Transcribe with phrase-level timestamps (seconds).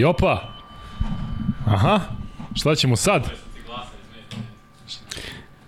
[0.00, 0.42] I opa!
[1.66, 2.00] Aha,
[2.54, 3.30] šta ćemo sad?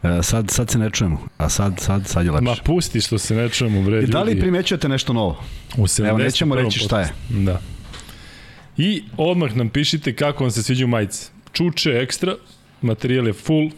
[0.03, 2.45] E, sad, sad se ne čujemo, a sad, sad, sad je lepše.
[2.45, 4.03] Ma pusti što se ne čujemo, bre.
[4.03, 4.41] I da li ljudi.
[4.41, 5.45] primećujete nešto novo?
[5.77, 6.65] U Evo, nećemo 71.
[6.65, 7.13] reći šta je.
[7.29, 7.61] Da.
[8.77, 11.31] I odmah nam pišite kako vam se sviđaju majice.
[11.53, 12.35] Čuče ekstra,
[12.83, 13.71] materijal je full.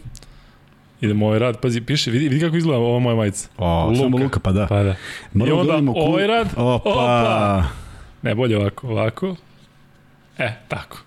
[1.01, 3.49] Idemo ovaj rad, pazi, piše, vidi, vidi kako izgleda ova moja majica.
[3.57, 3.97] O, Luka.
[3.97, 4.67] samo Luka, pa da.
[4.67, 4.91] Pa da.
[4.91, 4.95] I
[5.33, 6.89] Moramo da onda ovaj rad, Opa.
[6.89, 7.63] opa.
[8.21, 9.35] Ne, bolje ovako, ovako.
[10.37, 10.97] E, tako.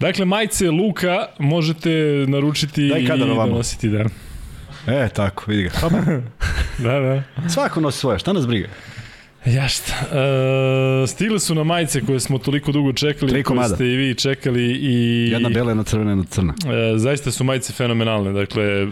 [0.00, 1.90] Dakle, majice Luka možete
[2.28, 4.04] naručiti Daj i donositi, da.
[4.86, 5.70] E, tako, vidi ga.
[6.78, 7.22] Da, da.
[7.48, 8.68] Svako nosi svoje, šta nas briga?
[9.46, 9.92] Ja šta?
[11.02, 13.74] E, stigle su na majice koje smo toliko dugo čekali, Tri koje komada.
[13.74, 15.28] ste i vi čekali i...
[15.32, 16.54] Jedna bela, jedna crvena, jedna crna.
[16.94, 18.32] E, zaista su majice fenomenalne.
[18.32, 18.86] Dakle, e,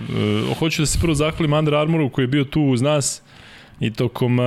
[0.59, 3.23] hoću da se prvo zahvalim Under Armouru koji je bio tu uz nas
[3.81, 4.45] i tokom uh,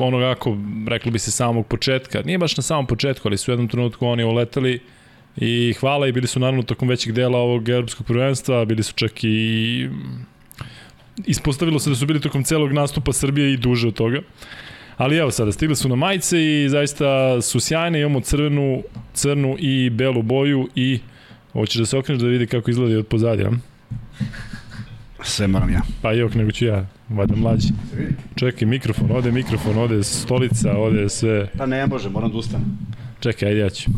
[0.00, 0.56] onog ako,
[0.88, 4.06] rekli bi se samog početka, nije baš na samom početku, ali su u jednom trenutku
[4.06, 4.80] oni uletali
[5.36, 9.24] i hvala i bili su naravno tokom većeg dela ovog evropskog prvenstva, bili su čak
[9.24, 9.88] i
[11.26, 14.20] ispostavilo se da su bili tokom celog nastupa Srbije i duže od toga.
[14.96, 18.82] Ali evo sada, stigli su na majice i zaista su sjajne, imamo crvenu,
[19.14, 20.98] crnu i belu boju i
[21.52, 23.50] hoćeš da se okreneš da vidi kako izgleda od pozadija.
[25.22, 25.80] Sve moram ja.
[26.02, 27.68] Pa jok, nego ću ja, vada mlađi.
[28.34, 31.48] Čekaj, mikrofon, ode mikrofon, ode stolica, ode sve.
[31.58, 32.78] Pa ne može, moram da ustanem.
[33.20, 33.90] Čekaj, ajde ja ću.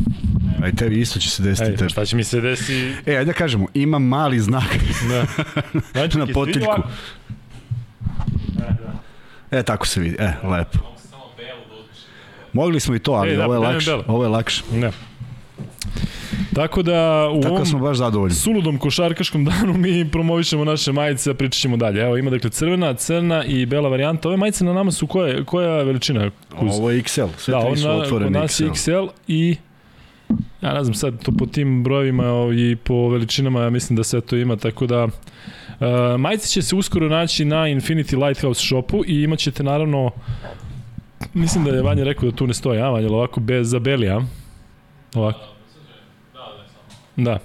[0.63, 1.65] Aj, tebi isto će se desiti.
[1.65, 1.89] Ajde, tebi.
[1.89, 2.93] šta će mi se desi?
[3.05, 4.77] E, ajde da kažemo, ima mali znak
[5.09, 5.25] Da.
[5.91, 6.81] Znači, na potiljku.
[9.51, 10.15] E, tako se vidi.
[10.19, 10.79] E, lepo.
[12.53, 13.93] Mogli smo i to, ali E, da, ovo je da, lakše.
[14.07, 14.63] Ovo je lakše.
[14.73, 14.91] Ne.
[16.55, 18.35] Tako da u Tako ovom da smo baš zadovoljni.
[18.35, 22.01] suludom košarkaškom danu mi promovišemo naše majice, a pričat ćemo dalje.
[22.01, 24.27] Evo ima dakle crvena, crna i bela varijanta.
[24.27, 26.31] Ove majice na nama su koja, koja veličina?
[26.59, 26.79] Kuz?
[26.79, 28.91] Ovo je XL, sve da, tri su ona, kod otvorene nas je XL.
[28.91, 29.55] XL i
[30.61, 32.23] ja ne znam sad to po tim brojevima
[32.55, 35.07] i po veličinama ja mislim da sve to ima, tako da
[35.79, 40.11] Uh, majice će se uskoro naći na Infinity Lighthouse shopu i imat ćete naravno
[41.33, 44.21] mislim da je Vanja rekao da tu ne stoji, a Vanja, ovako bez zabelija.
[45.15, 45.54] Ovako.
[47.15, 47.39] Da.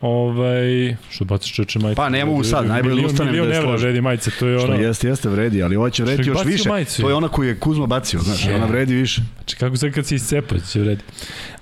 [0.00, 1.96] Ovaj, što bacaš čeče majice?
[1.96, 3.80] Pa ne mogu sad, najbolje da Milion- ustanem milion da je složim.
[3.80, 4.82] vredi majice, to je Što ono...
[4.82, 6.68] jeste, jeste vredi, ali ovo će Što vredi još više.
[6.68, 7.02] majicu?
[7.02, 9.22] To je ona koju je Kuzma bacio, znaš, ona vredi više.
[9.36, 11.02] Znači kako sad kad se iscepa će vredi.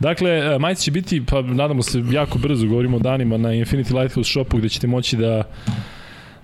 [0.00, 4.00] Dakle, e, majice će biti, pa nadamo se jako brzo, govorimo o danima na Infinity
[4.00, 5.42] Lighthouse shopu gde ćete moći da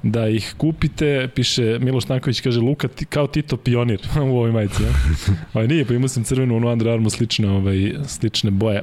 [0.03, 4.01] da ih kupite, piše Miloš Stanković kaže Luka ti, kao Tito pionir
[4.33, 4.83] u ovoj majici.
[4.83, 4.89] Ja?
[5.55, 8.83] ovaj, nije, pa imao sam crvenu, onu Under Armour slične, ovaj, slične boje.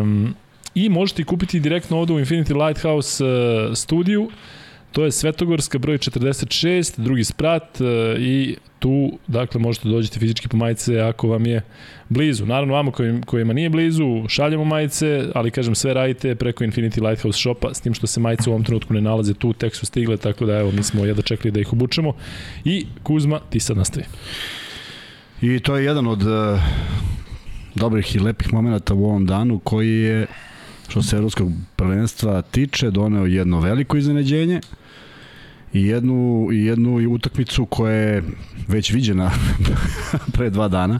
[0.00, 0.34] Um,
[0.74, 3.30] I možete kupiti direktno ovde u Infinity Lighthouse uh,
[3.74, 4.30] studiju.
[4.92, 7.86] To je Svetogorska broj 46, drugi sprat uh,
[8.20, 11.62] i tu, dakle, možete dođete fizički po majice ako vam je
[12.08, 12.46] blizu.
[12.46, 17.38] Naravno, vama kojim, kojima nije blizu, šaljemo majice, ali kažem, sve radite preko Infinity Lighthouse
[17.38, 20.16] shopa, s tim što se majice u ovom trenutku ne nalaze tu, tek su stigle,
[20.16, 22.12] tako da evo, mi smo jedno čekali da ih obučemo.
[22.64, 24.06] I Kuzma, ti sad nastavi.
[25.42, 26.60] I to je jedan od uh,
[27.74, 30.26] dobrih i lepih momenta u ovom danu koji je
[30.90, 34.60] što se evropskog prvenstva tiče doneo jedno veliko iznenađenje
[35.72, 38.22] i jednu, i jednu utakmicu koja je
[38.68, 39.30] već viđena
[40.34, 40.98] pre dva dana.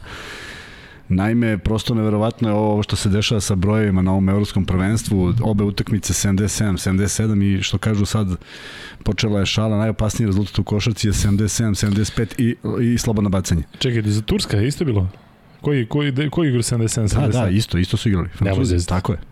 [1.09, 5.63] Naime, prosto neverovatno je ovo što se dešava sa brojevima na ovom evropskom prvenstvu, obe
[5.63, 8.27] utakmice 77, 77 i što kažu sad
[9.03, 12.55] počela je šala, najopasniji rezultat u košarci je 77, 75 i,
[12.93, 13.63] i slobodno bacanje.
[13.79, 15.09] Čekaj, za Turska je isto bilo?
[15.61, 17.15] Koji, koji, koji igra 77?
[17.15, 17.31] Da, 77?
[17.31, 18.29] da, isto, isto su igrali.
[18.29, 19.30] Francuzi, tako je.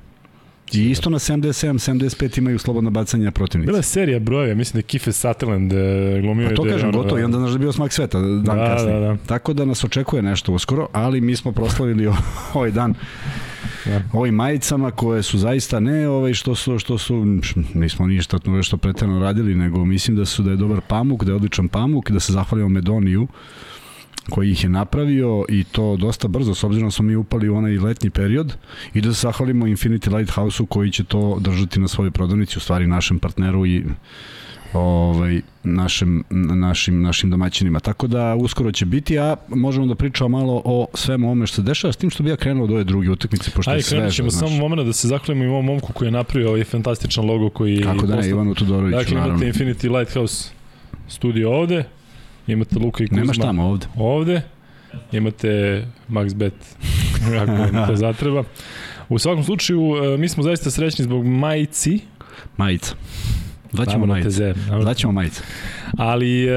[0.73, 3.67] I isto na 77, 75 imaju slobodno bacanje protivnici.
[3.67, 5.75] Bila je serija brojeva, mislim da je Kiefer Sutherland e,
[6.21, 6.47] glumio.
[6.47, 8.65] A to da kažem, gotovo, i onda znaš da je bio smak sveta dan Da,
[8.67, 8.93] kasnije.
[8.93, 9.17] da, da.
[9.25, 12.11] Tako da nas očekuje nešto uskoro, ali mi smo proslavili
[12.53, 12.93] ovaj dan
[13.85, 14.01] Da.
[14.13, 17.25] ovim majicama koje su zaista ne ovaj što su što su
[17.73, 21.31] nismo ništa tu nešto preterano radili nego mislim da su da je dobar pamuk, da
[21.31, 23.27] je odličan pamuk, da se zahvalimo Medoniju
[24.29, 27.55] koji ih je napravio i to dosta brzo s obzirom da smo mi upali u
[27.55, 28.53] onaj letnji period
[28.93, 32.87] i da se zahvalimo Infinity Lighthouse-u koji će to držati na svojoj prodavnici, u stvari
[32.87, 33.83] našem partneru i
[34.73, 37.79] ovaj našim našim našim domaćinima.
[37.79, 41.61] Tako da uskoro će biti, a možemo da pričamo malo o svemu ovome što se
[41.61, 43.97] dešava, s tim što bi ja krenuo od ove druge utakmice pošto Ajde, je sve.
[43.97, 47.25] krenut ćemo samo momena da se zahvalimo i ovom momku koji je napravio ovaj fantastičan
[47.25, 49.43] logo koji Kako da ne, Ivanu Todoroviću, Dakle, naravno.
[49.43, 50.49] imate Infinity Lighthouse
[51.07, 51.83] studio ovde,
[52.53, 53.87] imate Luka i Kuzma Nemaš tamo ovde.
[53.97, 54.41] ovde,
[55.11, 56.53] imate MaxBet
[57.41, 58.43] ako vam to zatreba.
[59.09, 61.99] U svakom slučaju, e, mi smo zaista srećni zbog majici,
[62.57, 62.95] Majica.
[63.71, 64.53] Zvaćemo majice.
[64.81, 65.41] Zvaćemo majice.
[65.97, 66.49] Ali, e,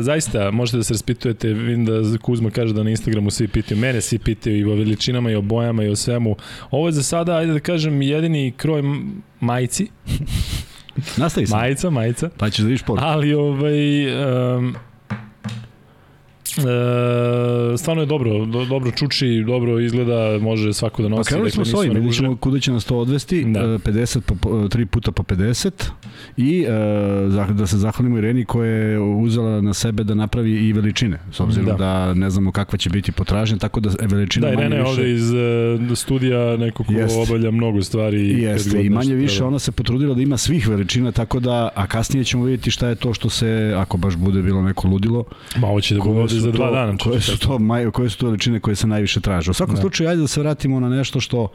[0.00, 1.92] zaista, možete da se raspitujete, vidim da
[2.22, 5.42] Kuzma kaže da na Instagramu svi pitaju, mene svi pitaju i o veličinama i o
[5.42, 6.36] bojama i o svemu.
[6.70, 8.82] Ovo je za sada, ajde da kažem, jedini kroj
[9.40, 9.88] majici.
[11.16, 11.56] Nastavi se.
[11.56, 12.30] Majica, majica.
[12.38, 13.06] Pa ćeš da vidiš poruku.
[13.06, 14.06] Ali, ovaj,
[14.56, 14.91] um, E,
[17.78, 21.28] stvarno je dobro, do, dobro čuči, dobro izgleda, može svako da nosi.
[21.28, 23.60] Pa krenuli smo s ovim, vidjet ćemo kuda će nas to odvesti, da.
[23.60, 25.70] 50 po, 3 puta po 50
[26.36, 31.18] i e, da se zahvalimo Ireni koja je uzela na sebe da napravi i veličine,
[31.32, 34.66] s obzirom da, da ne znamo kakva će biti potražnja, tako da veličina da, manje
[34.66, 37.16] Irena je ovde iz uh, studija neko ko Jest.
[37.16, 38.42] obavlja mnogo stvari.
[38.42, 39.48] Jeste, i manje više treba.
[39.48, 42.94] ona se potrudila da ima svih veličina, tako da, a kasnije ćemo vidjeti šta je
[42.94, 45.24] to što se, ako baš bude bilo neko ludilo,
[45.56, 46.96] Ma, ovo će da bude za dva dana.
[46.96, 49.50] Koje su to, maj, koje su to veličine koje se najviše traže.
[49.50, 49.80] U svakom da.
[49.80, 51.48] slučaju, ajde da se vratimo na nešto što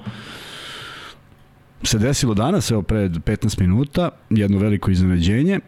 [1.83, 5.59] se desilo danas, evo pred 15 minuta, jedno veliko iznenađenje,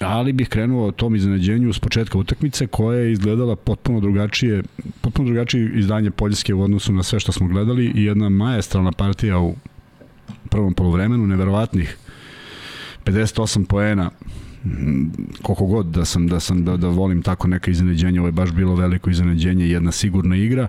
[0.00, 4.62] ali bih krenuo o tom iznenađenju s početka utakmice koja je izgledala potpuno drugačije,
[5.00, 9.38] potpuno drugačije izdanje Poljske u odnosu na sve što smo gledali i jedna majestralna partija
[9.38, 9.54] u
[10.50, 11.96] prvom polovremenu, neverovatnih
[13.04, 14.10] 58 poena
[15.42, 18.52] koliko god da sam da sam da, da volim tako neka iznenađenja, ovo je baš
[18.52, 20.68] bilo veliko iznenađenje, jedna sigurna igra.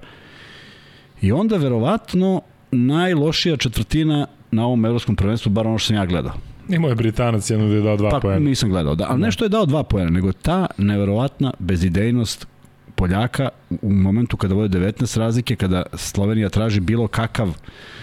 [1.22, 2.42] I onda verovatno
[2.72, 6.34] najlošija četvrtina na ovom evropskom prvenstvu, bar ono što sam ja gledao.
[6.70, 8.40] Imao je Britanac jedno da je dao dva pa, poena.
[8.40, 12.48] nisam gledao, da, ali nešto je dao dva poena, nego ta neverovatna bezidejnost
[12.96, 13.50] Poljaka
[13.82, 17.97] u momentu kada vode 19 razlike, kada Slovenija traži bilo kakav E,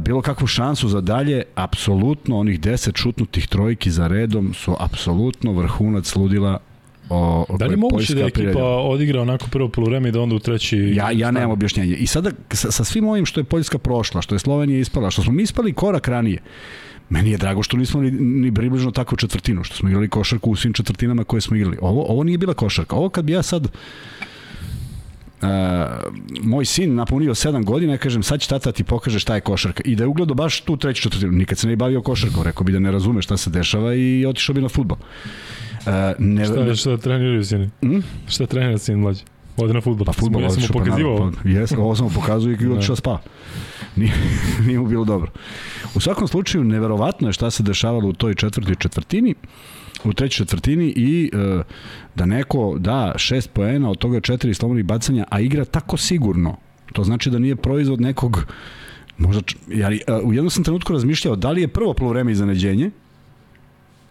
[0.00, 6.14] bilo kakvu šansu za dalje, apsolutno onih 10 šutnutih trojki za redom su apsolutno vrhunac
[6.16, 6.58] ludila
[7.10, 10.38] o, da li moguće da je ekipa odigra onako prvo polovreme i da onda u
[10.38, 10.78] treći...
[10.78, 11.94] Ja, ja nemam objašnjenje.
[11.94, 15.22] I sada sa, sa svim ovim što je Poljska prošla, što je Slovenija ispala, što
[15.22, 16.38] smo mi ispali korak ranije,
[17.08, 20.56] meni je drago što nismo ni, ni približno takvu četvrtinu, što smo igrali košarku u
[20.56, 21.78] svim četvrtinama koje smo igrali.
[21.80, 22.96] Ovo, ovo nije bila košarka.
[22.96, 23.68] Ovo kad bi ja sad
[25.42, 25.48] Uh,
[26.42, 29.82] moj sin napunio 7 godina, ja kažem sad će tata ti pokaže šta je košarka
[29.84, 32.72] i da je ugledao baš tu treću četvrtinu, nikad se ne bavio košarkom, rekao bi
[32.72, 34.98] da ne razume šta se dešava i otišao bi na futbol.
[35.00, 37.70] Uh, ne, šta, ne, šta treniraju sini?
[37.82, 37.98] Mm?
[38.28, 39.22] Šta trenira sin mlađi?
[39.56, 40.04] Ode na futbol.
[40.04, 41.32] Pa futbol, sam mu pokazivao.
[41.42, 42.96] Pa, jes, ovo sam mu pokazuje i otišao da.
[42.96, 43.18] spa.
[43.96, 44.12] Nije,
[44.66, 45.30] nije mu bilo dobro.
[45.94, 49.34] U svakom slučaju, neverovatno je šta se dešavalo u toj četvrtoj četvrtini
[50.04, 51.62] u trećoj četvrtini i e,
[52.14, 56.56] da neko da šest poena, od toga četiri slobodnih bacanja, a igra tako sigurno.
[56.92, 58.46] To znači da nije proizvod nekog
[59.18, 62.90] možda, ja, e, u jednom sam trenutku razmišljao da li je prvo polovreme iznenađenje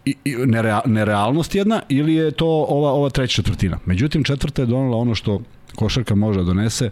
[0.04, 3.78] i, i nereal, nerealnost jedna ili je to ova ova treća četvrtina.
[3.86, 5.40] Međutim četvrta je donela ono što
[5.74, 6.90] košarka može da donese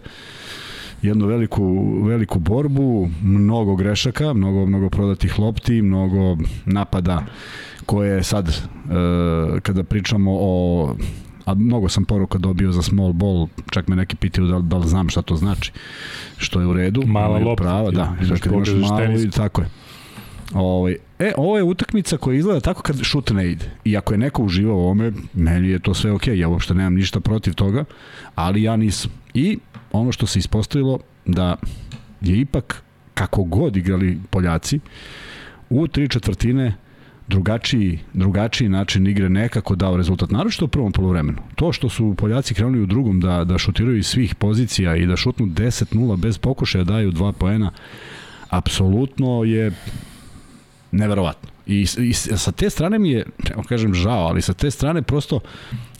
[1.01, 1.63] jednu veliku,
[2.03, 7.25] veliku borbu, mnogo grešaka, mnogo, mnogo prodatih lopti, mnogo napada
[7.91, 10.95] koje sad, e, kada pričamo o
[11.45, 14.87] a mnogo sam poruka dobio za small ball, čak me neki pitaju da, da li
[14.87, 15.71] znam šta to znači,
[16.37, 17.03] što je u redu.
[17.05, 17.63] Mala lopta.
[17.63, 19.67] Prava, da, da kad imaš malo i tako je.
[20.53, 23.65] Ovo, ovaj, e, ovo je utakmica koja izgleda tako kad šut ne ide.
[23.83, 26.39] I ako je neko uživao u ovome, meni je to sve okej, okay.
[26.39, 27.85] ja uopšte nemam ništa protiv toga,
[28.35, 29.11] ali ja nisam.
[29.33, 29.57] I
[29.91, 31.55] ono što se ispostavilo da
[32.21, 32.83] je ipak
[33.13, 34.79] kako god igrali Poljaci,
[35.69, 36.73] u tri četvrtine
[37.31, 41.37] drugačiji, drugačiji način igre nekako dao rezultat, naročito u prvom polovremenu.
[41.55, 45.17] To što su Poljaci krenuli u drugom da, da šutiraju iz svih pozicija i da
[45.17, 47.71] šutnu 10-0 bez pokušaja daju dva poena,
[48.49, 49.71] apsolutno je
[50.91, 51.49] neverovatno.
[51.67, 53.25] I, I sa te strane mi je,
[53.57, 55.39] ne kažem žao, ali sa te strane prosto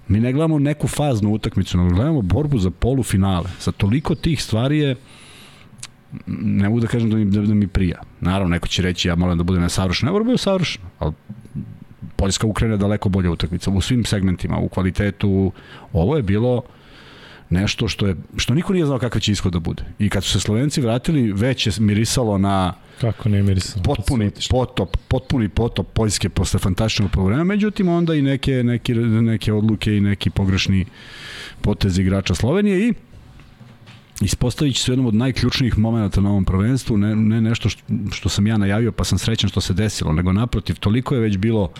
[0.07, 3.49] mi ne gledamo neku faznu utakmicu, nego gledamo borbu za polufinale.
[3.59, 4.95] Sa toliko tih stvari je
[6.27, 8.01] ne mogu da kažem da mi, da, da mi prija.
[8.21, 10.05] Naravno, neko će reći ja moram da bude nesavršen.
[10.05, 11.13] Ne moram da bude savršen, ali
[12.15, 15.51] Poljska Ukrajina je daleko bolja utakmica u svim segmentima, u kvalitetu.
[15.93, 16.61] Ovo je bilo
[17.49, 19.83] nešto što je što niko nije znao kakav će ishod da bude.
[19.99, 23.83] I kad su se Slovenci vratili, već je mirisalo na kako ne mirisalo.
[23.83, 29.97] Potpuni potop, potpuni potop Poljske posle fantastičnog poluvremena, međutim onda i neke neke neke odluke
[29.97, 30.85] i neki pogrešni
[31.61, 32.93] potezi igrača Slovenije i
[34.21, 38.29] ispostavit će se jednom od najključnijih momenta na ovom prvenstvu, ne, ne nešto što, što
[38.29, 41.71] sam ja najavio pa sam srećan što se desilo, nego naprotiv, toliko je već bilo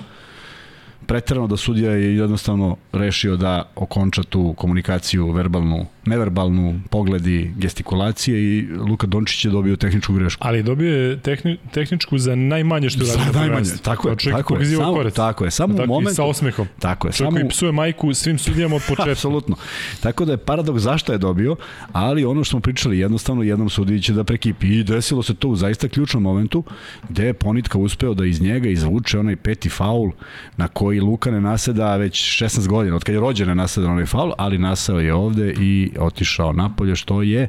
[1.05, 8.67] preterano da sudija je jednostavno rešio da okonča tu komunikaciju verbalnu, neverbalnu, pogledi, gestikulacije i
[8.89, 10.43] Luka Dončić je dobio tehničku grešku.
[10.46, 14.58] Ali dobio je tehni, tehničku za najmanje što je radio na najmanje, tako je, tako
[14.58, 15.15] je, samo, korec.
[15.15, 16.15] tako je, samo u momentu.
[16.15, 16.67] Sa osmehom.
[16.79, 17.50] Tako je, Čovjek samo...
[17.50, 19.12] psuje majku svim sudijama od početka.
[19.12, 19.55] Apsolutno.
[20.00, 21.55] Tako da je paradoks zašto je dobio,
[21.91, 24.67] ali ono što smo pričali, jednostavno jednom sudiji će da prekipi.
[24.67, 26.63] I desilo se to u zaista ključnom momentu,
[27.10, 30.12] gde je Ponitka uspeo da iz njega izvuče onaj peti faul
[30.58, 34.05] na koji Luka ne naseda već 16 godina, od kad je rođen ne naseda onaj
[34.05, 37.48] faul, ali nasao je ovde i otišao napolje, što je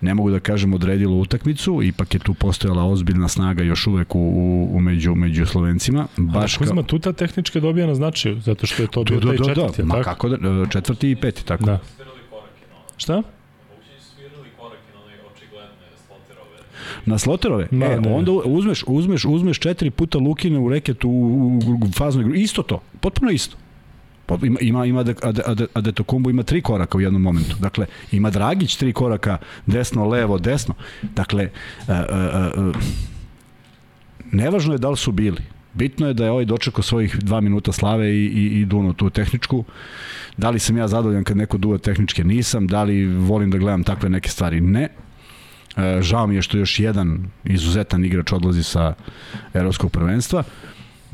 [0.00, 4.18] ne mogu da kažem odredilo utakmicu, ipak je tu postojala ozbiljna snaga još uvek u,
[4.18, 6.06] u, u među, među Slovencima.
[6.16, 9.28] Baš Ali Kuzma, tu ta tehnička dobija na značaju, zato što je to bio da,
[9.28, 11.64] taj da, četvrti, da, ma kako da, četvrti i peti, tako.
[11.64, 11.78] Da.
[12.96, 13.22] Šta?
[17.06, 17.68] Na sloterove.
[17.70, 18.14] Ma, e, ne.
[18.14, 22.34] onda uzmeš, uzmeš, uzmeš četiri puta Lukine u reketu u, u faznoj igru.
[22.34, 23.56] Isto to, potpuno isto.
[24.42, 25.04] Ima, ima, ima
[25.74, 27.56] Adetokumbo ima tri koraka u jednom momentu.
[27.60, 30.74] Dakle, ima Dragić tri koraka, desno, levo, desno.
[31.02, 31.48] Dakle,
[31.80, 32.76] uh, uh, uh,
[34.32, 35.42] nevažno je da li su bili.
[35.74, 39.10] Bitno je da je ovaj dočekao svojih dva minuta slave i, i, i duno tu
[39.10, 39.64] tehničku.
[40.36, 42.24] Da li sam ja zadovoljan kad neko duva tehničke?
[42.24, 42.66] Nisam.
[42.66, 44.60] Da li volim da gledam takve neke stvari?
[44.60, 44.88] Ne.
[45.76, 48.94] E, žao mi je što još jedan izuzetan igrač odlazi sa
[49.54, 50.42] evropskog prvenstva.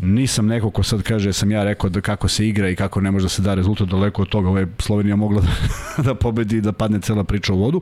[0.02, 3.10] Nisam neko ko sad kaže sam ja rekao da kako se igra i kako ne
[3.10, 4.48] može da se da rezultat daleko od toga.
[4.48, 7.80] Ovo je Slovenija mogla da, da pobedi i da padne cela priča u vodu,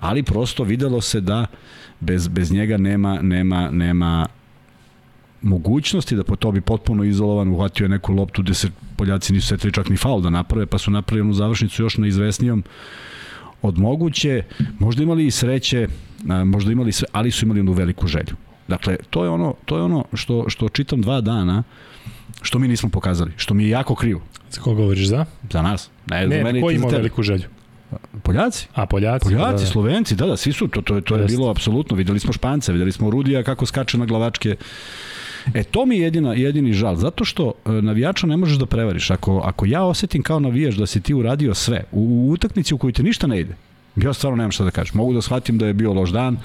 [0.00, 1.46] ali prosto videlo se da
[2.00, 4.26] bez, bez njega nema, nema, nema
[5.42, 9.72] mogućnosti da po to bi potpuno izolovan uhvatio neku loptu gde se Poljaci nisu setili
[9.72, 12.64] čak ni faul da naprave, pa su napravili onu završnicu još na izvesnijom
[13.64, 14.42] od moguće,
[14.78, 15.88] možda imali i sreće,
[16.44, 18.36] možda imali sve, ali su imali jednu veliku želju.
[18.68, 21.62] Dakle, to je ono, to je ono što, što čitam dva dana,
[22.42, 24.20] što mi nismo pokazali, što mi je jako krivo.
[24.50, 25.24] Za koga govoriš za?
[25.52, 25.90] Za nas.
[26.10, 27.48] Ne, ne za meni, ko ima veliku želju?
[28.22, 28.68] Poljaci.
[28.74, 29.24] A, Poljaci.
[29.24, 29.66] Poljaci, da, da.
[29.66, 32.92] Slovenci, da, da, svi su, to, to, to je bilo apsolutno, videli smo Špance, videli
[32.92, 34.56] smo Rudija kako skače na glavačke.
[35.54, 39.10] E, to mi je jedina, jedini žal, zato što e, navijača ne možeš da prevariš.
[39.10, 42.78] Ako, ako ja osetim kao navijač da si ti uradio sve, u, u utakmici u
[42.78, 43.54] kojoj te ništa ne ide,
[43.96, 44.96] Ja stvarno nemam šta da kažem.
[44.96, 46.38] Mogu da shvatim da je bio loš dan,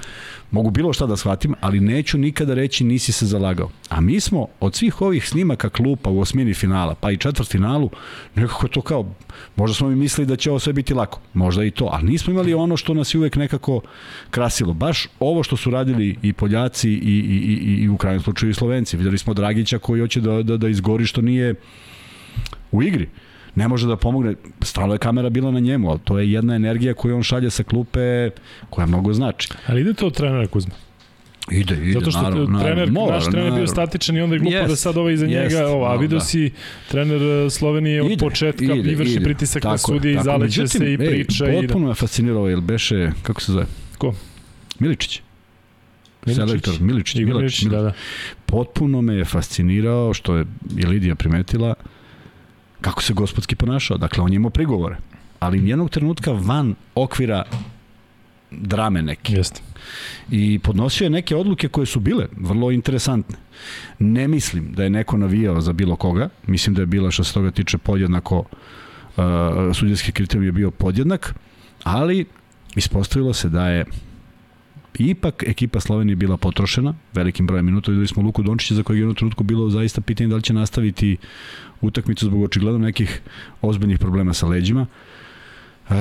[0.51, 3.69] mogu bilo šta da shvatim, ali neću nikada reći nisi se zalagao.
[3.89, 7.89] A mi smo od svih ovih snimaka klupa u osmini finala, pa i četvrt finalu,
[8.35, 9.13] nekako to kao,
[9.55, 12.33] možda smo mi mislili da će ovo sve biti lako, možda i to, ali nismo
[12.33, 13.81] imali ono što nas je uvek nekako
[14.29, 14.73] krasilo.
[14.73, 17.37] Baš ovo što su radili i Poljaci i, i,
[17.79, 18.97] i, i u krajnjem slučaju i Slovenci.
[18.97, 21.55] Videli smo Dragića koji hoće da, da, da izgori što nije
[22.71, 23.09] u igri
[23.55, 26.93] ne može da pomogne, stalo je kamera bila na njemu, ali to je jedna energija
[26.93, 28.29] koju on šalje sa klupe
[28.69, 29.49] koja mnogo znači.
[29.67, 30.73] Ali ide to od trenera Kuzma?
[31.51, 33.57] Ide, ide, Zato što naravno, trener, naravno, naš trener naravno.
[33.57, 35.95] bio statičan i onda je glupo yes, da sad ovaj iza yes, njega, ovo, a
[35.95, 36.23] vidio da.
[36.23, 36.51] si
[36.87, 39.23] trener uh, Slovenije od ide, početka ide, i vrši ide.
[39.23, 41.45] pritisak tako na sudije i zaleće se i priča.
[41.45, 43.65] Ej, potpuno me fascinirao, jel beše, kako se zove?
[43.97, 44.13] Ko?
[44.79, 45.21] Miličić.
[46.25, 46.47] Miličić.
[46.47, 47.93] Selektor Miličić, Miličić, Miličić, da, da.
[48.45, 50.45] Potpuno me je fascinirao, što je
[50.77, 51.73] i Lidija primetila,
[52.81, 53.97] kako se gospodski ponašao.
[53.97, 54.97] Dakle, on je imao prigovore,
[55.39, 57.43] ali jednog trenutka van okvira
[58.51, 59.33] drame neke.
[59.33, 59.61] Jeste.
[60.29, 63.37] I podnosio je neke odluke koje su bile vrlo interesantne.
[63.99, 66.29] Ne mislim da je neko navijao za bilo koga.
[66.47, 69.23] Mislim da je bila što se toga tiče podjednako uh,
[69.73, 71.35] sudijski kriterijum je bio podjednak,
[71.83, 72.25] ali
[72.75, 73.85] ispostavilo se da je
[74.97, 77.91] ipak ekipa Slovenije bila potrošena velikim brojem minuta.
[77.91, 80.53] Videli smo Luku Dončića za kojeg je jednom trenutku bilo zaista pitanje da li će
[80.53, 81.17] nastaviti
[81.81, 83.21] utakmicu zbog očigledno nekih
[83.61, 84.85] ozbiljnih problema sa leđima.
[85.89, 85.95] Uh,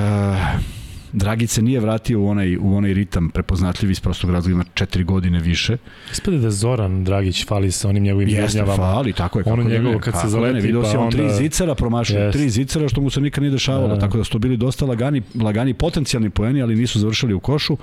[1.12, 5.04] Dragić se nije vratio u onaj, u onaj ritam prepoznatljiv iz prostog razloga ima četiri
[5.04, 5.76] godine više.
[6.12, 9.44] Ispade da Zoran Dragić fali sa onim njegovim Jeste, fali, tako je.
[9.46, 11.16] Ono njegovo kad se zaleti, ne, vidio pa si on onda...
[11.16, 12.32] tri zicara promašio, yes.
[12.32, 14.00] tri zicara što mu se nikad nije dešavalo, da.
[14.00, 17.76] tako da su to bili dosta lagani, lagani potencijalni poeni, ali nisu završili u košu.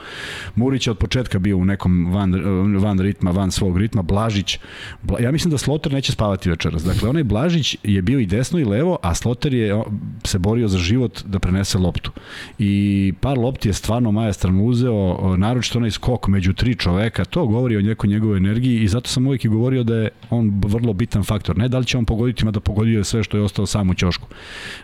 [0.55, 2.34] Murić je od početka bio u nekom van,
[2.79, 4.01] van ritma, van svog ritma.
[4.01, 4.60] Blažić,
[5.01, 6.84] Bla, ja mislim da Sloter neće spavati večeras.
[6.84, 9.84] Dakle, onaj Blažić je bio i desno i levo, a Sloter je
[10.24, 12.12] se borio za život da prenese loptu.
[12.60, 17.78] I par lopti je stvarno majastrano uzeo, naročito onaj skok među tri čoveka, to govori
[17.78, 21.24] o nekoj njegovoj energiji i zato sam uvijek i govorio da je on vrlo bitan
[21.24, 21.58] faktor.
[21.58, 24.28] Ne da li će on pogoditi, da pogodio sve što je ostao sam u ćošku,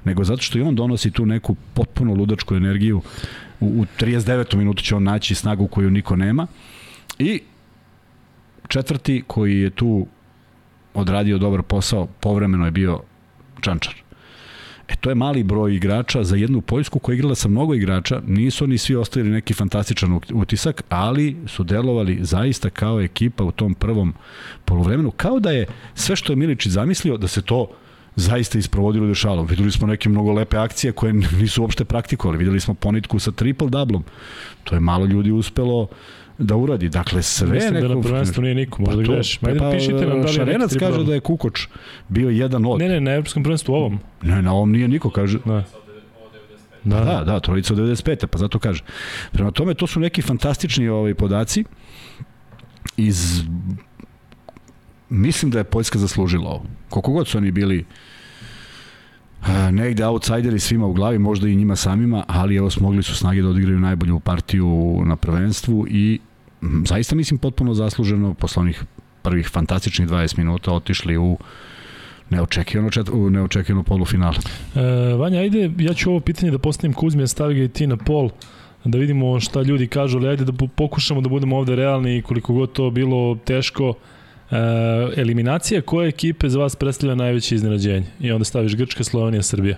[0.04, 3.02] nego zato što i on donosi tu neku potpuno ludačku energiju.
[3.60, 4.56] U, u 39.
[4.56, 6.48] minutu će on naći snagu koju niko nema.
[7.20, 7.42] I
[8.68, 10.08] četvrti koji je tu
[10.94, 13.00] odradio dobar posao, povremeno je bio
[13.62, 14.01] Čančar.
[14.88, 18.22] E, to je mali broj igrača za jednu Poljsku koja je igrala sa mnogo igrača.
[18.28, 23.74] Nisu oni svi ostavili neki fantastičan utisak, ali su delovali zaista kao ekipa u tom
[23.74, 24.14] prvom
[24.66, 25.12] polovremenu.
[25.12, 27.68] Kao da je sve što je Miličić zamislio, da se to
[28.16, 29.44] zaista isprovodilo dešalo.
[29.44, 32.38] Videli smo neke mnogo lepe akcije koje nisu uopšte praktikovali.
[32.38, 34.04] Videli smo ponitku sa triple doublom.
[34.64, 35.88] To je malo ljudi uspelo
[36.42, 36.90] da uradi.
[36.90, 37.88] Dakle, sve Mislim neko...
[37.88, 39.40] da na prvenstvu nije niko, možda pa greš.
[39.44, 41.68] Ajde, pa, pišite nam da li Šarenac kaže triple da je Kukoč
[42.10, 42.80] bio jedan od.
[42.80, 44.00] Ne, ne, na evropskom prvenstvu ovom.
[44.22, 45.40] Ne, na ovom nije niko, kaže.
[45.46, 45.64] Da.
[46.84, 48.26] Da, da, da, trojica od 95.
[48.26, 48.84] Pa zato kaže.
[49.32, 51.64] Prema tome, to su neki fantastični ovaj, podaci
[52.98, 53.44] iz
[55.10, 56.66] mislim da je Poljska zaslužila ovo.
[56.90, 57.86] Koliko god su oni bili
[59.42, 63.42] a, negde outsideri svima u glavi, možda i njima samima, ali evo smogli su snage
[63.42, 66.20] da odigraju najbolju partiju na prvenstvu i
[66.86, 68.84] zaista mislim potpuno zasluženo posle onih
[69.22, 71.38] prvih fantastičnih 20 minuta otišli u
[72.30, 74.38] neočekivano, čet, u neočekivano polufinale.
[74.76, 77.88] E, Vanja, ajde, ja ću ovo pitanje da postavim Kuzmi, a stavi ga i ti
[77.88, 78.30] na pol,
[78.84, 82.22] da vidimo šta ljudi kažu, ali ajde da po- pokušamo da budemo ovde realni i
[82.22, 83.94] koliko god to bilo teško.
[84.52, 84.56] E,
[85.18, 88.06] eliminacija koje ekipe za vas predstavlja najveće iznenađenje?
[88.20, 89.78] I onda staviš Grčka, Slovenija, Srbija.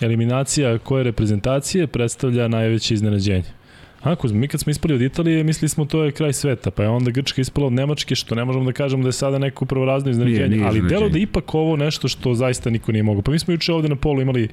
[0.00, 3.59] Eliminacija koje reprezentacije predstavlja najveće iznenađenje?
[4.02, 6.82] A, Kuzma, mi kad smo ispali od Italije, mislili smo to je kraj sveta, pa
[6.82, 9.64] je onda Grčka ispala od Nemačke, što ne možemo da kažemo da je sada neko
[9.64, 13.22] prvorazno iznenađenje, ali delo da ipak ovo nešto što zaista niko nije mogao.
[13.22, 14.48] Pa mi smo juče ovde na polu imali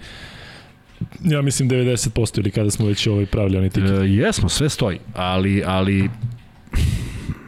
[1.24, 3.90] ja mislim 90% ili kada smo već ovaj pravili oni tiket.
[3.90, 6.10] E, jesmo, sve stoji, ali, ali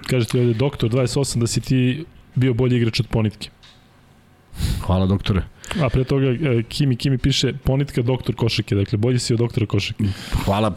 [0.09, 3.49] Kaže ti ovde doktor 28 da si ti bio bolji igrač od Ponitke.
[4.85, 5.41] hvala doktore.
[5.81, 9.65] A pre toga e, Kimi Kimi piše Ponitka doktor košake, dakle bolji si od doktora
[9.65, 10.03] košake.
[10.45, 10.75] Hvala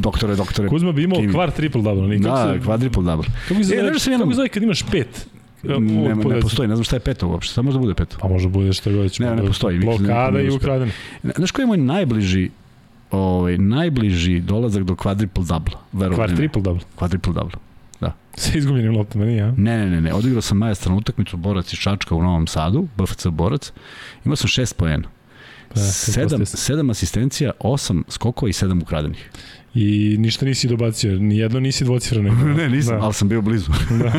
[0.00, 0.68] doktore, doktore.
[0.68, 1.32] Kuzma bi imao Kimi.
[1.32, 2.18] kvar triple double, ne?
[2.18, 3.26] Kako Da, se, kvadruple double.
[3.48, 3.88] kako se E, zove, jednom-
[4.18, 5.26] kako se zove kad imaš pet?
[5.62, 5.78] Ne,
[6.16, 8.16] ne postoji, ne znam šta je peto uopšte, samo da bude peto.
[8.20, 9.22] Pa može bude što god će.
[9.22, 10.56] Ne, ne postoji, da Blokada i uspe.
[10.56, 10.92] ukradene.
[11.36, 12.50] Znaš koji je moj najbliži
[13.10, 15.74] ovaj, najbliži dolazak do quadruple double?
[16.14, 16.36] Kvar ne?
[16.36, 16.82] triple double.
[16.96, 17.58] Quadruple double.
[18.34, 19.52] Sa izgubljenim loptama, nije, a?
[19.56, 20.14] Ne, ne, ne, ne.
[20.14, 23.72] Odigrao sam majestralnu utakmicu Borac iz Čačka u Novom Sadu, BFC Borac.
[24.24, 25.08] Imao sam šest poena.
[25.68, 29.30] Pa, Sedam, sedam asistencija, osam skokova i sedam ukradenih.
[29.74, 32.30] I ništa nisi dobacio, ni jedno nisi dvocifreno.
[32.68, 33.04] nisam, Da.
[33.04, 33.70] ali sam bio blizu.
[34.02, 34.12] da.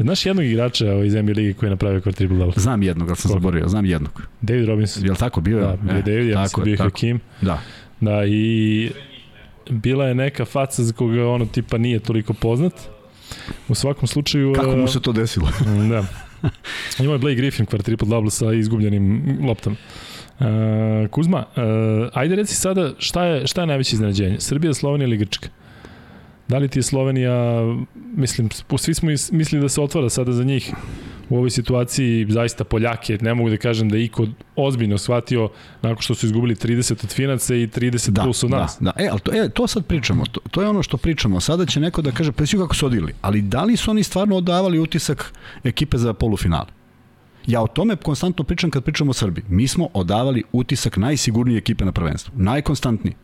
[0.00, 2.62] Znaš jednog igrača ovaj, iz NBA ligi koji je napravio kvar triple double?
[2.62, 3.40] Znam jednog, ali sam Koga?
[3.40, 4.22] zaboravio, znam jednog.
[4.40, 5.04] David Robinson.
[5.04, 5.60] Je li tako bio?
[5.60, 6.88] Da, bio je David, ja mislim tako bio tako.
[6.88, 7.20] Hakim.
[7.40, 7.60] Da.
[8.00, 8.90] Da, i
[9.70, 12.72] bila je neka faca za koga ono tipa nije toliko poznat.
[13.68, 14.52] U svakom slučaju...
[14.52, 15.48] Kako mu e, se to desilo?
[15.90, 16.04] Da.
[16.98, 19.76] Imao je Blake Griffin kvar triple double sa izgubljenim loptom.
[20.36, 20.46] Uh,
[21.10, 21.62] Kuzma, uh,
[22.14, 24.36] ajde reci sada šta je, šta je najveće iznenađenje?
[24.40, 25.48] Srbija, Slovenija ili Grčka?
[26.48, 27.34] Da li ti je Slovenija,
[28.16, 30.72] mislim, svi smo is- mislili da se otvara sada za njih
[31.28, 35.48] u ovoj situaciji zaista Poljake, ne mogu da kažem da je iko ozbiljno shvatio
[35.82, 38.76] nakon što su izgubili 30 od Finaca i 30 Da, plus od da, nas.
[38.80, 38.92] da.
[38.96, 40.24] E, ali to, e, to sad pričamo.
[40.26, 41.40] To, to je ono što pričamo.
[41.40, 43.12] Sada će neko da kaže, pa kako su odigrali.
[43.22, 45.32] Ali da li su oni stvarno odavali utisak
[45.64, 46.66] ekipe za polufinale?
[47.46, 49.44] Ja o tome konstantno pričam kad pričamo o Srbiji.
[49.48, 52.32] Mi smo odavali utisak najsigurnije ekipe na prvenstvu.
[52.36, 53.14] Najkonstantniji.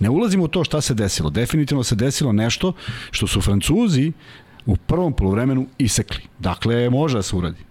[0.00, 1.30] Ne ulazimo u to šta se desilo.
[1.30, 2.72] Definitivno se desilo nešto
[3.10, 4.12] što su Francuzi
[4.66, 6.22] u prvom polovremenu isekli.
[6.38, 7.64] Dakle, može da se uradi.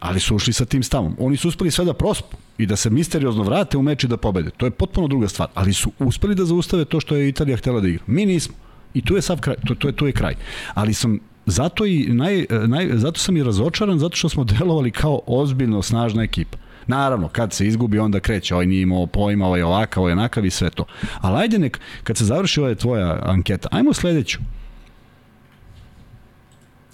[0.00, 1.16] Ali su ušli sa tim stavom.
[1.18, 4.16] Oni su uspeli sve da prospu i da se misteriozno vrate u meč i da
[4.16, 4.50] pobede.
[4.50, 5.48] To je potpuno druga stvar.
[5.54, 8.04] Ali su uspeli da zaustave to što je Italija htela da igra.
[8.06, 8.54] Mi nismo.
[8.94, 10.34] I tu je sav kraj, to, to je tu je kraj.
[10.74, 11.18] Ali sam
[11.50, 16.22] zato i naj, naj, zato sam i razočaran zato što smo delovali kao ozbiljno snažna
[16.22, 16.58] ekipa.
[16.86, 20.50] Naravno, kad se izgubi, onda kreće, ovaj nije imao pojma, ovaj ovakav, ovaj onakav i
[20.50, 20.84] sve to.
[21.20, 24.38] Ali ajde nek, kad se završi ova tvoja anketa, ajmo sledeću.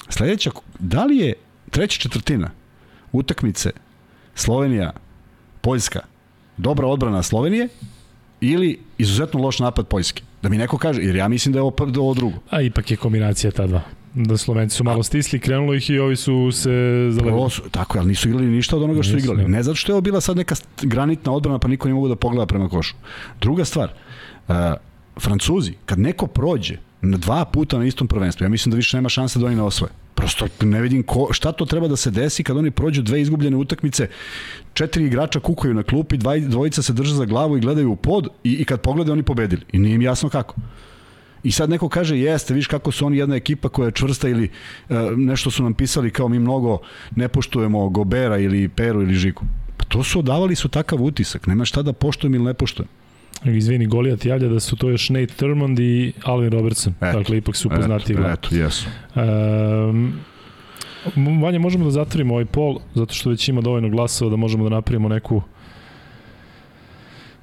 [0.09, 1.33] Sledeća, da li je
[1.71, 2.51] treća četvrtina
[3.13, 3.71] utakmice
[4.35, 4.93] Slovenija,
[5.61, 6.01] Poljska,
[6.57, 7.69] dobra odbrana Slovenije
[8.41, 10.23] ili izuzetno loš napad Poljske?
[10.43, 12.37] Da mi neko kaže, jer ja mislim da je ovo, da ovo drugo.
[12.51, 13.83] A ipak je kombinacija ta dva.
[14.15, 16.71] Da Slovenci su malo stisli, krenulo ih i ovi su se
[17.11, 17.51] zaledili.
[17.51, 19.43] Su, tako je, ali nisu igrali ništa od onoga što su Nisu, igrali.
[19.43, 19.57] ne.
[19.57, 22.17] Ne zato što je ovo bila sad neka granitna odbrana pa niko ne mogu da
[22.17, 22.95] pogleda prema košu.
[23.41, 23.93] Druga stvar,
[24.49, 24.55] uh,
[25.21, 29.09] Francuzi, kad neko prođe na dva puta na istom prvenstvu, ja mislim da više nema
[29.09, 29.93] šanse da oni ne osvoje.
[30.15, 33.57] Prosto ne vidim ko, šta to treba da se desi kad oni prođu dve izgubljene
[33.57, 34.09] utakmice,
[34.75, 38.29] četiri igrača kukaju na klupi, dva, dvojica se drže za glavu i gledaju u pod
[38.45, 39.63] i, i kad pogledaju oni pobedili.
[39.73, 40.55] I nije im jasno kako.
[41.45, 44.45] I sad neko kaže, jeste, viš kako su oni jedna ekipa koja je čvrsta ili
[44.89, 46.79] e, nešto su nam pisali kao mi mnogo
[47.17, 49.45] ne poštujemo Gobera ili Peru ili Žiku.
[49.77, 52.89] Pa to su odavali su takav utisak, nema šta da poštujem ili ne poštujem.
[53.45, 56.95] Izvini, Golijat javlja da su to još Nate Thurmond i Alvin Robertson.
[57.01, 58.87] Eto, dakle, ipak su poznati eto, eto, jesu.
[59.15, 60.13] Um,
[61.43, 64.71] Vanja, možemo da zatvorimo ovaj pol, zato što već ima dovoljno glasova da možemo da
[64.71, 65.43] napravimo neku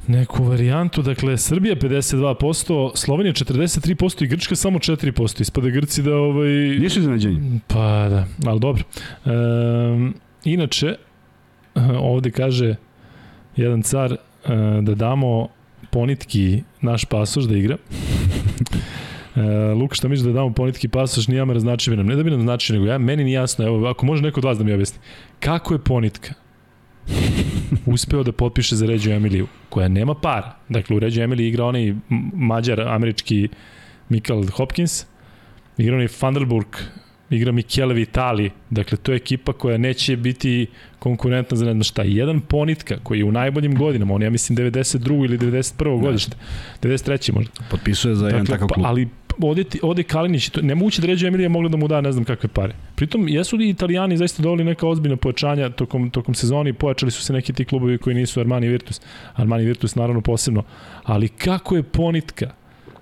[0.07, 1.01] neku varijantu.
[1.01, 5.41] Dakle, Srbija 52%, Slovenija 43% i Grčka samo 4%.
[5.41, 6.49] Ispada Grci da ovaj...
[6.79, 7.59] Nisu iznenađenji.
[7.67, 8.83] Pa da, ali dobro.
[9.25, 10.95] Um, inače,
[11.99, 12.75] ovde kaže
[13.55, 14.15] jedan car
[14.81, 15.47] da damo
[15.91, 17.77] ponitki naš pasoš da igra.
[19.75, 22.05] Luka, šta misliš da damo ponitki pasoš, nije me znači nam.
[22.05, 24.43] Ne da bi nam znači, nego ja, meni nije jasno, evo, ako može neko od
[24.43, 24.99] vas da mi objasni.
[25.39, 26.33] Kako je ponitka?
[27.85, 30.55] Uspeo da potpiše za Ređu Emiliju, koja nema para.
[30.69, 31.93] Dakle, u Ređu Emiliji igra onaj
[32.33, 33.47] mađar, američki
[34.09, 35.05] Mikael Hopkins,
[35.77, 36.67] igra onaj Thunderburg,
[37.31, 40.67] igra Michele Vitali, dakle to je ekipa koja neće biti
[40.99, 42.03] konkurentna za ne znam šta.
[42.03, 45.25] Jedan Ponitka koji je u najboljim godinama, on ja mislim 92.
[45.25, 46.01] ili 91.
[46.01, 46.37] godište,
[46.81, 47.33] 93.
[47.33, 47.51] možda.
[47.71, 48.85] Potpisuje za dakle, jedan takav klub.
[48.85, 49.07] Ali
[49.41, 52.49] ode, ode Kalinić, to, nemoguće da ređe Emilija mogla da mu da ne znam kakve
[52.49, 52.75] pare.
[52.95, 57.33] Pritom, jesu li italijani zaista doveli neka ozbiljna pojačanja tokom, tokom sezoni, pojačali su se
[57.33, 59.01] neki ti klubovi koji nisu Armani Virtus,
[59.33, 60.63] Armani Virtus naravno posebno,
[61.03, 62.51] ali kako je Ponitka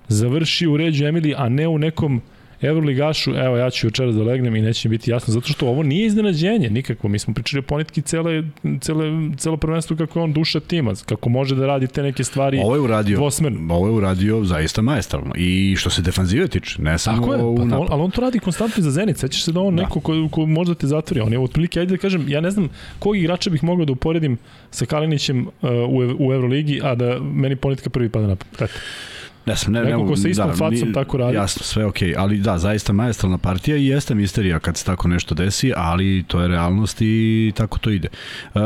[0.08, 2.20] završio u ređu Emiliji, a ne u nekom
[2.62, 5.82] Evroligašu, evo ja ću večeras da legnem i neće mi biti jasno, zato što ovo
[5.82, 7.08] nije iznenađenje nikako.
[7.08, 8.42] Mi smo pričali o ponitki cele,
[8.80, 9.04] cele,
[9.36, 12.74] celo prvenstvo kako je on duša tima, kako može da radi te neke stvari ovo
[12.74, 13.74] je uradio, dvosmerno.
[13.74, 15.32] Ovo je uradio zaista majestralno.
[15.36, 18.38] I što se defanzive tiče, ne samo Tako je, pa, on, ali on to radi
[18.38, 19.16] konstantno za Zenit.
[19.16, 19.82] Sećaš se da on da.
[19.82, 21.20] neko ko, ko možda te zatvori.
[21.20, 22.68] On je otprilike, ajde da kažem, ja ne znam
[22.98, 24.38] kog igrača bih mogao da uporedim
[24.70, 28.70] sa Kalinićem uh, u, u Euroligi, a da meni ponitka prvi pada na pamet.
[29.50, 31.34] Ne sam, ne, Neko ko se istom da, facom ni, tako radi.
[31.34, 32.14] Jasno, sve okej, okay.
[32.18, 36.40] ali da, zaista majestralna partija i jeste misterija kad se tako nešto desi, ali to
[36.40, 38.08] je realnost i tako to ide.
[38.54, 38.60] Uh,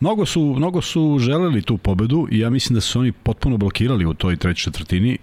[0.00, 4.06] mnogo su, mnogo su želeli tu pobedu i ja mislim da su oni potpuno blokirali
[4.06, 5.18] u toj trećoj četvrtini.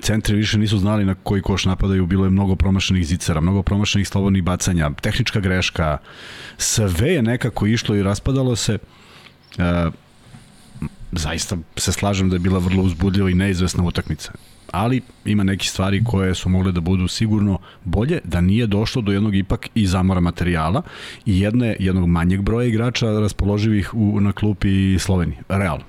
[0.00, 4.08] Centri više nisu znali na koji koš napadaju, bilo je mnogo promašenih zicera, mnogo promašenih
[4.08, 5.98] slobodnih bacanja, tehnička greška,
[6.56, 8.78] sve je nekako išlo i raspadalo se.
[9.58, 9.92] Uh,
[11.12, 14.32] zaista se slažem da je bila vrlo uzbudljiva i neizvesna utakmica.
[14.72, 19.12] Ali ima neki stvari koje su mogle da budu sigurno bolje, da nije došlo do
[19.12, 20.82] jednog ipak i zamora materijala
[21.26, 25.42] i jedne, jednog manjeg broja igrača raspoloživih u, na klupi Slovenije.
[25.48, 25.84] Realno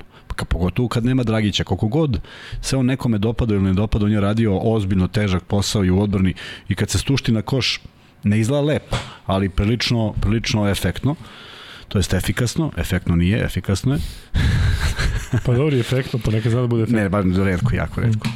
[0.45, 2.21] pogotovo kad nema Dragića, koliko god
[2.61, 6.01] se on nekome dopada ili ne dopada, on je radio ozbiljno težak posao i u
[6.01, 6.33] odbrani
[6.69, 7.81] i kad se stušti na koš
[8.23, 11.15] ne izgleda lepo, ali prilično, prilično efektno.
[11.87, 13.99] To jest efikasno, efektno nije, efikasno je.
[15.45, 17.01] Pa dobro, efektno, pa neka zna da bude efektno.
[17.01, 18.27] Ne, bar redko, jako redko.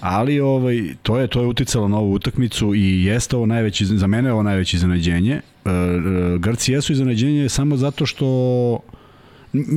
[0.00, 4.06] Ali ovaj, to je to je uticalo na ovu utakmicu i jeste ovo najveći, za
[4.06, 5.32] mene je ovo najveće iznenađenje.
[5.64, 8.26] E, e, Grci jesu iznenađenje samo zato što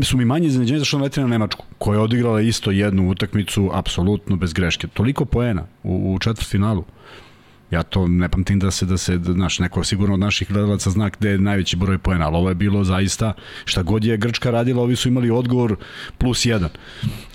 [0.03, 4.35] su mi manje iznenađenje zašto letri na Nemačku, koja je odigrala isto jednu utakmicu apsolutno
[4.35, 4.87] bez greške.
[4.87, 6.83] Toliko poena u, u četvrtfinalu.
[7.75, 10.89] Ja to ne pamtim da se, da se, da, znaš, neko sigurno od naših gledalaca
[10.89, 13.33] zna gde je najveći broj poena, ali ovo je bilo zaista,
[13.65, 15.75] šta god je Grčka radila, ovi su imali odgovor
[16.17, 16.69] plus jedan.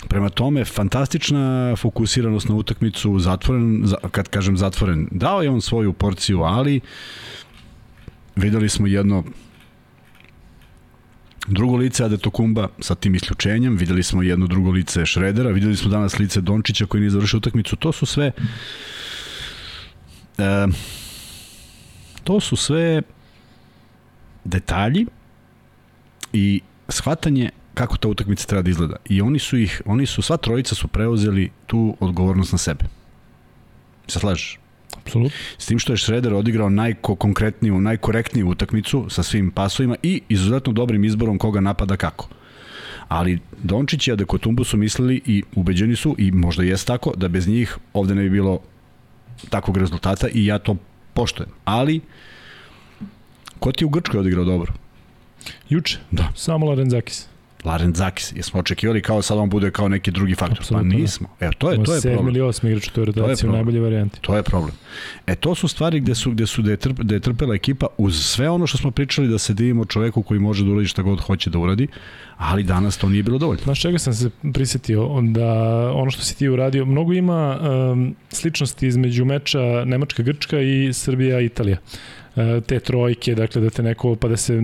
[0.07, 6.41] Prema tome, fantastična fokusiranost na utakmicu, zatvoren, kad kažem zatvoren, dao je on svoju porciju,
[6.41, 6.81] ali
[8.35, 9.23] videli smo jedno
[11.47, 16.19] drugo lice Adetokumba sa tim isključenjem, videli smo jedno drugo lice Šredera, videli smo danas
[16.19, 18.31] lice Dončića koji nije završio utakmicu, to su sve
[20.37, 20.67] E,
[22.23, 23.01] to su sve
[24.43, 25.05] detalji
[26.33, 28.95] i shvatanje kako ta utakmica treba da izgleda.
[29.09, 32.85] I oni su ih, oni su, sva trojica su preuzeli tu odgovornost na sebe.
[34.07, 34.59] Se slažeš?
[34.97, 35.37] Apsolutno.
[35.57, 41.03] S tim što je Šreder odigrao najkonkretniju, najkorektniju utakmicu sa svim pasovima i izuzetno dobrim
[41.03, 42.27] izborom koga napada kako.
[43.07, 47.47] Ali Dončić i Adekotumbu su mislili i ubeđeni su, i možda jest tako, da bez
[47.47, 48.59] njih ovde ne bi bilo
[49.49, 50.75] takvog rezultata i ja to
[51.13, 51.49] poštojem.
[51.65, 52.01] Ali,
[53.59, 54.73] ko ti u Grčkoj odigrao dobro?
[55.69, 55.99] Juče?
[56.11, 56.31] Da.
[56.35, 57.30] Samo Larenzakis.
[57.65, 58.33] Larenzakis.
[58.35, 60.57] Jesmo očekivali kao sad on bude kao neki drugi faktor.
[60.59, 61.27] Absolutno, pa nismo.
[61.39, 62.25] Evo, to je, to je problem.
[62.25, 64.21] 7 ili 8 igrač u toj rotaciji u najbolje varijanti.
[64.21, 64.73] To je problem.
[65.27, 67.87] E, to su stvari gde su, gde su da je, trp, da je trpela ekipa
[67.97, 71.01] uz sve ono što smo pričali da se divimo čoveku koji može da uradi šta
[71.01, 71.87] god hoće da uradi,
[72.37, 73.63] ali danas to nije bilo dovoljno.
[73.63, 75.21] Znaš čega sam se prisetio?
[75.21, 75.51] Da
[75.95, 81.77] ono što si ti uradio, mnogo ima um, sličnosti između meča Nemačka-Grčka i Srbija-Italija.
[81.77, 82.20] E,
[82.67, 84.59] te trojke, dakle da te neko, pa da se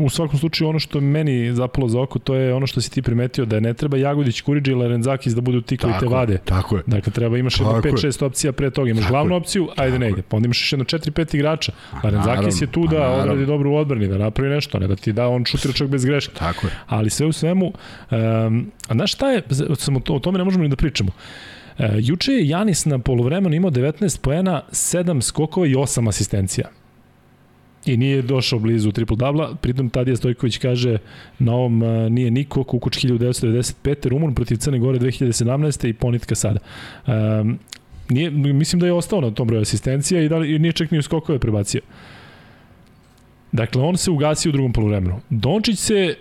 [0.00, 3.02] u svakom slučaju ono što meni zapalo za oko, to je ono što si ti
[3.02, 6.38] primetio, da ne treba Jagodić, Kuriđi ili Renzakis da budu ti koji te vade.
[6.44, 6.82] Tako je.
[6.86, 10.22] Dakle, treba imaš jedno 5-6 opcija pre toga, imaš tako glavnu opciju, ajde ne ide,
[10.22, 11.72] pa onda imaš još jedno 4-5 igrača.
[12.02, 15.12] A Renzakis je tu da odradi dobro u odbrani, da napravi nešto, ne da ti
[15.12, 16.34] da on šutira čak bez greške.
[16.34, 16.72] Tako je.
[16.86, 19.42] Ali sve u svemu, um, a znaš šta je,
[19.78, 21.10] samo o tome ne možemo ni da pričamo.
[21.10, 21.49] E,
[21.98, 26.68] juče je Janis na polovremenu imao 19 poena, 7 skokova i 8 asistencija.
[27.86, 30.98] I nije došao blizu triple dubla, pritom Tadija Stojković kaže
[31.38, 34.08] na ovom uh, nije niko, Kukuč 1995.
[34.08, 35.88] Rumun protiv Crne Gore 2017.
[35.88, 36.60] i Ponitka sada.
[37.06, 37.58] Um,
[38.10, 40.98] nije, mislim da je ostao na tom broju asistencija i, da li, nije čak ni
[40.98, 41.80] u skokove prebacio.
[43.52, 45.20] Dakle, on se ugasi u drugom polovremenu.
[45.30, 46.14] Dončić se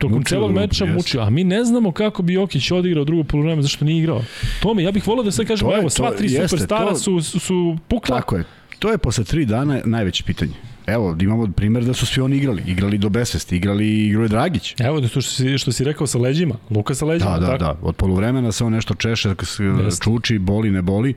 [0.00, 0.94] tokom Mučio celog meča jeste.
[0.94, 4.22] mučio, a mi ne znamo kako bi Jokić odigrao drugo polovreme zašto nije igrao.
[4.62, 6.86] Tome, ja bih volao da sve kažemo, To je- evo, sva to- tri jeste, superstara
[6.86, 8.16] to- su, su, su pukla.
[8.16, 8.44] Tako je.
[8.78, 10.52] To je posle tri dana najveće pitanje.
[10.86, 12.62] Evo, imamo primer da su svi oni igrali.
[12.66, 14.74] Igrali do besvesti, igrali igrao je Dragić.
[14.78, 17.58] Evo, to što si, što si rekao sa leđima, Luka sa leđima, Da, da, tako?
[17.58, 17.78] da.
[17.82, 19.28] Od poluvremena se on nešto češe,
[19.84, 20.04] Jeste.
[20.04, 21.14] čuči, boli, ne boli,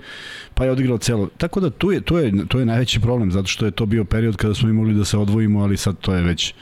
[0.53, 1.29] pa je odigrao celo.
[1.37, 4.05] Tako da tu je, to, je, to je najveći problem, zato što je to bio
[4.05, 6.53] period kada smo mi mogli da se odvojimo, ali sad to je već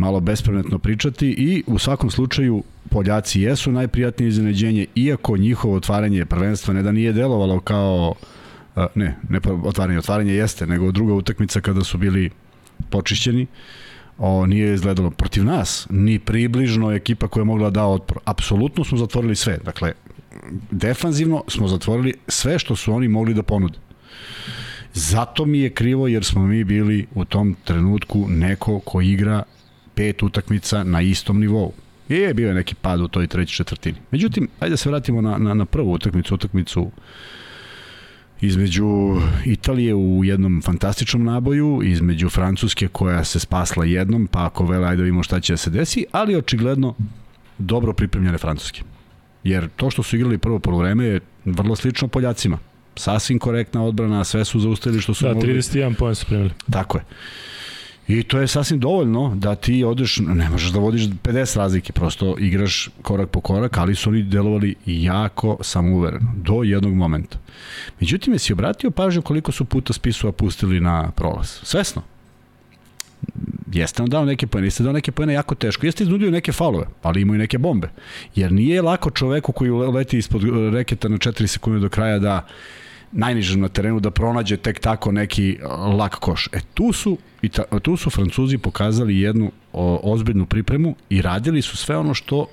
[0.00, 6.74] malo bespremetno pričati i u svakom slučaju Poljaci jesu najprijatnije iznenađenje, iako njihovo otvaranje prvenstva
[6.74, 8.14] ne da nije delovalo kao
[8.94, 12.30] ne, ne otvaranje, otvaranje jeste, nego druga utakmica kada su bili
[12.90, 13.46] počišćeni,
[14.18, 18.18] o, nije izgledalo protiv nas, ni približno ekipa koja je mogla da otpor.
[18.24, 19.58] Apsolutno smo zatvorili sve.
[19.64, 19.92] Dakle,
[20.70, 23.78] defanzivno smo zatvorili sve što su oni mogli da ponude.
[24.94, 29.42] Zato mi je krivo jer smo mi bili u tom trenutku neko ko igra
[30.00, 31.72] pet utakmica na istom nivou.
[32.08, 33.98] I je bio je neki pad u toj trećoj četvrtini.
[34.10, 36.90] Međutim, ajde da se vratimo na, na, na prvu utakmicu, utakmicu
[38.40, 38.86] između
[39.44, 44.96] Italije u jednom fantastičnom naboju, između Francuske koja se spasla jednom, pa ako vele, ajde
[44.96, 46.94] da vidimo šta će da se desi, ali očigledno
[47.58, 48.82] dobro pripremljene Francuske.
[49.44, 52.58] Jer to što su igrali prvo polovreme je vrlo slično Poljacima.
[52.96, 55.54] Sasvim korektna odbrana, sve su zaustavili što su Da, mogli.
[55.54, 56.50] 31 poen su primili.
[56.70, 57.04] Tako je.
[58.08, 62.36] I to je sasvim dovoljno da ti odeš, ne možeš da vodiš 50 razlike, prosto
[62.38, 67.38] igraš korak po korak, ali su oni delovali jako samouvereno, do jednog momenta.
[68.00, 71.48] Međutim, jesi obratio pažnju koliko su puta spisua pustili na prolaz?
[71.62, 72.02] Svesno.
[73.72, 76.86] Jeste nam dao neke pojene, jeste dao neke pojene jako teško, jeste iznudio neke faulove,
[77.02, 77.88] ali imaju neke bombe.
[78.34, 82.46] Jer nije lako čoveku koji leti ispod eh, reketa na 4 sekunde do kraja da
[83.12, 86.48] najnižem na terenu da pronađe tek tako neki uh, lak koš.
[86.52, 91.62] E tu su i ta, tu su Francuzi pokazali jednu o, ozbiljnu pripremu i radili
[91.62, 92.46] su sve ono što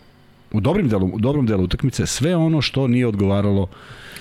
[0.51, 3.67] u dobrim delu, u dobrom delu utakmice sve ono što nije odgovaralo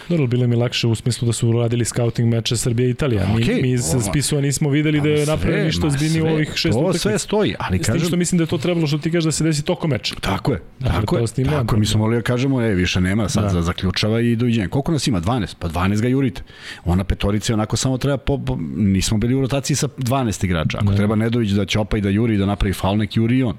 [0.09, 3.27] Dobro, bilo mi lakše u smislu da su uradili scouting meče Srbije i Italija.
[3.27, 6.73] Mi, Okej, mi iz spisua nismo videli da je napravljeno ništa ozbiljnije u ovih šest
[6.73, 6.99] To utakmica.
[7.01, 9.25] sve stoji, ali S tim kažem što mislim da je to trebalo što ti kažeš
[9.25, 10.15] da se desi tokom meča.
[10.15, 13.01] Tako je, Dakle, tako to je, tako je, mi smo mogli da kažemo, e, više
[13.01, 13.53] nema, sad Da.
[13.53, 13.63] da.
[13.63, 14.69] zaključava i doviđenja.
[14.69, 15.21] Koliko nas ima?
[15.21, 15.55] 12?
[15.59, 16.43] Pa 12 ga jurite.
[16.85, 20.79] Ona petorica je onako samo treba, po, po, nismo bili u rotaciji sa 12 igrača.
[20.79, 20.97] Ako Ne.
[20.97, 23.57] treba Nedović da ćopa i da juri i da napravi faul, nek juri i on.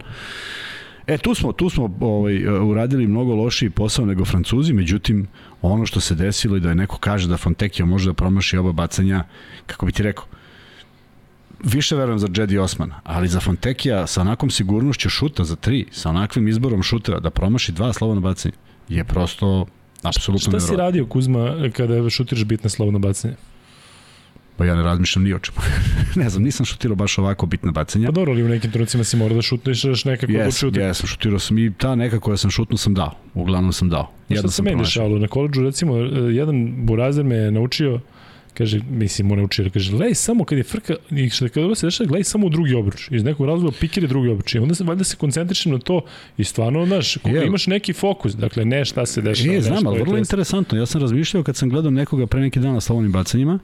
[1.07, 5.27] E, tu smo, tu smo ovaj, uradili mnogo lošiji posao nego Francuzi, međutim,
[5.61, 8.71] ono što se desilo i da je neko kaže da Fontekio može da promaši oba
[8.71, 9.23] bacanja,
[9.65, 10.25] kako bi ti rekao,
[11.63, 16.09] više verujem za Jedi Osmana, ali za Fontekija sa onakvom sigurnošću šuta za tri, sa
[16.09, 18.53] onakvim izborom šutera da promaši dva slobodna bacanja,
[18.89, 19.65] je prosto
[20.03, 23.35] apsolutno Šta si radio, Kuzma, kada šutiraš bitne slobodno bacanje?
[24.57, 25.57] Pa ja ne razmišljam ni o čemu.
[26.23, 28.07] ne znam, nisam šutirao baš ovako bitna bacanja.
[28.07, 30.83] Pa dobro, ali u nekim trenucima si mora da šutneš još nekako yes, odlučio.
[30.83, 33.11] jesam, šutirao sam i ta neka koja sam šutnuo sam dao.
[33.33, 34.11] Uglavnom sam dao.
[34.25, 35.19] Šta Jedno se sam meni dešavalo?
[35.19, 37.99] Na koleđu, recimo, e, jedan burazer me je naučio
[38.57, 42.07] kaže, mislim, mu naučio, kaže, lej samo kad je frka, i što kada se dešava,
[42.07, 43.11] gledaj samo u drugi obruč.
[43.11, 44.55] Iz nekog razloga pikir je drugi obruč.
[44.55, 46.01] I onda se, valjda se koncentrišem na to
[46.37, 47.45] i stvarno, znaš, Je.
[47.45, 49.53] imaš neki fokus, dakle, ne šta se dešava.
[49.53, 50.77] E, ne znam, šta ali je vrlo interesantno.
[50.77, 53.59] Ja sam razmišljao kad sam gledao nekoga pre neki dan na slobodnim bacanjima,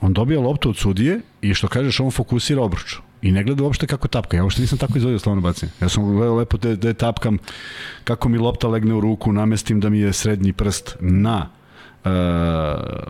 [0.00, 2.96] on dobija loptu od sudije i što kažeš, on fokusira obruč.
[3.22, 4.36] I ne gleda uopšte kako tapka.
[4.36, 5.72] Ja uopšte nisam tako izvodio slobodno bacanje.
[5.80, 7.38] Ja sam gledao lepo da, da je tapkam
[8.04, 11.48] kako mi lopta legne u ruku, namestim da mi je srednji prst na
[12.04, 12.10] uh,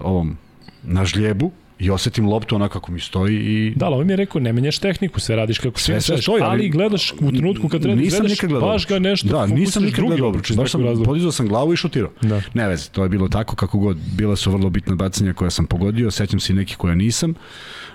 [0.01, 0.37] ovom
[0.83, 4.17] na žljebu i osetim loptu onako kako mi stoji i Da, ali on mi je
[4.17, 7.69] rekao, ne menjaš tehniku, sve radiš kako Sve, sve, stoji, ali- ali gledaš u trenutku
[7.69, 10.71] kad treba nisam gledaš, nikad gledao baš ga nešto Da, nisam nikad gledao obruč Baš
[10.71, 12.11] sam podizao sam glavu i šutirao.
[12.23, 12.41] Da.
[12.55, 13.97] Ne veze, to je bilo tako kako god.
[14.13, 17.35] Bila su vrlo bitna bacanja koja sam pogodio, sećam se i nekih koja nisam.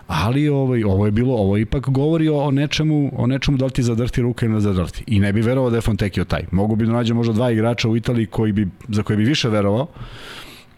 [0.08, 3.84] Ali ovaj, ovo je bilo, ovo ipak govori o, nečemu, o nečemu da li ti
[3.84, 5.04] zadrti ruka ili ne zadrti.
[5.08, 6.44] I ne bi verovao da je Fontekio taj.
[6.52, 9.50] Mogu bi da nađem možda dva igrača u Italiji koji bi, za koje bi više
[9.50, 9.88] verovao,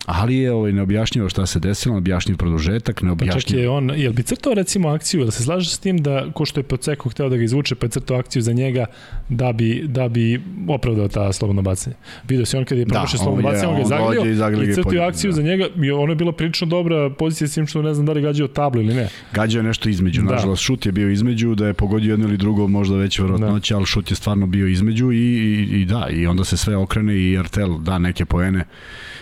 [0.06, 4.24] ali je ovaj, neobjašnjivo šta se desilo, neobjašnjiv produžetak, Pa čak je on, jel bi
[4.24, 7.38] crtao recimo akciju, jel se slažeš s tim da, ko što je Poceko hteo da
[7.38, 8.86] ga izvuče, pa je crtao akciju za njega
[9.30, 11.96] da bi, da bi opravdao ta slobodno bacanje.
[12.28, 14.36] Vidio si on kad je promašio on slobodno je- bacanje, on ga je dođe i
[14.36, 15.36] zaglio i crtao akciju da.
[15.36, 18.12] za njega i ono je bila prilično dobra pozicija s tim što ne znam da
[18.12, 19.10] li gađao tablu ili ne.
[19.34, 20.32] Gađao je nešto između, Da.
[20.32, 23.78] nažalost šut je bio između, da je pogodio jedno ili drugo možda već verovatnoće, da.
[23.78, 27.18] ali šut je stvarno bio između i, i, i da, i onda se sve okrene
[27.18, 28.64] i Artel da neke poene,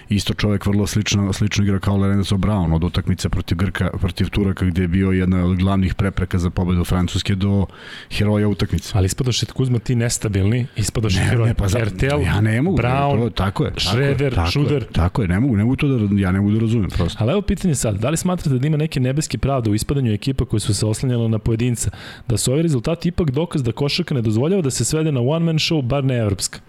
[0.10, 4.66] isto čovek vrlo slično, slično igra kao Lorenzo Brown od utakmice protiv Grka, protiv Turaka
[4.66, 7.66] gde je bio jedna od glavnih prepreka za pobedu Francuske do
[8.12, 8.92] heroja utakmice.
[8.96, 11.48] Ali ispadoše Kuzma ti nestabilni, ispadoše Ne, heroj.
[11.48, 14.52] ne, pa za, Ertel, ja ne mogu, Brown, to, tako je, tako Schroeder, je, tako
[14.52, 14.82] Šuder.
[14.82, 17.18] Je, tako je, ne mogu, ne mogu to da, ja ne mogu da razumem prosto.
[17.24, 20.46] Ali evo pitanje sad, da li smatrate da ima neke nebeske pravde u ispadanju ekipa
[20.46, 21.92] koje su se oslanjale na pojedinca,
[22.28, 25.46] da su ovi rezultati ipak dokaz da košarka ne dozvoljava da se svede na one
[25.46, 26.60] man show, bar ne evropska?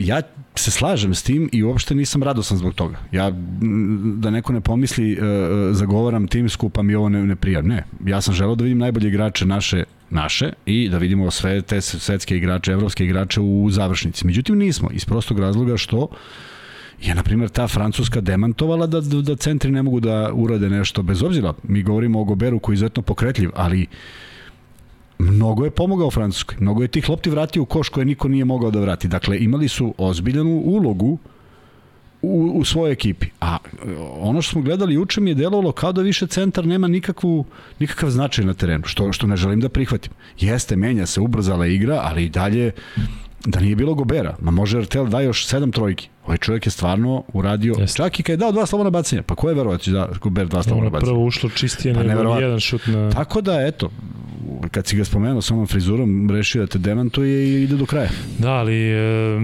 [0.00, 0.22] Ja
[0.54, 2.98] se slažem s tim i uopšte nisam radosan zbog toga.
[3.12, 3.30] Ja,
[4.16, 5.18] da neko ne pomisli, uh,
[5.76, 7.62] zagovaram timsku, pa mi ovo ne, ne prija.
[7.62, 11.80] Ne, ja sam želeo da vidim najbolje igrače naše naše i da vidimo sve te
[11.80, 14.26] svetske igrače, evropske igrače u završnici.
[14.26, 16.08] Međutim, nismo, iz prostog razloga što
[17.02, 21.02] je, na primjer, ta Francuska demantovala da, da, da centri ne mogu da urade nešto
[21.02, 21.54] bez obzira.
[21.62, 23.86] Mi govorimo o Goberu koji je izuzetno pokretljiv, ali
[25.20, 26.56] mnogo je pomogao Francuskoj.
[26.60, 29.08] Mnogo je tih lopti vratio u koš koje niko nije mogao da vrati.
[29.08, 31.18] Dakle, imali su ozbiljenu ulogu
[32.22, 33.26] u, u svojoj ekipi.
[33.40, 36.88] A e, ono što smo gledali juče mi je delovalo kao da više centar nema
[36.88, 37.44] nikakvu,
[37.78, 40.12] nikakav značaj na terenu, što, što ne želim da prihvatim.
[40.40, 42.72] Jeste, menja se, ubrzala igra, ali i dalje
[43.46, 44.36] da nije bilo Gobera.
[44.40, 46.08] Ma može Artel da još sedam trojki.
[46.24, 47.96] Ovaj čovjek je stvarno uradio, Jeste.
[47.96, 49.22] čak i kad je dao dva slobodna bacanja.
[49.22, 51.10] Pa ko je verovao da Gober dva slobodna Ono bacanja?
[51.10, 53.10] prvo ušlo čistije Pa nego jedan šut na...
[53.10, 53.90] Tako da, eto,
[54.68, 58.08] kad si ga spomenuo sa onom frizurom, rešio da te demantuje i ide do kraja.
[58.38, 59.38] Da, ali e,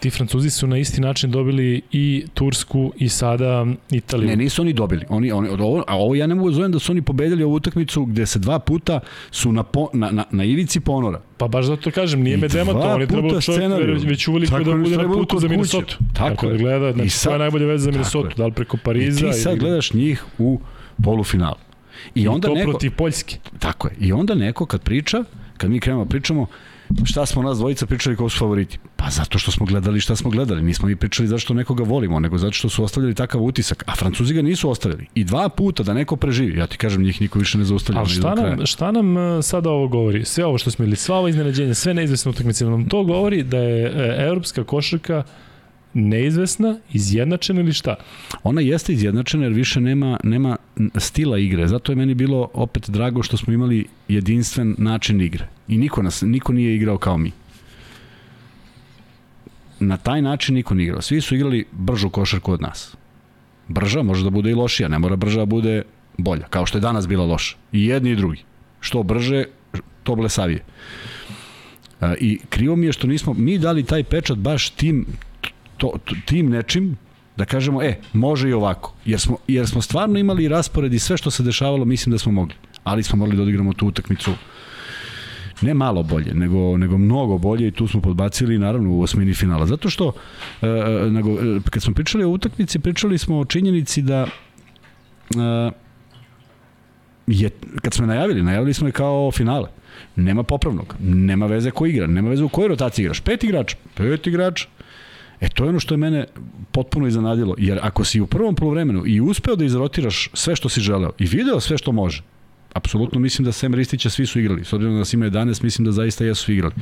[0.00, 4.28] ti Francuzi su na isti način dobili i Tursku i sada Italiju.
[4.28, 5.04] Ne, nisu oni dobili.
[5.08, 7.54] Oni, oni, ovo, a ovo ja ne mogu da zovem da su oni pobedili ovu
[7.54, 11.20] utakmicu gde se dva puta su na, po, na, na, na ivici ponora.
[11.36, 14.28] Pa baš zato kažem, nije I me demanto, dva on je trebalo puta čovjek već,
[14.28, 15.48] uveliko Tako da bude na putu za.
[15.48, 15.96] Minnesota.
[16.12, 16.58] Tako Tako da je.
[16.58, 19.26] gleda, I znači sad- koja je najbolja veza za Minnesota, da li preko I Pariza
[19.26, 19.60] ti sad ili...
[19.60, 20.60] gledaš njih u
[21.04, 21.56] polufinalu.
[22.14, 23.36] I I onda to neko, protiv Poljske.
[23.58, 23.94] Tako je.
[24.00, 25.24] I onda neko kad priča,
[25.56, 26.46] kad mi krenemo da pričamo,
[27.04, 28.78] šta smo nas dvojica pričali kao su favoriti?
[28.96, 30.62] Pa zato što smo gledali šta smo gledali.
[30.62, 33.84] Nismo mi pričali zašto nekoga volimo, nego zato što su ostavljali takav utisak.
[33.86, 35.06] A Francuzi ga nisu ostavili.
[35.14, 36.58] I dva puta da neko preživi.
[36.58, 38.00] Ja ti kažem, njih niko više ne zaustavlja.
[38.00, 40.24] Ali šta nam, šta nam e, sada ovo govori?
[40.24, 43.58] Sve ovo što smo ili sva ova iznenađenja, sve neizvesne utakmice, nam to govori da
[43.58, 45.22] je e, evropska košarka
[45.94, 47.94] neizvesna, izjednačena ili šta?
[48.42, 50.56] Ona jeste izjednačena jer više nema, nema
[50.96, 51.68] stila igre.
[51.68, 55.48] Zato je meni bilo opet drago što smo imali jedinstven način igre.
[55.68, 57.32] I niko, nas, niko nije igrao kao mi.
[59.80, 61.02] Na taj način niko nije igrao.
[61.02, 62.96] Svi su igrali bržu košarku od nas.
[63.68, 65.82] Brža može da bude i lošija, ne mora brža da bude
[66.18, 67.56] bolja, kao što je danas bila loša.
[67.72, 68.42] I jedni i drugi.
[68.80, 69.44] Što brže,
[70.02, 70.64] to blesavije.
[72.00, 75.06] E, I krivo mi je što nismo mi dali taj pečat baš tim
[75.76, 76.96] to, to, tim nečim
[77.36, 78.94] da kažemo, e, može i ovako.
[79.04, 82.32] Jer smo, jer smo stvarno imali raspored i sve što se dešavalo, mislim da smo
[82.32, 82.54] mogli.
[82.84, 84.30] Ali smo morali da odigramo tu utakmicu
[85.62, 89.66] ne malo bolje, nego, nego mnogo bolje i tu smo podbacili naravno u osmini finala.
[89.66, 90.12] Zato što
[90.62, 90.66] e,
[91.10, 95.70] nego, e, kad smo pričali o utakmici, pričali smo o činjenici da e,
[97.26, 97.50] je,
[97.82, 99.68] kad smo najavili, najavili smo je kao finale.
[100.16, 103.20] Nema popravnog, nema veze ko igra, nema veze u kojoj rotaciji igraš.
[103.20, 104.68] Pet igrača, pet igrača.
[105.42, 106.26] E to je ono što je mene
[106.72, 110.80] potpuno iznenadilo, jer ako si u prvom polovremenu i uspeo da izrotiraš sve što si
[110.80, 112.22] želeo i video sve što može,
[112.72, 114.64] apsolutno mislim da Sem Ristića svi su igrali.
[114.64, 116.74] S obzirom da nas ima 11, mislim da zaista jesu igrali.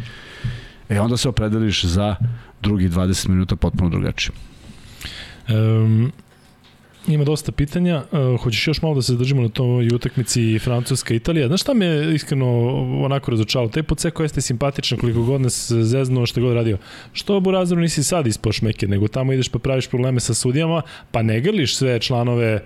[0.88, 2.16] E onda se opredeliš za
[2.62, 4.32] drugi 20 minuta potpuno drugačije.
[5.48, 6.12] Um,
[7.08, 8.02] ima dosta pitanja.
[8.12, 11.46] Uh, hoćeš još malo da se zadržimo na toj utakmici Francuska-Italija.
[11.46, 12.46] Znaš šta me iskreno
[13.04, 13.68] onako razočao?
[13.68, 16.78] Taj Poceko jeste simpatičan koliko god nas zeznuo što god radio.
[17.12, 21.22] Što Burazeru nisi sad ispao šmeke, nego tamo ideš pa praviš probleme sa sudijama, pa
[21.22, 22.60] ne grliš sve članove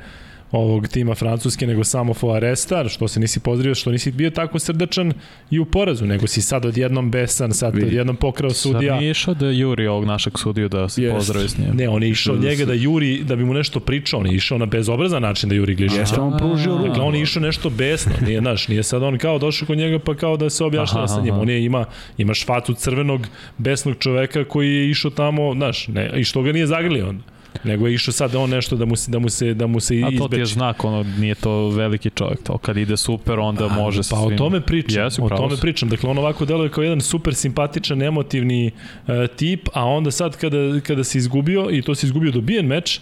[0.54, 5.12] ovog tima Francuske, nego samo Foarestar, što se nisi pozdravio, što nisi bio tako srdačan
[5.50, 7.86] i u porazu, nego si sad odjednom besan, sad Vidi.
[7.86, 8.92] odjednom pokrao sudija.
[8.92, 11.16] Sad nije išao da juri ovog našeg sudiju da se Jest.
[11.16, 11.68] pozdravi s njim.
[11.74, 14.26] Ne, on je išao Da njega se- da juri, da bi mu nešto pričao, on
[14.26, 16.00] je išao na bezobrazan način da juri Glišića.
[16.00, 16.88] Jeste on pružio ruku.
[16.88, 19.98] Dakle, on je išao nešto besno, nije, znaš, nije sad on kao došao kod njega
[19.98, 21.34] pa kao da se objašnjava Aha, sa njim.
[21.34, 21.84] On je, ima,
[22.18, 23.26] imaš facu crvenog,
[23.58, 27.22] besnog čoveka koji je išao tamo, znaš, ne, i što ga nije zagrlio onda.
[27.64, 30.02] Nego je išao sad on nešto da mu se, da mu se, da mu se
[30.04, 33.64] A to ti je znak, ono, nije to veliki čovjek, to kad ide super, onda
[33.64, 34.38] A, može pa sa o svim...
[34.38, 35.60] tome pričam, Jesi, o tome si.
[35.60, 35.88] pričam.
[35.88, 38.70] Dakle, on ovako deluje kao jedan super simpatičan, emotivni
[39.06, 43.00] uh, tip, a onda sad kada, kada se izgubio, i to se izgubio dobijen meč,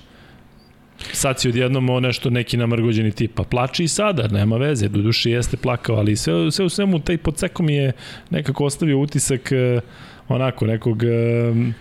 [1.12, 5.02] sad si odjednom o nešto neki namrgođeni tip, pa plači i sada, nema veze, do
[5.02, 7.92] duše jeste plakao, ali sve, sve u svemu taj podseko mi je
[8.30, 9.82] nekako ostavio utisak uh,
[10.28, 11.74] onako nekog um,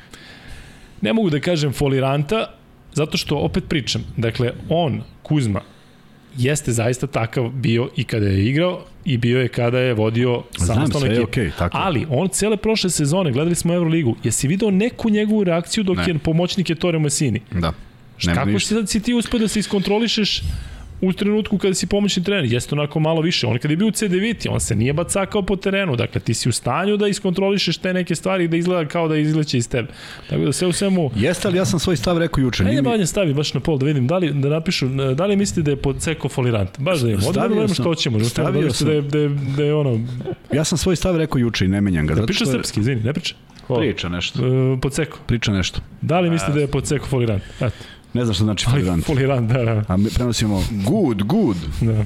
[1.01, 2.45] ne mogu da kažem foliranta,
[2.93, 5.61] zato što opet pričam, dakle on, Kuzma,
[6.37, 11.07] jeste zaista takav bio i kada je igrao i bio je kada je vodio samostalno
[11.07, 11.23] ekipu.
[11.23, 11.77] okej, tako.
[11.77, 16.03] Ali on cele prošle sezone, gledali smo Euroligu, jesi video neku njegovu reakciju dok Ne.
[16.07, 17.41] je pomoćnik je Tore Masini?
[17.51, 17.73] Da.
[18.17, 20.41] Šta, kako si si ti uspio da se iskontrolišeš
[21.01, 23.47] u trenutku kada si pomoćni trener, jeste onako malo više.
[23.47, 26.49] On kada je bio u C9, on se nije bacakao po terenu, dakle ti si
[26.49, 29.87] u stanju da iskontrolišeš te neke stvari i da izgleda kao da izleće iz tebe.
[30.29, 32.63] Tako da sve u svemu, Jeste, ali ja sam svoj stav rekao juče.
[32.63, 35.61] Ajde Banja stavi baš na pol da vidim da li da napišu da li mislite
[35.61, 36.79] da je pod ceko folirant.
[36.79, 37.31] Baš da imamo.
[37.31, 38.17] Da vidimo što hoćemo.
[38.17, 38.87] Da stavio stavio sam.
[38.87, 39.99] da je, da je, da je ono
[40.53, 42.15] Ja sam svoj stav rekao juče i ne menjam ga.
[42.15, 43.35] da priča što je- srpski, izvini, ne priča.
[43.67, 43.81] Hvala.
[43.81, 44.39] Priča nešto.
[44.39, 45.19] E, pod seko.
[45.25, 45.81] Priča nešto.
[46.01, 47.43] Da li mislite da je pod seko folirant?
[47.57, 47.75] Eto.
[48.13, 49.05] Ne znam što znači folirant.
[49.05, 49.83] folirant, da, da.
[49.87, 51.57] A mi prenosimo good, good.
[51.81, 52.05] da.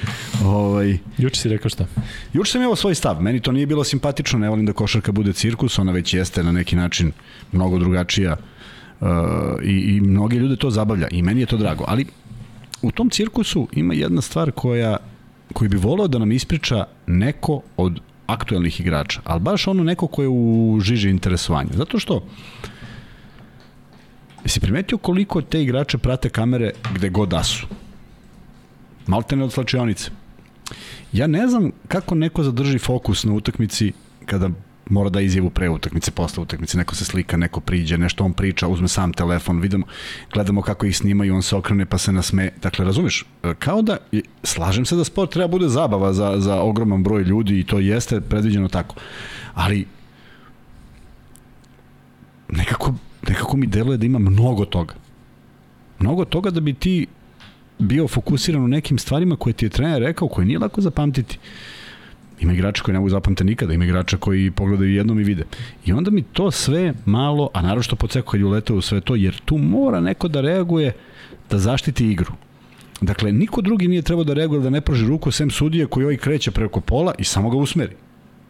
[0.44, 1.86] Ovaj, Juče si rekao šta?
[2.32, 5.32] Juče sam imao svoj stav, meni to nije bilo simpatično, ne volim da košarka bude
[5.32, 7.12] cirkus, ona već jeste na neki način
[7.52, 8.36] mnogo drugačija
[9.00, 9.08] uh,
[9.62, 12.06] i, i mnoge ljude to zabavlja i meni je to drago, ali
[12.82, 14.96] u tom cirkusu ima jedna stvar koja
[15.52, 20.22] koji bi voleo da nam ispriča neko od aktuelnih igrača, ali baš ono neko ko
[20.22, 22.24] je u žiži interesovanja, zato što
[24.44, 27.66] Jesi primetio koliko te igrače prate kamere gde god da su?
[29.06, 30.10] Maltene od slačionice.
[31.12, 33.92] Ja ne znam kako neko zadrži fokus na utakmici
[34.26, 34.50] kada
[34.90, 38.68] mora da izjavu pre utakmice, posle utakmice, neko se slika, neko priđe, nešto on priča,
[38.68, 39.86] uzme sam telefon, vidimo,
[40.32, 42.50] gledamo kako ih snimaju, on se okrene pa se nasme.
[42.62, 43.24] Dakle, razumeš,
[43.58, 43.96] kao da,
[44.42, 48.20] slažem se da sport treba bude zabava za, za ogroman broj ljudi i to jeste
[48.20, 48.94] predviđeno tako,
[49.54, 49.86] ali
[52.48, 52.94] nekako,
[53.28, 54.94] nekako mi deluje da ima mnogo toga.
[55.98, 57.06] Mnogo toga da bi ti
[57.78, 61.38] bio fokusiran u nekim stvarima koje ti je trener rekao, koje nije lako zapamtiti.
[62.40, 65.44] Ima igrača koji ne mogu zapamte nikada, ima igrača koji pogledaju jednom i vide.
[65.84, 69.00] I onda mi to sve malo, a naravno što poceku kad je uletao u sve
[69.00, 70.92] to, jer tu mora neko da reaguje
[71.50, 72.32] da zaštiti igru.
[73.00, 76.16] Dakle, niko drugi nije trebao da reaguje da ne proži ruku sem sudije koji ovaj
[76.16, 77.96] kreće preko pola i samo ga usmeri.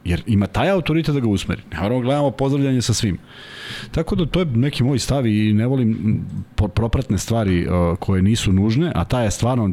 [0.05, 1.63] Jer ima taj autoritet da ga usmeri.
[1.81, 3.19] Moramo gledamo pozdravljanje sa svim.
[3.91, 6.21] Tako da to je neki moj stav i ne volim
[6.75, 9.71] propratne stvari uh, koje nisu nužne, a ta je stvarno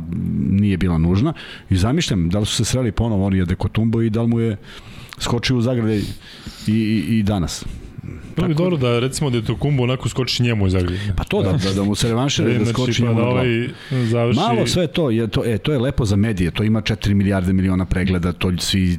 [0.50, 1.34] nije bila nužna.
[1.70, 4.58] I zamišljam da li su se sreli ponovo oni Adekotumbo i da li mu je
[5.20, 6.04] skočio u zagrade i,
[6.68, 7.66] i, i danas.
[8.36, 10.97] Bilo bi dobro da recimo da je to kumbo onako skoči njemu iz Zagreba.
[11.16, 13.47] Pa to da, da, da mu se revanšira da skoči pa njemu da na glavu.
[13.47, 14.39] ovaj završi...
[14.39, 17.53] Malo sve to, je, to, e, to je lepo za medije, to ima 4 milijarde
[17.53, 18.97] miliona pregleda, to svi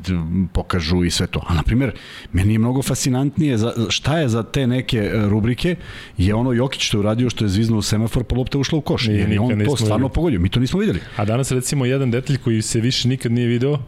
[0.53, 1.45] pokažu i sve to.
[1.49, 1.93] A na primjer,
[2.33, 5.77] meni je mnogo fascinantnije za, šta je za te neke e, rubrike,
[6.19, 9.07] je ono Jokić što je uradio što je zviznuo semafor, pa lopta ušla u koš.
[9.07, 10.15] Nije, Jer on to stvarno videli.
[10.15, 10.41] pogodio.
[10.41, 11.01] Mi to nismo videli.
[11.17, 13.79] A danas recimo jedan detalj koji se više nikad nije video,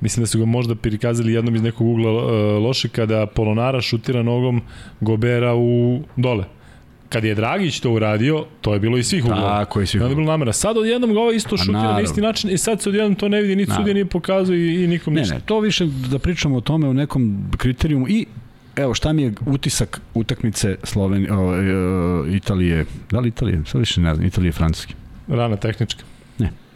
[0.00, 2.30] mislim da su ga možda prikazali jednom iz nekog ugla uh,
[2.62, 4.62] loše, kada Polonara šutira nogom
[5.00, 6.44] Gobera u dole.
[7.08, 9.64] Kad je Dragić to uradio, to je bilo iz svih uglova.
[9.64, 9.98] Tako je svi.
[9.98, 10.52] I onda je bilo namera.
[10.52, 13.42] Sad odjednom ga ovo isto šutira na isti način i sad se odjednom to ne
[13.42, 15.34] vidi, niti sudija nije pokazao i, i nikom Ne, ništa.
[15.34, 18.26] ne, to više da pričamo o tome u nekom kriterijumu i
[18.76, 24.14] Evo šta mi je utisak utakmice Slovenije, e, Italije, da li Italije, sad više ne
[24.14, 24.94] znam, Italije, Francuske.
[25.28, 26.04] Rana tehnička.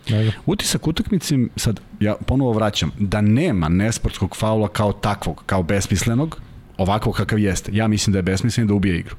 [0.09, 0.19] Ne.
[0.19, 0.33] Nego.
[0.47, 6.41] Utisak utakmice, sad ja ponovo vraćam, da nema nesportskog faula kao takvog, kao besmislenog,
[6.79, 7.71] ovakvog kakav jeste.
[7.75, 9.17] Ja mislim da je besmislen da ubije igru.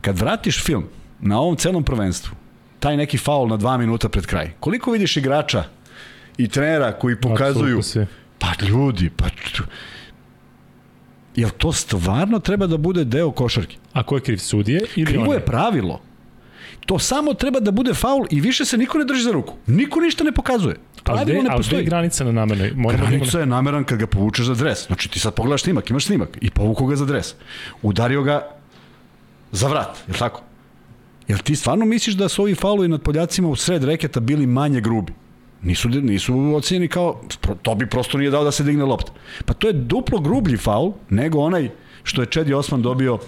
[0.00, 0.84] Kad vratiš film
[1.20, 2.34] na ovom celom prvenstvu,
[2.80, 5.64] taj neki faul na dva minuta pred kraj, koliko vidiš igrača
[6.36, 7.80] i trenera koji pokazuju,
[8.38, 9.26] pa ljudi, pa
[11.36, 13.76] Jel to stvarno treba da bude deo košarke?
[13.92, 14.80] A ko je kriv sudije?
[14.96, 15.34] Ili Krivo oni?
[15.34, 16.00] je pravilo.
[16.86, 19.54] To samo treba da bude faul i više se niko ne drži za ruku.
[19.66, 20.76] Niko ništa ne pokazuje.
[21.04, 21.84] Ali Pravilo ne ali postoji.
[21.84, 22.72] granica na namernoj?
[22.76, 24.86] Moramo imamo Granica je nameran kad ga povučeš za dres.
[24.86, 27.34] Znači ti sad pogledaš snimak, imaš snimak i povuku ga za dres.
[27.82, 28.48] Udario ga
[29.52, 30.42] za vrat, je li tako?
[31.28, 34.80] Jel ti stvarno misliš da su ovi faulovi nad Poljacima u sred reketa bili manje
[34.80, 35.12] grubi?
[35.62, 37.20] Nisu, nisu ocenjeni kao,
[37.62, 39.12] to bi prosto nije dao da se digne lopta.
[39.44, 41.70] Pa to je duplo grublji faul nego onaj
[42.02, 43.18] što je Čedi Osman dobio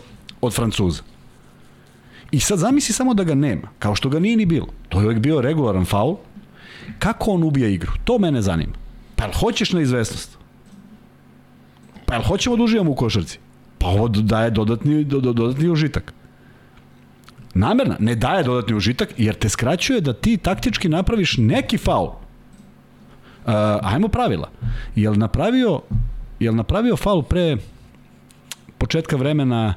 [0.41, 1.03] od Francuza.
[2.37, 4.67] I sad zamisli samo da ga nema, kao što ga nije ni bilo.
[4.89, 6.17] To je uvek bio regularan faul.
[6.99, 7.93] Kako on ubija igru?
[8.05, 8.73] To mene zanima.
[9.17, 10.39] Pa jel hoćeš na izvesnost?
[12.07, 13.39] Pa jel hoćemo da uživamo u košarci?
[13.79, 16.13] Pa ovo daje dodatni, do, do, dodatni užitak.
[17.55, 22.07] Namerna, ne daje dodatni užitak jer te skraćuje da ti taktički napraviš neki faul.
[22.09, 24.51] Uh, ajmo pravila.
[24.97, 25.81] Jel napravio,
[26.41, 27.57] jel napravio faul pre
[28.79, 29.75] početka vremena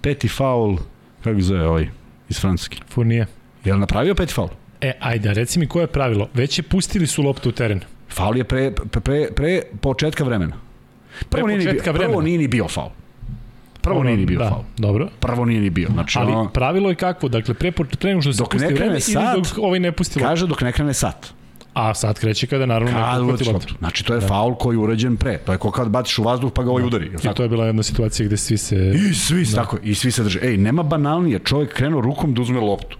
[0.00, 0.78] peti faul,
[1.24, 1.99] kako zove ovaj,
[2.30, 2.76] iz Francuske?
[2.88, 3.26] Furnije.
[3.64, 4.48] Jel napravio peti faul?
[4.80, 6.28] E, ajde, reci mi koje je pravilo.
[6.34, 7.80] Već je pustili su loptu u teren.
[8.08, 10.56] Faul je pre, pre, pre, pre početka vremena.
[11.28, 12.22] Prvo, Pre nije, ni bio, početka prvo vremena.
[12.22, 12.90] nije ni bio faul.
[13.82, 14.62] Prvo nije ni bio da, faul.
[14.78, 15.08] Dobro.
[15.20, 15.88] Prvo nije ni bio.
[15.92, 17.28] Znači, Ali ono, pravilo je kakvo?
[17.28, 20.18] Dakle, pre, pre nego što se Dok pusti vreme sat, ili dok ovaj ne pusti
[20.18, 20.28] loptu?
[20.28, 21.26] kaže dok ne krene sat.
[21.80, 23.74] A sad kreće kada naravno Kad neko uhvati loptu.
[23.78, 25.38] Znači, to je faul koji je urađen pre.
[25.38, 27.04] To je kao kad baciš u vazduh pa ga ovaj udari.
[27.04, 27.34] jel I tako?
[27.34, 28.92] to je bila jedna situacija gde svi se...
[28.94, 29.56] I svi, da.
[29.56, 30.40] tako, i svi se drže.
[30.42, 32.98] Ej, nema banalnije, čovjek krenuo rukom da uzme loptu.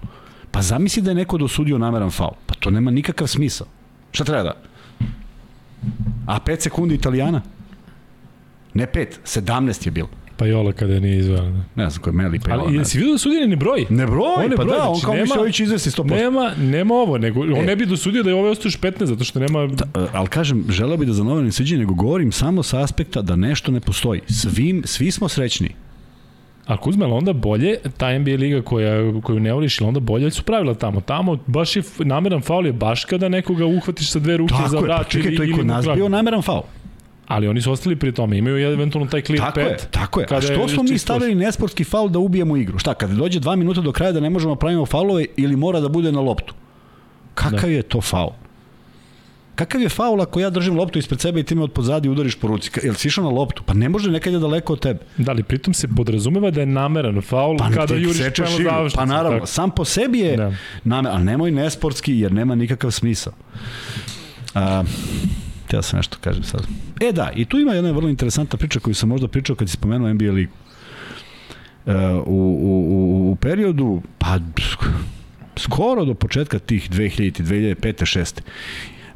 [0.50, 2.34] Pa zamisli da je neko dosudio nameran faul.
[2.46, 3.66] Pa to nema nikakav smisao.
[4.12, 4.52] Šta treba da?
[6.26, 7.42] A 5 sekundi Italijana?
[8.74, 10.08] Ne 5, 17 je bilo.
[10.40, 11.50] Pa Jola kada nije izvela.
[11.50, 11.82] Da.
[11.82, 13.86] Ne znam ko je Meli pa Ali jesi vidio da sudije ne broji?
[13.90, 16.14] Ne broj, On ne pa broji, da, on znači kao nema- Mišović izvesti 100%.
[16.16, 17.62] Nema, nema ovo, nego on E.
[17.62, 19.58] ne bi dosudio da je ostao još 15, zato što nema...
[19.62, 23.22] E, ali kažem, želeo bi da za novo ne siđe, nego govorim samo sa aspekta
[23.22, 24.20] da nešto ne postoji.
[24.28, 25.68] Svim, svi smo srećni.
[26.66, 30.42] A Kuzma, ali onda bolje, ta NBA liga koja, koju ne voliš, onda bolje su
[30.42, 31.00] pravila tamo.
[31.00, 34.76] Tamo baš je nameran faul je baš kada nekoga uhvatiš sa dve ruke za Tako
[34.76, 36.62] je, vrat pa čekaj, to je kod nas bio nameran faul.
[37.30, 39.80] Ali oni su ostali pri tome, imaju eventualno taj clear Tako pet.
[39.80, 40.26] je, tako je.
[40.30, 42.78] A što smo mi stavili nesportski faul da ubijemo igru?
[42.78, 45.80] Šta, kada dođe dva minuta do kraja da ne možemo da pravimo faulove ili mora
[45.80, 46.54] da bude na loptu?
[47.34, 47.76] Kakav da.
[47.76, 48.30] je to faul?
[49.54, 52.34] Kakav je faul ako ja držim loptu ispred sebe i ti me od pozadi udariš
[52.34, 52.70] po ruci?
[52.82, 53.62] Jel si išao na loptu?
[53.66, 55.00] Pa ne može nekad je daleko od tebe.
[55.16, 58.96] Da li pritom se podrazumeva da je nameran faul Pa kada ti juriš prema završnicu.
[58.96, 59.46] Pa naravno, tako.
[59.46, 60.44] sam po sebi je Da.
[60.44, 60.56] da.
[60.84, 63.32] namer, ali nemoj nesportski jer nema nikakav smisao.
[64.54, 64.82] A,
[65.70, 66.66] Teo sam nešto kažem sad.
[67.00, 69.76] E da, i tu ima jedna vrlo interesantna priča koju sam možda pričao kad si
[69.76, 70.52] spomenuo NBA ligu.
[71.86, 71.94] E,
[72.26, 74.38] u, u, u, u periodu, pa
[75.56, 78.18] skoro do početka tih 2000, 2005.
[78.18, 78.40] 6.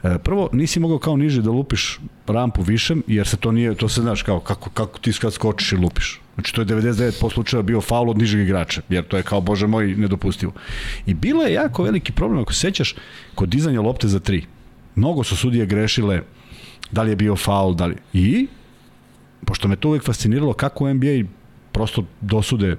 [0.05, 3.89] E, prvo, nisi mogao kao niže da lupiš rampu višem, jer se to nije, to
[3.89, 6.21] se znaš kao kako, kako ti kad skočiš i lupiš.
[6.35, 9.67] Znači to je 99% slučajeva bio faul od nižeg igrača, jer to je kao, bože
[9.67, 10.53] moj, nedopustivo.
[11.07, 12.95] I bilo je jako veliki problem, ako se sećaš,
[13.35, 14.45] kod dizanja lopte za tri.
[14.95, 16.23] Mnogo su sudije grešile
[16.91, 17.97] da li je bio faul, da li...
[18.12, 18.47] I,
[19.47, 21.28] pošto me to uvek fasciniralo kako NBA
[21.72, 22.76] prosto dosude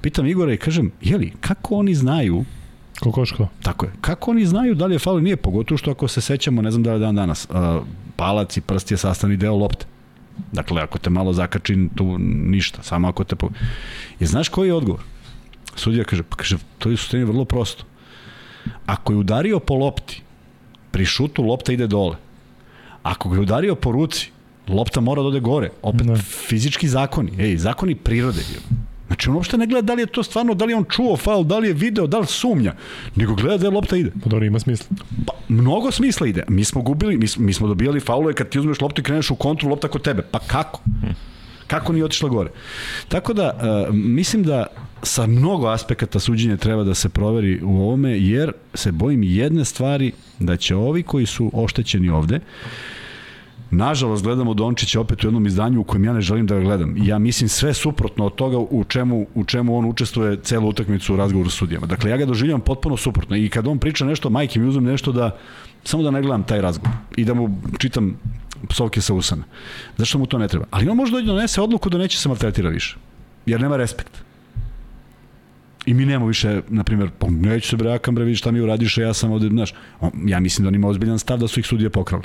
[0.00, 2.44] pitam Igora i kažem, jeli, kako oni znaju
[3.00, 3.48] Kokoško.
[3.62, 3.92] Tako je.
[4.00, 6.70] Kako oni znaju da li je faul ili nije, pogotovo što ako se sećamo, ne
[6.70, 7.82] znam da li je dan danas, uh,
[8.16, 9.86] palac i prst je sastavni deo lopte.
[10.52, 13.36] Dakle, ako te malo zakači, tu ništa, samo ako te...
[13.36, 13.48] Po...
[14.20, 15.00] I znaš koji je odgovor?
[15.74, 17.84] Sudija kaže, pa kaže, to je suštini vrlo prosto.
[18.86, 20.22] Ako je udario po lopti,
[20.90, 22.16] pri šutu lopta ide dole.
[23.02, 24.30] Ako ga je udario po ruci,
[24.68, 25.70] lopta mora da ode gore.
[25.82, 26.12] Opet, Da.
[26.12, 26.18] ne.
[26.18, 28.42] fizički zakoni, ej, zakoni prirode.
[29.06, 31.16] Znači, on uopšte ne gleda da li je to stvarno, da li je on čuo
[31.16, 32.74] faul, da li je video, da li sumnja,
[33.16, 34.10] nego gleda da je lopta ide.
[34.22, 34.86] Pa dobro, ima smisla.
[35.26, 36.44] Pa, mnogo smisla ide.
[36.48, 39.34] Mi smo gubili, mi, mi smo dobijali faulove kad ti uzmeš loptu i kreneš u
[39.34, 40.22] kontru, lopta kod tebe.
[40.22, 40.80] Pa kako?
[41.66, 42.50] Kako nije otišla gore?
[43.08, 43.52] Tako da,
[43.88, 44.66] uh, mislim da
[45.02, 50.12] sa mnogo aspekata suđenja treba da se proveri u ovome, jer se bojim jedne stvari,
[50.40, 52.40] da će ovi koji su oštećeni ovde,
[53.70, 56.94] Nažalost, gledamo Dončića opet u jednom izdanju u kojem ja ne želim da ga gledam.
[56.96, 61.16] Ja mislim sve suprotno od toga u čemu, u čemu on učestvuje celu utakmicu u
[61.16, 61.86] razgovoru s sudijama.
[61.86, 63.36] Dakle, ja ga doživljam potpuno suprotno.
[63.36, 65.36] I kad on priča nešto, majke mi uzmem nešto da,
[65.84, 66.96] samo da ne gledam taj razgovor.
[67.16, 68.16] I da mu čitam
[68.68, 69.42] psovke sa usana.
[69.96, 70.66] Zašto mu to ne treba?
[70.70, 72.96] Ali on može da donese odluku da neće se maltretira više.
[73.46, 74.29] Jer nema respekt.
[75.90, 78.60] I mi nemamo više, na primjer, pa neću se bre, akam bre, vidi šta mi
[78.60, 79.74] uradiš, ja sam ovde, znaš,
[80.26, 82.22] ja mislim da on ima ozbiljan stav da su ih sudije pokrale.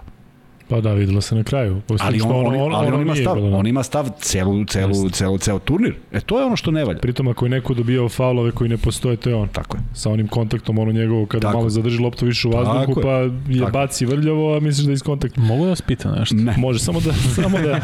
[0.70, 1.82] Pa da, videlo se na kraju.
[2.00, 3.58] Ali on, on, on, ali on ima nije stav, bilo, da.
[3.58, 5.94] on ima stav celu, celu, celu, celu turnir.
[6.12, 7.00] E to je ono što ne valja.
[7.00, 9.48] Pritom ako je neko dobijao faulove koji ne postoje, to je on.
[9.48, 9.84] Tako je.
[9.94, 11.58] Sa onim kontaktom, ono njegovo, kada Tako.
[11.58, 13.04] malo zadrži loptu više u vazduhu, Tako je.
[13.04, 13.72] pa je Tako.
[13.72, 15.42] baci vrljavo, a misliš da je iz kontakta.
[15.42, 16.36] Mogu da vas pitam nešto?
[16.36, 16.56] Ne.
[16.58, 17.82] Može, samo da, samo da,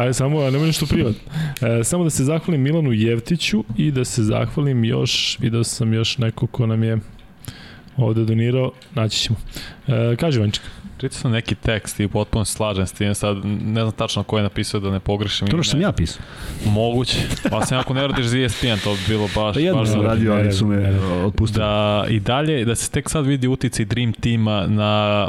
[0.00, 1.14] ajde, samo, a nema nešto privat.
[1.60, 6.18] E, samo da se zahvalim Milanu Jevtiću i da se zahvalim još, video sam još
[6.18, 6.98] neko ko nam je
[7.96, 9.38] ovde donirao, naći ćemo.
[9.88, 10.62] E, kaže Vanček,
[10.98, 14.36] Čitao sam neki tekst i potpuno se slažem s tim, sad ne znam tačno ko
[14.36, 15.48] je napisao da ne pogrešim.
[15.48, 16.22] To što sam ja pisao.
[16.66, 17.16] Moguće.
[17.50, 19.54] Pa sam ako ne radiš za ESPN, to bi bilo baš...
[19.54, 21.64] Pa jedno baš sam radio, ali su me otpustili.
[21.64, 25.28] Da, i dalje, da se tek sad vidi uticaj Dream tima na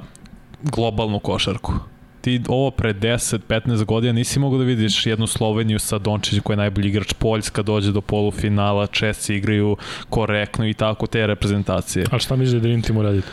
[0.63, 1.73] globalnu košarku.
[2.21, 6.57] Ti ovo pre 10-15 godina nisi mogao da vidiš jednu Sloveniju sa Dončićem koji je
[6.57, 9.77] najbolji igrač, Poljska dođe do polufinala, Česi igraju
[10.09, 12.05] korektno i tako te reprezentacije.
[12.11, 13.27] a šta misliš da Dream Team uraditi?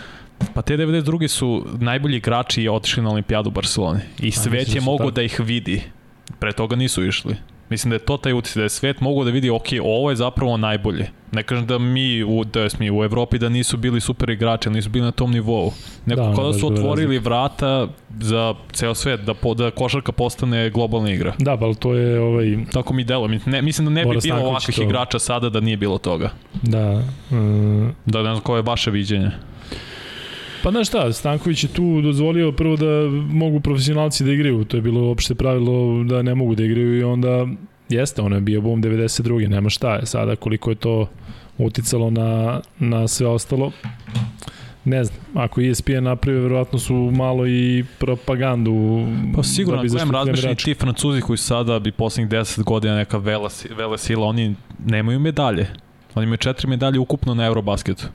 [0.55, 1.28] Pa te 92.
[1.28, 4.01] su najbolji igrači otišli na olimpijadu u Barceloni.
[4.18, 5.14] I svet mislim da je mogao tako.
[5.14, 5.82] da ih vidi.
[6.39, 7.37] Pre toga nisu išli.
[7.68, 10.16] Mislim da je to taj uticaj, da je svet mogao da vidi, ok, ovo je
[10.16, 11.09] zapravo najbolje.
[11.32, 14.91] Ne kažem da mi, u, da mi u Evropi da nisu bili super igrači, nisu
[14.91, 15.72] bili na tom nivou.
[16.07, 17.89] Neko Da, da, da baš su otvorili vrata
[18.20, 21.34] za ceo svet, da, po, da košarka postane globalna igra.
[21.39, 23.28] Da, pa to je ovaj, Tako mi delo.
[23.47, 24.82] Ne, mislim da ne bi bilo Stanković ovakvih to.
[24.82, 26.30] igrača sada da nije bilo toga.
[26.62, 29.30] da, mm, Da ne znam koje je vaše viđenje.
[30.66, 34.80] Pa znaš šta, Stanković je tu dozvolio prvo da mogu profesionalci da igraju, to je
[34.80, 37.46] bilo opšte pravilo da ne mogu da igraju i onda
[37.88, 39.48] Jeste, ono je bio boom 92.
[39.48, 41.08] Nema šta je sada koliko je to
[41.58, 43.72] uticalo na, na sve ostalo.
[44.84, 49.06] Ne znam, ako ESPN napravio, verovatno su malo i propagandu.
[49.36, 52.96] Pa sigurno, da bi da kojem razmišljaju ti francuzi koji sada bi poslednjih 10 godina
[52.96, 54.54] neka vela, vele sila, oni
[54.86, 55.66] nemaju medalje.
[56.14, 58.06] Oni imaju četiri medalje ukupno na Eurobasketu.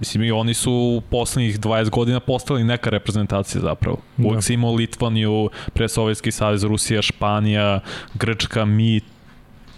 [0.00, 3.96] Mislim, i oni su u poslednjih 20 godina postali neka reprezentacija zapravo.
[4.18, 4.42] Uvijek Da.
[4.42, 7.80] si imao Litvaniju, pre Sovjetski savez, Rusija, Španija,
[8.14, 9.00] Grčka, mi,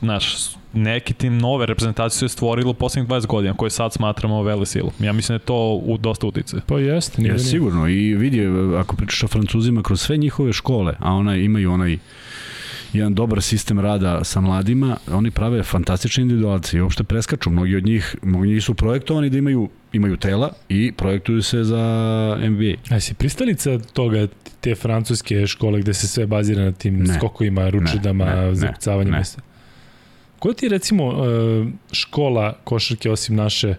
[0.01, 0.35] znaš,
[0.73, 4.67] neki tim nove reprezentacije su je stvorilo u poslednjih 20 godina, koje sad smatramo vele
[4.67, 4.91] silu.
[4.99, 6.57] Ja mislim da je to u dosta utice.
[6.67, 7.51] Pa jeste, nije Je, da nije.
[7.51, 8.47] sigurno i vidi,
[8.79, 11.99] ako pričaš o Francuzima kroz sve njihove škole, a ona imaju onaj
[12.93, 17.51] jedan dobar sistem rada sa mladima, oni prave fantastične individualce i uopšte preskaču.
[17.51, 21.79] Mnogi od njih, mnogi njih su projektovani da imaju, imaju tela i projektuju se za
[22.41, 22.95] NBA.
[22.97, 24.27] A si pristalica toga,
[24.61, 27.15] te francuske škole gde se sve bazira na tim Ne.
[27.15, 29.13] skokovima, ručidama, Ne, ne, zakucavanjem?
[29.13, 29.19] ne.
[29.19, 29.25] Ne.
[30.39, 31.17] Koja ti je recimo e,
[31.93, 33.75] škola košarke osim naše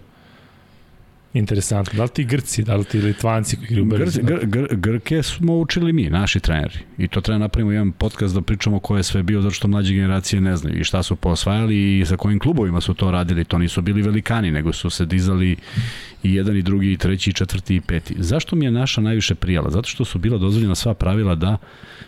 [1.34, 1.96] interesantna?
[1.96, 4.20] Da li ti Grci, da li ti Litvanci koji igraju Gr, brzo?
[4.22, 6.78] gr, gr, Grke smo učili mi, naši treneri.
[6.98, 9.94] I to treba napravimo jedan podcast da pričamo ko je sve bio, zato što mlađe
[9.94, 13.44] generacije ne znaju i šta su posvajali i sa kojim klubovima su to radili.
[13.44, 15.56] To nisu bili velikani, nego su se dizali
[16.22, 18.14] i jedan i drugi i treći i četvrti i peti.
[18.18, 19.70] Zašto mi je naša najviše prijala?
[19.70, 21.58] Zato što su bila dozvoljena sva pravila da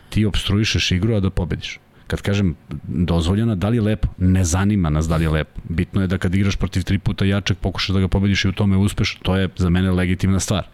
[0.09, 1.79] ti obstruišeš igru, a da pobediš.
[2.07, 4.09] Kad kažem dozvoljena, da li je lepo?
[4.19, 5.61] Ne zanima nas da li je lepo.
[5.69, 8.53] Bitno je da kad igraš protiv tri puta jačeg, pokušaš da ga pobediš i u
[8.53, 10.67] tome uspeš, to je za mene legitimna stvar.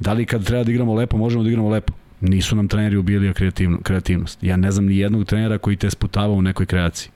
[0.00, 1.92] Da li kad treba da igramo lepo, možemo da igramo lepo?
[2.20, 4.42] Nisu nam treneri kreativno, kreativnost.
[4.42, 7.10] Ja ne znam ni jednog trenera koji te sputava u nekoj kreaciji.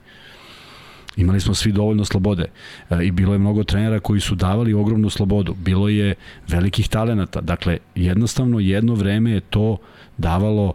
[1.17, 2.47] Imali smo svi dovoljno slobode
[2.91, 5.55] e, i bilo je mnogo trenera koji su davali ogromnu slobodu.
[5.55, 6.15] Bilo je
[6.49, 7.41] velikih talenata.
[7.41, 9.77] Dakle, jednostavno jedno vreme je to
[10.17, 10.75] davalo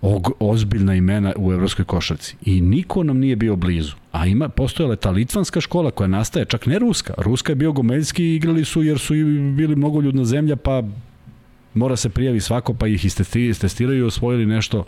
[0.00, 2.36] og, ozbiljna imena u evropskoj košarci.
[2.44, 3.94] I niko nam nije bio blizu.
[4.12, 7.14] A ima, postojala je ta litvanska škola koja nastaje, čak ne ruska.
[7.18, 9.14] Ruska je bio gomeljski igrali su jer su
[9.56, 10.82] bili mnogoljudna zemlja, pa
[11.74, 14.84] mora se prijavi svako, pa ih istesti- istestiraju i osvojili nešto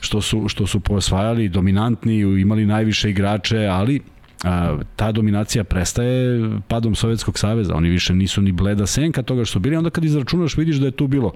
[0.00, 4.00] što su, što su posvajali, dominantni, imali najviše igrače, ali
[4.44, 7.74] a, ta dominacija prestaje padom Sovjetskog saveza.
[7.74, 9.76] Oni više nisu ni bleda senka toga što su bili.
[9.76, 11.32] Onda kad izračunaš vidiš da je tu bilo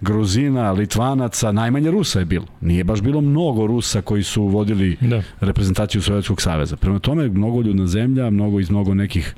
[0.00, 2.46] Gruzina, Litvanaca, najmanje Rusa je bilo.
[2.60, 5.22] Nije baš bilo mnogo Rusa koji su vodili Da.
[5.40, 6.76] reprezentaciju Sovjetskog saveza.
[6.76, 9.34] Prema tome, mnogo ljudna zemlja, mnogo iz mnogo nekih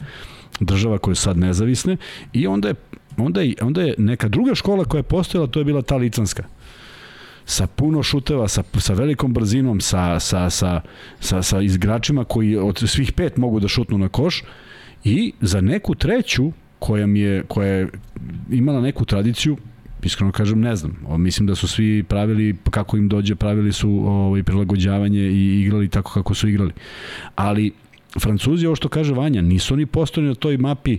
[0.61, 1.97] država koje su sad nezavisne
[2.33, 2.75] i onda je,
[3.17, 6.45] onda je, onda je neka druga škola koja je postojala, to je bila ta litvanska
[7.49, 10.81] sa puno šuteva, sa, sa velikom brzinom, sa, sa, sa,
[11.21, 14.43] sa, sa izgračima koji od svih pet mogu da šutnu na koš
[15.05, 17.89] i za neku treću koja, mi je, koja je
[18.51, 19.57] imala neku tradiciju,
[20.03, 24.43] iskreno kažem ne znam, mislim da su svi pravili kako im dođe, pravili su ovaj,
[24.43, 26.73] prilagođavanje i igrali tako kako su igrali.
[27.35, 27.73] Ali
[28.21, 30.99] Francuzi, ovo što kaže Vanja, nisu oni postojani na toj mapi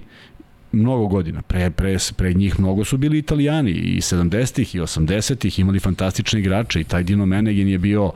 [0.71, 1.41] mnogo godina.
[1.41, 6.81] Pre, pre, pre njih mnogo su bili italijani i 70-ih i 80-ih imali fantastične igrače
[6.81, 8.11] i taj Dino Menegin je bio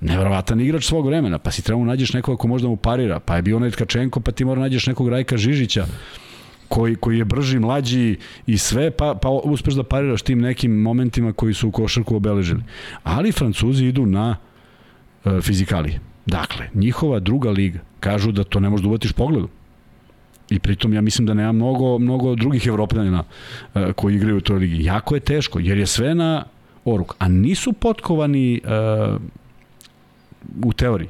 [0.00, 3.42] neverovatan igrač svog vremena, pa si trebamo nađeš nekoga ko možda mu parira, pa je
[3.42, 5.86] bio onaj Tkačenko, pa ti mora nađeš nekog Rajka Žižića
[6.74, 8.16] koji, koji je brži, mlađi
[8.46, 12.62] i sve, pa, pa uspeš da pariraš tim nekim momentima koji su u košarku obeležili.
[13.02, 14.36] Ali Francuzi idu na
[15.24, 16.00] e, fizikalije.
[16.26, 19.48] Dakle, njihova druga liga, kažu da to ne možeš da uvatiš pogledom.
[20.50, 23.22] I pritom ja mislim da nema mnogo, mnogo drugih evropljana
[23.74, 24.84] e, koji igraju u toj ligi.
[24.84, 26.44] Jako je teško, jer je sve na
[26.84, 27.14] oruk.
[27.18, 28.60] A nisu potkovani e,
[30.64, 31.08] u teoriji.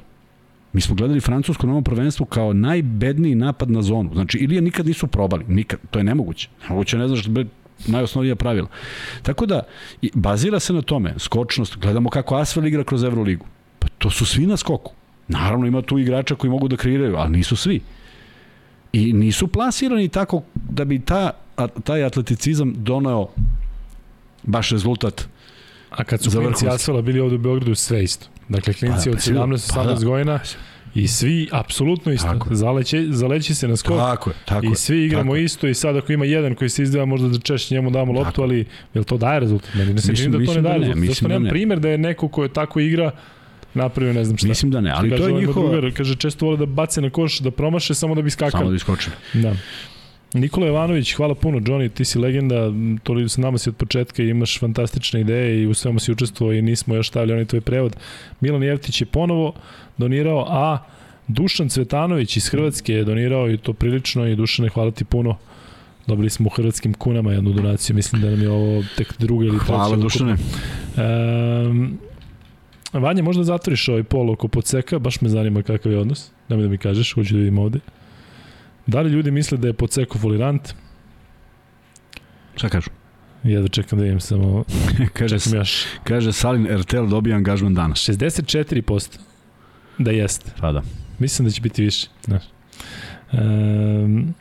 [0.74, 4.10] Mi smo gledali Francusko na ovom prvenstvu kao najbedniji napad na zonu.
[4.14, 5.44] Znači, ili je nikad nisu probali.
[5.48, 5.78] Nikad.
[5.90, 6.48] To je nemoguće.
[6.62, 7.26] Nemoguće ne znaš
[7.86, 8.68] najosnovnija pravila.
[9.22, 9.62] Tako da,
[10.14, 13.46] bazira se na tome, skočnost, gledamo kako Asvel igra kroz Euroligu.
[13.78, 14.92] Pa to su svi na skoku.
[15.28, 17.80] Naravno ima tu igrača koji mogu da kreiraju, ali nisu svi.
[18.92, 23.28] I nisu plasirani tako da bi ta, a, taj atleticizam doneo
[24.42, 25.28] baš rezultat
[25.90, 26.68] A kad su klinci.
[26.68, 28.26] Asfala bili ovde u Beogradu, sve isto.
[28.48, 29.56] Dakle, klinci Pa, od pa sigurno.
[29.56, 29.94] 17 Pa da.
[29.94, 30.40] 18 godina
[30.94, 32.28] i svi apsolutno isto.
[32.28, 32.54] Tako.
[32.54, 33.96] Zaleće, zaleći se na skok.
[33.96, 36.82] Tako je, tako I svi igramo tako isto i sad ako ima jedan koji se
[36.82, 38.42] izdeva možda da češće njemu damo loptu, Tako.
[38.42, 38.64] ali
[38.94, 39.74] jel to daje rezultat?
[39.74, 41.08] Meni ne se čini da to ne da daje rezultat.
[41.08, 41.50] Zašto da nemam ne.
[41.50, 43.10] primer da je neko ko je tako igra
[43.74, 44.48] napravio ne znam šta.
[44.48, 45.70] Mislim da ne, ali kaže, to je ovaj njihova...
[45.70, 48.60] Drugar, kaže, često vole da bace na koš, da promaše samo da bi skakali.
[48.60, 49.16] Samo da iskočili.
[49.32, 49.56] Da.
[50.34, 51.58] Nikola Jovanović, hvala puno.
[51.58, 55.62] Johnny, ti si legenda, m, to sa nama si od početka i imaš fantastične ideje
[55.62, 57.96] i u svemu si učestvovao i nismo još stavili onaj tvoj prevod.
[58.40, 59.54] Milan Jevtić je ponovo
[59.98, 60.78] donirao, a
[61.28, 65.36] Dušan Cvetanović iz Hrvatske je donirao i to prilično i Dušane, hvala ti puno.
[66.06, 69.58] Dobili smo u hrvatskim kunama jednu donaciju, mislim da nam je ovo tek druga ili
[69.58, 69.72] treća.
[69.72, 69.96] Hvala.
[69.96, 70.36] Dušane.
[71.66, 71.98] Um,
[72.92, 76.30] Vanja, možda zatvoriš ovaj pol oko podseka, baš me zanima kakav je odnos.
[76.48, 77.78] Nemoj da mi kažeš, hoću da vidim ovde.
[78.86, 80.74] Da li ljudi misle da je podseko folirant?
[82.56, 82.90] Šta kažu?
[83.44, 84.64] Ja da čekam da vidim samo,
[85.18, 85.84] kaže, čekam još.
[86.04, 87.98] kaže Salin RTL dobija angažman danas.
[87.98, 89.18] 64%
[89.98, 90.50] da jeste.
[90.60, 90.82] Pa da.
[91.18, 92.06] Mislim da će biti više.
[92.24, 92.42] Znaš.
[93.32, 94.34] Um,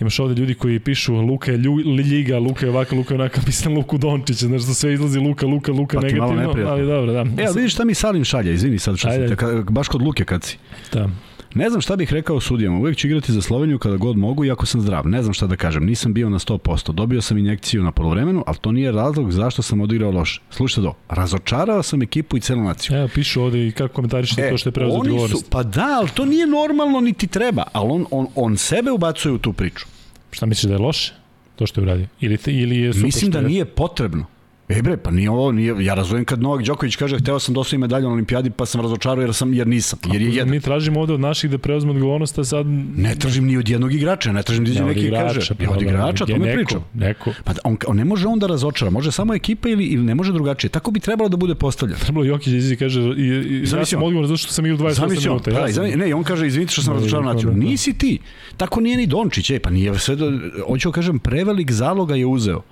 [0.00, 3.44] imaš ovde ljudi koji pišu Luka je lju, Ljiga, Luka je ovakav, Luka je onakav,
[3.50, 7.42] mislim Luku Dončića, znaš što sve izlazi Luka, Luka, Luka Pa negativno, ali dobro, da.
[7.42, 9.36] E, ali vidiš šta mi Salim šalje, izvini sad što sam te,
[9.70, 10.58] baš kod Luke kad si.
[10.92, 11.08] Da.
[11.54, 14.50] Ne znam šta bih rekao sudijama, uvek ću igrati za Sloveniju kada god mogu i
[14.50, 15.08] ako sam zdrav.
[15.08, 16.92] Ne znam šta da kažem, nisam bio na 100%.
[16.92, 20.40] Dobio sam injekciju na polovremenu, ali to nije razlog zašto sam odigrao loše.
[20.50, 22.96] Slušajte do, razočarao sam ekipu i celu naciju.
[22.96, 25.44] Evo, pišu ovde i kako komentarišete to što je preuzeo E, odgovornost.
[25.44, 29.32] su, pa da, ali to nije normalno niti treba, ali on, on, on sebe ubacuje
[29.32, 29.86] u tu priču.
[30.30, 31.12] Šta misliš da je loše?
[31.56, 32.06] To što je uradio?
[32.20, 34.24] Ili, ili je super Mislim da je- nije potrebno.
[34.70, 37.60] E bre, pa nije ovo, nije, ja razumem kad Novak Đoković kaže hteo sam da
[37.60, 40.50] osvojim medalju na olimpijadi pa sam razočarao jer, sam, jer nisam, jer je jedan.
[40.50, 42.66] Mi tražimo ovde od naših da preuzme odgovornost, a sad...
[42.96, 45.30] Ne tražim ni od jednog igrača, ne tražim da iđe Ne, od neki i kaže.
[45.30, 46.84] igrača, pa Ja od dobro, igrača, to neko, pričam.
[46.94, 47.32] Neko.
[47.44, 50.32] Pa on, on ne može on da razočara, može samo ekipa ili, ili ne može
[50.32, 50.70] drugačije.
[50.70, 52.00] Tako bi trebalo da bude postavljeno.
[52.00, 54.06] Trebalo Jokić da iziđe i kaže i, i, ja sam on.
[54.06, 55.50] odgovoran zato što sam igrao 28 Zamisli on, minuta.
[55.50, 57.50] pa, Ja da, sam, ne, on kaže izvinite što sam razočarao da, naciju.
[57.50, 57.58] da, da.
[57.64, 58.18] Nisi ti.
[58.56, 60.30] Tako nije ni Dončić, ej, pa nije sve da,
[60.66, 62.62] hoću da kažem, prevelik zaloga je uzeo.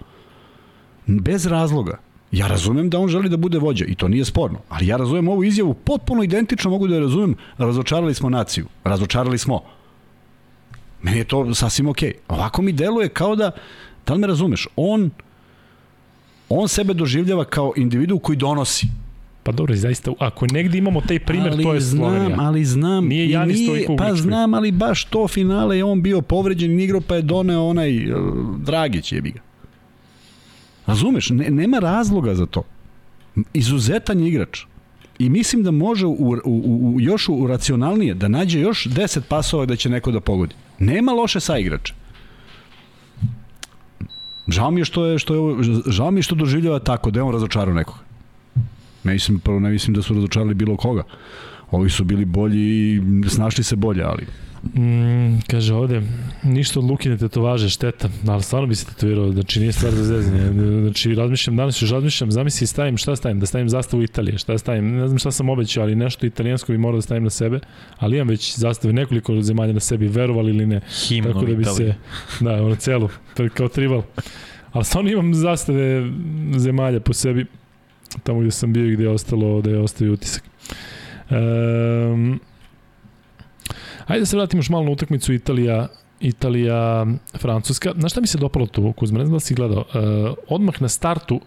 [1.09, 1.98] Bez razloga.
[2.32, 5.28] Ja razumem da on želi da bude vođa i to nije sporno, ali ja razumem
[5.28, 9.62] ovu izjavu potpuno identično mogu da je razumem, razočarali smo naciju, razočarali smo.
[11.02, 12.12] Meni je to sasvim okej.
[12.28, 13.50] Ovako mi deluje kao da,
[14.06, 15.11] da li me razumeš, on
[16.48, 18.86] on sebe doživljava kao individu koji donosi.
[19.42, 22.36] Pa dobro, zaista, ako negde imamo taj primer, ali to je znam, Slovenija.
[22.40, 23.06] ali znam.
[23.06, 26.80] Nije i Janis toliko u Pa znam, ali baš to finale je on bio povređen
[26.80, 28.18] i igrao pa je doneo onaj uh,
[28.59, 29.40] Dragić jebi ga.
[30.89, 31.30] Razumeš?
[31.30, 32.62] Ne, nema razloga za to.
[33.55, 34.64] Izuzetan je igrač.
[35.18, 39.66] I mislim da može u, u, u, još u racionalnije da nađe još 10 pasova
[39.66, 40.55] da će neko da pogodi.
[40.78, 41.95] Nema loše sa igrača.
[44.49, 47.24] Žao mi je što je što je žao mi je što doživljava tako da je
[47.24, 48.01] on razočarao nekoga.
[49.05, 51.03] Ne mislim prvo ne mislim da su razočarali bilo koga.
[51.70, 52.61] Ovi su bili bolji
[52.95, 54.26] i snašli se bolje, ali
[54.62, 56.02] Mm, kaže ovde,
[56.42, 60.52] ništa od Lukine tetovaže, šteta, ali stvarno bi se tetovirao, znači nije stvar za zezanje.
[60.82, 64.96] Znači razmišljam, danas još razmišljam, zamisli stavim, šta stavim, da stavim zastavu Italije, šta stavim,
[64.96, 67.61] ne znam šta sam obećao, ali nešto italijansko bi morao da stavim na sebe,
[67.98, 71.62] ali imam već zastave nekoliko zemalja na sebi, verovali ili ne, Himno tako da bi
[71.62, 71.92] Italije.
[71.92, 73.09] se, da, ono celu,
[73.54, 74.02] kao tribal.
[74.72, 76.11] Ali stvarno imam zastave
[76.56, 77.46] zemalja po sebi,
[78.22, 80.44] tamo gde sam bio i gde je ostalo, da je ostavio utisak.
[81.30, 82.40] Um,
[84.09, 85.88] Ajde da se vratimo još malo na utakmicu Italija,
[86.20, 87.06] Italija,
[87.38, 87.92] Francuska.
[87.98, 89.78] Znaš šta mi se dopalo tu, Kuzma, ne znam da si gledao.
[89.78, 91.40] Uh, odmah na startu,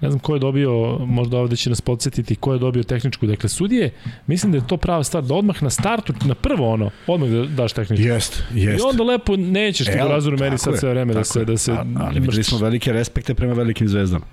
[0.00, 3.26] ne znam ko je dobio, možda ovde će nas podsjetiti, ko je dobio tehničku.
[3.26, 3.90] Dakle, sudije,
[4.26, 7.44] mislim da je to prava stvar, da odmah na startu, na prvo ono, odmah da
[7.44, 8.06] daš tehničku.
[8.06, 8.84] jest, I jest.
[8.84, 11.44] onda lepo nećeš ti E, u ali, razvoru meri tako sad sve vreme da se,
[11.44, 14.24] da se A, ali videli smo velike respekte prema velikim zvezdama.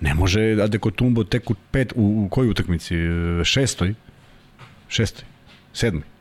[0.00, 2.94] Ne može Adeko Tumbo tek u pet, u, u kojoj utakmici?
[2.96, 3.94] E, Šestoj?
[4.88, 5.24] Šestoj?
[5.72, 6.15] Sedmoj?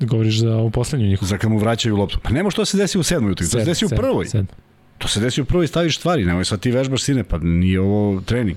[0.00, 1.28] Govoriš za ovu poslednju njihovu.
[1.28, 2.18] Za kad mu vraćaju loptu.
[2.22, 4.26] Pa ne može to da se desi u sedmoj utakmici, to se desi u prvoj.
[4.26, 4.46] Sedam.
[4.98, 8.20] To se desi u prvoj staviš stvari, nemoj sad ti vežbaš sine, pa nije ovo
[8.20, 8.56] trening.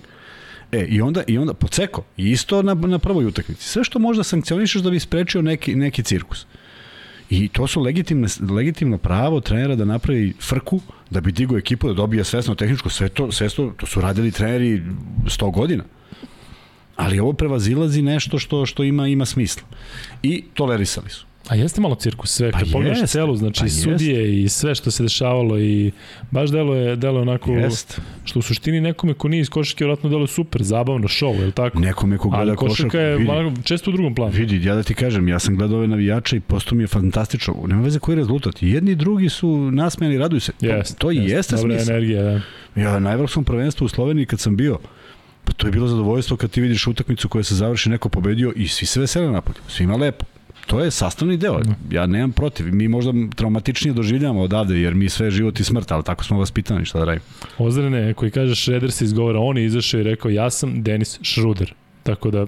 [0.71, 3.69] E, i onda, i onda poceko, i isto na, na prvoj utakmici.
[3.69, 6.45] Sve što možda sankcionišeš da bi sprečio neki, neki cirkus.
[7.29, 11.93] I to su legitimne, legitimno pravo trenera da napravi frku, da bi digao ekipu, da
[11.93, 14.83] dobije svesno tehničko, sve to, sve to, to su radili treneri
[15.25, 15.83] 100 godina.
[16.95, 19.63] Ali ovo prevazilazi nešto što što ima ima smisla.
[20.23, 21.25] I tolerisali su.
[21.47, 24.91] A jeste malo cirkus sve, Pa kad pogledaš celu, znači pa sudije i sve što
[24.91, 25.91] se dešavalo i
[26.31, 28.01] baš delo je, delo onako, Jest.
[28.23, 31.51] što u suštini nekome ko nije iz košarke vjerojatno delo super, zabavno, show, je li
[31.51, 31.79] tako?
[31.79, 33.27] Nekome ko gleda Ali košarku, košarka je vidi.
[33.27, 34.31] malo, često u drugom planu.
[34.31, 37.55] Vidi, ja da ti kažem, ja sam gledao ove navijače i posto mi je fantastično.
[37.67, 38.55] Nema veze koji je rezultat.
[38.61, 40.51] Jedni i drugi su nasmejani, raduju se.
[40.51, 41.29] To, Jest, to i jest.
[41.29, 41.93] jeste Dobra smisla.
[41.93, 42.41] energija, da.
[42.81, 44.77] Ja na evropskom prvenstvu u Sloveniji kad sam bio,
[45.45, 48.67] pa to je bilo zadovoljstvo kad ti vidiš utakmicu koja se završi, neko pobedio i
[48.67, 49.57] svi se vesele napolju.
[49.67, 50.25] Svima lepo.
[50.65, 51.61] To je sastavni deo.
[51.91, 52.75] Ja nemam protiv.
[52.75, 56.39] Mi možda traumatičnije doživljamo odavde, jer mi sve je život i smrt, ali tako smo
[56.39, 57.25] vas pitani šta da radimo.
[57.57, 61.73] Ozrene, koji kaže Šreder se izgovara, on je izašao i rekao ja sam Denis Šruder.
[62.03, 62.45] Tako da,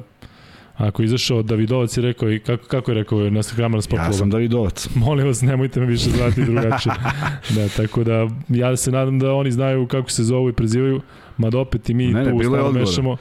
[0.78, 4.02] ako je izašao Davidovac i rekao, i kako, kako je rekao na Instagramu na sport
[4.02, 4.88] Ja sam Davidovac.
[4.96, 6.96] molim vas, nemojte me više zvati drugačije.
[7.56, 11.02] da, tako da, ja se nadam da oni znaju kako se zovu i prezivaju,
[11.38, 12.80] mada opet i mi Ne, ne, tu stvarno odgovora.
[12.80, 13.18] mešamo.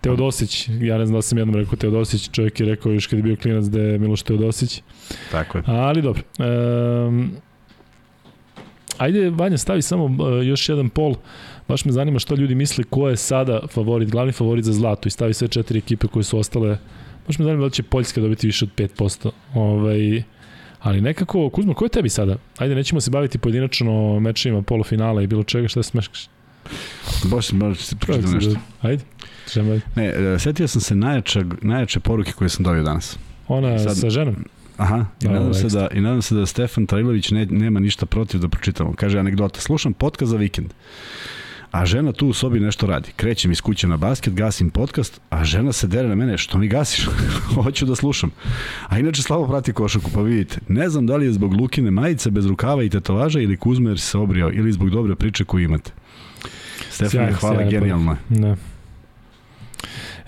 [0.00, 3.22] Teodosić, ja ne znam da sam jednom rekao Teodosić, čovjek je rekao još kad je
[3.22, 4.82] bio klinac da je Miloš Teodosić,
[5.30, 5.64] Tako je.
[5.66, 6.22] ali dobro.
[7.08, 7.30] Um,
[8.98, 10.12] Ajde, Vanja, stavi samo uh,
[10.46, 11.14] još jedan pol.
[11.68, 15.10] Baš me zanima šta ljudi misle ko je sada favorit, glavni favorit za zlato i
[15.10, 16.78] stavi sve četiri ekipe koje su ostale.
[17.26, 19.30] Baš me zanima da li će Poljska dobiti više od 5%.
[19.54, 20.22] Ovaj,
[20.80, 22.36] ali nekako, Kuzma, ko je tebi sada?
[22.58, 26.28] Ajde, nećemo se baviti pojedinačno mečima polufinala i bilo čega, šta se smeškaš?
[27.24, 28.54] Baš, baš se pročitam nešto.
[28.82, 29.04] Ajde,
[29.52, 33.18] čemu Ne, e, setio sam se najjače, najjače poruke koje sam dobio danas.
[33.48, 34.36] Ona Sad, sa ženom?
[34.76, 38.40] Aha, i nadam, se da, i nadam se da Stefan Trajlović ne, nema ništa protiv
[38.40, 38.92] da pročitamo.
[38.96, 40.72] Kaže anegdota, slušam podcast za vikend,
[41.70, 43.12] a žena tu u sobi nešto radi.
[43.16, 46.68] Krećem iz kuće na basket, gasim podcast, a žena se dere na mene, što mi
[46.68, 47.08] gasiš?
[47.54, 48.30] Hoću da slušam.
[48.88, 50.58] A inače slabo prati košarku, pa vidite.
[50.68, 54.18] Ne znam da li je zbog Lukine majice bez rukava i tetovaža ili Kuzmer se
[54.18, 55.90] obrio ili zbog dobre priče koju imate.
[56.94, 58.16] Stefan, hvala, genijalno.
[58.28, 58.56] Ne.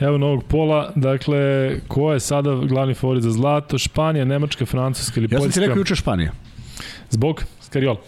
[0.00, 3.78] Evo novog pola, dakle, ko je sada glavni favorit za zlato?
[3.78, 5.46] Španija, Nemačka, Francuska ili Poljska?
[5.46, 6.32] Ja sam ti rekao juče Španija.
[7.10, 8.00] Zbog Skariola?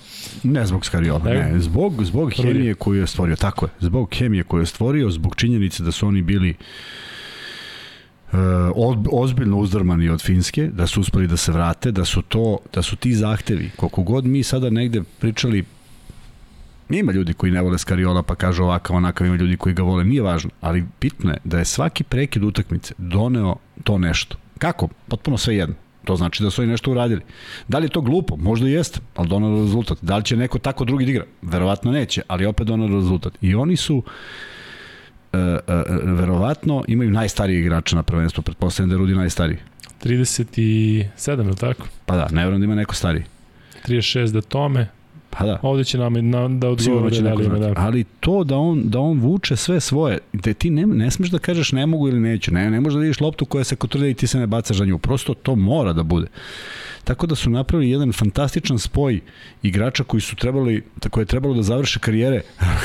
[0.43, 1.61] Ne zbog Skariola, ne.
[1.61, 3.71] Zbog, zbog hemije koju je stvorio, tako je.
[3.81, 6.55] Zbog hemije koju je stvorio, zbog činjenice da su oni bili
[8.33, 8.39] uh,
[9.13, 12.97] ozbiljno uzdrmani od Finske, da su uspeli da se vrate, da su to, da su
[12.97, 15.65] ti zahtevi, koliko god mi sada negde pričali
[16.91, 20.05] Ima ljudi koji ne vole Skariola pa kažu ovakav, onakav, ima ljudi koji ga vole,
[20.05, 24.37] nije važno, ali bitno je da je svaki prekid utakmice doneo to nešto.
[24.59, 24.89] Kako?
[25.09, 25.75] Potpuno sve jedno.
[26.05, 27.21] To znači da su oni nešto uradili.
[27.69, 28.37] Da li je to glupo?
[28.37, 29.99] Možda i jeste, ali donalo rezultat.
[30.03, 31.25] Da li će neko tako drugi da igra?
[31.43, 33.33] Verovatno neće, ali opet donalo rezultat.
[33.41, 34.03] I oni su
[35.33, 35.59] e, e,
[36.05, 39.59] verovatno imaju najstariji igrača na prvenstvu, pretpostavljam da je Rudi najstariji.
[40.05, 41.87] 37, je tako?
[42.07, 43.25] Pa da, ne vjerujem da ima neko stariji.
[43.87, 44.89] 36 da tome,
[45.31, 45.59] Pa da.
[45.63, 47.73] Ovde će nam na, da odgovore da li ima da.
[47.77, 51.39] Ali to da on, da on vuče sve svoje, da ti ne, ne smeš da
[51.39, 54.15] kažeš ne mogu ili neću, ne, ne možeš da vidiš loptu koja se kotrde i
[54.15, 54.99] ti se ne bacaš za nju.
[54.99, 56.27] Prosto to mora da bude.
[57.05, 59.21] Tako da su napravili jedan fantastičan spoj
[59.63, 62.41] igrača koji su trebali, tako je trebalo da završe karijere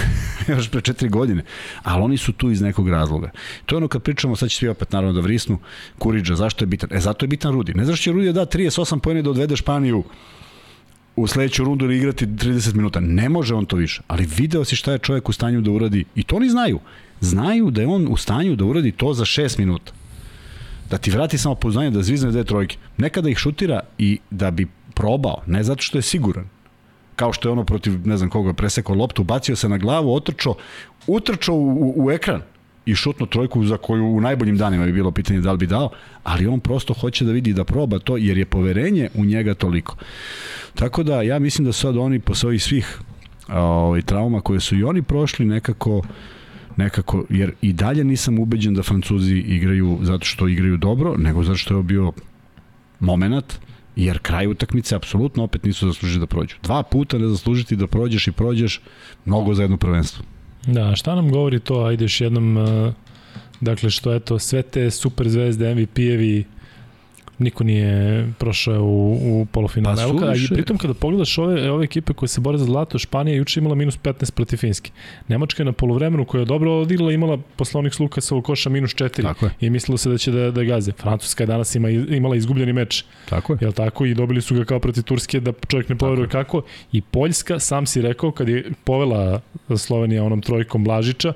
[0.47, 1.43] još pre četiri godine,
[1.83, 3.31] ali oni su tu iz nekog razloga.
[3.65, 5.59] To je ono kad pričamo, sad će svi opet naravno da vrisnu,
[5.97, 6.89] Kuriđa, zašto je bitan?
[6.93, 7.73] E, zato je bitan Rudi.
[7.73, 10.03] Ne znaš će Rudi da da 38 pojene da odvede Španiju
[11.15, 12.99] u sledeću rundu ili igrati 30 minuta.
[12.99, 14.01] Ne može on to više.
[14.07, 16.05] Ali video si šta je čovjek u stanju da uradi.
[16.15, 16.79] I to oni znaju.
[17.21, 19.93] Znaju da je on u stanju da uradi to za 6 minuta.
[20.89, 22.77] Da ti vrati samo poznanje da zvizne dve trojke.
[22.97, 26.45] Nekada ih šutira i da bi probao, ne zato što je siguran.
[27.15, 30.55] Kao što je ono protiv, ne znam koga, presekao loptu, bacio se na glavu, otrčao,
[31.07, 32.41] utrčao u, u, u ekran
[32.85, 35.89] i šutno trojku za koju u najboljim danima bi bilo pitanje da li bi dao,
[36.23, 39.95] ali on prosto hoće da vidi da proba to jer je poverenje u njega toliko.
[40.75, 42.99] Tako da ja mislim da sad oni posle ovih svih
[43.49, 46.01] ovaj, trauma koje su i oni prošli nekako
[46.77, 51.57] nekako, jer i dalje nisam ubeđen da Francuzi igraju zato što igraju dobro, nego zato
[51.57, 52.11] što je bio
[52.99, 53.59] moment,
[53.95, 56.55] jer kraj utakmice apsolutno opet nisu zaslužili da prođu.
[56.63, 58.81] Dva puta ne zaslužiti da prođeš i prođeš
[59.25, 60.25] mnogo za jedno prvenstvo.
[60.67, 62.93] Da, šta nam govori to, ajde još jednom, uh,
[63.61, 66.43] dakle što eto, sve te super zvezde, MVP-evi,
[67.39, 69.95] niko nije prošao u, u polufinale.
[69.95, 72.99] Pa Evo kada, i pritom kada pogledaš ove, ove ekipe koje se bore za zlato,
[72.99, 74.91] Španija juče imala minus 15 protiv Finjske.
[75.27, 79.51] Nemačka je na poluvremenu koja je dobro odigrala imala poslovnik sluka sa koša minus 4
[79.59, 80.91] i mislilo se da će da, da gaze.
[80.91, 83.03] Francuska je danas ima, imala izgubljeni meč.
[83.29, 83.57] Tako je.
[83.61, 84.05] Jel tako?
[84.05, 86.61] I dobili su ga kao protiv Turske da čovjek ne poveruje kako.
[86.91, 89.41] I Poljska, sam si rekao, kad je povela
[89.77, 91.33] Slovenija onom trojkom Blažića,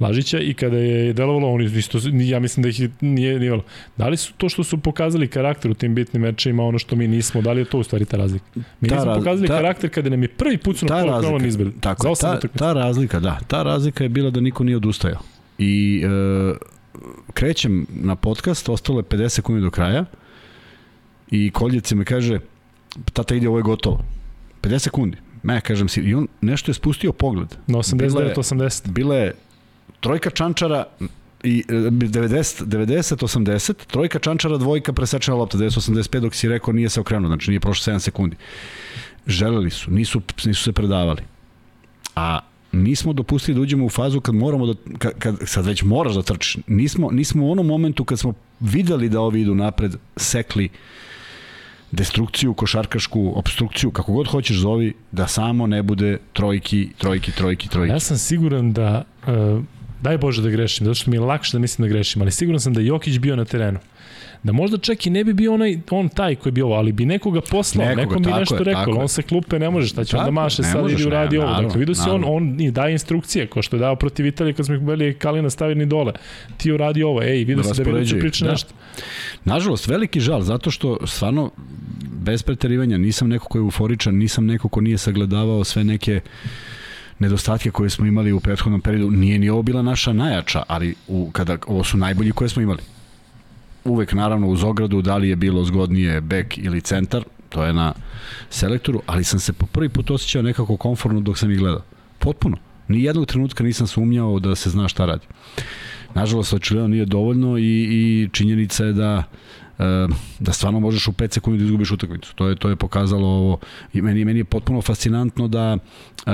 [0.00, 3.62] Lažića i kada je delovalo, oni isto, ja mislim da ih nije nivalo.
[3.96, 7.08] Da li su to što su pokazali karakter u tim bitnim mečima, ono što mi
[7.08, 8.44] nismo, da li je to u stvari ta razlika?
[8.80, 11.46] Mi ta nismo pokazali ta, karakter kada nam je prvi put su na pola krona
[11.46, 11.72] izbili.
[11.80, 15.20] Tako, ta, ta razlika, da, ta razlika je bila da niko nije odustajao.
[15.58, 16.54] I e,
[17.34, 20.04] krećem na podcast, ostalo je 50 sekundi do kraja
[21.30, 22.38] i Koljice me kaže,
[23.12, 24.04] tata ide, ovo je gotovo.
[24.62, 25.16] 50 sekundi.
[25.42, 27.48] Me, kažem si, i on nešto je spustio pogled.
[27.66, 28.90] Na 89-80.
[28.90, 29.34] Bila je
[30.00, 30.84] trojka čančara
[31.42, 36.88] i 90 90 80 trojka čančara dvojka presečena lopta 90 85 dok si rekao nije
[36.88, 38.36] se okrenuo znači nije prošlo 7 sekundi.
[39.26, 41.22] Želeli su nisu nisu se predavali.
[42.16, 42.40] A
[42.72, 46.22] nismo dopustili da uđemo u fazu kad moramo da kad, kad sad već moraš da
[46.22, 46.56] trčiš.
[46.66, 50.68] Nismo nismo u onom momentu kad smo videli da ovi idu napred sekli
[51.90, 57.92] destrukciju, košarkašku, obstrukciju, kako god hoćeš zovi, da samo ne bude trojki, trojki, trojki, trojki.
[57.92, 59.62] Ja sam siguran da uh,
[60.02, 62.60] Daj Bože da grešim, zato što mi je lakše da mislim da grešim, ali siguran
[62.60, 63.78] sam da Jokić bio na terenu.
[64.42, 67.06] Da možda čak i ne bi bio onaj, on taj koji bi ovo, ali bi
[67.06, 70.10] nekoga poslao, Nekoga, nekom bi nešto je, rekao, on se klupe ne može, šta će
[70.10, 71.48] Tako onda maše sad možeš, ili uradi ne, ovo.
[71.50, 74.54] naravno, Dakle, vidio se on, on i daje instrukcije, kao što je dao protiv Italije
[74.54, 76.12] kad smo ih bili Kalina stavili dole.
[76.56, 78.50] Ti uradi ovo, ej, vidio se da Vidović priča Da.
[78.50, 78.74] nešto.
[79.44, 81.50] Nažalost, veliki žal, zato što stvarno,
[82.12, 86.20] bez preterivanja, nisam neko ko je euforičan, nisam neko ko nije sagledavao sve neke
[87.18, 89.10] nedostatke koje smo imali u prethodnom periodu.
[89.10, 92.82] Nije ni ovo bila naša najjača, ali u, kada, ovo su najbolji koje smo imali.
[93.84, 97.92] Uvek, naravno, uz ogradu, da li je bilo zgodnije bek ili centar, to je na
[98.50, 101.82] selektoru, ali sam se po prvi put osjećao nekako konforno dok sam ih gledao.
[102.18, 102.56] Potpuno.
[102.88, 105.26] Ni jednog trenutka nisam sumnjao da se zna šta radi.
[106.14, 109.22] Nažalost, očigledno nije dovoljno i, i činjenica je da e,
[110.38, 112.34] da stvarno možeš u 5 sekundi da izgubiš utakmicu.
[112.34, 113.58] To je to je pokazalo ovo
[113.92, 115.76] i meni meni je potpuno fascinantno da
[116.26, 116.30] e,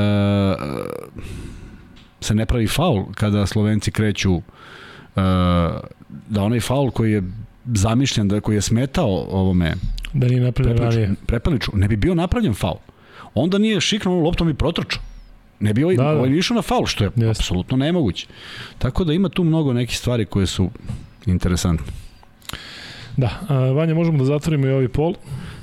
[2.20, 4.40] se ne pravi faul kada Slovenci kreću e,
[6.28, 7.22] da onaj faul koji je
[7.74, 9.74] zamišljen da koji je smetao ovome
[10.12, 11.06] Da nije napravljeno ranije.
[11.06, 12.78] Prepeliču, Prepeliču, ne bi bio napravljen faul.
[13.34, 15.02] Onda nije šiknuo loptom i protrčao.
[15.60, 17.42] Ne bi ovaj, Da, da, ovaj išao na faul, što je Jeste.
[17.42, 18.26] apsolutno nemoguće.
[18.78, 20.70] Tako da ima tu mnogo nekih stvari koje su
[21.26, 22.03] interesantne.
[23.16, 25.14] Da, a, Vanja, možemo da zatvorimo i ovaj pol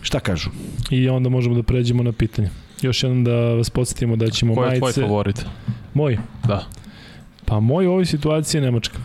[0.01, 0.49] Šta kažu?
[0.89, 2.49] i onda možemo da pređemo na pitanje.
[2.81, 5.01] Još jednom da vas podsjetimo da ćemo Ko je tvoj majice...
[5.01, 5.45] favorit?
[5.93, 6.17] Moj?
[6.47, 6.65] Da.
[7.45, 8.97] Pa moj u ovoj situaciji je Nemačka.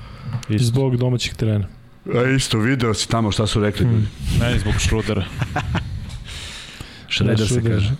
[0.48, 0.64] Isto.
[0.66, 1.66] Zbog domaćih terena.
[2.14, 3.86] A isto, video si tamo šta su rekli.
[3.86, 4.08] Hmm.
[4.40, 5.24] Meni zbog Šrudera.
[7.08, 7.72] Šreder se Šuder.
[7.72, 7.90] kaže.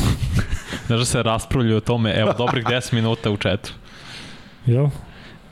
[0.86, 3.72] Znaš da se raspravljaju o tome, evo, dobrih 10 minuta u četu.
[4.66, 4.88] Jel?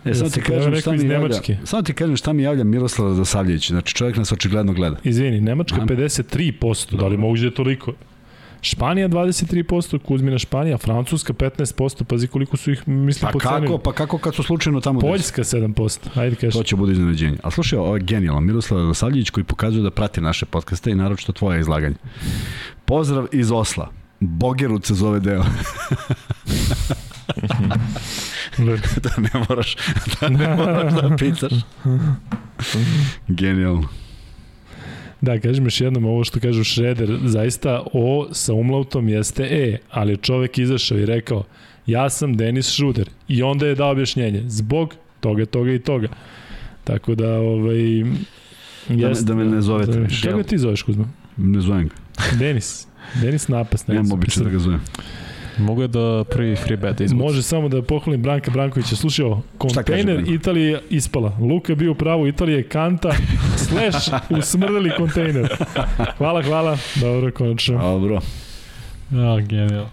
[0.05, 1.41] E, Jel ti kažem šta mi javlja.
[1.65, 3.69] Samo ti kažem šta mi javlja Miroslav Dosavljević.
[3.69, 4.97] Znači čovjek nas očigledno gleda.
[5.05, 5.87] Izvini, Nemačka Aha.
[5.87, 7.93] 53%, da li moguće da je toliko?
[8.61, 13.67] Španija 23%, Kuzmina Španija, Francuska 15%, pazi koliko su ih, mislim, Pa pocenili.
[13.67, 15.01] kako, pa kako kad su slučajno tamo?
[15.01, 16.53] Poljska 7%, ajde kaži.
[16.59, 17.37] To će bude iznenađenje.
[17.43, 18.41] A slušaj, ovo je genijalno.
[18.41, 21.97] Miroslav Dosavljević koji pokazuje da prati naše podcaste i naročito tvoje izlaganje.
[22.85, 23.91] Pozdrav iz Osla.
[24.21, 25.45] Bogerut se zove deo.
[29.03, 29.77] da ne moraš,
[30.21, 31.53] da ne moraš da pitaš.
[33.29, 33.89] Genijalno.
[35.21, 40.13] Da, kažem još jednom, ovo što kažu Šreder, zaista O sa umlautom jeste E, ali
[40.13, 41.45] je čovek izašao i rekao,
[41.87, 43.11] ja sam Denis Šruder.
[43.29, 46.09] I onda je dao objašnjenje, zbog toga, toga i toga.
[46.85, 47.77] Tako da, ovaj...
[48.89, 50.31] Da me, jeste- da me ne zovete više.
[50.31, 51.05] Kako ti zoveš, Kuzma?
[51.37, 51.95] Ne zovem ga.
[52.39, 52.87] Denis.
[53.23, 53.87] Denis Napas.
[53.87, 54.81] ne Nemam običaj da ga zovem.
[55.59, 57.23] Mogu je da prvi free bet izbuci.
[57.23, 58.97] Može samo da pohvalim Branka Brankovića.
[58.97, 60.25] Slušaj ovo, kontejner?
[60.29, 61.33] Italije je ispala.
[61.41, 63.13] Luka je bio u pravu, Italije je kanta,
[63.59, 65.57] slash usmrdali kontejner.
[66.19, 66.79] Hvala, hvala.
[66.95, 67.79] Dobro, konačno.
[67.79, 68.21] Dobro.
[69.11, 69.87] Ja, genijal.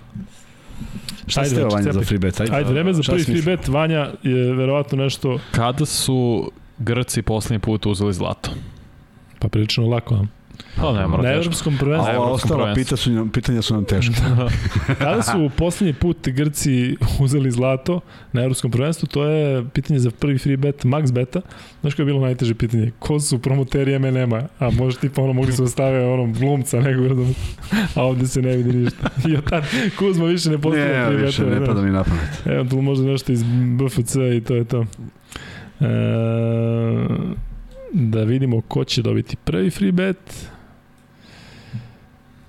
[1.27, 2.41] Šta Ajde, ste Vanja za free bet?
[2.41, 3.67] Ajde, Ajde, vreme za prvi free bet.
[3.67, 8.49] Vanja je verovatno nešto, Kada su Grci poslednji put uzeli zlato?
[9.39, 10.15] pa prilično lako.
[10.15, 10.25] a?
[10.75, 11.37] Pa ne mora Na teško.
[11.37, 12.11] evropskom A prvenstvu.
[12.11, 12.83] Evropskom ostala prvenstvu.
[12.83, 14.13] pita su, nam- pitanja su nam teška.
[14.99, 16.71] Kada su poslednji put Grci
[17.19, 17.99] uzeli zlato
[18.31, 21.41] na evropskom prvenstvu, to je pitanje za prvi free bet, max beta.
[21.81, 22.91] Znaš koje je bilo najteže pitanje?
[22.99, 24.41] Ko su promoteri MNM-a?
[24.59, 27.35] A možda tipa ono mogli su ostave ono glumca nekog, razum,
[27.95, 29.09] a ovde se ne vidi ništa.
[29.27, 29.63] I od tad
[29.97, 31.65] Kuzma više ne postavlja Ne, free više betove, ne da.
[31.65, 32.41] pada mi na pamet.
[32.47, 34.85] Evo tu možda nešto iz BFC i to je to.
[35.81, 35.85] E,
[37.93, 40.49] da vidimo ko će dobiti prvi free bet.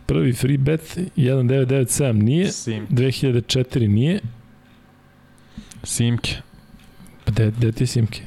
[0.06, 2.86] Prvi free bet 1997 nije, Sim.
[2.90, 4.20] 2004 nije.
[5.82, 6.36] Simke.
[7.24, 8.22] Pa de, de ti Simke?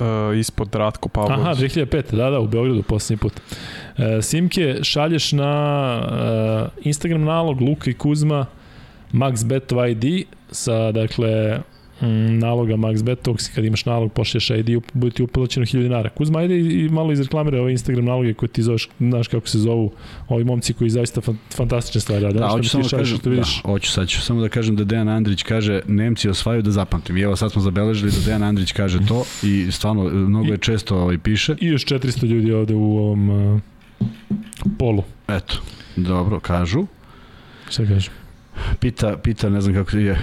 [0.00, 1.40] Uh, ispod Ratko Pavlović.
[1.40, 3.32] Aha, 2005, da, da, u Beogradu poslednji put.
[3.98, 8.46] E, Simke šalješ na e, Instagram nalog Luka i Kuzma
[9.12, 11.60] MaxBetov ID sa, dakle,
[12.00, 16.08] mm, naloga MaxBetov, kad imaš nalog, pošlješ ID, up- bude ti uplaćeno 1000 dinara.
[16.08, 19.58] Kuzma, ajde i, i malo izreklamira ove Instagram naloge koje ti zoveš, znaš kako se
[19.58, 19.92] zovu
[20.28, 22.38] ovi momci koji zaista fan, fantastične stvari rade.
[22.38, 23.62] Da, hoću samo da kažem, što vidiš.
[23.62, 27.16] da, hoću sad ću samo da kažem da Dejan Andrić kaže Nemci osvajaju da zapamtim.
[27.16, 30.96] I evo sad smo zabeležili da Dejan Andrić kaže to i stvarno mnogo je često
[30.96, 31.56] ovaj piše.
[31.60, 33.60] I još 400 ljudi ovde u ovom uh,
[34.78, 35.02] polu.
[35.28, 35.54] Eto,
[35.96, 36.86] dobro, kažu.
[37.70, 38.12] Šta kažem?
[38.80, 40.18] Pita, pita, ne znam kako je,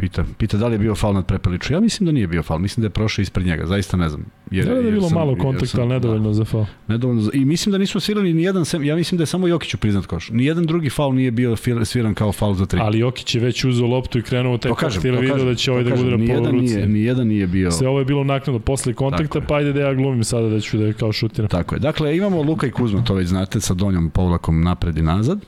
[0.00, 1.72] pita, pita da li je bio faul nad Prepeliću.
[1.72, 4.24] Ja mislim da nije bio faul, mislim da je prošao ispred njega, zaista ne znam.
[4.50, 6.64] Jer, Da, da je bilo sam- malo kontakta, ali nedovoljno za faul.
[6.64, 9.48] Da, nedovoljno za, I mislim da nismo svirali ni jedan, ja mislim da je samo
[9.48, 10.30] Jokiću priznat koš.
[10.30, 12.80] Ni jedan drugi faul nije bio sviran kao faul za tri.
[12.82, 15.72] Ali Jokić je već uzeo loptu i krenuo u taj koktel, to video da će
[15.72, 16.74] ovaj da udara po ruci.
[16.74, 17.70] Nije, nijedan nije bio...
[17.70, 20.78] Sve ovo je bilo naknadno posle kontakta, pa ajde da ja glumim sada da ću
[20.78, 21.48] da je kao šutiram.
[21.48, 21.78] Tako je.
[21.78, 25.38] Dakle, imamo Luka i Kuzma, to već znate, sa donjom povlakom napred i nazad.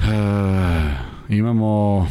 [0.00, 2.06] E, imamo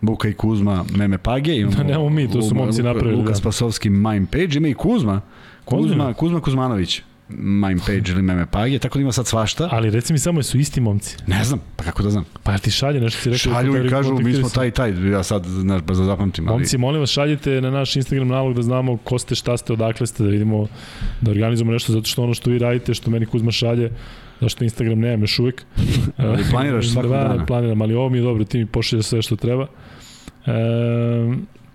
[0.00, 1.56] Buka i Kuzma, Meme Page.
[1.56, 3.34] Imamo, Da, nemamo mi, to su momci napravili, Luka da.
[3.34, 5.20] Spasovski Mime Page, ima i Kuzma.
[5.64, 6.14] Kuzma?
[6.14, 7.02] Kuzma Kuzmanović.
[7.28, 9.68] Mime Page ili Meme Page, tako da ima sad svašta.
[9.72, 11.16] Ali reci mi samo, jesu isti momci?
[11.26, 12.24] Ne znam, pa kako da znam.
[12.42, 13.52] Pa ti šalje nešto si rekao?
[13.52, 16.48] da Šalju i kažu, mi smo taj i taj, ja sad, znaš, baš da zapamtim.
[16.48, 16.58] Ali...
[16.58, 20.06] Momci, molim vas, šaljite na naš Instagram nalog da znamo ko ste, šta ste, odakle
[20.06, 20.66] ste, da vidimo,
[21.20, 23.90] da organizujemo nešto, zato što ono što vi radite, što meni Kuzma šalje,
[24.44, 25.64] zašto Instagram nemam još uvek.
[26.16, 27.46] Ali planiraš svakog da, dana?
[27.46, 29.66] planiram, ali ovo mi je dobro, ti mi pošalje sve što treba.
[30.46, 30.52] E,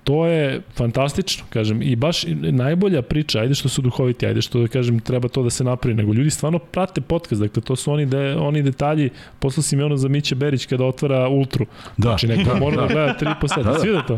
[0.09, 4.99] to je fantastično, kažem, i baš najbolja priča, ajde što su duhoviti, ajde što, kažem,
[4.99, 8.35] treba to da se napravi, nego ljudi stvarno prate podcast, dakle, to su oni, de,
[8.35, 9.09] oni detalji,
[9.39, 11.65] poslao si mi ono za Miće Berić kada otvara Ultru,
[11.97, 12.09] Da.
[12.09, 13.63] Znači, neko mora da gleda 3 po sata.
[13.63, 13.79] Da, da.
[13.79, 14.17] Svi da to?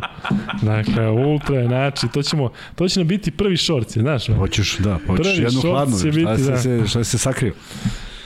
[0.62, 4.28] Dakle, ultra je, znači, to ćemo, to će nam biti prvi šorci, znaš?
[4.28, 6.58] Hoćeš, da, hoćeš Prvi jednu hladnu, šta, da.
[6.58, 7.54] se, šta se sakrio.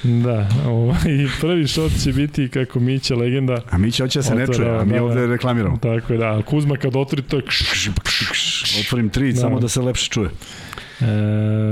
[0.06, 3.62] Da, ovaj, i prvi šot će biti kako Mića legenda.
[3.70, 5.04] A mi će hoće da se ne Otvara, čuje, a mi da, da.
[5.04, 5.78] ovde reklamiramo.
[5.78, 6.42] Tako je, da.
[6.42, 7.44] Kuzma kad otvori to je
[8.82, 9.40] Otvorim tri, Da.
[9.40, 10.30] samo da se lepše čuje.
[11.02, 11.06] e,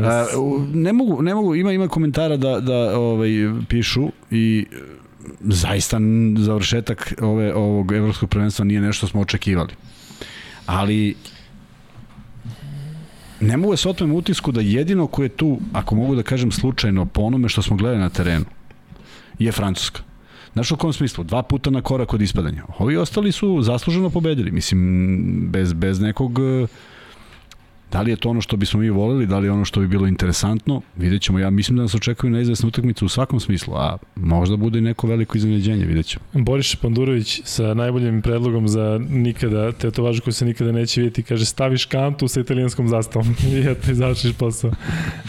[0.05, 0.25] A,
[0.73, 3.29] ne mogu, ne mogu, ima ima komentara da da ovaj
[3.67, 4.75] pišu i e,
[5.41, 5.97] zaista
[6.38, 9.73] završetak ove ovog evropskog prvenstva nije nešto što smo očekivali.
[10.65, 11.15] Ali
[13.43, 16.51] ne mogu da se otmem utisku da jedino ko je tu, ako mogu da kažem
[16.51, 18.45] slučajno, po onome što smo gledali na terenu,
[19.39, 20.01] je Francuska.
[20.53, 21.23] Znaš u kom smislu?
[21.23, 22.63] Dva puta na korak od ispadanja.
[22.77, 24.51] Ovi ostali su zasluženo pobedili.
[24.51, 26.67] Mislim, bez, bez nekog e,
[27.93, 29.87] Da li je to ono što bismo mi voleli, da li je ono što bi
[29.87, 31.39] bilo interesantno, vidjet ćemo.
[31.39, 35.07] Ja mislim da nas očekuju neizvesne utakmice u svakom smislu, a možda bude i neko
[35.07, 36.25] veliko iznenađenje, vidjet ćemo.
[36.33, 41.85] Boriš Pandurović sa najboljim predlogom za nikada, tetovažu koju se nikada neće vidjeti, kaže staviš
[41.85, 44.71] kantu sa italijanskom zastavom i eto i završiš posao.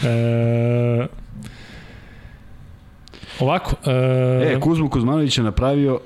[0.03, 1.07] E,
[3.39, 5.99] ovako, e, E, Kuzmu Kuzmanović je napravio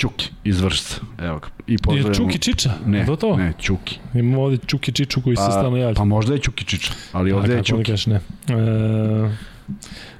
[0.00, 1.00] Ćuki iz Vršca.
[1.18, 1.48] Evo ga.
[1.66, 2.14] I je pozdravljamo.
[2.14, 2.70] Čuki Čiča?
[2.86, 3.36] Ne, to to?
[3.36, 3.98] ne, Ćuki.
[4.14, 5.94] Imamo ovde Čuki Čiču koji se stalno javlja.
[5.94, 7.84] pa možda je Ćuki Čiča, ali ovde je onda Ćuki.
[7.84, 8.16] kažeš ne.
[8.16, 8.20] E,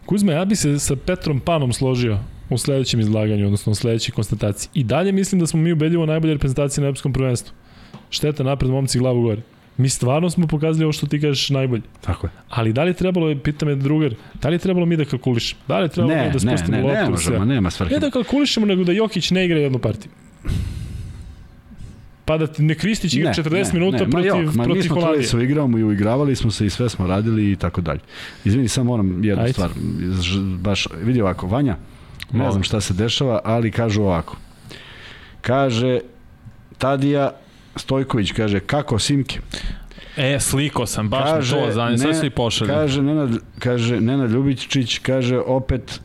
[0.06, 2.18] Kuzma, ja bi se sa Petrom Panom složio
[2.50, 4.70] u sledećem izlaganju, odnosno u sledećoj konstataciji.
[4.74, 7.54] I dalje mislim da smo mi ubedljivo najbolja reprezentacija na Europskom prvenstvu.
[8.10, 9.42] Šteta napred, momci, glavu gore.
[9.80, 11.82] Mi stvarno smo pokazali ovo što ti kažeš najbolje.
[12.00, 12.30] Tako je.
[12.48, 15.60] Ali da li je trebalo, pita me drugar, da li je trebalo mi da kalkulišemo?
[15.68, 17.70] Da li je trebalo Ne, mi da ne, spustimo ne, loptu ne u možemo, nema
[17.70, 17.94] svrhe.
[17.94, 20.12] Ne da kalkulišemo, nego da Jokić ne igra jednu partiju.
[22.24, 25.26] Pa da ne Kristić igra 40 minuta ma protiv, jok, ma mi protiv smo Holandije.
[25.26, 28.00] se igramo i uigravali smo se i sve smo radili i tako dalje.
[28.44, 29.52] Izvini, samo moram jednu Ajde.
[29.52, 29.70] stvar.
[30.58, 31.76] Baš, vidi ovako, Vanja,
[32.32, 34.36] ne znam šta se dešava, ali kažu ovako.
[35.40, 36.00] Kaže,
[36.78, 37.32] Tadija
[37.76, 39.40] Stojković kaže, kako Simke?
[40.16, 42.70] E, sliko sam, baš kaže, to zanima, sve su i pošalje.
[42.70, 46.00] Kaže Nenad, kaže Nenad Ljubičić, kaže opet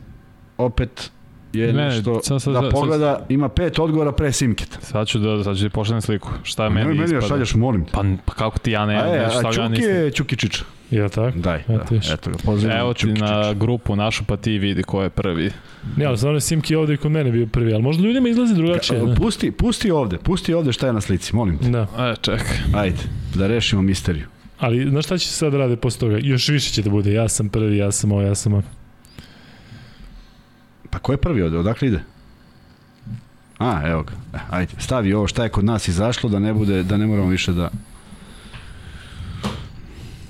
[0.58, 1.10] opet
[1.52, 4.80] je Ne, nešto sad, sad, da sad, pogleda, ima pet odgovora pre Simketa.
[4.80, 6.28] Sad ću da, sad ću ti pošaljem sliku.
[6.42, 7.28] Šta je Meni, meni meni ja ispada?
[7.28, 7.92] šalješ, molim te.
[7.92, 9.90] Pa, pa kako ti ja ne, a, e, ne, šta ja Čuki nisam.
[9.90, 10.36] je Čuki
[10.90, 11.38] Ja tako?
[11.38, 13.54] Daj, Eto da, eto ga, pozdravljam Evo ti Čuki na Čiča.
[13.54, 15.50] grupu našu, pa ti vidi ko je prvi.
[15.96, 18.54] Ne, ali stvarno je Simki ovde i kod mene bio prvi, ali možda ljudima izlazi
[18.54, 19.02] drugačije.
[19.02, 19.14] Ne?
[19.14, 21.68] Pusti, pusti ovde, pusti ovde šta je na slici, molim te.
[21.68, 22.56] Da, E, čekaj.
[22.74, 22.98] Ajde,
[23.34, 24.26] da rešimo misteriju.
[24.58, 26.18] ali znaš šta će se sad rade posle toga?
[26.18, 28.62] Još više će da bude, ja sam prvi, ja sam ovo, ja sam ovo.
[30.90, 32.00] Pa ko je prvi ovde, odakle ide?
[33.58, 34.12] A, evo ga.
[34.34, 37.28] E, Ajde, stavi ovo šta je kod nas izašlo, da ne bude, da ne moramo
[37.28, 37.70] više da...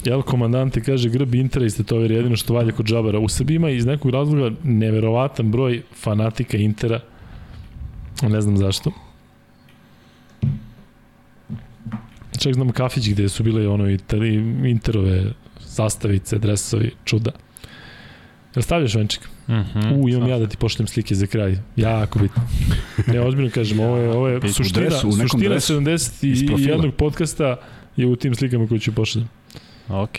[0.06, 3.18] Jel komandante kaže Grb Intera i Stetovir jedino što valja kod Džabara.
[3.18, 7.00] U Srbiji ima iz nekog razloga neverovatan broj fanatika Intera.
[8.22, 8.92] Ne znam zašto.
[12.38, 13.98] Čak znam kafić gde su bile ono i
[14.64, 17.30] Interove zastavice, dresovi, čuda.
[18.54, 19.28] Jel stavljaš venčik?
[19.48, 20.02] Mm -hmm.
[20.02, 21.58] U, imam ja da ti pošljem slike za kraj.
[21.76, 22.42] Jako bitno.
[23.06, 25.72] Ne, ozbiljno kažem, ovo je, ovo je suština, dresu, suština dresu.
[26.22, 26.78] Iz profila.
[26.78, 26.90] 71.
[26.90, 27.56] podcasta
[27.96, 28.92] je u tim slikama koje ću
[29.88, 30.18] Ok.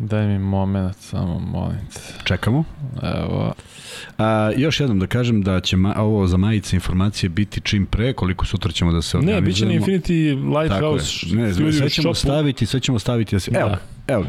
[0.00, 2.00] Daj mi moment, samo molim te.
[2.24, 2.64] Čekamo.
[3.04, 3.54] Evo.
[4.18, 8.12] A, još jednom da kažem da će ma, ovo za majice informacije biti čim pre,
[8.12, 9.46] koliko sutra ćemo da se Ne, organizujemo.
[9.46, 10.60] bit će na Infinity Tako je.
[10.60, 12.14] Lighthouse Ne, sve ćemo šopu.
[12.16, 13.36] staviti, sve ćemo staviti.
[13.36, 13.78] Da se, evo, Da.
[14.08, 14.24] evo.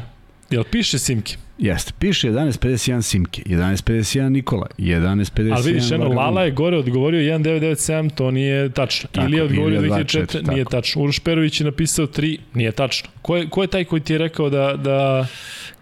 [0.50, 1.38] Jel piše Simki?
[1.60, 1.94] Jeste.
[2.00, 6.18] Piše 11.51 Simke, 11.51 Nikola, 11.51 Ali vidiš, Vagabond.
[6.18, 9.10] Lala je gore odgovorio 1997, to nije tačno.
[9.12, 10.72] Tako, ili je odgovorio ili je 2004, 24, nije tako.
[10.72, 11.02] tačno.
[11.02, 13.10] Uroš Perović je napisao 3, nije tačno.
[13.22, 14.76] Ko je, ko je taj koji ti je rekao da...
[14.76, 15.28] da...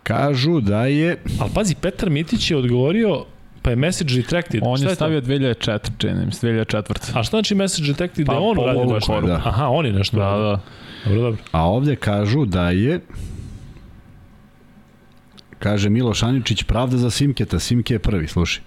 [0.04, 1.18] Kažu da je...
[1.40, 3.26] Ali pazi, Petar Mitić je odgovorio,
[3.62, 4.62] pa je message retracted.
[4.64, 7.20] On Šta je stavio 2004, čini mi se, 2004.
[7.20, 9.14] A šta znači message detected Pa, da je on ovom nešto?
[9.14, 9.28] koru.
[9.28, 9.42] Da.
[9.46, 10.60] Aha, on je nešto Da, da.
[11.06, 11.42] Dobro, dobro.
[11.52, 13.00] A ovde kažu da je
[15.60, 18.64] kaže Miloš Aničić, pravda za Simketa, Simke je prvi, slušaj.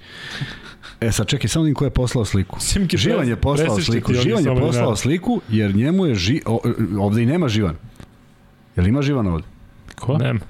[1.00, 2.60] E sad čekaj, samo da im ko je poslao sliku.
[2.60, 6.42] Simke Živan je poslao sliku, Živan je samo poslao da- sliku, jer njemu je, ži,
[6.46, 6.60] o,
[6.98, 7.76] ovde i nema Živan.
[8.76, 9.46] Jel ima Živan ovde?
[9.94, 10.18] Ko?
[10.18, 10.40] Nema.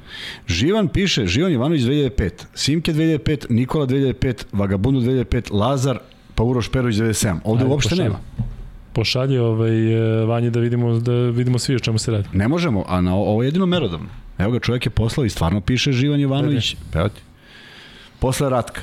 [0.47, 5.99] Živan piše, Živan Jovanović 2005, Simke 2005, Nikola 2005, Vagabundu 2005, Lazar,
[6.35, 7.39] pa Uroš Perović 97.
[7.45, 8.09] Ovde Ajde, uopšte pošalji.
[8.09, 8.19] nema.
[8.93, 9.93] Pošalji ovaj,
[10.23, 12.29] e, Vanje da vidimo, da vidimo svi o čemu se radi.
[12.33, 14.07] Ne možemo, a na ovo je jedino merodavno.
[14.41, 16.77] Evo ga, čovjek je poslao i stvarno piše Živan Jovanović.
[16.95, 17.21] Evo ti.
[18.19, 18.81] Posle Ratka.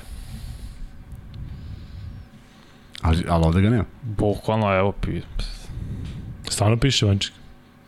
[3.01, 3.85] Ali, ali ovde ga nema.
[4.01, 5.21] Bukvalno, evo, pi...
[6.49, 7.34] Stvarno piše Vanček.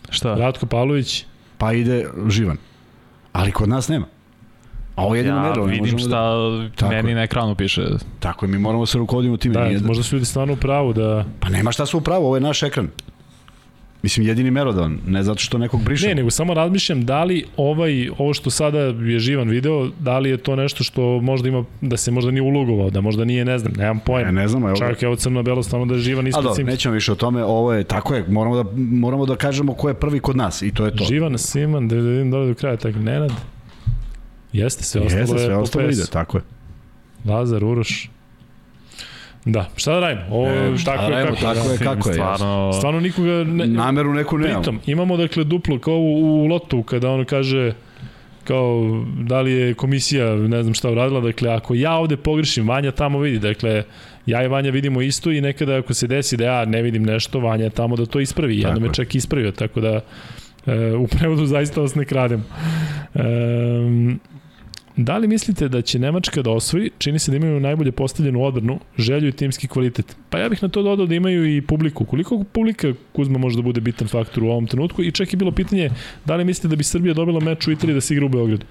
[0.09, 0.35] Šta?
[0.35, 1.25] Ratko Pavlović,
[1.57, 2.57] Pa ide Živan.
[3.33, 4.05] Ali kod nas nema.
[4.95, 6.35] A ovo je jedino Ja ne vidim možemo šta
[6.75, 7.15] Tako meni je.
[7.15, 7.81] na ekranu piše.
[7.81, 9.53] Da, tako je, mi moramo se rukovodimo time.
[9.53, 11.25] da, Nije možda su ljudi stvarno u pravu da...
[11.39, 12.87] Pa nema šta su u pravu, ovo je naš ekran.
[14.01, 16.09] Mislim, jedini merodavan, ne zato što nekog brišemo.
[16.09, 20.29] Ne, nego samo razmišljam da li ovaj, ovo što sada je živan video, da li
[20.29, 23.57] je to nešto što možda ima, da se možda nije ulogovao, da možda nije, ne
[23.59, 24.31] znam, nemam pojma.
[24.31, 24.75] ne znam, evo.
[24.75, 26.71] Čak je ovo crno belo stvarno da je živan A ispred dobro, Simke.
[26.71, 29.93] nećemo više o tome, ovo je, tako je, moramo da, moramo da kažemo ko je
[29.93, 31.03] prvi kod nas i to je to.
[31.03, 33.31] Živan, Siman, da vidim dole do kraja, tako, Nenad.
[34.53, 36.43] Jeste, sve ostalo Jeste, je sve po ostalo ide, tako je.
[37.25, 38.09] Lazar, Uroš.
[39.51, 40.21] Da, šta da radimo?
[40.31, 41.55] Ovo, E, šta tako da je radimo, kako.
[41.55, 41.71] tako da.
[41.71, 44.61] je, kako je, Stvarno, Stvarno nikoga ne, Nameru neku nemamo.
[44.61, 47.73] Pritom, imamo dakle duplo kao u, u lotu kada on kaže
[48.43, 52.91] kao da li je komisija ne znam šta uradila, dakle ako ja ovde pogrešim, Vanja
[52.91, 53.83] tamo vidi, dakle
[54.25, 57.39] ja i Vanja vidimo isto i nekada ako se desi da ja ne vidim nešto,
[57.39, 60.01] Vanja je tamo da to ispravi, jedno Tako me čak ispravio, tako da
[60.65, 62.45] e, u prevodu zaista vas ne kradem.
[63.15, 63.21] E,
[65.01, 66.89] Da li mislite da će Nemačka da osvoji?
[66.97, 70.15] Čini se da imaju najbolje postavljenu odbranu, želju i timski kvalitet.
[70.29, 72.05] Pa ja bih na to dodao da imaju i publiku.
[72.05, 75.03] Koliko publika Kuzma može da bude bitan faktor u ovom trenutku?
[75.03, 75.89] I čak je bilo pitanje
[76.25, 78.65] da li mislite da bi Srbija dobila meč u Italiji da se igra u Beogradu?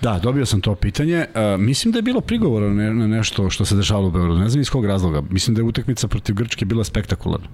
[0.00, 1.24] Da, dobio sam to pitanje.
[1.34, 4.40] Uh, mislim da je bilo prigovora na, na nešto što se dešavalo u Beogradu.
[4.40, 5.22] Ne znam iz kog razloga.
[5.30, 7.48] Mislim da je utakmica protiv Grčke bila spektakularna.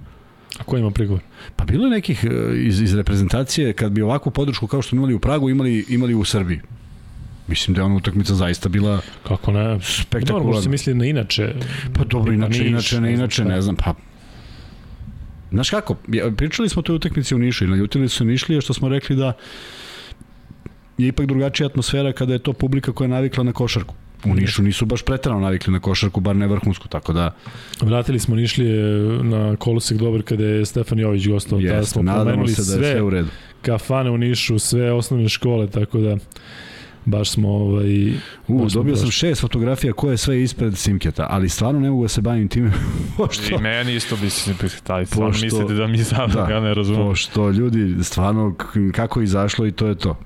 [0.59, 1.21] A ko ima prigovor?
[1.55, 5.13] Pa bilo je nekih uh, iz, iz reprezentacije kad bi ovakvu podršku kao što imali
[5.13, 6.59] u Pragu imali, imali u Srbiji.
[7.47, 9.63] Mislim da je ona utakmica zaista bila Kako ne?
[9.63, 10.61] Dobro, spektakularna.
[10.61, 11.53] se misli na inače.
[11.93, 13.93] Pa dobro, inače, Niš, inače, ne, inače, ne znam, pa...
[15.51, 15.95] Znaš kako,
[16.37, 19.33] pričali smo o toj utakmici u Nišu i naljutili su Nišlije što smo rekli da
[20.97, 23.95] je ipak drugačija atmosfera kada je to publika koja je navikla na košarku.
[24.25, 27.35] U Nišu nisu baš pretrano navikli na košarku, bar ne vrhunsku, tako da
[27.81, 28.83] Vratili smo Nišlije
[29.23, 31.59] na kolosek dobar kada je Stefan Jović gostao.
[31.59, 33.27] Jeste, smo nadamo se da je sve, sve u redu.
[33.61, 36.17] kafane u Nišu, sve osnovne škole, tako da
[37.07, 38.09] baš smo ovaj,
[38.47, 41.89] U, baš smo dobio sam šest fotografija koje je sve ispred Simketa, ali stvarno ne
[41.89, 42.71] mogu da se bavim time,
[43.17, 44.53] pošto, I meni isto bi se
[44.83, 47.01] taj, stvarno Pošto- mislite da mi sad, da, ja ne razumem.
[47.01, 48.55] pošto ljudi stvarno
[48.93, 50.17] kako je izašlo i to je to.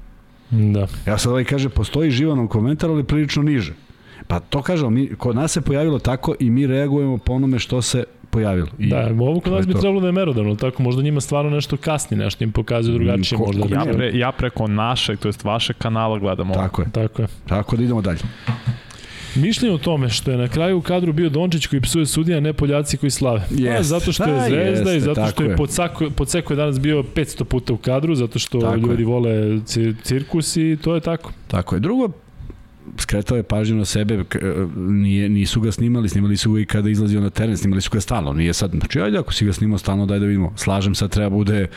[0.49, 0.87] da.
[1.07, 3.73] Ja sad ovaj kaže, postoji živan komentar, ali prilično niže.
[4.27, 7.81] Pa to kažemo, mi, kod nas se pojavilo tako i mi reagujemo po onome što
[7.81, 8.67] se pojavilo.
[8.79, 9.79] I Da, ovo kod nas bi to.
[9.79, 13.45] trebalo da je merodavno, tako možda njima stvarno nešto kasni, nešto im pokazuje drugačije Ko-
[13.47, 13.61] možda.
[13.63, 16.59] ko- Ja, da, pre, ja preko našeg, to jest vašeg kanala gledam ovo.
[16.59, 16.87] Tako je.
[16.89, 17.27] Tako je.
[17.45, 18.19] Tako da idemo dalje.
[19.35, 22.53] Mišljenje o tome što je na kraju u kadru bio Dončić koji psuje sudija, ne
[22.53, 23.39] Poljaci koji slave.
[23.39, 23.83] Pa, Jeste.
[23.83, 25.55] zato što je Da, zvezda i jeste, zato što je je.
[25.57, 29.07] Podsako, Podseko je danas bio 500 puta u kadru, zato što Tako ljudi je.
[29.07, 29.31] vole
[29.61, 31.31] ci- cirkus i to je tako.
[31.47, 31.79] Tako je.
[31.79, 32.09] Drugo,
[32.97, 34.23] skretao je pažnju na sebe, e,
[34.75, 38.01] nije, nisu ga snimali, snimali su ga i kada izlazio na teren, snimali su ga
[38.01, 41.07] stalno, nije sad, znači ajde ako si ga snimao stalno, daj da vidimo, slažem se,
[41.07, 41.67] treba bude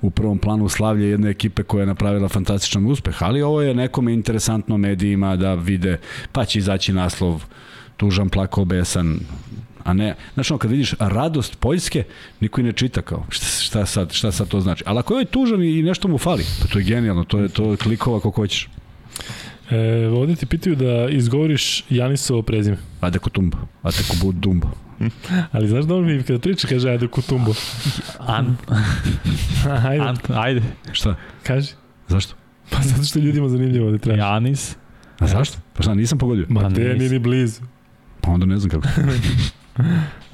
[0.00, 4.12] u prvom planu slavlje jedne ekipe koja je napravila fantastičan uspeh, ali ovo je nekome
[4.12, 5.98] interesantno medijima da vide,
[6.32, 7.44] pa će izaći naslov
[7.96, 9.18] tužan, plakao, besan,
[9.84, 12.04] a ne, znači ono, kad vidiš radost Poljske,
[12.40, 14.84] niko i ne čita kao, šta, šta, sad, šta sad to znači.
[14.86, 17.70] Ali ako je tužan i nešto mu fali, pa to je genijalno, to je, to
[17.70, 18.68] je klikova kako hoćeš.
[19.70, 22.76] E, ovdje ti pitaju da izgovoriš Janisovo prezime.
[23.00, 24.68] Adeko Tumbo, Adeko Bud Dumbo.
[25.52, 27.54] Ali znaš da on mi kada priča kaže ajde kutumbo.
[28.18, 28.56] An,
[29.84, 30.62] ajde, an, ajde.
[30.92, 31.14] Šta?
[31.42, 31.72] kaži.
[32.08, 32.34] Zašto?
[32.70, 34.18] Pa zato što je ljudima zanimljivo da traži.
[34.20, 34.76] Janis.
[35.18, 35.58] A zašto?
[35.74, 36.46] Pa šta, nisam pogodio?
[36.48, 37.12] Ma Pa te nisi.
[37.12, 37.60] ni blizu.
[38.20, 38.88] Pa onda ne znam kako.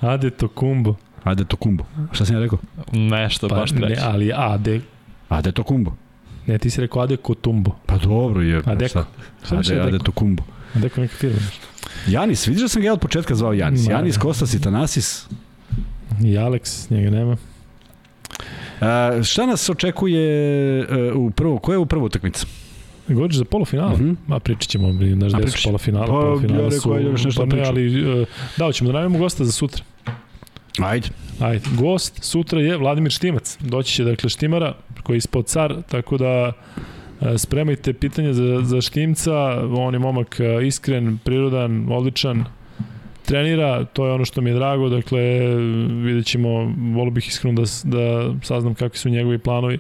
[0.13, 0.95] Ade to kumbo.
[1.25, 1.85] Ade to kumbo.
[2.13, 2.59] Šta sam ja rekao?
[2.93, 4.01] Nešto, Pa, baš ne, treći.
[4.05, 4.81] ali ade,
[5.29, 5.97] Ade to kumbo.
[6.47, 7.71] Ne, ti si rekao ade kutumbo.
[7.87, 8.63] Pa dobro je.
[8.65, 8.89] Adeko.
[8.89, 9.07] Šta?
[9.47, 10.05] Šta biš Ade, ade Adeko?
[10.05, 10.43] to kumbo.
[10.75, 11.39] Adeko neka firma.
[12.07, 13.87] Janis, vidiš da sam ga ja od početka zvao Janis.
[13.87, 13.93] Ma.
[13.93, 15.27] Janis, Kostas i Tanasis.
[16.21, 17.37] I Alex, njega nema.
[18.81, 22.47] A, šta nas očekuje e, u prvo, koja je u prvu utakmica?
[23.09, 23.95] Govoriš za polufinale?
[23.95, 24.13] Mhm.
[24.27, 26.07] Ma pričat ćemo, znaš A, gde su polufinale.
[26.07, 28.93] Pa, polufinale ja rekao, su, ajde još nešto pa ne, ali uh, da, ćemo da
[28.93, 29.85] najavimo gosta za sutra.
[30.79, 31.09] Ajde.
[31.41, 33.59] Ajde, gost sutra je Vladimir Štimac.
[33.61, 36.53] Doći će dakle Štimara koji je ispod car, tako da
[37.23, 39.35] E, Spremajte pitanje za, za Štimca,
[39.77, 42.45] on je momak e, iskren, prirodan, odličan,
[43.27, 45.21] trenira, to je ono što mi je drago, dakle
[46.05, 46.49] vidjet ćemo,
[46.95, 49.79] volio bih iskreno da, da saznam kakvi su njegovi planovi.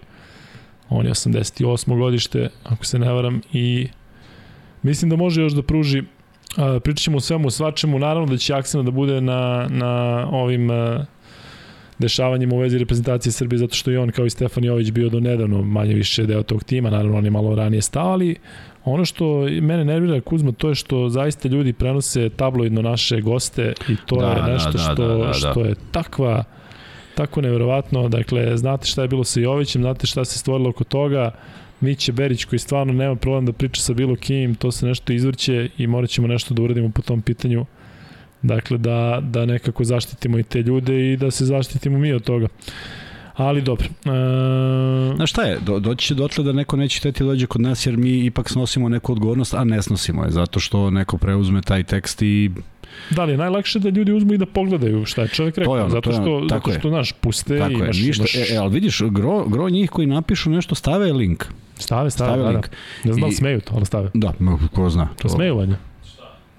[0.88, 1.98] On je 88.
[1.98, 3.88] godište, ako se ne varam, i
[4.82, 6.02] mislim da može još da pruži
[6.56, 10.70] A, pričat ćemo o svemu, svačemu, naravno da će akcena da bude na, na ovim
[11.92, 15.08] a, dešavanjima u vezi reprezentacije Srbije, zato što i on kao i Stefan Jović bio
[15.08, 18.36] do nedavno manje više deo tog tima, naravno on je malo ranije stao, ali
[18.84, 23.96] ono što mene nervira Kuzma, to je što zaista ljudi prenose tabloidno naše goste i
[24.06, 25.32] to Da, je da, nešto da, što, da, da, da.
[25.32, 26.44] što je takva
[27.14, 31.30] tako neverovatno, dakle, znate šta je bilo sa Jovićem, znate šta se stvorilo oko toga,
[31.80, 35.68] Miće Berić koji stvarno nema problem da priča sa bilo kim, to se nešto izvrće
[35.78, 37.66] i morat ćemo nešto da uradimo po tom pitanju.
[38.42, 42.46] Dakle, da, da nekako zaštitimo i te ljude i da se zaštitimo mi od toga.
[43.34, 43.86] Ali dobro.
[44.04, 47.60] E, Znaš šta je, do, doći će dotle da neko neće hteti da dođe kod
[47.60, 51.62] nas jer mi ipak snosimo neku odgovornost, a ne snosimo je, zato što neko preuzme
[51.62, 52.50] taj tekst i
[53.10, 55.72] da li je najlakše da ljudi uzmu i da pogledaju šta je čovjek rekao?
[55.72, 57.98] To je ono, zato to je što, ono, zato što, znaš, puste tako i imaš,
[57.98, 58.24] je, ništa.
[58.34, 61.44] imaš E, e, ali vidiš, gro, gro njih koji napišu nešto stave link.
[61.76, 62.48] stave, stave, Stave da, da.
[62.48, 62.68] link.
[63.04, 64.10] Ne znam da I- smeju to, ali stave.
[64.14, 64.32] Da,
[64.74, 65.08] ko zna.
[65.22, 65.76] To vanja.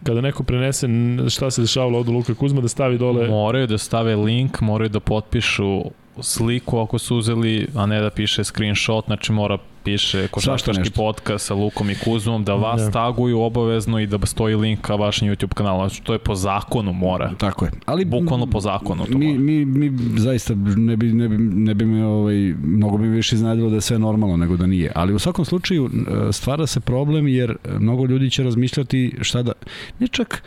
[0.04, 0.88] Kada neko prenese
[1.30, 3.28] šta se dešavalo u Luka Kuzma, da stavi dole...
[3.28, 5.84] Moraju da stave link, moraju da potpišu
[6.22, 11.54] sliku ako su uzeli, a ne da piše screenshot, znači mora piše košarkaški podcast sa
[11.54, 12.92] Lukom i Kuzmom, da vas Da.
[12.92, 15.90] taguju obavezno i da stoji link ka vašem YouTube kanalu.
[15.90, 17.32] Znači, to je po zakonu mora.
[17.38, 17.72] Tako je.
[17.86, 19.40] Ali Bukvalno po zakonu to mi, mora.
[19.40, 23.70] mi, mi zaista ne bi, ne bi, ne bi me ovaj, mnogo bi više iznadilo
[23.70, 24.92] da je sve normalno nego da nije.
[24.96, 25.90] Ali u svakom slučaju
[26.32, 29.52] stvara se problem jer mnogo ljudi će razmišljati šta da...
[30.00, 30.44] Ne čak...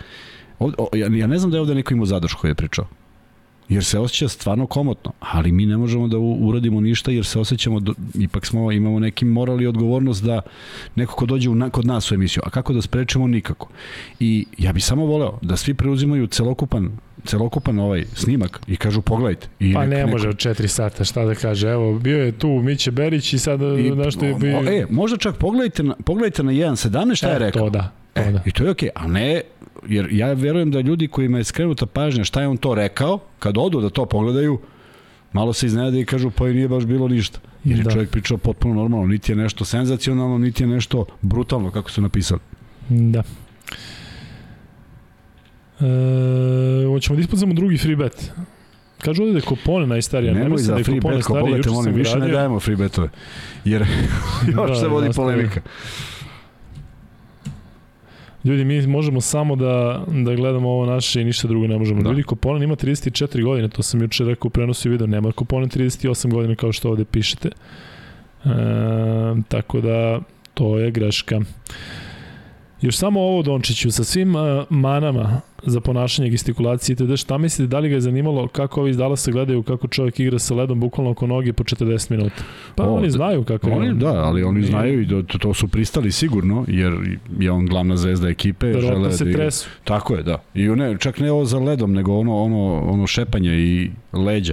[0.59, 2.87] O, o, ja, ja ne znam da je ovde neko imao zadršku je pričao.
[3.69, 7.81] Jer se osjeća stvarno komotno, ali mi ne možemo da uradimo ništa jer se osjećamo,
[7.81, 10.41] do, ipak smo, imamo neki moral i odgovornost da
[10.97, 13.69] neko ko dođe u, na, kod nas u emisiju, a kako da sprečemo nikako.
[14.21, 16.91] I ja bih samo voleo da svi preuzimaju celokupan
[17.25, 19.49] celokupan ovaj snimak i kažu pogledajte.
[19.61, 21.69] I Pa ne neko- može od 4 sata, šta da kaže.
[21.69, 24.59] Evo, bio je tu Miće Berić i sad I, nešto je bio...
[24.59, 27.63] e, možda čak pogledajte na, pogledajte na 1.17 šta je E, rekao.
[27.63, 28.43] To da, to E, da.
[28.45, 29.41] I to je okej, a ne,
[29.89, 33.59] jer ja verujem da ljudi kojima je skrenuta pažnja šta je on to rekao, kad
[33.59, 34.59] odu da to pogledaju,
[35.33, 37.39] malo se iznenade i kažu pa i nije baš bilo ništa.
[37.65, 37.91] Jer je Da.
[37.91, 42.41] čovjek pričao potpuno normalno, niti je nešto senzacionalno, niti je nešto brutalno, kako su napisali.
[42.89, 43.23] Da.
[45.81, 45.85] E,
[46.87, 48.31] hoćemo da ispucamo drugi free bet.
[48.99, 50.33] Kažu ovde da je Kopone najstarija.
[50.33, 51.27] ne Nemoj mislim za da je free Kopone bet,
[51.67, 53.09] ko stariji, više ne dajemo free betove.
[53.65, 53.83] Jer
[54.53, 55.61] još se vodi polemika.
[58.47, 62.03] Ljudi, mi možemo samo da, da gledamo ovo naše i ništa drugo ne možemo.
[62.03, 62.11] Da.
[62.11, 65.69] Ljudi, Koponen ima 34 godine, to sam juče rekao u prenosu i video, nema Koponen
[65.69, 67.49] 38 godina kao što ovde pišete.
[67.49, 68.49] E,
[69.49, 70.21] tako da,
[70.55, 71.41] to je greška.
[72.81, 77.17] Još samo ovo Dončiću, sa svim uh, manama za ponašanje, gestikulacije itd.
[77.17, 80.39] Šta mislite, da li ga je zanimalo kako ovi iz Dallasa gledaju kako čovjek igra
[80.39, 82.43] sa ledom bukvalno oko noge po 40 minuta?
[82.75, 83.99] Pa O, oni da- znaju kako je Oni, on.
[83.99, 86.93] da, ali oni znaju i da to, to su pristali sigurno, jer
[87.39, 88.67] je on glavna zvezda ekipe.
[88.67, 89.69] Verovatno žele se da tresu.
[89.85, 90.43] Tako je, da.
[90.55, 94.53] I ne, čak ne ovo za ledom, nego ono, ono, ono šepanje i leđa.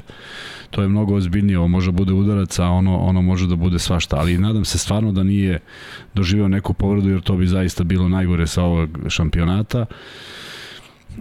[0.74, 3.80] To je mnogo ozbiljnije, ovo može da bude udarac, a ono, ono može da bude
[3.80, 4.18] svašta.
[4.18, 5.60] Ali nadam se stvarno da nije
[6.14, 9.86] doživeo neku povredu, jer to bi zaista bilo najgore sa ovog šampionata.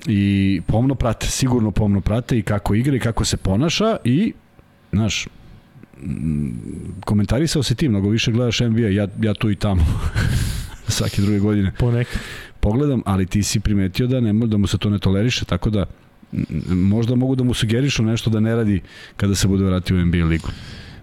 [0.07, 4.33] I pomno prate, sigurno pomno prate i kako igra i kako se ponaša i,
[4.93, 5.27] znaš,
[6.03, 6.51] mm,
[7.05, 9.85] komentarisao si ti, mnogo više gledaš NBA, ja, ja tu i tamo
[10.89, 12.21] svake druge godine Ponekad.
[12.61, 15.87] pogledam, ali ti si primetio da ne da mu se to ne toleriše, tako da
[16.69, 18.81] možda mogu da mu sugerišu nešto da ne radi
[19.17, 20.49] kada se bude vratio u NBA ligu.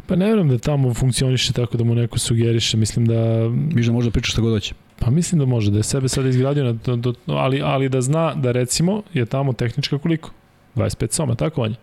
[0.07, 3.91] Pa ne vjerujem da tamo funkcioniše tako da mu neko sugeriše, mislim da Viš da
[3.91, 4.73] možda priča šta god hoće.
[4.99, 8.01] pa mislim da može da je sebe sad izgradio na to, do, ali ali da
[8.01, 10.31] zna da recimo je tamo tehnička koliko
[10.75, 11.75] 25 soma, tako vanje.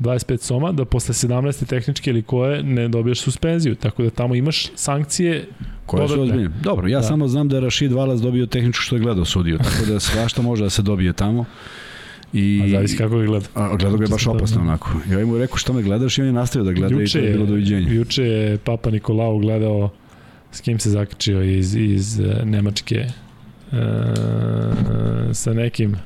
[0.00, 1.66] 25 soma, da posle 17.
[1.66, 5.46] tehničke ili koje ne dobiješ suspenziju, tako da tamo imaš sankcije
[5.86, 6.32] Koje su Dodatne.
[6.34, 6.54] ozbiljne.
[6.62, 7.02] Dobro, ja Da.
[7.02, 7.08] da.
[7.08, 10.42] samo znam da je Rashid Valas dobio tehničku što je gledao sudiju, tako da svašta
[10.42, 11.44] može da se dobije tamo.
[12.32, 13.46] I, a zavisi kako ga gleda.
[13.54, 14.62] A, gledao ga je baš Čisto, opasno da.
[14.62, 14.90] onako.
[15.10, 17.26] Ja mu rekao šta me gledaš i on je nastavio da gleda Juče i to
[17.26, 17.94] je bilo doviđenje.
[17.94, 19.90] Juče je Papa Nikolau gledao
[20.52, 23.10] s kim se zakačio iz, iz e, Nemačke e,
[25.32, 25.96] sa nekim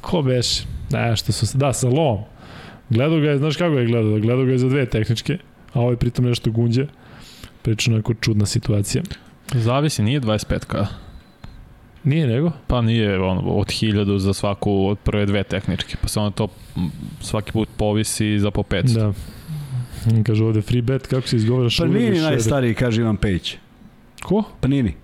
[0.00, 2.18] ko beš ne, što su se, da, sa Lom
[2.90, 5.38] gledao ga je, znaš kako je gledao gledao ga je za dve tehničke
[5.72, 6.86] a ovaj pritom nešto gunđe
[7.62, 9.02] priča onako čudna situacija
[9.54, 10.86] Zavisi, nije 25k.
[12.04, 16.20] Nije nego Pa nije ono, od 1000 za svaku od prve dve tehničke, pa se
[16.20, 16.48] onda to
[17.20, 18.94] svaki put povisi za po 500.
[18.94, 19.12] da
[20.26, 23.56] Kaže ovde free bet, kako se izgovara Panini najstariji, kaže Ivan Pejić.
[24.22, 24.42] Ko?
[24.60, 24.94] Panini.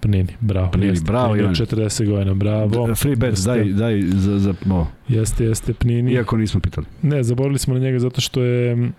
[0.00, 0.70] Panini, bravo.
[0.70, 1.88] Panini, jeste, bravo, Panini od Ivane.
[1.88, 2.94] 40 godina, bravo.
[2.94, 3.50] Free bet, Jeste.
[3.50, 6.12] daj, daj za, za o, Jeste, jeste, Panini.
[6.12, 6.86] iako nismo pitali.
[7.02, 8.90] Ne, zaboravili smo na njega zato što je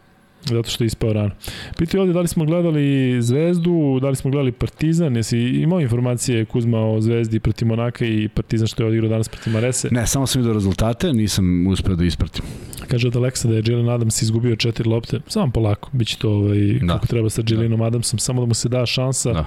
[0.45, 1.31] zato što je ispao rano.
[1.77, 6.45] Pitaju ovde da li smo gledali Zvezdu, da li smo gledali Partizan, jesi imao informacije
[6.45, 9.87] Kuzma o Zvezdi protiv Monaka i Partizan što je odigrao danas protiv Marese?
[9.91, 12.43] Ne, samo sam vidio rezultate, nisam uspeo da ispratim.
[12.87, 15.19] Kaže od Aleksa da je Jalen Adams izgubio četiri lopte.
[15.27, 16.93] Samo polako, bit će to ovaj, Da.
[16.93, 19.33] kako treba sa Jalenom Adamsom, samo da mu se da šansa.
[19.33, 19.45] Da.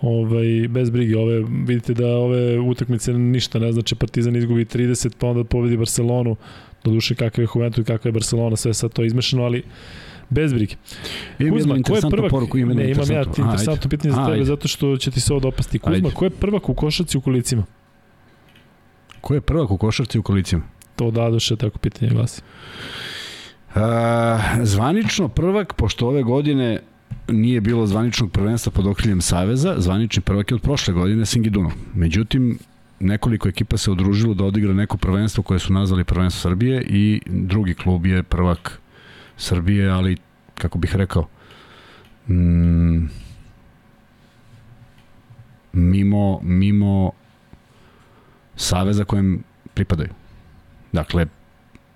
[0.00, 5.26] Ovaj, bez brige, ove, vidite da ove utakmice ništa ne znači, Partizan izgubi 30, pa
[5.26, 6.36] onda pobedi Barcelonu,
[6.84, 9.62] do duše kakav je Juventus i kakva je Barcelona, sve sad to izmešano, ali
[10.30, 10.74] bez brige.
[11.50, 12.30] Kuzma, ko je prvak?
[12.30, 12.58] poruku.
[12.58, 13.18] Jednu ne, imam ja.
[13.18, 14.44] A, interesantno pitanje za tebe, ajde.
[14.44, 15.78] zato što će ti se ovo dopasti.
[15.78, 16.10] Kuzma, Ajde.
[16.10, 17.64] ko je prvak u košarci u kolicima?
[19.20, 20.62] Ko je prvak u košarci u kolicima?
[20.96, 22.42] To dadoše, tako pitanje glasi.
[23.74, 23.80] Uh,
[24.62, 26.80] zvanično prvak, pošto ove godine
[27.28, 31.70] nije bilo zvaničnog prvenstva pod okriljem Saveza, zvanični prvak je od prošle godine Singiduno.
[31.94, 32.58] Međutim,
[33.00, 37.74] nekoliko ekipa se udružilo da odigra neko prvenstvo koje su nazvali prvenstvo Srbije i drugi
[37.74, 38.80] klub je prvak
[39.36, 40.16] Srbije, ali
[40.54, 41.28] kako bih rekao
[42.28, 43.06] mm,
[45.72, 47.10] mimo mimo
[48.56, 49.42] saveza kojem
[49.74, 50.10] pripadaju.
[50.92, 51.26] Dakle,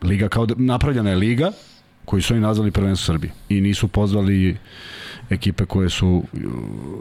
[0.03, 1.53] liga kao da, napravljena je liga
[2.05, 4.57] koju su oni nazvali prvenstvo Srbije i nisu pozvali
[5.31, 6.25] ekipe koje su uh,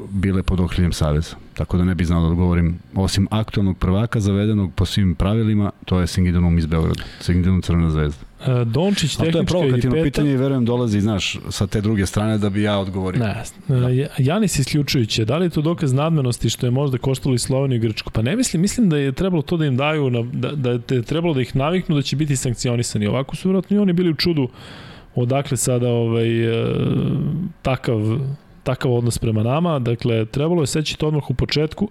[0.10, 1.36] bile pod okriljem Saveza.
[1.58, 2.80] Tako da ne bi znao da odgovorim.
[2.96, 7.04] Osim aktualnog prvaka zavedenog po svim pravilima, to je Singidunum iz Beograda.
[7.20, 8.26] Singidunum Crvena zvezda.
[8.46, 10.04] E, Dončić, A to je provokativno peta.
[10.04, 13.20] pitanje i verujem dolazi, znaš, sa te druge strane da bi ja odgovorio.
[13.20, 13.90] Ne, da.
[14.18, 17.80] Janis isključujuće, da li je to dokaz nadmenosti što je možda koštalo i Sloveniju i
[17.80, 18.12] Grčku?
[18.12, 21.02] Pa ne mislim, mislim da je trebalo to da im daju, na, da, da je
[21.02, 23.08] trebalo da ih naviknu da će biti sankcionisani.
[23.08, 24.50] Ovako su vjerojatno i oni bili u čudu
[25.16, 26.76] odakle sada ovaj, e,
[27.62, 27.98] takav,
[28.68, 29.80] takav odnos prema nama.
[29.80, 31.88] Dakle, trebalo je seći to odmah u početku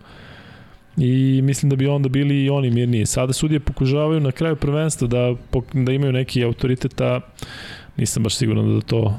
[0.96, 3.06] i mislim da bi onda bili i oni mirniji.
[3.06, 5.34] Sada sudije pokušavaju na kraju prvenstva da,
[5.72, 7.20] da imaju neki autoritet, a
[7.96, 9.18] nisam baš siguran da to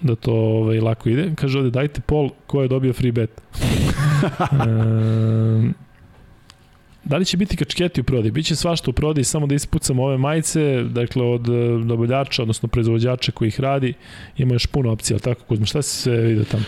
[0.00, 1.32] da to ovaj, lako ide.
[1.34, 3.30] Kaže ovde, dajte pol ko je dobio free bet.
[3.40, 4.72] e,
[7.04, 8.30] da li će biti kačketi u prodaji?
[8.30, 13.32] Biće svašta u prodaji, samo da ispucamo ove majice, dakle od e, dobavljača, odnosno proizvođača
[13.32, 13.94] koji ih radi,
[14.38, 16.64] ima još puno opcija, tako Kuzma, šta se sve vide tamo?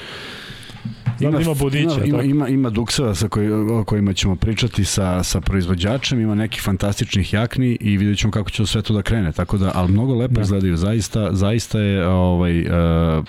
[1.19, 4.85] Znam da ima bodića, ima, ima, ima, ima dukseva sa koji, o kojima ćemo pričati
[4.85, 9.03] sa, sa proizvođačem, ima nekih fantastičnih jakni i vidjet ćemo kako će sve to da
[9.03, 9.33] krene.
[9.33, 10.41] Tako da, ali mnogo lepo Da.
[10.41, 10.43] da.
[10.43, 10.77] izgledaju.
[10.77, 12.67] Zaista, zaista je, ovaj, uh,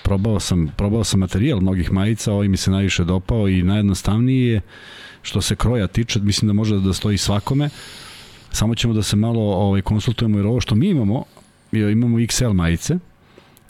[0.02, 4.60] probao, sam, probao sam materijal mnogih majica, ovaj mi se najviše dopao i najjednostavniji je
[5.26, 7.68] što se kroja tiče, mislim da može da stoji svakome.
[8.52, 11.24] Samo ćemo da se malo ovaj, konsultujemo jer ovo što mi imamo,
[11.72, 12.98] imamo XL majice,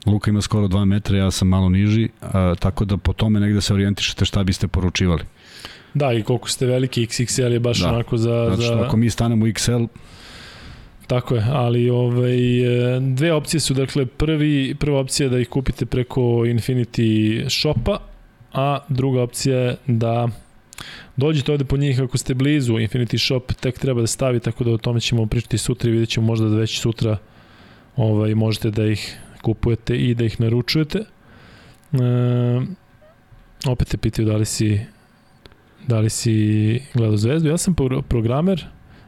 [0.07, 3.61] Luka ima skoro 2 metra, ja sam malo niži, a, tako da po tome negde
[3.61, 5.23] se orijentišete šta biste poručivali.
[5.95, 7.89] Da, i koliko ste veliki, XXL je baš Da.
[7.89, 8.47] onako za...
[8.51, 8.85] Zato što za...
[8.87, 9.87] ako mi stanemo u XL,
[11.07, 12.61] Tako je, ali ovaj,
[12.97, 17.99] e, dve opcije su, dakle, prvi, prva opcija je da ih kupite preko Infinity Shopa,
[18.53, 20.29] a druga opcija je da
[21.17, 24.71] dođete ovde po njih ako ste blizu, Infinity Shop tek treba da stavi, tako da
[24.71, 27.17] o tome ćemo pričati sutra i vidjet ćemo možda da već sutra
[27.97, 30.99] ovaj, možete da ih kupujete i da ih naručujete.
[30.99, 31.97] E,
[33.67, 34.81] opet te pitaju da li si
[35.87, 36.35] da li si
[36.95, 37.49] gledao zvezdu.
[37.49, 38.65] Ja sam pro- programer,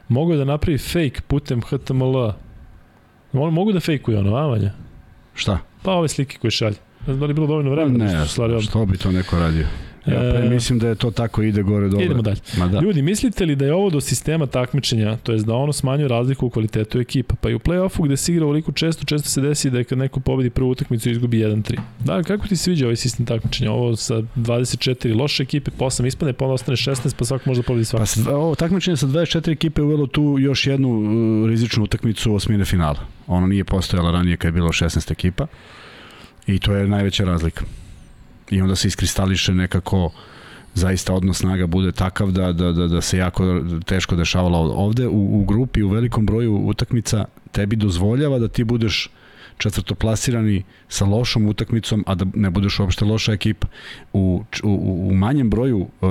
[0.08, 2.32] mogu da napravi fake putem HTML.
[3.32, 4.72] Mo- Mogu da fejkuju ono, a Vanja?
[5.34, 5.58] šta?
[5.82, 6.76] Pa ove slike koje šalje.
[7.00, 8.04] Ne znam da li je bilo dovoljno vremena.
[8.06, 9.66] da Ne, su stvari što bi to neko radio?
[10.12, 12.04] Ja pre E, mislim da je to tako ide gore dole.
[12.04, 12.40] Idemo dalje.
[12.58, 12.80] Ma da.
[12.80, 16.46] Ljudi, mislite li da je ovo do sistema takmičenja, to jest da ono smanjuje razliku
[16.46, 17.34] u kvalitetu ekipa?
[17.34, 19.98] Pa i u play-offu gde se igra ovoliko često, često se desi da je kad
[19.98, 21.78] neko pobedi prvu utakmicu izgubi 1-3.
[22.04, 23.72] Da, kako ti se sviđa ovaj sistem takmičenja?
[23.72, 27.60] Ovo sa 24 loše ekipe, pa 8 ispane, pa onda ostane 16, pa svako može
[27.62, 28.06] da pobedi svako.
[28.24, 32.98] Pa ovo takmičenje sa 24 ekipe uvelo tu još jednu uh, rizičnu utakmicu osmine finala.
[33.26, 35.46] Ono nije postojalo ranije kad je bilo 16 ekipa
[36.46, 37.64] i to je najveća razlika.
[38.50, 40.10] I onda se iskristališe nekako
[40.74, 45.06] zaista odnos snaga bude takav da, da, da, da se jako teško dešavalo ovde.
[45.08, 49.10] U, u grupi, u velikom broju utakmica tebi dozvoljava da ti budeš
[49.58, 53.66] četvrtoplasirani sa lošom utakmicom, a da ne budeš uopšte loša ekipa.
[54.12, 56.08] U, u, u manjem broju, uh,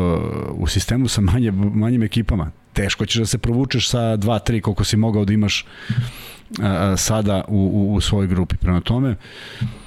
[0.51, 4.97] u sistemu sa manje, manjim ekipama, teško ćeš da se provučeš sa 2-3 koliko si
[4.97, 6.65] mogao da imaš uh,
[6.97, 8.57] sada u, u, u svojoj grupi.
[8.57, 9.15] Prema tome,
[9.61, 9.86] Uh,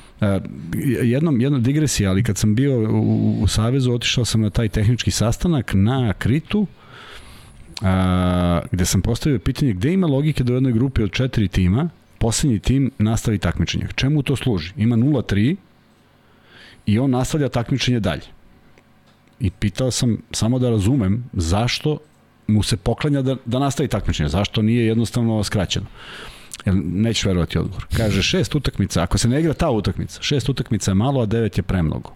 [1.03, 5.11] jednom, jedna digresija, ali kad sam bio u, u, Savezu, otišao sam na taj tehnički
[5.11, 6.67] sastanak na Kritu,
[7.83, 11.89] a, gde sam postavio pitanje gde ima logike da u jednoj grupi od četiri tima
[12.19, 13.87] poslednji tim nastavi takmičenje.
[13.95, 14.73] Čemu to služi?
[14.77, 15.57] Ima 0-3
[16.87, 18.23] i on nastavlja takmičenje dalje.
[19.41, 21.99] I pitao sam samo da razumem zašto
[22.47, 25.87] mu se poklanja da, da nastavi takmičenje, zašto nije jednostavno skraćeno.
[26.85, 27.87] Neću verovati odgovor.
[27.97, 31.59] Kaže šest utakmica, ako se ne igra ta utakmica, šest utakmica je malo, a devet
[31.59, 32.13] je premnogo.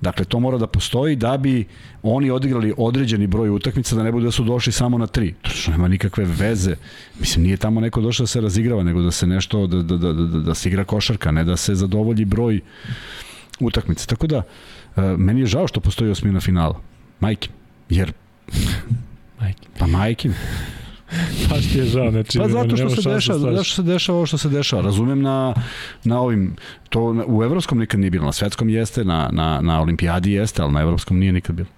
[0.00, 1.64] Dakle, to mora da postoji da bi
[2.02, 5.34] oni odigrali određeni broj utakmica, da ne bude da su došli samo na tri.
[5.42, 6.76] To što nema nikakve veze.
[7.20, 10.12] Mislim, nije tamo neko došao da se razigrava, nego da se nešto, da, da, da,
[10.12, 12.60] da, da se igra košarka, ne da se zadovolji broj
[13.60, 14.06] utakmica.
[14.06, 14.42] Tako da,
[14.96, 16.80] e, meni je žao što postoji osmina finala.
[17.20, 17.48] Majke.
[17.88, 18.12] Jer
[19.40, 19.68] Majke.
[19.78, 20.30] Pa majke.
[21.50, 24.18] Baš ti je žao, znači Pa zato što se dešava, da zato što se dešava
[24.18, 24.82] ovo što se dešava.
[24.82, 25.54] Razumem na,
[26.04, 26.56] na ovim,
[26.88, 30.72] to u evropskom nikad nije bilo, na svetskom jeste, na, na, na olimpijadi jeste, ali
[30.72, 31.68] na evropskom nije nikad bilo.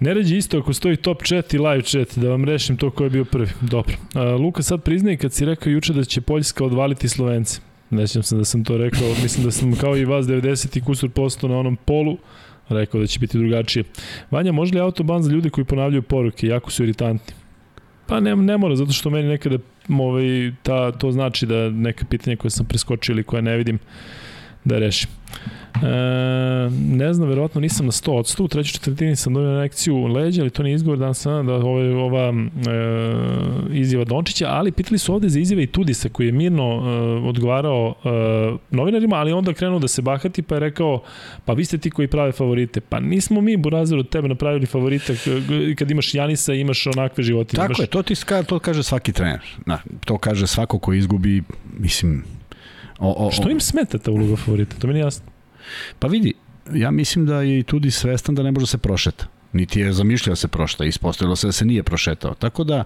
[0.00, 3.04] Ne ređi isto ako stoji top chat i live chat, da vam rešim to ko
[3.04, 3.48] je bio prvi.
[3.60, 3.94] Dobro.
[4.14, 7.60] A, Luka sad priznaje kad si rekao juče da će Poljska odvaliti Slovence.
[7.90, 11.10] Nećem se da sam to rekao, mislim da sam kao i vas 90 i kusur
[11.10, 12.18] posto na onom polu
[12.68, 13.84] rekao da će biti drugačije.
[14.30, 17.34] Vanja, može li autoban za ljude koji ponavljaju poruke, jako su iritantni?
[18.08, 19.58] Pa ne, ne mora, zato što meni nekada
[19.88, 23.78] ovaj, ta, to znači da neka pitanja koje sam preskočio ili koje ne vidim,
[24.64, 25.08] da rešim.
[25.82, 30.06] E, ne znam, verovatno nisam na 100 od 100, u trećoj četvrtini sam dobio lekciju
[30.06, 34.98] leđa, ali to nije izgovor danas sam da je ova e, izjava Dončića, ali pitali
[34.98, 36.88] su ovde za izjave i Tudisa koji je mirno e,
[37.28, 38.08] odgovarao e,
[38.70, 41.02] novinarima, ali onda krenuo da se bahati pa je rekao,
[41.44, 42.80] pa vi ste ti koji prave favorite.
[42.80, 45.16] Pa nismo mi, Burazer, od tebe napravili favorite
[45.78, 47.56] kad imaš Janisa imaš onakve životinje.
[47.56, 47.78] Tako imaš...
[47.78, 49.40] je, to ti ska, to kaže svaki trener.
[49.66, 51.42] Na, to kaže svako ko izgubi,
[51.78, 52.24] mislim,
[52.98, 54.76] o, o, Što im smeta ta uloga favorita?
[54.78, 55.26] To mi nije jasno.
[55.98, 56.32] Pa vidi,
[56.74, 59.26] ja mislim da je i tudi svestan da ne može da se prošeta.
[59.52, 62.34] Niti je zamišljao da se prošta, ispostavilo se da se nije prošetao.
[62.34, 62.84] Tako da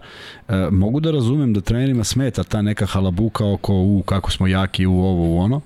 [0.49, 4.87] e, mogu da razumem da trenerima smeta ta neka halabuka oko u kako smo jaki
[4.87, 5.61] u ovo u ono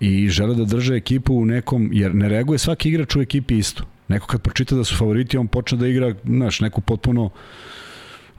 [0.00, 3.84] i žele da drže ekipu u nekom, jer ne reaguje svaki igrač u ekipi isto.
[4.08, 7.30] Neko kad pročita da su favoriti, on počne da igra, znaš, neku potpuno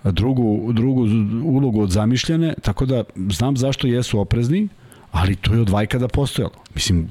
[0.03, 1.07] drugu, drugu
[1.43, 4.67] ulogu od zamišljene, tako da znam zašto jesu oprezni,
[5.11, 6.53] ali to je od vajkada postojalo.
[6.75, 7.09] Mislim,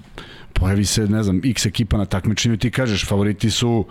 [0.52, 3.86] pojavi se, ne znam, x ekipa na takmičenju i ti kažeš, favoriti su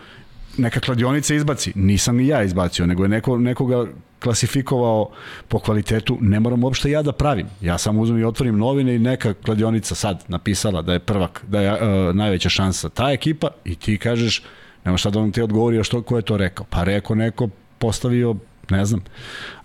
[0.58, 1.72] neka kladionica izbaci.
[1.76, 3.86] Nisam ni ja izbacio, nego je neko, nekoga
[4.20, 5.10] klasifikovao
[5.48, 7.48] po kvalitetu, ne moram uopšte ja da pravim.
[7.62, 11.62] Ja samo uzmem i otvorim novine i neka kladionica sad napisala da je prvak, da
[11.62, 14.44] je uh, najveća šansa ta ekipa i ti kažeš,
[14.86, 16.66] nema šta da on ti odgovori, što, ko je to rekao?
[16.70, 18.36] Pa rekao neko, postavio
[18.70, 19.02] ne znam.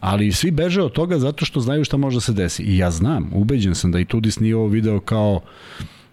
[0.00, 2.62] Ali svi beže od toga zato što znaju šta može da se desi.
[2.62, 5.40] I ja znam, ubeđen sam da i Tudis nije ovo video kao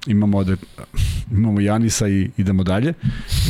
[0.07, 0.55] imamo ovde,
[1.31, 2.93] imamo Janisa i idemo dalje,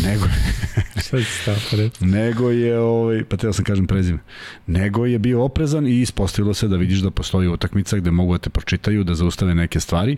[0.04, 0.24] nego,
[1.46, 2.06] tako reći?
[2.06, 4.20] nego je, ovaj, pa teo sam kažem prezime,
[4.68, 8.38] nego je bio oprezan i ispostavilo se da vidiš da postoji utakmica gde mogu da
[8.38, 10.18] te pročitaju, da zaustave neke stvari.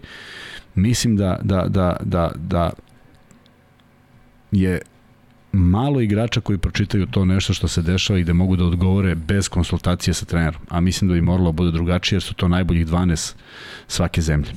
[0.76, 2.72] Mislim da, da, da, da, da
[4.52, 4.82] je
[5.54, 9.50] malo igrača koji pročitaju to nešto što se dešava i da mogu da odgovore bez
[9.50, 10.62] konsultacije sa trenerom.
[10.70, 13.36] A mislim da bi moralo da bude drugačije jer su to najboljih 12
[13.88, 14.50] svake zemlje.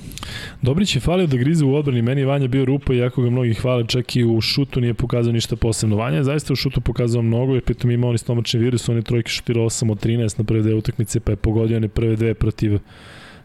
[0.63, 3.55] Dobrić je falio da grize u odbrani, meni je Vanja bio rupa, iako ga mnogi
[3.55, 5.97] hvale, čak i u šutu nije pokazao ništa posebno.
[5.97, 8.97] Vanja je zaista u šutu pokazao mnogo, jer pritom ima on i stomačni virus, on
[8.97, 12.17] je trojke šutirao 8 od 13 na prve dve utakmice, pa je pogodio one prve
[12.17, 12.79] dve protiv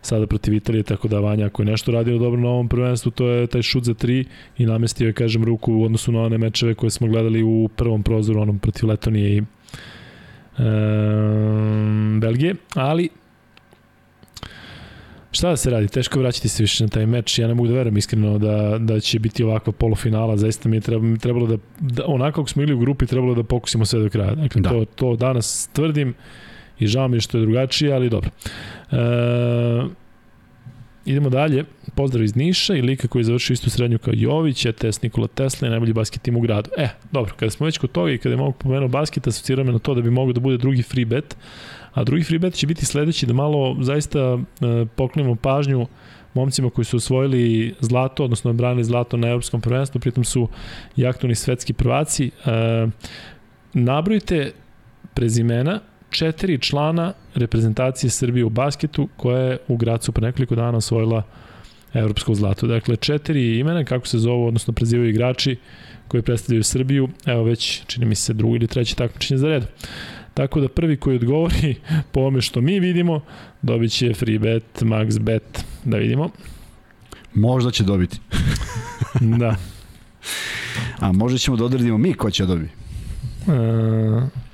[0.01, 3.27] sada protiv Italije, tako da Vanja ako je nešto radio dobro na ovom prvenstvu, to
[3.27, 4.25] je taj šut za tri
[4.57, 8.03] i namestio je, kažem, ruku u odnosu na one mečeve koje smo gledali u prvom
[8.03, 9.43] prozoru, onom protiv Letonije i e,
[12.19, 13.09] Belgije, ali
[15.31, 15.87] Šta da se radi?
[15.87, 17.39] Teško vraćati se više na taj meč.
[17.39, 20.37] Ja ne mogu da verujem iskreno da, da će biti ovakva polufinala.
[20.37, 20.81] Zaista mi je
[21.19, 24.35] trebalo da, da, onako kako smo ili u grupi, trebalo da pokusimo sve do kraja.
[24.35, 24.69] Dakle, Da.
[24.69, 26.13] to, to danas tvrdim
[26.79, 28.29] i žao mi je što je drugačije, ali dobro.
[28.91, 28.95] E,
[31.05, 31.65] idemo dalje.
[31.95, 35.67] Pozdrav iz Niša i lika koji je završio istu srednju kao Jović, ETS Nikola Tesla
[35.67, 36.69] i najbolji basket tim u gradu.
[36.77, 39.71] E, dobro, kada smo već kod toga i kada je mogu pomenuo basket, asocirao me
[39.71, 41.37] na to da bi mogao da bude drugi free bet,
[41.93, 45.87] a drugi free bet će biti sledeći da malo zaista e, poklenemo pažnju
[46.33, 50.47] momcima koji su osvojili zlato, odnosno branili zlato na evropskom prvenstvu, pritom su
[50.95, 52.31] i aktualni svetski prvaci.
[52.45, 52.87] E,
[53.73, 54.51] nabrojite
[55.13, 61.23] prezimena četiri člana reprezentacije Srbije u basketu koja je u Gracu pre nekoliko dana osvojila
[61.93, 62.67] evropsko zlato.
[62.67, 65.57] Dakle, četiri imena, kako se zovu, odnosno prezivaju igrači
[66.07, 69.63] koji predstavljaju Srbiju, evo već, čini mi se, drugi ili treći takmičenje za red.
[70.33, 71.75] Tako da prvi koji odgovori
[72.11, 73.21] po ome što mi vidimo,
[73.61, 76.29] dobit će free bet, max bet, da vidimo.
[77.33, 78.19] Možda će dobiti.
[79.21, 79.55] Da.
[80.99, 82.73] A možda ćemo da odredimo mi ko će da dobiti.
[83.47, 84.48] E,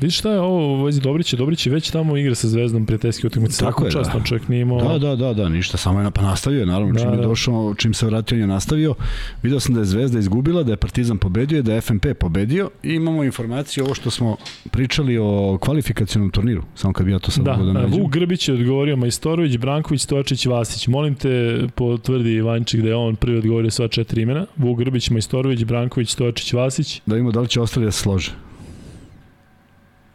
[0.00, 1.36] Vidiš šta je ovo u vezi Dobrića?
[1.36, 3.64] Dobrić je već tamo igra sa Zvezdom prijateljski utakmice.
[3.64, 4.20] Tako je, čast, da.
[4.24, 4.88] čovjek nije imao...
[4.88, 7.22] Da, da, da, da, ništa, samo je na, pa nastavio naravno, Da, čim je da.
[7.22, 8.94] došao, čim se vratio, on je nastavio.
[9.42, 12.94] Video sam da je Zvezda izgubila, da je Partizan pobedio, da je FNP pobedio i
[12.94, 14.36] imamo informaciju ovo što smo
[14.70, 18.00] pričali o kvalifikacionom turniru, samo kad bi ja to sad Da, mogu da da nađem.
[18.02, 20.88] Vuk Grbić je odgovorio Majstorović, Branković, Stojačić, Vasić.
[20.88, 24.46] Molim te, potvrdi Ivančik da je on prvi odgovorio sva četiri imena.
[24.56, 27.00] Vuk Grbić, Majstorović, Branković, Stojačić, Vasić.
[27.06, 28.30] Da vidimo da li će ostali da se slože.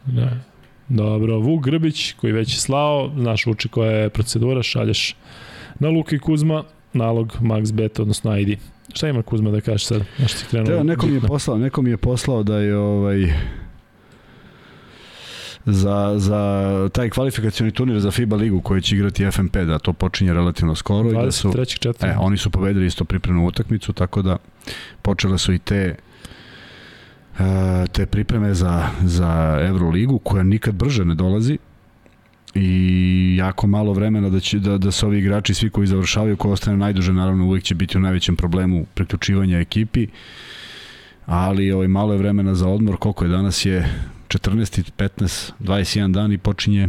[0.05, 0.29] Da.
[0.89, 5.15] Dobro, Vuk Grbić koji već je slao, znaš uči koja je procedura, šalješ
[5.79, 6.63] na Luka i Kuzma,
[6.93, 8.59] nalog Max Bet, odnosno ID.
[8.93, 10.03] Šta ima Kuzma da kaže sad?
[10.17, 10.73] Znaš ti krenuo?
[10.73, 13.33] Evo, neko mi je poslao, neko mi je poslao da je ovaj
[15.65, 20.33] za, za taj kvalifikacioni turnir za FIBA ligu koji će igrati FNP, da to počinje
[20.33, 21.79] relativno skoro i da su 23.
[21.79, 22.07] četvrta.
[22.07, 24.37] E, oni su pobedili isto pripremnu utakmicu, tako da
[25.01, 25.95] počele su i te
[27.91, 31.57] te pripreme za, za Euroligu, koja nikad brže ne dolazi
[32.55, 36.51] i jako malo vremena da, će, da, da se ovi igrači, svi koji završavaju, koji
[36.51, 40.07] ostane najduže, naravno uvijek će biti u najvećem problemu priključivanja ekipi,
[41.25, 43.89] ali ovaj, malo je vremena za odmor, koliko je danas je
[44.27, 46.87] 14, 15, 21 dan i počinje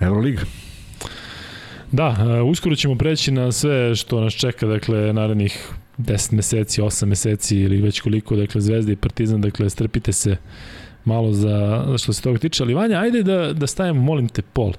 [0.00, 0.42] Euroliga.
[1.92, 7.04] Da, e, uskoro ćemo preći na sve što nas čeka, dakle, narednih 10 meseci, 8
[7.06, 10.36] meseci ili već koliko, dakle, Zvezda i Partizan, dakle, strpite se
[11.04, 11.48] malo za,
[11.98, 14.72] što se toga tiče, ali Vanja, ajde da, da stavimo, molim te, pol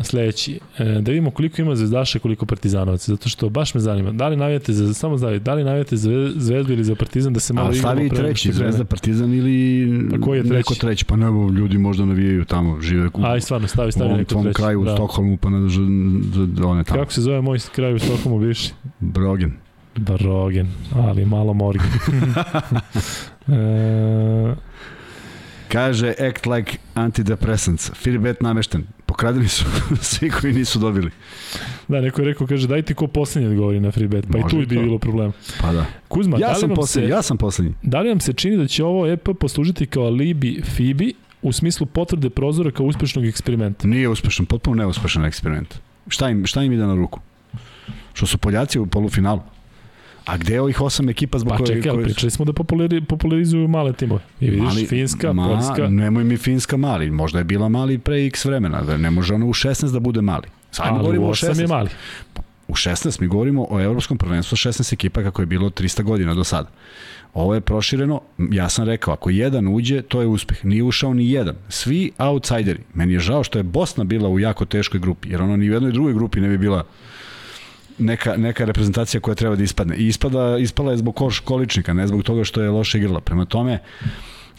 [0.00, 4.28] sledeći, e, da vidimo koliko ima zvezdaša koliko partizanovaca, zato što baš me zanima, da
[4.28, 7.40] li navijate za, samo znavi, da li navijate za Zve- zvezdu ili za partizan da
[7.40, 8.52] se malo A igramo stavi treći?
[8.52, 10.54] Zvezda Partizan ili A koji je treći?
[10.54, 14.06] neko treći, pa nebo ljudi možda navijaju tamo, žive u, Aj, stvarno, stavi, u stavi
[14.06, 14.56] ovom neko tvom treći.
[14.56, 14.86] kraju u.
[14.86, 15.80] Stokholmu, pa ne ž-
[16.34, 18.72] ž- one tamo, Kako se zove moj kraj u Stokholmu bivši?
[19.00, 19.52] Brogen.
[19.96, 21.86] Barogen, ali malo morgen.
[23.48, 24.54] e,
[25.68, 27.90] Kaže, act like antidepressants.
[27.94, 28.84] Filibet namešten.
[29.06, 29.64] Pokradeni su
[30.00, 31.10] svi koji nisu dobili.
[31.88, 34.50] da, neko je rekao, kaže, dajte ko poslednji odgovori na free bet, pa Može i
[34.50, 35.32] tu bi bilo problem.
[35.60, 35.84] Pa da.
[36.08, 37.74] Kuzma, da Ja li, sam poslednji, se, ja sam poslednji.
[37.82, 41.86] da li vam se čini da će ovo EP poslužiti kao alibi Fibi u smislu
[41.86, 43.86] potvrde prozora kao uspešnog eksperimenta?
[43.88, 45.74] Nije uspešan, potpuno neuspešan eksperiment.
[46.08, 47.20] Šta im, šta im ide na ruku?
[48.12, 49.40] Što su Poljaci u polufinalu?
[50.26, 51.66] A gde je ovih osam ekipa zbog Pa koje...
[51.66, 54.20] čekaj, ali pričali smo da populari, popularizuju male timove.
[54.40, 58.26] I vidiš, Mali- Finska, ma, Poljska, Nemoj mi Finska mali, možda je bila mali pre
[58.26, 60.46] x vremena, da ne može ona u 16 da bude mali.
[60.70, 61.60] Sad ali govorimo u o 8 16.
[61.60, 61.88] je mali.
[62.68, 66.44] U 16 mi govorimo o evropskom prvenstvu 16 ekipa kako je bilo 300 godina do
[66.44, 66.68] sada.
[67.34, 70.64] Ovo je prošireno, ja sam rekao, ako jedan uđe, to je uspeh.
[70.64, 71.54] Nije ušao ni jedan.
[71.68, 72.80] Svi outsideri.
[72.94, 75.72] Meni je žao što je Bosna bila u jako teškoj grupi, jer ona ni u
[75.72, 76.84] jednoj drugoj grupi ne bi bila
[77.98, 79.96] neka, neka reprezentacija koja treba da ispadne.
[79.96, 83.20] I ispada, ispala je zbog koš količnika, ne zbog toga što je loše igrala.
[83.20, 83.78] Prema tome,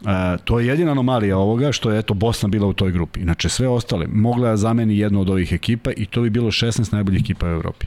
[0.01, 0.09] Uh,
[0.43, 3.19] to je jedina anomalija ovoga što je eto Bosna bila u toj grupi.
[3.19, 6.93] Inače sve ostale mogla da zameni jednu od ovih ekipa i to bi bilo 16
[6.93, 7.85] najboljih ekipa u Evropi.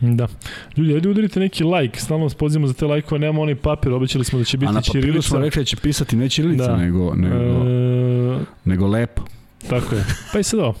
[0.00, 0.28] Da.
[0.76, 4.24] Ljudi, ajde udarite neki like, stalno vas pozivamo za te lajkove, nemamo onaj papir, obećali
[4.24, 5.28] smo da će biti A na papiru ćirilica.
[5.28, 6.76] smo rekli da će pisati ne ćirilica, Da.
[6.76, 9.22] nego, nego, E, nego lepo.
[9.68, 10.04] Tako je.
[10.32, 10.74] Pa i sad ovo.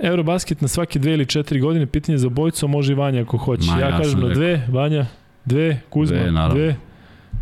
[0.00, 3.66] Eurobasket na svake dve ili četiri godine, pitanje za bojicu, može i Vanja ako hoće.
[3.66, 4.34] Ma, ja, ja kažem na rekao.
[4.34, 5.06] dve, Vanja,
[5.44, 6.54] dve, Kuzma, Dve, naravno.
[6.54, 6.76] dve.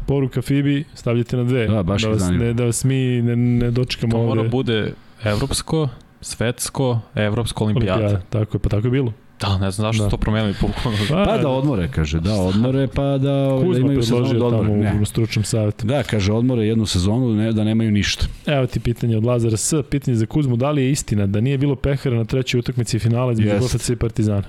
[0.07, 1.67] Poruka Fibi, stavljate na dve.
[1.67, 2.45] Da, baš da vas, zanima.
[2.45, 4.51] ne, da vas mi ne, ne dočekamo To mora ovde.
[4.51, 4.93] bude
[5.25, 5.89] evropsko,
[6.21, 7.95] svetsko, evropsko olimpijada.
[7.95, 8.25] Olimpijada.
[8.31, 9.13] Tako je, pa tako je bilo.
[9.47, 10.05] Da, ne znam zašto Da.
[10.05, 10.11] da.
[10.11, 10.55] to promenili.
[10.61, 10.99] bukvalno.
[11.25, 14.73] Pa da odmore, kaže, da odmore, pa da, da Kuzma imaju sezonu da tamo odmore.
[14.75, 14.99] Ne.
[15.03, 15.87] u stručnom savjetu.
[15.87, 18.27] Da, kaže, odmore jednu sezonu, ne, da nemaju ništa.
[18.47, 19.75] Evo ti pitanje od Lazara S.
[19.83, 23.33] Pitanje za Kuzmu, da li je istina da nije bilo pehara na trećoj utakmici finala
[23.33, 23.75] između Jest.
[23.75, 24.43] GFC i Partizana?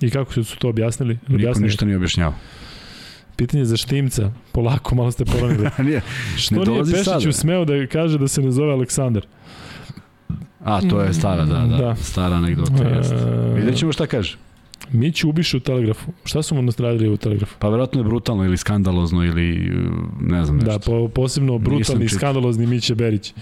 [0.00, 1.14] I kako su to objasnili?
[1.14, 1.66] Niko objasnili?
[1.66, 2.34] ništa nije objašnjavao.
[3.36, 4.30] Pitanje za Štimca.
[4.52, 5.68] Polako, malo ste poronili.
[5.78, 6.00] nije.
[6.36, 7.32] Što Ne nije dolazi Pešiću sada.
[7.32, 9.26] smeo da kaže da se ne zove Aleksandar?
[10.64, 11.76] A, to je stara, da, da, Da.
[11.76, 11.94] da.
[11.94, 13.14] stara anegdota, jeste.
[13.14, 14.36] E, Vidjet ćemo šta kaže.
[14.92, 16.12] Mić ubiše u Telegrafu.
[16.24, 17.54] Šta su mu nastradili u Telegrafu?
[17.58, 19.72] Pa verovatno je brutalno ili skandalozno ili
[20.20, 20.72] ne znam nešto.
[20.72, 23.34] Da, po, posebno brutalni i skandalozni Miće Berić,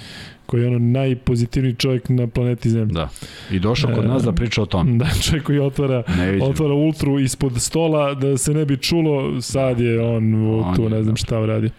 [0.47, 2.95] koji je ono najpozitivniji čovjek na planeti Zemlji.
[2.95, 3.09] Da.
[3.51, 4.89] I došao kod E, nas da priča o tom.
[4.99, 6.03] Da, čovjek koji otvara
[6.43, 10.91] otvara ultru ispod stola da se ne bi čulo, sad je on On tu je,
[10.91, 11.19] ne znam da.
[11.19, 11.71] šta uradio.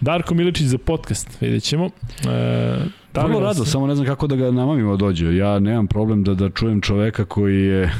[0.00, 1.86] Darko Miličić za podcast, vidjet ćemo.
[1.86, 1.90] E,
[2.24, 2.78] da
[3.22, 5.36] Vrlo rado, samo ne znam kako da ga namamimo dođe.
[5.36, 7.92] Ja nemam problem da da čujem čoveka koji je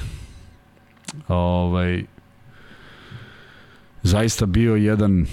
[1.28, 2.04] ovaj
[4.02, 5.26] zaista bio jedan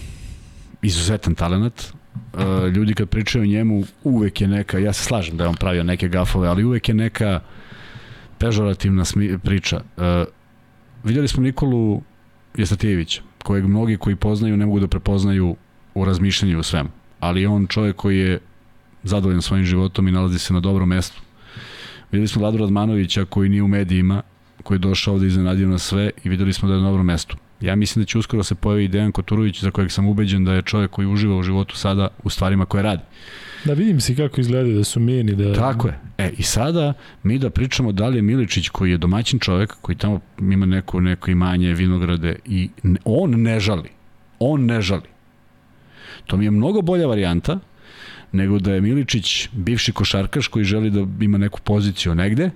[0.81, 1.83] izuzetan talenat.
[1.83, 5.55] E, ljudi kad pričaju o njemu uvek je neka, ja se slažem da je on
[5.55, 7.39] pravio neke gafove, ali uvek je neka
[8.37, 9.03] pežorativna
[9.43, 9.81] priča.
[9.97, 10.25] E,
[11.03, 12.01] vidjeli smo Nikolu
[12.57, 15.55] Jestatijevića, kojeg mnogi koji poznaju ne mogu da prepoznaju
[15.95, 16.89] u razmišljanju u svemu.
[17.19, 18.39] Ali on čovjek koji je
[19.03, 21.21] zadovoljan svojim životom i nalazi se na dobrom mestu.
[22.11, 24.21] Videli smo Vladu Radmanovića koji nije u medijima,
[24.63, 27.37] koji je došao ovde iznenadio na sve i videli smo da je na dobrom mestu.
[27.61, 30.61] Ja mislim da će uskoro se pojavi Dejan Koturović za kojeg sam ubeđen da je
[30.61, 33.01] čovjek koji uživa u životu sada u stvarima koje radi.
[33.65, 35.35] Da vidim si kako izgledaju, da su mirni.
[35.35, 35.53] Da...
[35.53, 35.99] Tako je.
[36.17, 36.93] E, i sada
[37.23, 40.99] mi da pričamo da li je Miličić koji je domaćin čovjek, koji tamo ima neko,
[40.99, 42.69] neko imanje, vinograde i
[43.05, 43.89] on ne žali.
[44.39, 45.07] On ne žali.
[46.25, 47.59] To mi je mnogo bolja varijanta
[48.33, 52.49] nego da je Miličić bivši košarkaš koji želi da ima neku poziciju negde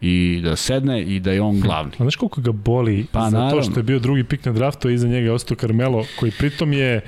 [0.00, 1.92] i da sedne i da je on glavni.
[1.92, 3.62] A znaš koliko ga boli Pa, za to naravno.
[3.62, 6.72] što je bio drugi pik na draftu, a iza njega je ostao Carmelo, koji pritom
[6.72, 7.00] je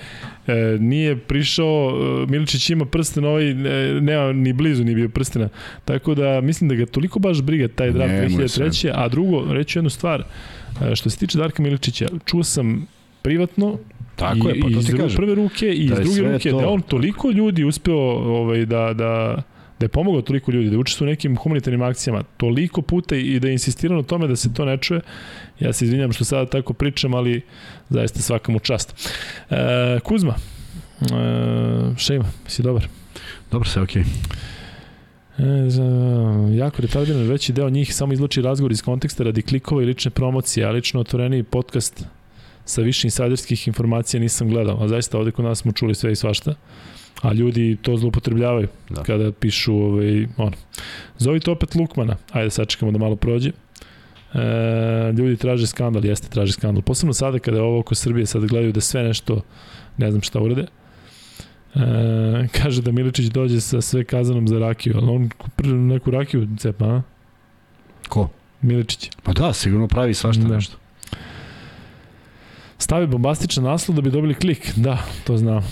[0.47, 1.93] e, nije prišao,
[2.23, 3.55] e, Miličić ima prsten ovaj, e,
[4.01, 5.49] nema ni blizu ni bio prstena.
[5.85, 8.91] Tako da mislim da ga toliko baš briga taj draft Njemu je 2003.
[8.95, 10.25] A drugo, reću jednu stvar,
[10.83, 12.87] e, što se tiče Darka Miličića, čuo sam
[13.23, 13.79] privatno
[14.17, 15.17] Tako I, je, pa to iz ti kažem.
[15.17, 16.61] prve ruke i Da iz druge ruke to.
[16.61, 17.99] da on toliko ljudi uspeo
[18.39, 19.43] ovaj, da, da,
[19.81, 23.49] da je pomogao toliko ljudi, da učestvuje u nekim humanitarnim akcijama toliko puta i da
[23.49, 25.01] je insistirao na tome da se to ne čuje.
[25.61, 27.43] Ja se izvinjam što sada tako pričam, ali
[27.89, 29.11] zaista svaka mu čast.
[29.51, 29.57] E,
[30.05, 30.35] Kuzma,
[31.01, 31.05] e,
[31.97, 32.87] Šejma, si dobar.
[33.51, 34.03] Dobro se, okej.
[34.03, 35.83] E, za,
[36.55, 40.67] jako retardiran, veći deo njih samo izluči razgovor iz konteksta radi klikova i lične promocije,
[40.67, 42.05] a lično otvoreni podcast
[42.73, 46.17] sa više insajderskih informacija nisam gledao, a zaista ovde kod nas smo čuli sve i
[46.17, 46.55] svašta,
[47.23, 48.95] a ljudi to zloupotrebljavaju Da.
[48.95, 49.03] da.
[49.03, 50.57] kada pišu ovaj, ono.
[51.19, 53.51] Zovite opet Lukmana, ajde sačekamo da malo prođe.
[54.35, 54.39] E,
[55.19, 56.83] ljudi traže skandal, jeste traže skandal.
[56.83, 59.41] Posebno sada kada je ovo oko Srbije, sada gledaju da sve nešto,
[59.97, 60.67] ne znam šta urede.
[61.75, 61.79] E,
[62.63, 65.31] kaže da Miličić dođe sa sve kazanom za rakiju, ali on
[65.89, 67.03] neku rakiju cepa, a?
[68.09, 68.29] Ko?
[68.63, 69.11] Miličić.
[69.23, 70.55] Pa da, sigurno pravi svašta Da.
[70.55, 70.77] nešto.
[72.83, 74.73] Stavi bombastičan naslov da bi dobili klik.
[74.77, 75.59] Da, to znam.
[75.59, 75.65] E,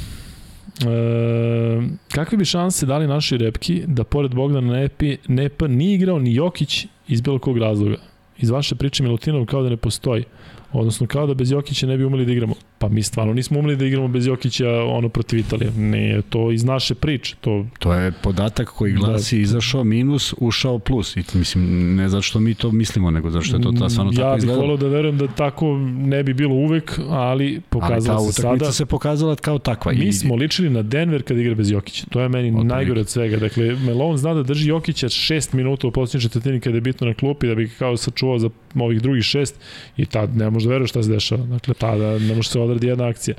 [2.14, 6.86] kakve bi šanse dali naši repki da pored Bogdana Nepi, Nepa nije igrao ni Jokić
[7.08, 7.96] iz bilo kog razloga?
[8.38, 10.24] Iz vaše priče Milutinov kao da ne postoji.
[10.72, 12.54] Odnosno kao da bez Jokića ne bi umeli da igramo.
[12.80, 15.70] Pa mi stvarno nismo umeli da igramo bez Jokića ono protiv Italije.
[15.72, 17.36] Ne, to iz naše priče.
[17.40, 19.42] To To je podatak koji glasi Da.
[19.42, 21.16] izašao minus, ušao plus.
[21.16, 21.64] I mislim,
[21.96, 24.30] ne zato što mi to mislimo, nego zato što je to ta, stvarno ja tako
[24.30, 24.62] bih izgledalo.
[24.62, 25.66] volao da verujem da tako
[25.98, 28.72] ne bi bilo uvek, ali Ali ta pokazalo se sada.
[28.72, 29.92] se pokazala kao takva.
[29.92, 32.06] Mi smo ličili na Denver kad igra bez Jokića.
[32.06, 32.68] To je meni Otprilike.
[32.68, 33.36] najgore od svega.
[33.38, 37.14] Dakle, Melon zna da drži Jokića 6 minuta u posljednjoj četvrtini kada je bitno na
[37.14, 39.54] klupi da bi kao sačuvao za ovih drugih šest
[39.96, 41.42] i tad ne može da veruješ šta se dešava.
[41.44, 43.36] Dakle, tada ne može se odradi jedna akcija.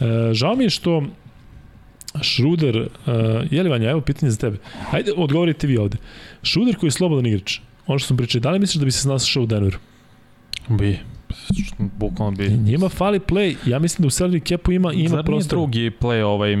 [0.00, 1.02] E, žao mi je što
[2.22, 3.14] Šruder, uh,
[3.50, 4.56] je li Vanja, evo pitanje za tebe.
[4.90, 5.96] Ajde, odgovorite vi ovde.
[6.42, 9.00] Šruder koji je slobodan igrač, ono što smo pričali, da li misliš da bi se
[9.00, 9.78] snašao u Denveru?
[10.68, 10.98] Bi.
[11.78, 12.48] Bukvalno bi.
[12.48, 15.58] Njima fali play, ja mislim da u salary capu ima, ima Zar nije prostor.
[15.58, 16.56] drugi play ovaj,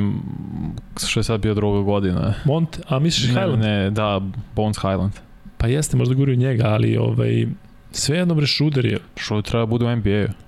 [1.08, 2.34] što je sad bio druga godina?
[2.44, 3.62] Mont, a misliš Ne, Highland?
[3.62, 4.20] ne, da,
[4.56, 5.12] Bones Highland.
[5.56, 7.46] Pa jeste, možda o njega, ali ovaj,
[7.92, 8.98] sve jedno bre Šuder je.
[9.16, 10.43] Što treba bude u NBA-u.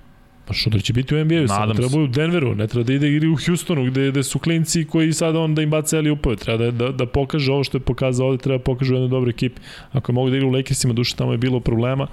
[0.47, 3.27] Pa Šuder će biti u NBA-u, samo treba u Denveru, ne treba da ide igri
[3.27, 6.35] u Houstonu gde, gde su klinci koji sad on da im baca ali upove.
[6.35, 9.09] Treba da, da, da pokaže ovo što je pokazao ovde, treba da pokaže u jednoj
[9.09, 9.61] dobroj ekipi.
[9.91, 12.07] Ako mogu da igra u Lakersima, duše tamo je bilo problema.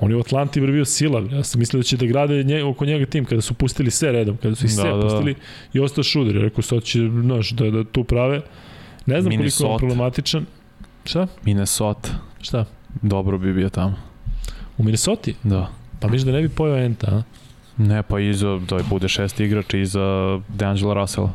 [0.00, 1.22] On je u Atlanti bio sila.
[1.32, 4.12] Ja sam mislio da će da grade nje, oko njega tim kada su pustili sve
[4.12, 5.02] redom, kada su ih sve Da, da.
[5.02, 5.34] pustili
[5.72, 6.34] i ostao Šuder.
[6.42, 8.40] Rekao sad će, znaš, da, da tu prave.
[9.06, 9.76] Ne znam koliko je Minnesota.
[9.78, 10.46] problematičan.
[11.04, 11.26] Šta?
[11.44, 12.08] Minnesota.
[12.40, 12.64] Šta?
[13.02, 13.94] Dobro bi bio tamo.
[14.78, 15.30] U Minnesota?
[15.42, 15.70] Da.
[16.00, 17.22] Pa misliš da ne bi pojao Enta, a?
[17.78, 21.32] Ne, pa iza, da bude šesti igrač iza DeAngelo Russella.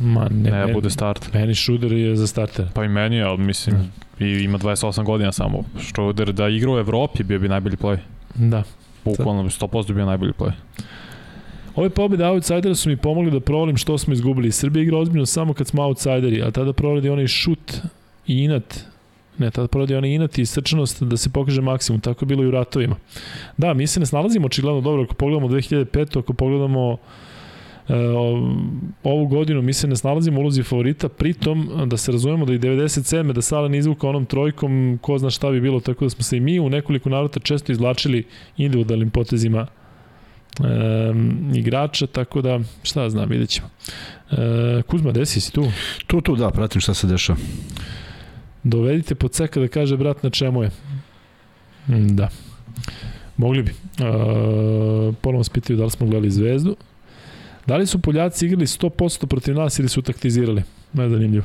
[0.00, 1.34] Ma, ne, Ne, ne bude start.
[1.34, 2.66] Meni Šuder je za starter.
[2.74, 3.76] Pa i meni ali mislim,
[4.20, 5.64] i ima 28 godina samo.
[5.80, 7.98] Što da, igra u Evropi bio bi najbolji play.
[8.34, 8.62] Da.
[9.04, 10.52] Bukvalno bi 100% bio najbolji play.
[11.74, 14.52] Ove pobjede outsidera su mi pomogli da provalim što smo izgubili.
[14.52, 17.72] Srbija igra ozbiljno samo kad smo outsideri, a tada provodi onaj šut
[18.26, 18.84] i inat.
[19.38, 22.00] Ne, tada provodi onaj inat i srčanost da se pokaže maksimum.
[22.00, 22.96] Tako je bilo i u ratovima.
[23.56, 25.02] Da, mi se ne snalazimo očigledno dobro.
[25.02, 26.18] Ako pogledamo 2005.
[26.18, 26.96] Ako pogledamo
[27.88, 27.94] e,
[29.02, 32.58] ovu godinu mi se ne snalazimo u ulozi favorita, pritom da se razumemo da i
[32.58, 33.32] 97.
[33.32, 36.40] da Sala izvuka onom trojkom, ko zna šta bi bilo, tako da smo se i
[36.40, 38.24] mi u nekoliko navrata često izvlačili
[38.56, 39.66] individualnim potezima
[40.60, 43.68] um, igrača, tako da šta znam, vidjet ćemo.
[44.30, 45.64] E, Kuzma, desi si tu?
[46.06, 47.38] Tu, tu, da, pratim šta se dešava.
[48.66, 50.70] Dovedite pod ceka da kaže brat na čemu je.
[51.88, 52.28] Mm, Da.
[53.36, 53.70] Mogli bi.
[53.70, 53.74] E,
[55.20, 56.76] ponovno vas pitaju da li smo gledali Zvezdu.
[57.66, 60.62] Da li su Poljaci igrali 100% protiv nas ili su taktizirali?
[60.92, 61.44] Ne zanimljivo.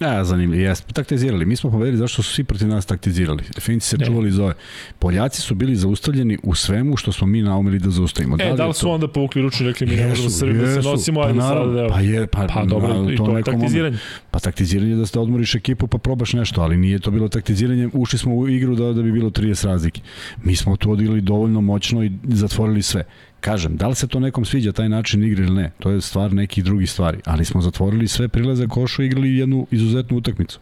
[0.00, 0.92] Ja, zanimljivo, jesmo.
[0.92, 1.44] Taktizirali.
[1.44, 3.42] Mi smo pobedili zašto su svi protiv nas taktizirali.
[3.60, 4.06] Finci se Ne.
[4.06, 4.54] čuvali zove.
[4.98, 8.36] Poljaci su bili zaustavljeni u svemu što smo mi naumili da zaustavimo.
[8.36, 10.58] E, da li je su to- onda povukli ručnu i rekli mi ne možemo Srbi
[10.58, 11.88] da se nosimo, Pa ajde sad da...
[11.88, 13.98] pa je- pa- pa dobro, na- i to to je taktiziranje.
[14.30, 17.88] Pa taktiziranje je da ste odmoriš ekipu pa probaš nešto, ali nije to bilo taktiziranje.
[17.92, 20.00] Ušli smo u igru da, da bi bilo 30 razlike.
[20.42, 23.04] Mi smo to odigrali dovoljno moćno i zatvorili sve.
[23.40, 26.32] Kažem, da li se to nekom sviđa taj način igre ili ne, to je stvar
[26.32, 30.60] nekih drugih stvari, ali smo zatvorili sve prilaze košu i igrali jednu izuzetnu utakmicu.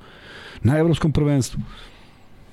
[0.62, 1.60] Na evropskom prvenstvu.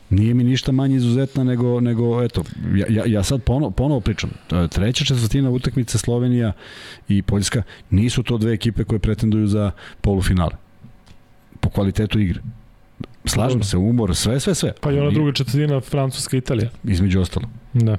[0.09, 2.43] Nije mi ništa manje izuzetna nego, nego eto,
[2.75, 4.29] ja, ja, ja sad ponovo, ponovo pričam.
[4.51, 6.53] Je Treća četvrtina utakmice Slovenija
[7.07, 9.71] i Poljska nisu to dve ekipe koje pretenduju za
[10.01, 10.51] polufinale.
[11.59, 12.41] Po kvalitetu igre.
[13.25, 14.73] Slažem se, umor, sve, sve, sve.
[14.81, 16.69] Pa i ona druga četvrtina Francuska Italija.
[16.83, 17.49] Između ostalo.
[17.73, 17.97] Da.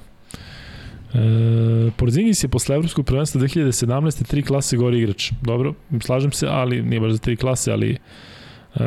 [1.14, 4.26] E, Porzingis je posle evropskog prvenstva 2017.
[4.26, 5.32] tri klase gori igrač.
[5.42, 7.96] Dobro, slažem se, ali nije baš za tri klase, ali
[8.74, 8.78] e,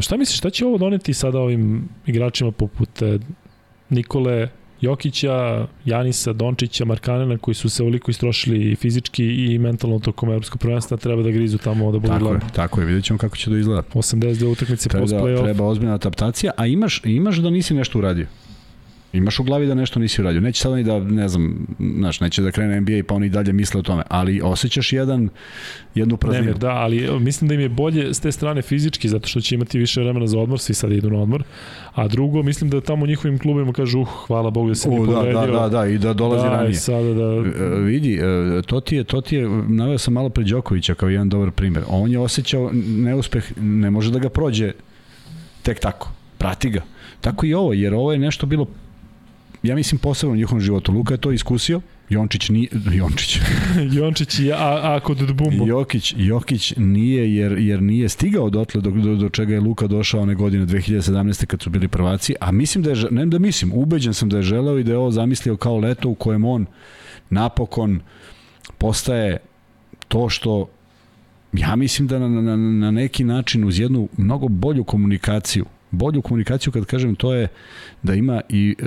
[0.00, 3.18] šta misliš, šta će ovo doneti sada ovim igračima poput e,
[3.90, 4.48] Nikole,
[4.80, 10.60] Jokića, Janisa, Dončića, Markanena koji su se ovoliko istrošili i fizički i mentalno tokom evropskog
[10.60, 12.40] prvenstva treba da grizu tamo da budu Tako je, glavni.
[12.52, 13.82] tako je, vidjet ćemo kako će to izgleda.
[13.94, 15.42] 82 utakmice post play-off.
[15.42, 18.26] treba ozbiljna adaptacija, a imaš, imaš da nisi nešto uradio.
[19.12, 20.40] Imaš u glavi da nešto nisi uradio.
[20.40, 21.66] Neće sad ni da, ne znam,
[21.98, 25.28] znaš, neće da krene NBA pa oni dalje misle o tome, ali osjećaš jedan,
[25.94, 26.44] jednu prazninu.
[26.44, 29.54] Nemir, da, ali mislim da im je bolje s te strane fizički, zato što će
[29.54, 31.42] imati više vremena za odmor, svi sad idu na odmor.
[31.94, 35.00] A drugo, mislim da tamo u njihovim klubima kažu, uh, hvala Bogu da se mi
[35.00, 35.40] U, da, povredio.
[35.40, 36.74] da, da, da, i da dolazi da, ranije.
[36.74, 37.24] sada da...
[37.24, 41.08] E, vidi, e, to ti je, to ti je, naveo sam malo pre Đokovića kao
[41.08, 41.82] jedan dobar primer.
[41.88, 44.72] On je osjećao neuspeh, ne može da ga prođe
[45.62, 46.12] tek tako.
[46.38, 46.82] Prati ga.
[47.20, 48.66] Tako i ovo, jer ovo je nešto bilo
[49.62, 50.92] ja mislim posebno u njihovom životu.
[50.92, 52.68] Luka je to iskusio, Jončić nije,
[52.98, 53.38] Jončić,
[53.96, 55.66] Jončić i a, a kod Dbumbo.
[55.66, 60.20] Jokić, Jokić nije jer, jer nije stigao dotle do, do, do čega je Luka došao
[60.20, 61.46] one godine 2017.
[61.46, 64.42] kad su bili prvaci, a mislim da je, ne da mislim, ubeđen sam da je
[64.42, 66.66] želeo i da je ovo zamislio kao leto u kojem on
[67.30, 68.00] napokon
[68.78, 69.36] postaje
[70.08, 70.68] to što
[71.52, 76.72] ja mislim da na, na, na neki način uz jednu mnogo bolju komunikaciju bolju komunikaciju
[76.72, 77.48] kad kažem to je
[78.02, 78.84] da ima i e,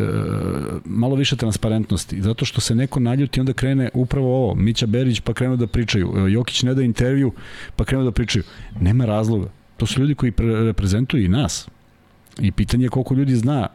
[0.85, 2.21] malo više transparentnosti.
[2.21, 6.13] Zato što se neko naljuti onda krene upravo ovo Mića Berić pa krenu da pričaju
[6.17, 7.31] E, Jokić ne da intervju
[7.75, 8.43] pa krenu da pričaju.
[8.81, 9.49] Nema razloga.
[9.77, 11.67] To su ljudi koji pre reprezentuju i nas.
[12.39, 13.67] I pitanje je koliko ljudi zna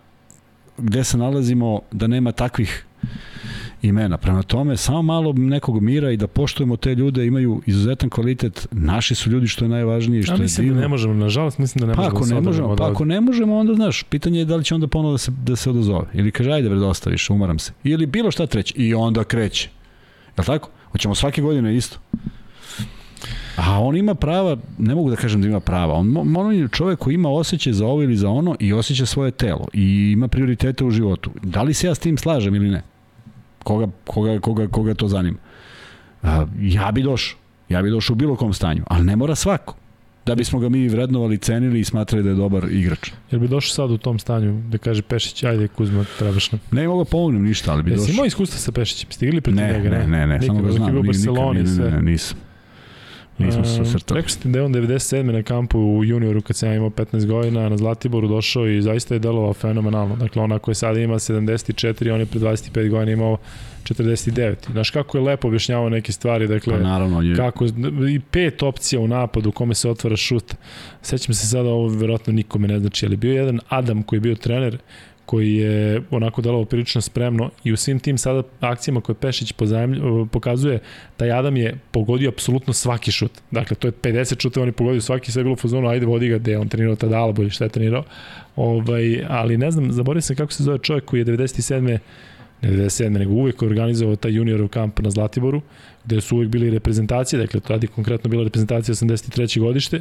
[0.78, 2.84] gde se nalazimo da nema takvih
[3.82, 4.16] imena.
[4.16, 8.68] Prema tome, samo malo nekog mira i da poštujemo te ljude, imaju izuzetan kvalitet.
[8.70, 10.80] Naši su ljudi što je najvažnije i što Ja je mislim da divno.
[10.80, 13.04] ne možemo, nažalost mislim da ne Pa možemo ako da ne se možemo, pa ako
[13.04, 15.70] ne možemo, onda znaš, pitanje je da li će onda ponovo da se, da se
[15.70, 16.06] odazove.
[16.14, 17.72] Ili kaže, ajde bre, dosta više, umaram se.
[17.84, 18.74] Ili bilo šta treće.
[18.76, 19.68] I onda kreće.
[20.36, 20.70] Jel tako?
[20.92, 21.98] Hoćemo svake godine isto.
[23.56, 26.98] A on ima prava, ne mogu da kažem da ima prava, on, on je čovek
[26.98, 30.84] koji ima osjećaj za ovo ili za ono i osjeća svoje telo i ima prioritete
[30.84, 31.30] u životu.
[31.42, 32.82] Da li se ja s tim slažem ili ne?
[33.60, 35.38] Koga, koga, koga, koga to zanima?
[36.22, 37.38] A, ja bi došao.
[37.68, 39.74] Ja bi došao u bilo kom stanju, ali ne mora svako.
[40.26, 43.10] Da bismo ga mi vrednovali, cenili i smatrali da je dobar igrač.
[43.30, 46.60] Jel bi došao sad u tom stanju da kaže Pešić, ajde Kuzma, trebaš nam.
[46.70, 48.12] Ne mogu pomognem ništa, ali bi Jesi došao.
[48.12, 49.10] imao iskustva sa Pešićem?
[49.10, 49.90] Ste igrali protiv Ne, njega?
[49.90, 50.90] ne, ne, ne, samo ga Nikad, znam.
[50.90, 52.38] bio u ni- Barceloni, nikad, ne, ne, ne, nisam.
[53.46, 54.20] Nismo se Ehm, susretali.
[54.20, 55.22] Rekao ti da je on 97.
[55.32, 59.14] na kampu u junioru kad sam ja imao 15 godina na Zlatiboru došao i zaista
[59.14, 60.16] je delovao fenomenalno.
[60.16, 63.36] Dakle, ona koja sada ima 74, on je pre 25 godina imao
[63.84, 64.68] 49.
[64.68, 67.66] I Znaš kako je lepo objašnjavao neke stvari, dakle, Pa naravno, je, kako,
[68.10, 70.54] i pet opcija u napadu u kome se otvara šut.
[71.02, 74.20] Sećam se sada, ovo verovatno nikome ne znači, ali bio je jedan Adam koji je
[74.20, 74.78] bio trener,
[75.30, 80.00] koji je onako delovao prilično spremno i u svim tim sada akcijama koje Pešić pozajemlj,
[80.32, 80.78] pokazuje,
[81.16, 83.30] taj Adam je pogodio apsolutno svaki šut.
[83.50, 86.06] Dakle, to je 50 šuteva, on je pogodio svaki, sve je bilo u fazonu, ajde
[86.06, 88.04] vodi ga, gde je on trenirao tada Albo ili šta je trenirao.
[88.56, 91.98] Ovaj, ali ne znam, zaboravio sam kako se zove čovjek koji je 97 ne
[92.62, 93.08] 97.
[93.08, 95.62] nego uvek organizovao taj juniorov kamp na Zlatiboru,
[96.04, 99.60] gde su uvek bili reprezentacije, dakle to radi konkretno bila reprezentacija 83.
[99.60, 100.00] godište,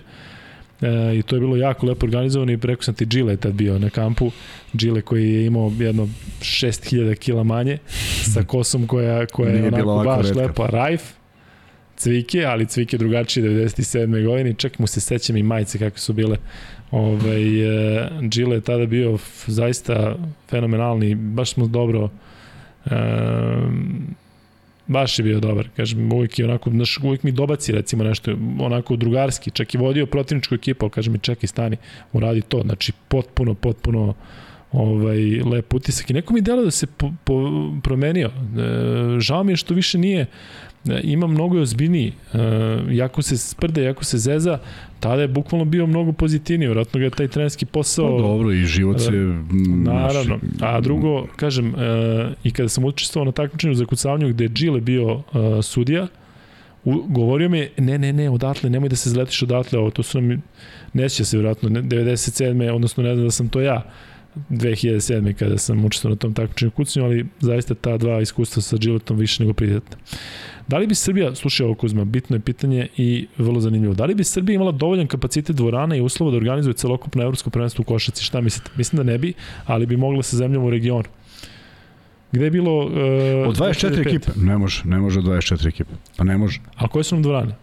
[0.81, 3.79] E, I to je bilo jako lepo organizovano i preko sam ti Džile tad bio
[3.79, 4.31] na kampu.
[4.75, 6.09] Džile koji je imao jedno
[6.41, 7.77] 6000 kila manje
[8.33, 10.41] sa kosom koja, koja je onako baš retka.
[10.41, 10.65] lepa.
[10.67, 11.01] Rajf,
[11.97, 14.25] Cvike, ali Cvike drugačije 97.
[14.25, 14.53] godine.
[14.53, 16.37] Čak mu se sećam i majice kako su bile.
[16.91, 17.61] Ovaj,
[18.03, 20.15] e, Džile je tada bio zaista
[20.49, 21.15] fenomenalni.
[21.15, 22.09] Baš smo dobro
[22.85, 22.89] e,
[24.89, 28.95] baš je bio dobar, kažem, uvijek je onako, znaš, uvijek mi dobaci recimo nešto, onako
[28.95, 31.77] drugarski, čak i vodio protivničku ekipu, ali kaže mi čekaj stani,
[32.13, 34.13] uradi to, znači potpuno, potpuno
[34.71, 37.51] ovaj, lep utisak i neko mi delo da se po, po,
[37.83, 38.27] promenio.
[38.27, 40.25] E, žao mi je što više nije
[41.03, 42.13] ima mnogo je ozbiljniji.
[42.33, 42.39] E,
[42.89, 44.59] jako se sprde, jako se zeza,
[44.99, 46.69] tada je bukvalno bio mnogo pozitivniji.
[46.69, 48.17] Vratno ga je taj trenerski posao...
[48.17, 49.11] Pa dobro, i život se...
[49.83, 50.39] Naravno.
[50.61, 54.81] A drugo, kažem, e, i kada sam učestvovao na takmičenju za kucavanju gde je Gile
[54.81, 56.07] bio e, sudija,
[56.85, 60.03] u, govorio mi je, ne, ne, ne, odatle, nemoj da se zletiš odatle, ovo, to
[60.03, 60.41] su nam,
[60.93, 62.71] neće se vjerojatno, 97.
[62.71, 63.83] odnosno ne znam da sam to ja,
[64.49, 65.33] 2007.
[65.33, 69.43] kada sam učestvovao na tom takmičenju kucanju, ali zaista ta dva iskustva sa Giletom više
[69.43, 69.97] nego prijatna.
[70.67, 74.15] Da li bi Srbija, slušaj ovo Kuzma, bitno je pitanje i vrlo zanimljivo, da li
[74.15, 78.23] bi Srbija imala dovoljan kapacitet dvorana i uslova da organizuje celokupno evropsko prvenstvo u košaci?
[78.23, 78.71] Šta mislite?
[78.75, 79.33] Mislim da ne bi,
[79.65, 81.09] ali bi mogla sa zemljom u regionu.
[82.31, 82.85] Gde je bilo...
[82.85, 82.91] Uh,
[83.47, 84.31] od 24 ekipe?
[84.35, 85.91] Ne može, ne može od 24 ekipe.
[86.17, 86.59] Pa ne može.
[86.75, 87.55] A koje su nam dvorane?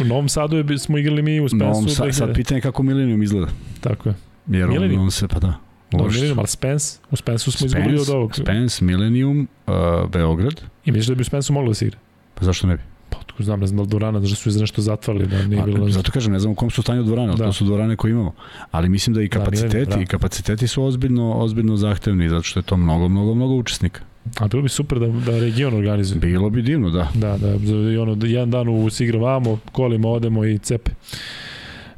[0.00, 1.64] U Novom Sadu je, smo igrali mi u Spensu.
[1.64, 3.46] Novom Sa, sad pitanje kako Millennium izgleda.
[3.80, 4.14] Tako je.
[4.46, 5.54] Jer on, on se, pa da.
[5.98, 8.34] Da, Millennium, ali Spence, u Spensu smo Spence, izgubili od ovog.
[8.34, 10.60] Spence, Millennium, uh, Beograd.
[10.84, 11.98] I misliš da bi u Spensu moglo da se igra?
[12.34, 12.82] Pa zašto ne bi?
[13.10, 15.62] Pa otko znam, ne znam da li dvorana, da su iz nešto zatvarali, da nije
[15.62, 15.88] bilo...
[15.88, 17.44] Zato kažem, ne znam u kom su stanju dvorane, da.
[17.44, 18.34] to su dvorane koje imamo.
[18.70, 22.64] Ali mislim da i kapaciteti, da, i kapaciteti su ozbiljno, ozbiljno zahtevni, zato što je
[22.64, 24.00] to mnogo, mnogo, mnogo učesnika.
[24.38, 26.20] A bilo bi super da, da region organizuje.
[26.20, 27.08] Bilo bi divno, da.
[27.14, 30.90] Da, da, da ono, da jedan dan u Sigra vamo, kolima odemo i cepe.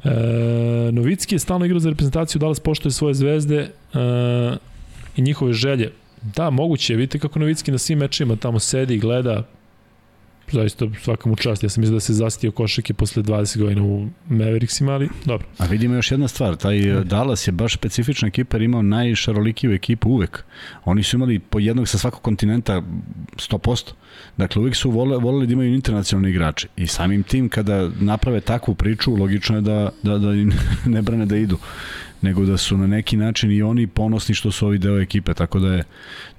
[0.05, 3.69] E, Novicki je stalno igrao za reprezentaciju, Dallas poštoje svoje zvezde e,
[5.15, 5.91] i njihove želje.
[6.35, 9.43] Da, moguće je, vidite kako Novicki na svim mečima tamo sedi i gleda,
[10.51, 11.63] zaista svaka mu čast.
[11.63, 15.47] Ja sam mislio da se zastio košake posle 20 godina u Mavericksima, ali dobro.
[15.57, 17.03] A vidimo još jedna stvar, taj ne.
[17.03, 20.43] Dallas je baš specifična ekipa jer imao najšarolikiju ekipu uvek.
[20.85, 22.81] Oni su imali po jednog sa svakog kontinenta
[23.35, 23.91] 100%.
[24.37, 26.67] Dakle, uvek su vole, voleli da imaju internacionalni igrače.
[26.75, 30.51] I samim tim, kada naprave takvu priču, logično je da, da, da im
[30.95, 31.57] ne brane da idu
[32.21, 35.59] nego da su na neki način i oni ponosni što su ovi deo ekipe, tako
[35.59, 35.83] da je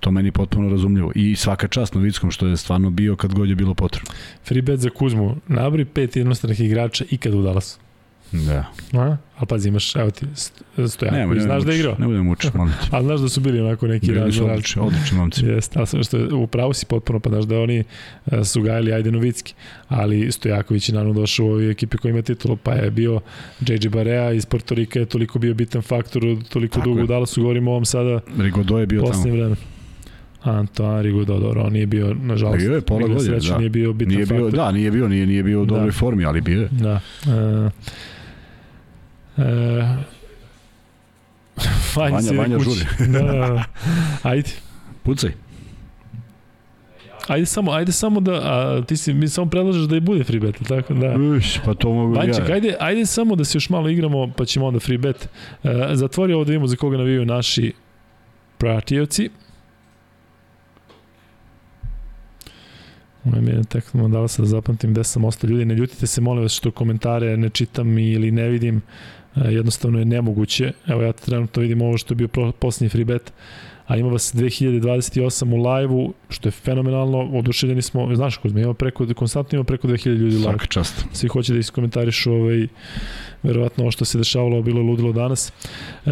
[0.01, 1.13] to meni potpuno razumljivo.
[1.15, 4.11] I svaka čast Novickom što je stvarno bio kad god je bilo potrebno.
[4.45, 7.86] Free bet za Kuzmu, nabri pet jednostranih igrača ikad u Dallasu.
[8.33, 8.65] Da.
[8.93, 9.17] A?
[9.37, 10.27] Ali pazi, imaš, evo ti,
[10.89, 11.97] Stojan, ne, koji znaš da je igrao.
[11.99, 12.89] Ne budem učiti, molim ti.
[12.95, 14.21] Ali znaš da su bili onako neki razli.
[14.21, 15.47] Bili su odlični, odlični momci.
[15.47, 17.85] Jeste, ali što je, upravo si potpuno, pa znaš da oni
[18.27, 19.55] uh, su gajali Ajde Novicki,
[19.89, 23.21] ali Stojaković je naravno došao u ovoj ekipi koja ima titulu, pa je bio
[23.61, 27.43] JJ Barea iz Porto Rika je toliko bio bitan faktor, toliko Tako dugo u Dallasu,
[27.43, 29.23] govorimo o ovom sada Rigodo je bio tamo.
[29.23, 29.57] Vreme.
[30.43, 33.59] Antoine Rigaud, dobro, on nije bio, nažalost, bio je pola godine, da.
[33.59, 34.53] nije bio bitan nije bio, faktor.
[34.53, 35.93] Da, nije bio, nije, nije bio u dobroj da.
[35.93, 36.69] formi, ali bio je.
[36.71, 37.01] Da.
[37.27, 37.73] Uh,
[39.39, 39.43] E,
[41.97, 42.87] Vanja, Vanja, Vanja žuri.
[43.13, 43.65] da, da, da.
[44.23, 44.51] Ajde.
[45.03, 45.31] Pucaj.
[47.29, 50.41] Ajde samo, ajde samo da, a, ti si, mi samo predlažeš da i bude free
[50.41, 51.15] bet, tako da.
[51.37, 52.55] Uš, pa to mogu Vanček, ja.
[52.55, 55.29] ajde, ajde samo da se još malo igramo, pa ćemo onda free bet.
[55.65, 57.73] E, zatvori ovo da vidimo za koga navijaju naši
[58.59, 59.31] pratioci.
[63.25, 65.65] Ovo mi je tek dala se da zapamtim gde sam ostao ljudi.
[65.65, 68.83] Ne ljutite se, molim vas što komentare ne čitam ili ne vidim.
[69.37, 70.73] E, jednostavno je nemoguće.
[70.87, 73.33] Evo ja trenutno vidim ovo što je bio posljednji free bet
[73.87, 79.07] a ima vas 2028 u live-u, što je fenomenalno, oduševljeni smo, znaš, Kuzme, ima preko,
[79.17, 80.43] konstantno ima preko 2000 ljudi live.
[80.43, 81.05] Svaka čast.
[81.13, 82.69] Svi hoće da iskomentarišu ovaj,
[83.47, 85.53] verovatno ovo što se dešavalo, bilo je ludilo danas.
[86.07, 86.11] E,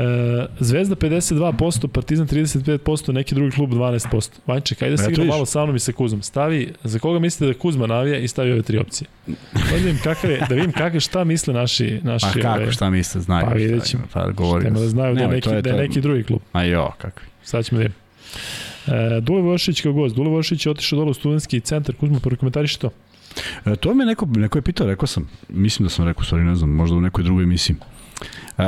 [0.61, 4.31] Zvezda 52%, Partizan 35%, neki drugi klub 12%.
[4.47, 6.23] Vanček, ajde se igra malo sa mnom i sa Kuzmom.
[6.23, 9.09] Stavi, za koga mislite da Kuzma navija i stavi ove tri opcije.
[9.53, 12.27] Da vidim kakve, da vidim kakve šta misle naši naši.
[12.35, 13.47] Pa kako šta misle, znaju.
[13.47, 14.03] Pa videćemo.
[14.13, 14.71] Pa govori.
[14.71, 16.41] da znaju da je neki, da je neki drugi klub.
[16.53, 17.27] A jo, kakvi.
[17.43, 17.99] Sad ćemo vidjeti.
[18.87, 20.15] E, Dule kao gost.
[20.15, 21.95] Dule Vošić je otišao dole u studentski centar.
[21.95, 22.91] Kuzma, prokomentariš to?
[23.65, 25.29] E, to me neko, neko je pitao, rekao sam.
[25.49, 27.77] Mislim da sam rekao, stvari ne znam, možda u nekoj drugoj emisiji.
[28.59, 28.65] E,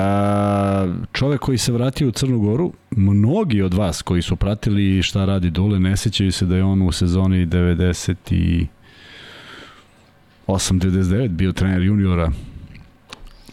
[1.13, 5.51] čovek koji se vratio u Crnu Goru, mnogi od vas koji su pratili šta radi
[5.51, 8.67] Dule, ne sećaju se da je on u sezoni 90 i
[10.47, 12.31] 8-99 bio trener juniora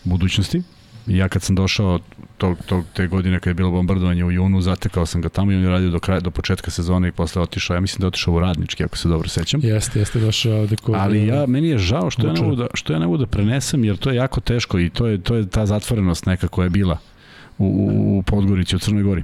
[0.04, 0.62] budućnosti.
[1.08, 2.00] Ja kad sam došao
[2.38, 5.56] tog, tog, te godine kad je bilo bombardovanje u junu, zatekao sam ga tamo i
[5.56, 8.08] on je radio do, kraja, do početka sezone i posle otišao, ja mislim da je
[8.08, 9.60] otišao u radnički, ako se dobro sećam.
[9.64, 10.96] Jeste, jeste došao ovde kod...
[10.98, 13.26] Ali ja, meni je žao što ja, ne mogu da, što ja ne mogu da
[13.26, 16.64] prenesem, jer to je jako teško i to je, to je ta zatvorenost neka koja
[16.64, 16.98] je bila
[17.58, 19.24] u, u, u Podgorici, u Crnoj Gori.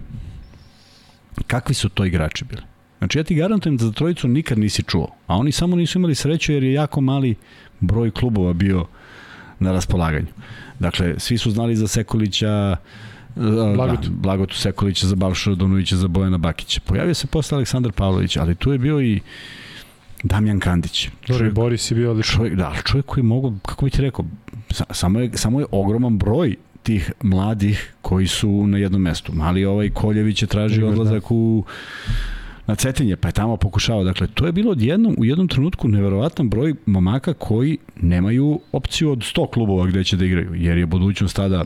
[1.48, 2.62] Kakvi su to igrači bili?
[2.98, 6.16] Znači ja ti garantujem da za trojicu nikad nisi čuo, a oni samo nisu imali
[6.16, 7.36] sreću jer je jako mali
[7.80, 8.86] broj klubova bio
[9.60, 10.28] na raspolaganju.
[10.80, 12.76] Dakle, svi su znali za Sekulića,
[13.76, 14.10] Blagotu.
[14.10, 16.82] Da, Blagotu Sekulića, za Balša Donovića, za Bojana Bakića.
[16.86, 19.20] Pojavio se posle Aleksandar Pavlović, ali tu je bio i
[20.24, 21.10] Damjan Kandić.
[21.28, 22.36] Čovjek, Boris je bio odličan.
[22.36, 24.26] Čovjek, da, čovjek koji mogu, kako bih ti rekao,
[24.92, 29.34] samo je, samo je ogroman broj tih mladih koji su na jednom mestu.
[29.34, 30.92] Mali ovaj Koljević je tražio da.
[30.92, 31.64] odlazak u
[32.70, 34.04] na Cetinje, pa je tamo pokušao.
[34.04, 39.20] Dakle, to je bilo odjednom, u jednom trenutku neverovatan broj momaka koji nemaju opciju od
[39.20, 41.66] 100 klubova gde će da igraju, jer je budućnost tada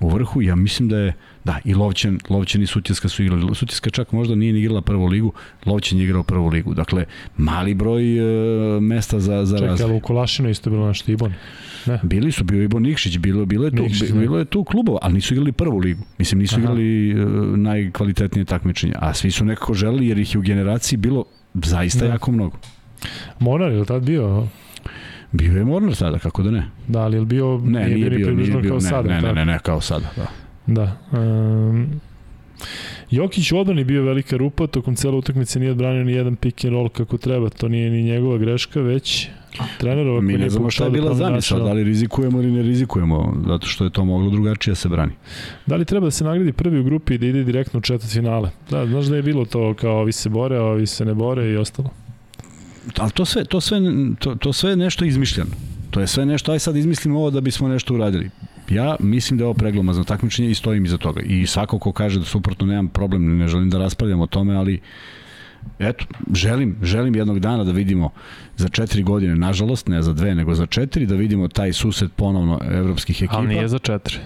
[0.00, 0.42] u vrhu.
[0.42, 1.14] Ja mislim da je,
[1.44, 3.54] da, i Lovćen, Lovćen i Sutjeska su igrali.
[3.54, 5.32] Sutjeska čak možda nije ni igrala prvu ligu,
[5.66, 6.74] Lovćen je igrao prvu ligu.
[6.74, 7.04] Dakle,
[7.36, 9.90] mali broj e, mesta za, za Čekaj, razvoj.
[9.90, 11.12] ali u Kolašinu isto bilo nešto
[11.86, 11.98] Ibon.
[12.02, 14.98] Bili su, bio i Ibo Nikšić, bilo, bilo, je tu, Nikšić, bilo je tu klubova,
[15.02, 16.02] ali nisu igrali prvu ligu.
[16.18, 16.62] Mislim, nisu Aha.
[16.62, 21.24] igrali uh, najkvalitetnije takmičenje, a svi su nekako želeli jer ih je u generaciji bilo
[21.54, 22.12] zaista Da.
[22.12, 22.58] jako mnogo.
[23.38, 24.46] Monar je li tad bio?
[25.32, 26.66] Bio je Mornar tada, kako da ne?
[26.88, 29.08] Da, ali je li bio, Ne, nije, ni bio, nije bio, kao ne, sada?
[29.08, 30.26] ne, ne, ne, ne, kao sada, da.
[30.66, 30.96] Da.
[31.18, 32.00] Um,
[33.10, 36.72] Jokić u odbrani bio velika rupa, tokom cele utakmice nije odbranio ni jedan pick and
[36.74, 37.48] roll kako treba.
[37.48, 39.28] To nije ni njegova greška, već
[39.78, 43.66] trenerova Mi ne znamo šta je bila zamisla, da li rizikujemo ili ne rizikujemo, zato
[43.66, 45.12] što je to moglo drugačije da se brani.
[45.66, 48.12] Da li treba da se nagradi prvi u grupi i da ide direktno u četvrt
[48.12, 48.50] finale?
[48.70, 51.50] Da, znaš da je bilo to kao ovi se bore, a ovi se ne bore
[51.50, 51.90] i ostalo.
[52.98, 53.80] Ali to sve, to sve,
[54.18, 55.50] to, to sve je nešto izmišljeno.
[55.90, 58.30] To je sve nešto, aj sad izmislimo ovo da bismo nešto uradili.
[58.70, 61.20] Ja mislim da je ovo preglomazno takmičenje i stojim iza toga.
[61.20, 64.80] I svako ko kaže da suprotno nemam problem, ne želim da raspravljam o tome, ali
[65.78, 66.04] eto,
[66.34, 68.10] želim, želim jednog dana da vidimo
[68.56, 72.60] za četiri godine, nažalost, ne za dve, nego za četiri, da vidimo taj susret ponovno
[72.70, 73.36] evropskih ekipa.
[73.36, 74.18] Ali nije za četiri.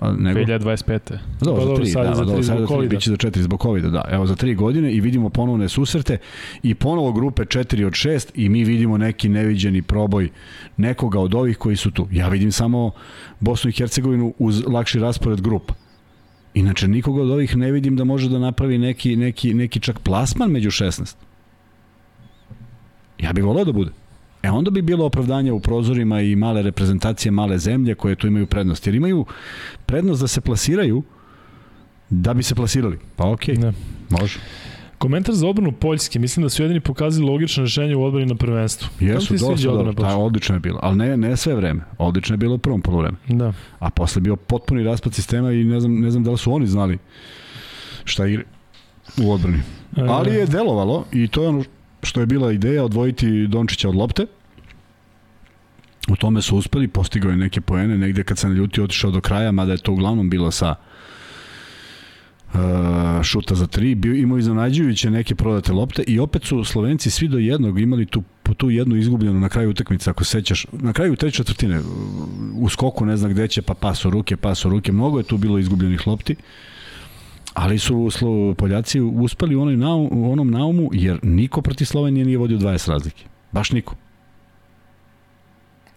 [0.00, 0.98] A, nego, 2025.
[1.40, 3.84] Dobro, Pa za tri, sad da, za tri sad za biće za četiri zbog covid
[3.84, 4.04] da.
[4.10, 6.18] Evo, za tri godine i vidimo ponovne susrete
[6.62, 10.28] i ponovo grupe 4 od 6 i mi vidimo neki neviđeni proboj
[10.76, 12.08] nekoga od ovih koji su tu.
[12.12, 12.90] Ja vidim samo
[13.40, 15.74] Bosnu i Hercegovinu uz lakši raspored grupa.
[16.58, 20.50] Inače, nikoga od ovih ne vidim da može da napravi neki, neki, neki čak plasman
[20.50, 21.14] među 16.
[23.18, 23.90] Ja bih voleo da bude.
[24.42, 28.46] E onda bi bilo opravdanje u prozorima i male reprezentacije, male zemlje koje tu imaju
[28.46, 28.86] prednost.
[28.86, 29.24] Jer imaju
[29.86, 31.02] prednost da se plasiraju
[32.10, 32.98] da bi se plasirali.
[33.16, 33.72] Pa okej, Ne.
[34.10, 34.38] može.
[34.98, 36.18] Komentar za odbranu Poljske.
[36.18, 38.88] Mislim da su jedini pokazali logično rešenje u odbrani na prvenstvu.
[39.00, 39.92] Jesu, dosta dobro.
[39.92, 40.14] Da, Poljske?
[40.14, 40.78] odlično je bilo.
[40.82, 41.80] Ali ne, ne sve vreme.
[41.98, 43.16] Odlično je bilo u prvom polovreme.
[43.28, 43.52] Da.
[43.78, 46.52] A posle je bio potpuni raspad sistema i ne znam, ne znam da li su
[46.52, 46.98] oni znali
[48.04, 48.44] šta igre
[49.22, 49.58] u odbrani.
[49.96, 51.64] E, Ali je delovalo i to je ono
[52.02, 54.26] što je bila ideja odvojiti Dončića od lopte.
[56.08, 59.52] U tome su uspeli, postigao je neke poene, negde kad se naljutio otišao do kraja,
[59.52, 60.87] mada je to uglavnom bilo sa uh,
[63.22, 67.38] šuta za tri, bio, imao iznenađujuće neke prodate lopte i opet su Slovenci svi do
[67.38, 68.22] jednog imali tu
[68.58, 71.80] tu jednu izgubljenu na kraju utakmice, ako se sećaš, na kraju treće četvrtine,
[72.54, 75.24] u skoku ne zna gde će, pa pas u ruke, pas u ruke, mnogo je
[75.24, 76.36] tu bilo izgubljenih lopti,
[77.54, 78.10] ali su
[78.58, 82.88] Poljaci uspeli u, onoj naum, u onom naumu, jer niko proti Slovenije nije vodio 20
[82.88, 83.24] razlike.
[83.52, 83.94] Baš niko.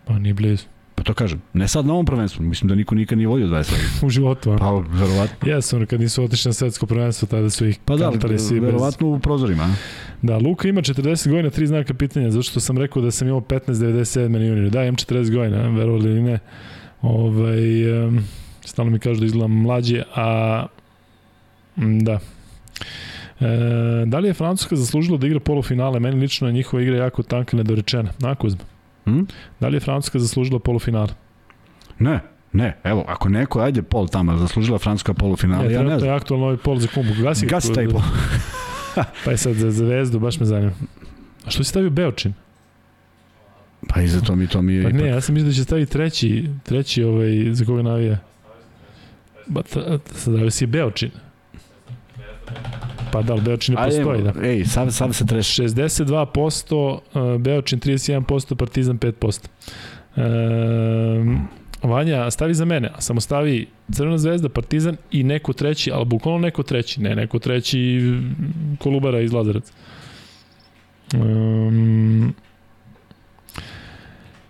[0.06, 0.71] Pa nije blizu.
[1.02, 1.42] Pa to kažem.
[1.54, 4.06] Ne sad na ovom prvenstvu, mislim da niko nikad nije vodio 20 razlike.
[4.06, 4.58] U životu, a?
[4.58, 5.50] Pa, verovatno.
[5.50, 8.52] Jesu, ono, kad nisu otišli na svetsko prvenstvo, tada su ih Pa da, bez...
[8.52, 9.64] verovatno u prozorima.
[9.64, 9.74] a?
[10.22, 13.42] Da, Luka ima 40 godina, tri znaka pitanja, zato što sam rekao da sam imao
[13.42, 14.70] 15.97 na junior.
[14.70, 16.40] Da, imam 40 godina, verovali ili ne.
[17.02, 18.20] Ovaj, um,
[18.66, 20.66] stalno mi kažu da izgledam mlađe, a
[21.76, 22.20] da.
[23.40, 26.00] E, da li je Francuska zaslužila da igra polufinale?
[26.00, 28.12] Meni lično je njihova igra jako tanka i nedorečena.
[28.20, 28.71] Na Kuzma.
[29.06, 29.22] Hm?
[29.60, 31.08] Da li je Francuska zaslužila polufinale?
[32.00, 32.20] Ne,
[32.54, 32.78] ne.
[32.84, 36.10] Evo, ako neko, ajde pol tamo, zaslužila Francuska polufinala, Ja, ja ne znam.
[36.10, 37.14] je aktualno ovaj pol za kumbu.
[37.16, 38.02] Gasi, ga- Gasi taj pol.
[39.26, 40.72] Pa je sad za zvezdu, baš me zanima.
[41.46, 42.34] A što si stavio Beočin?
[43.88, 45.02] Pa i za to mi, to mi je Pa ipak.
[45.02, 48.18] ne, ja sam mislio da će staviti treći, treći ovaj, za koga navija.
[49.48, 51.12] Ba, ta, sad da si Beočin.
[53.12, 54.48] Pa da, ali Beočin ne Ajde, postoji, da.
[54.48, 55.62] Ej, sad, sad se treši.
[55.62, 59.48] 62%, uh, Beočin 31%, Partizan 5%.
[60.16, 61.48] Um,
[61.84, 66.40] Vanja, stavi za mene, a samo stavi Crvena zvezda, Partizan i neko treći, ali bukvalno
[66.40, 68.00] neko treći, ne neko treći
[68.80, 69.72] Kolubara iz Lazarac.
[71.14, 72.34] Um,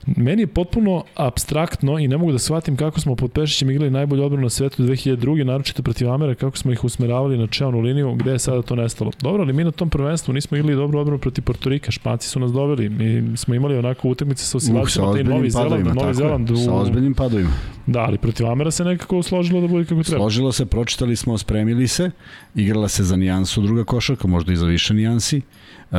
[0.05, 4.23] Meni je potpuno abstraktno i ne mogu da shvatim kako smo pod Pešićem igrali najbolju
[4.23, 5.43] odbranu na svetu 2002.
[5.43, 9.11] naročito protiv Amera, kako smo ih usmeravali na čeonu liniju, gde je sada to nestalo.
[9.21, 12.51] Dobro, ali mi na tom prvenstvu nismo igrali dobru odbranu protiv Portorika, Španci su nas
[12.51, 16.49] doveli, mi smo imali onako utakmice sa Uh, sa oscilacijama, taj Novi Zeland, Novi Zeland,
[16.49, 16.57] je.
[16.57, 17.51] Sa u, ozbiljnim padovima.
[17.87, 20.19] da, ali protiv Amera se nekako složilo da bude kako treba.
[20.19, 22.11] Složilo se, pročitali smo, spremili se,
[22.55, 25.41] igrala se za nijansu druga košarka, možda i za više nijansi.
[25.91, 25.97] Uh,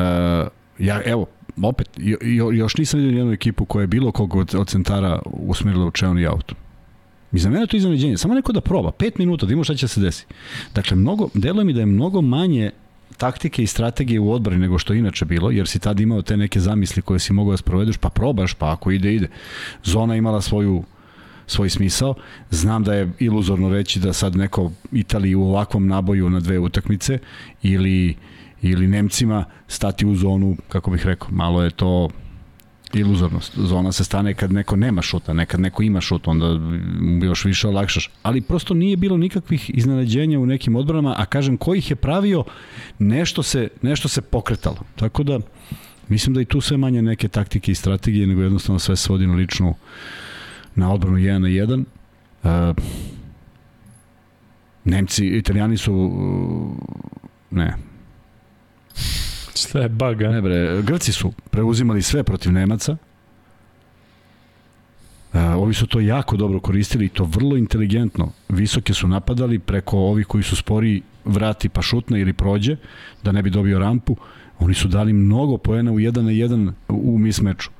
[0.79, 1.27] ja, evo,
[1.63, 5.23] opet, jo, jo, još nisam vidio jednu ekipu koja je bilo kog od, od centara
[5.25, 6.55] usmerila u čeoni auto.
[7.33, 8.17] I za mene to iznenađenje.
[8.17, 10.27] Samo neko da proba, pet minuta, da ima šta će se desi.
[10.75, 12.71] Dakle, mnogo, deluje mi da je mnogo manje
[13.17, 16.37] taktike i strategije u odbrani nego što je inače bilo, jer si tad imao te
[16.37, 19.29] neke zamisli koje si mogao da sprovedeš, pa probaš, pa ako ide, ide.
[19.85, 20.85] Zona imala svoju
[21.47, 22.15] svoj smisao.
[22.51, 27.19] Znam da je iluzorno reći da sad neko Italiji u ovakvom naboju na dve utakmice
[27.63, 28.17] ili
[28.63, 32.09] ili Nemcima stati u zonu, kako bih rekao, malo je to
[32.95, 33.59] iluzornost.
[33.59, 36.59] Zona se stane kad neko nema šuta, nekad neko ima šut, onda
[37.01, 38.11] mu još više olakšaš.
[38.23, 42.45] Ali prosto nije bilo nikakvih iznenađenja u nekim odbranama, a kažem, ko ih je pravio,
[42.99, 44.79] nešto se, nešto se pokretalo.
[44.97, 45.39] Tako da,
[46.09, 49.35] mislim da i tu sve manje neke taktike i strategije, nego jednostavno sve svodi na
[49.35, 49.75] ličnu
[50.75, 51.85] na odbranu 1 na 1.
[52.43, 52.77] Uh,
[54.85, 56.11] Nemci, Italijani su
[57.51, 57.75] ne,
[59.55, 60.29] Šta je bug, a?
[60.29, 62.97] Ne bre, Grci su preuzimali sve protiv Nemaca.
[65.33, 68.33] Uh, ovi su to jako dobro koristili i to vrlo inteligentno.
[68.49, 72.77] Visoke su napadali preko ovih koji su spori vrati pa šutne ili prođe
[73.23, 74.17] da ne bi dobio rampu.
[74.59, 77.71] Oni su dali mnogo poena u 1 na 1 u mismeču.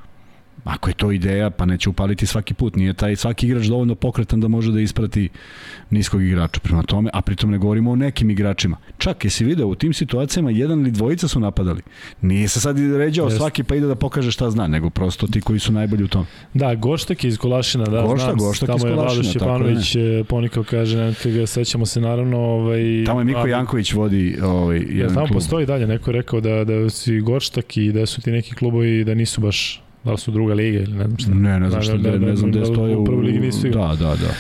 [0.65, 2.77] Ako je to ideja, pa neće upaliti svaki put.
[2.77, 5.29] Nije taj svaki igrač dovoljno pokretan da može da isprati
[5.91, 6.61] niskog igrača.
[6.61, 8.77] Prema tome, a pritom ne govorimo o nekim igračima.
[8.99, 11.83] Čak, jesi video, u tim situacijama jedan ili dvojica su napadali.
[12.21, 13.37] Nije se sad ređao yes.
[13.37, 16.27] svaki pa ide da pokaže šta zna, nego prosto ti koji su najbolji u tom.
[16.55, 18.39] Da, Goštak iz Kolašina, da, Gošta, znam.
[18.39, 22.39] Goštak tamo je Kolašina, Vladoš Jepanović e, ponikao kaže, nemojte ga, sećamo se naravno.
[22.39, 25.35] Ovaj, tamo je Miko ali, Janković vodi ovaj, jedan ja, tamo klub.
[25.35, 29.05] postoji dalje, neko je rekao da, da si Goštak i da su ti neki klubovi
[29.05, 31.31] da nisu baš Da li su druga liga ili ne znam šta.
[31.35, 33.05] Ne, ne znam šta, da, ne znam gde stoje u...
[33.05, 34.31] prvoj ligi nisu Da, da, da.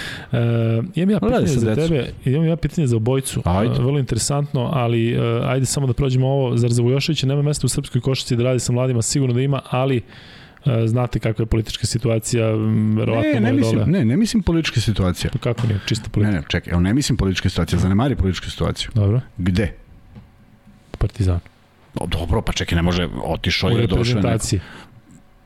[0.78, 1.88] Uh, imam ja pitanje za decu.
[1.88, 3.42] tebe, imam ja pitanje za obojicu.
[3.44, 3.72] Ajde.
[3.72, 6.56] Uh, vrlo interesantno, ali uh, ajde samo da prođemo ovo.
[6.56, 9.02] Zar za Vujoševića nema mesta u srpskoj košarci da radi sa mladima?
[9.02, 10.02] Sigurno da ima, ali
[10.86, 12.46] znate kakva je politička situacija,
[12.96, 13.86] verovatno ne, ne, mislim, dole.
[13.90, 15.30] ne, ne mislim politička situacija.
[15.32, 16.36] Pa kako nije, čista Ne, politika?
[16.36, 18.90] ne, čekaj, evo ne mislim politička situacija, zanemari političku situaciju.
[18.94, 19.72] Dobro, Gde?
[20.98, 21.40] Partizan.
[21.94, 24.38] O, dobro, pa čekaj, ne može, otišao je, došao je neko.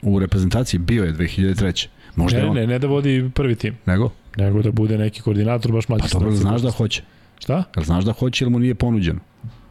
[0.07, 1.87] U reprezentaciji bio je 2003.
[2.17, 4.11] Možda Ne, on, ne, ne da vodi prvi tim, nego?
[4.37, 6.03] nego da bude neki koordinator baš mlađe.
[6.03, 6.49] Pa dobro, selekcije.
[6.49, 7.03] znaš da hoće.
[7.39, 7.65] Šta?
[7.77, 9.21] Jel znaš da hoće ili mu nije ponuđeno?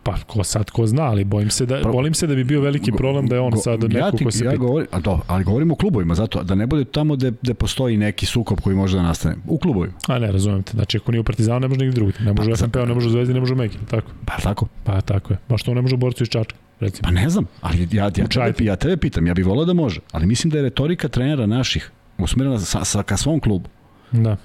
[0.03, 2.91] Pa ko sad ko zna, ali bojim se da Pro- se da bi bio veliki
[2.91, 4.59] problem da je on Go- sad neko ja ti, ko se ja pita.
[4.59, 7.97] govorim, a do, ali govorimo o klubovima, zato da ne bude tamo gde, gde postoji
[7.97, 9.35] neki sukob koji može da nastane.
[9.47, 9.93] U klubovima.
[10.07, 10.71] A ne, razumem te.
[10.71, 12.17] Znači, ako nije u Partizanu, ne može nigde drugde.
[12.19, 13.77] Ne može Pa, FNP-u, ne može u Zvezdi, ne može u Megi.
[13.89, 14.11] Tako.
[14.25, 14.67] Pa tako?
[14.83, 15.37] Pa tako je.
[15.49, 17.01] Baš to ne može u borcu iz Čačka, recimo.
[17.03, 18.65] Pa ne znam, ali ja, ja, tebe, Čajti.
[18.65, 21.91] ja tebe pitam, ja bih volao da može, ali mislim da je retorika trenera naših
[22.17, 23.69] usmerena sa, sa, ka svom klubu.
[24.11, 24.37] Da.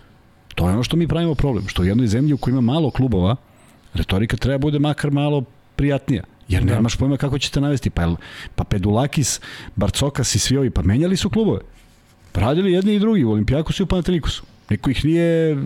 [0.55, 2.90] To je ono što mi pravimo problem, što u jednoj zemlji u kojoj ima malo
[2.90, 3.36] klubova,
[3.94, 5.44] retorika treba bude makar malo
[5.77, 6.23] prijatnija.
[6.48, 6.74] Jer Da.
[6.74, 7.90] nemaš pojma kako ćete navesti.
[7.90, 8.15] Pa,
[8.55, 9.40] pa Pedulakis,
[9.77, 11.61] Barcokas i svi ovi, pa menjali su klubove.
[12.35, 14.43] Radili jedni i drugi u Olimpijakosu i u Panatenikosu.
[14.70, 15.57] Niko ih nije,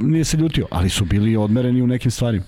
[0.00, 2.44] nije se ljutio, ali su bili odmereni u nekim stvarima.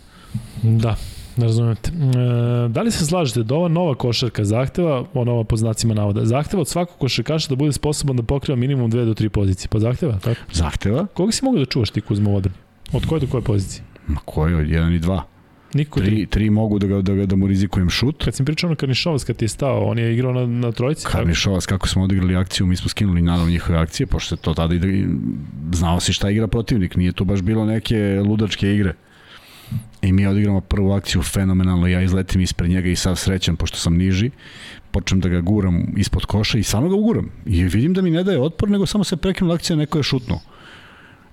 [0.63, 0.97] Da.
[1.37, 1.91] Ne razumem te.
[1.91, 6.25] E, da li se slažete da ova nova košarka zahteva, o nova po znacima navoda,
[6.25, 9.69] zahteva od svakog košarkaša da bude sposoban da pokriva minimum dve do tri pozicije?
[9.69, 10.41] Pa zahteva, tako?
[10.53, 12.59] Zahteva, Koga si mogu da čuvaš ti Kuzma u odbrani?
[12.93, 13.85] Od koje do koje pozicije?
[14.07, 15.23] ma koji od jedan i dva.
[15.75, 16.11] Niko tri.
[16.11, 18.25] Tri, tri mogu da, ga, da, ga, da mu rizikujem šut.
[18.25, 21.07] Kad sam pričao na Karnišovac kad je stao, on je igrao na, na trojici.
[21.07, 24.75] Karnišovac, kako smo odigrali akciju, mi smo skinuli naravno njihove akcije, pošto se to tada
[24.75, 25.07] ide, i
[25.73, 28.95] znao si šta igra protivnik, nije tu baš bilo neke ludačke igre.
[30.03, 33.97] I mi odigramo prvu akciju fenomenalno, ja izletim ispred njega i sav srećan, pošto sam
[33.97, 34.31] niži,
[34.91, 37.31] počnem da ga guram ispod koša i samo ga uguram.
[37.47, 40.41] I vidim da mi ne daje otpor, nego samo se prekinula akcija, neko je šutnuo.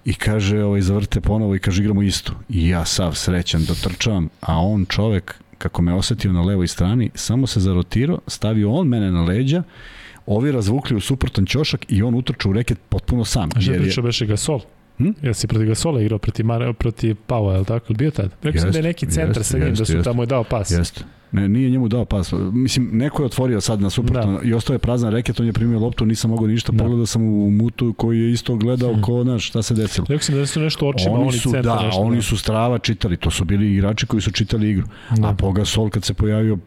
[0.06, 2.34] I kaže, ovaj, zavrte ponovo i kaže, igramo isto.
[2.50, 7.48] I ja sav srećan dotrčavam, a on čovek, kako me osetio na levoj strani, samo
[7.48, 9.64] se zarotirao, stavio on mene na leđa,
[10.26, 13.50] ovi razvukli u suprotan ćošak i on utrča u reket potpuno sam.
[13.56, 14.60] A šta pričao beše Gasol?
[15.00, 15.10] Hm?
[15.24, 17.94] Ja si protiv Gasola igrao protiv, Mar protiv Pava, je li tako?
[17.94, 18.32] Bio tad?
[18.42, 20.04] Rekao sam da je neki centar jeste, sa njim, da jeste, su jeste.
[20.04, 20.72] tamo je dao pas.
[20.72, 21.04] Jeste.
[21.32, 22.34] Ne, nije njemu dao pas.
[22.54, 24.44] Mislim, neko je otvorio sad na suprotno da.
[24.44, 26.78] i ostao je prazan reket, on je primio loptu, nisam mogao ništa, Da.
[26.78, 26.84] da.
[26.84, 29.02] pogledao sam u mutu koji je isto gledao Hmm.
[29.02, 30.06] ko, znaš, šta se desilo.
[30.10, 32.02] Rekao sam da su nešto očima, oni oni su, centar da, nešto.
[32.02, 34.88] oni su strava čitali, to su bili igrači koji su čitali igru.
[35.18, 35.28] Da.
[35.28, 36.58] A Poga Sol kad se pojavio,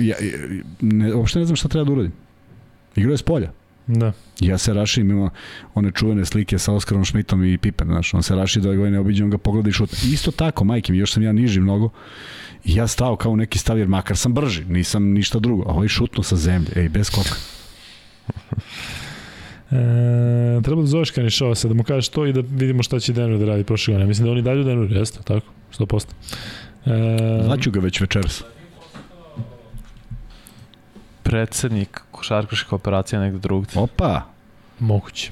[0.00, 0.36] ja, ja,
[0.80, 2.12] ne, uopšte ne znam šta treba da uradim.
[2.96, 3.50] Igrao je s polja.
[3.86, 4.12] Da.
[4.40, 5.30] Ja se rašim, ima
[5.74, 8.98] one čuvene slike sa Oskarom Šmitom i Pippen, znaš, on se raši da ga ne
[8.98, 9.96] obiđe, on ga pogleda i šuta.
[10.12, 11.90] Isto tako, majke mi, još sam ja niži mnogo,
[12.64, 15.88] i ja stao kao neki stav, jer makar sam brži, nisam ništa drugo, a ovaj
[15.88, 17.34] šutno sa zemlje, ej, bez koka.
[19.70, 23.38] E, treba da zoveš Kanišovasa, da mu kažeš to i da vidimo šta će Denver
[23.38, 24.08] da radi prošle godine.
[24.08, 25.46] Mislim da oni dalje u Denver, jeste, tako?
[25.78, 26.04] 100%.
[26.86, 28.44] E, Zvaću ga već večeras.
[31.26, 33.72] Predsednik košarkaških operacija negde drugde.
[33.76, 34.22] Opa,
[34.78, 35.30] Moguće.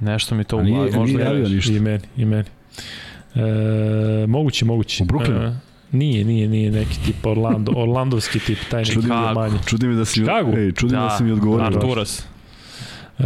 [0.00, 0.90] Nešto mi to u nije- glavi.
[0.90, 1.72] nije Možda javio je, ništa.
[1.72, 2.44] I meni, i meni.
[3.34, 3.40] E,
[4.28, 5.02] moguće, moguće.
[5.02, 5.48] U Brooklynu?
[5.48, 5.56] E,
[5.92, 9.34] nije, nije, nije neki tip Orlando, Orlandovski tip, taj neki Chicago.
[9.34, 9.58] manji.
[9.66, 10.52] čudi me da si, Chicago?
[10.52, 11.66] ej, čudi da, da, si mi odgovorio.
[11.66, 12.26] Arturas.
[13.18, 13.22] E,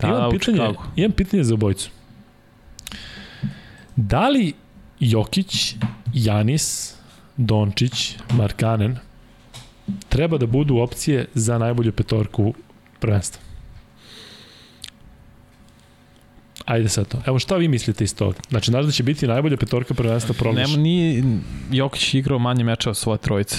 [0.00, 0.82] Da, imam, pitanje, Chicagu.
[0.96, 1.90] imam pitanje za obojicu.
[3.96, 4.52] Da li
[5.00, 5.74] Jokić,
[6.14, 6.94] Janis,
[7.36, 8.96] Dončić, Markanen
[10.08, 12.54] treba da budu opcije za najbolju petorku
[13.00, 13.42] prvenstva?
[16.64, 17.18] Ajde sad to.
[17.26, 18.38] Evo šta vi mislite iz toga?
[18.50, 20.70] Znači, znaš da će biti najbolja petorka prvenstva proglaš?
[20.70, 21.22] Nema, nije
[21.72, 23.56] Jokić igrao manje mečeva svoje trojice.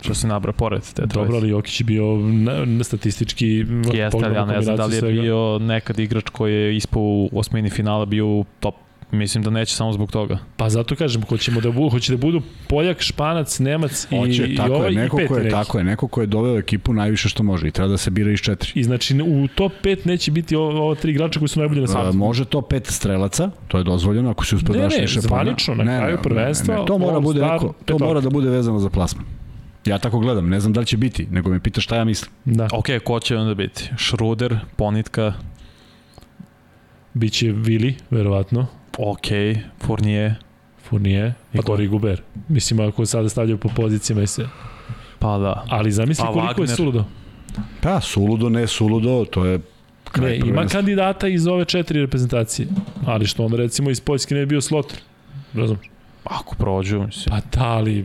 [0.00, 1.18] Što se nabra pored te trojice.
[1.18, 4.94] Dobro, ali Jokić je bio na, na statistički Jeste, ali ja ne znam da li
[4.94, 5.22] je svega.
[5.22, 8.74] bio nekad igrač koji je ispao u osmini finala bio u top.
[9.12, 10.38] Mislim da neće samo zbog toga.
[10.56, 14.56] Pa zato kažem, hoćemo da budu, hoće da budu Poljak, Španac, Nemac i, Hoće, i
[14.56, 15.50] tako ovaj je, neko i ko peti je, neki.
[15.50, 18.30] tako je, neko ko je doveo ekipu najviše što može i treba da se bira
[18.32, 18.72] iz četiri.
[18.74, 21.84] I znači u top 5 neće biti ovo, ovo tri igrača koji su najbolji na
[21.84, 22.16] A, svijetu.
[22.16, 25.74] može to pet strelaca, to je dozvoljeno ako si uspeo Ne, daš ne, više zvanično,
[25.74, 29.24] na kraju prvenstva, to mora bude Star neko, to mora da bude vezano za plasman.
[29.86, 32.30] Ja tako gledam, ne znam da li će biti, nego me pita šta ja mislim.
[32.44, 33.90] Da, Ok, ko će onda biti?
[33.96, 35.32] Šruder, Ponitka,
[37.14, 38.66] biće Vili, verovatno,
[38.98, 39.26] ok,
[39.78, 40.34] Fournier,
[40.80, 41.66] Fournier, I pa ko?
[41.68, 42.22] Dori Guber.
[42.48, 44.46] Mislim, ako sada stavljaju po pozicijama i sve.
[45.18, 45.64] pa da.
[45.68, 46.76] Ali zamisli Pa koliko je Wagner.
[46.76, 47.04] suludo.
[47.80, 49.60] Pa, suludo, ne suludo, to je
[50.04, 50.78] kraj Ne, ima prvenstva.
[50.78, 52.68] kandidata iz ove četiri reprezentacije.
[53.06, 54.98] Ali što onda recimo iz Poljske ne bi bio Sloter.
[55.54, 55.86] Razumeš?
[56.24, 57.24] Ako prođu, mislim.
[57.30, 58.02] Pa da, ali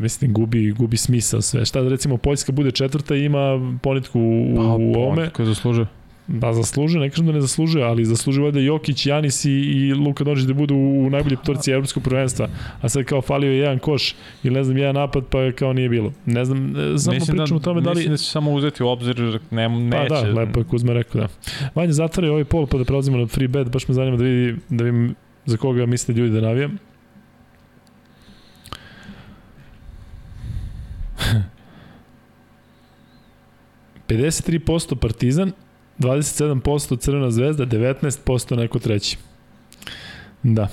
[0.00, 1.64] mislim gubi, gubi smisao sve.
[1.64, 3.38] Šta da recimo Poljska bude četvrta i ima
[3.82, 5.86] ponitku u, Pa, u ovome, Ponitka je zaslužio.
[6.32, 10.24] Da zaslužuje, ne kažem da ne zaslužuje, ali zaslužuje valjda Jokić, Janis i, i Luka
[10.24, 12.48] Dončić da budu u najbolji petorci evropskog prvenstva.
[12.80, 15.88] A sad kao falio je jedan koš ili ne znam jedan napad pa kao nije
[15.88, 16.12] bilo.
[16.26, 17.96] Ne znam, e, samo mislim pričamo o tome da li...
[17.96, 20.14] Mislim da će samo uzeti u obzir, ne, Pa neće.
[20.14, 21.28] da, lepo je Kuzma rekao da.
[21.74, 24.56] Vanja zatvara ovaj pol pa da prelazimo na free bet, baš me zanima da vidi
[24.68, 25.14] da vidim
[25.46, 26.78] za koga misle ljudi da navijam.
[34.66, 35.52] posto Partizan,
[36.00, 39.16] 27% Crvena zvezda, 19% neko treći.
[40.42, 40.68] Da.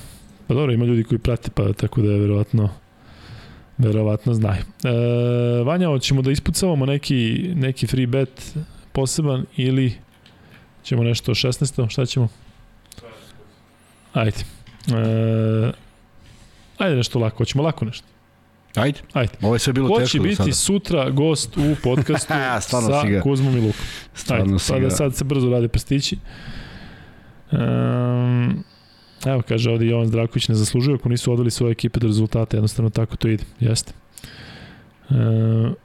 [0.47, 2.69] Pa dobro, ima ljudi koji prate, pa tako da je verovatno
[3.77, 4.63] verovatno znaju.
[4.83, 8.55] E, Vanja, hoćemo da ispucavamo neki, neki free bet
[8.91, 9.93] poseban ili
[10.83, 11.89] ćemo nešto 16.
[11.89, 12.27] Šta ćemo?
[14.13, 14.37] Ajde.
[14.87, 15.71] E,
[16.77, 18.07] ajde nešto lako, hoćemo lako nešto.
[18.77, 19.31] Ajde, Ajde.
[19.41, 20.51] ovo je sve bilo Ko će teško do biti sada.
[20.51, 22.61] sutra gost u podcastu sa
[23.01, 23.21] si ga.
[23.21, 23.85] Kuzmom i Lukom?
[24.13, 24.89] Stvarno Ajde, si pa ga.
[24.89, 26.17] sad se brzo rade prstići.
[27.51, 28.63] Um,
[29.25, 32.89] evo, kaže ovde Jovan Zdravković ne zaslužuje ako nisu odveli svoje ekipe do rezultata, jednostavno
[32.89, 33.43] tako to ide.
[33.59, 33.93] Jeste.
[35.09, 35.75] Um,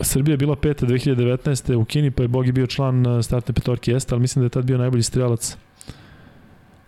[0.00, 1.74] Srbija je bila peta 2019.
[1.74, 4.50] u Kini, pa je Bogi bio član uh, startne petorke, jeste, ali mislim da je
[4.50, 5.56] tad bio najbolji strelac.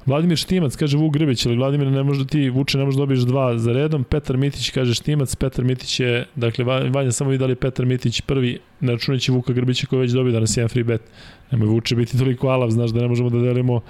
[0.06, 3.02] Vladimir Štimac, kaže Vuk Grbić, ali Vladimir ne može da ti, Vuče, ne može da
[3.02, 4.04] dobiješ dva za redom.
[4.04, 8.20] Petar Mitić kaže Štimac, Petar Mitić je, dakle, Va- Vanja samo vidi da Petar Mitić
[8.20, 11.02] prvi, ne računajući Vuka Grbića koji već dobio danas jedan free bet.
[11.50, 13.82] Nemoj Vuče biti toliko alav, znaš da ne možemo da delimo uh,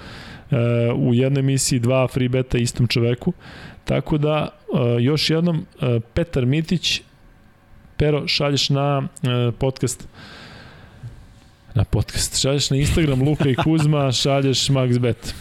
[0.95, 3.33] u jednoj emisiji dva free beta istom čoveku.
[3.85, 7.01] Tako da, uh, još jednom, uh, Petar Mitić,
[7.97, 10.07] Pero, šalješ na uh, podcast
[11.75, 12.41] na podcast.
[12.41, 15.33] Šalješ na Instagram Luka i Kuzma, šalješ MaxBet.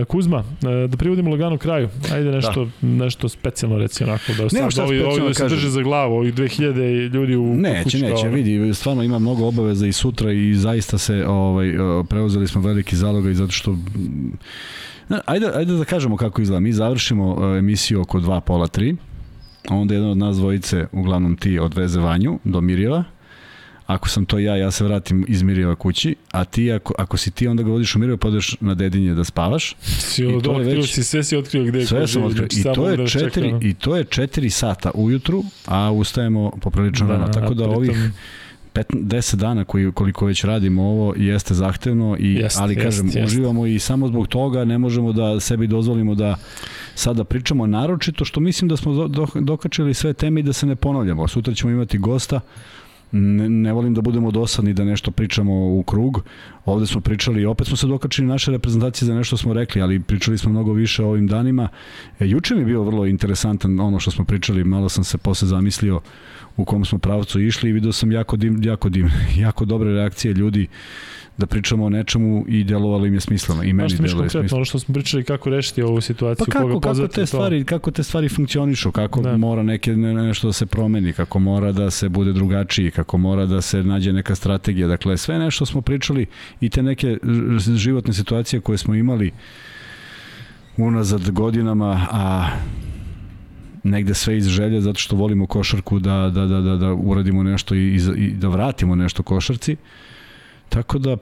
[0.00, 0.44] E, Kuzma,
[0.84, 1.88] e, da privodimo lagano kraju.
[2.12, 2.70] Ajde nešto, da.
[2.88, 4.32] nešto specijalno reci onako.
[4.38, 7.84] Da sad šta ovi, ovi da se drže za glavu, ovih 2000 ljudi u Neće,
[7.84, 12.04] kući neće, kao- vidi, stvarno ima mnogo obaveza i sutra i zaista se ovaj e,
[12.08, 14.38] preuzeli smo veliki zalogaj zato što mm,
[15.26, 16.60] ajde, ajde da kažemo kako izgleda.
[16.60, 18.96] Mi završimo emisiju oko 2 pola 3.
[19.68, 23.04] Onda jedan od nas dvojice, uglavnom ti, odveze Vanju do Mirjeva.
[23.86, 27.30] Ako sam to ja, ja se vratim iz Mirjeva kući, a ti, ako, ako si
[27.30, 29.76] ti, onda ga vodiš u Mirjevo, pa odeš na dedinje da spavaš.
[29.80, 32.38] Si I to otkrio već- si, sve si otkrio gde je Sve sam otkrio.
[32.38, 33.52] znači I to, da je čeka, četiri.
[33.62, 37.28] I to je 4 sata ujutru, a ustajemo poprilično rano.
[37.28, 38.10] Tako da ovih pritom-
[38.74, 43.24] 15, 10 dana koji, koliko već radimo ovo jeste zahtevno i Jeste, ali kažem jeste.
[43.24, 46.36] uživamo i samo zbog toga ne možemo da sebi dozvolimo da
[46.94, 50.66] sada pričamo naročito što mislim da smo do, do, dokačili sve teme i da se
[50.66, 51.28] ne ponavljamo.
[51.28, 52.40] Sutra ćemo imati gosta
[53.12, 56.24] ne, ne volim da budemo dosadni da nešto pričamo u krug.
[56.64, 60.00] Ovde smo pričali i opet smo se dokačili naše reprezentacije za nešto smo rekli, ali
[60.00, 61.68] pričali smo mnogo više o ovim danima.
[62.20, 65.48] E, juče mi je bio vrlo interesantan ono što smo pričali, malo sam se posle
[65.48, 66.00] zamislio
[66.56, 69.10] u kom smo pravcu išli i video sam jako dim, jako dim,
[69.46, 70.68] jako dobre reakcije ljudi
[71.38, 74.48] da pričamo o nečemu i delovalo im je smisleno i meni mi je smisleno.
[74.52, 77.26] ono što smo pričali kako rešiti ovu situaciju, Pa kako, koga kako te to.
[77.26, 79.36] stvari, kako te stvari funkcionišu, kako Da.
[79.36, 83.46] mora neke ne, nešto da se promeni, kako mora da se bude drugačiji, kako mora
[83.46, 84.88] da se nađe neka strategija.
[84.88, 86.26] Dakle, sve nešto smo pričali
[86.60, 87.18] i te neke
[87.76, 89.30] životne situacije koje smo imali
[90.76, 92.48] unazad godinama, a
[93.82, 97.74] negde sve iz želje zato što volimo košarku da, da, da, da, da uradimo nešto
[97.74, 99.76] i, i, i da vratimo nešto košarci.
[100.68, 101.16] Tako da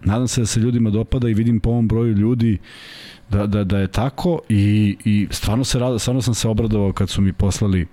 [0.00, 2.58] nadam se da se ljudima dopada i vidim po ovom broju ljudi
[3.30, 7.22] da, da, da je tako i, i stvarno, se, stvarno sam se obradovao kad su
[7.22, 7.86] mi poslali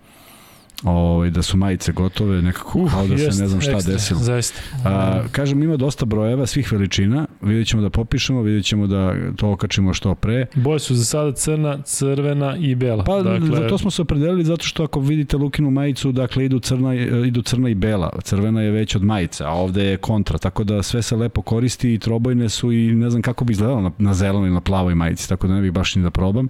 [0.84, 3.94] ovaj, da su majice gotove, nekako uh, kao da jest, se ne znam šta ekstra,
[3.94, 4.20] desilo.
[4.20, 4.60] Zaista.
[4.86, 9.52] A, kažem, ima dosta brojeva, svih veličina, vidjet ćemo da popišemo, vidjet ćemo da to
[9.52, 10.46] okačimo što pre.
[10.56, 13.04] Boje su za sada crna, crvena i bela.
[13.04, 13.48] Pa, dakle...
[13.48, 16.96] za to smo se opredelili zato što ako vidite Lukinu majicu, dakle, idu crna,
[17.26, 18.20] idu crna i bela.
[18.24, 21.94] Crvena je već od majice, a ovde je kontra, tako da sve se lepo koristi
[21.94, 24.96] i trobojne su i ne znam kako bi izgledalo na, na zelenoj ili na plavoj
[24.96, 26.48] majici, tako da ne bih baš ni da probam.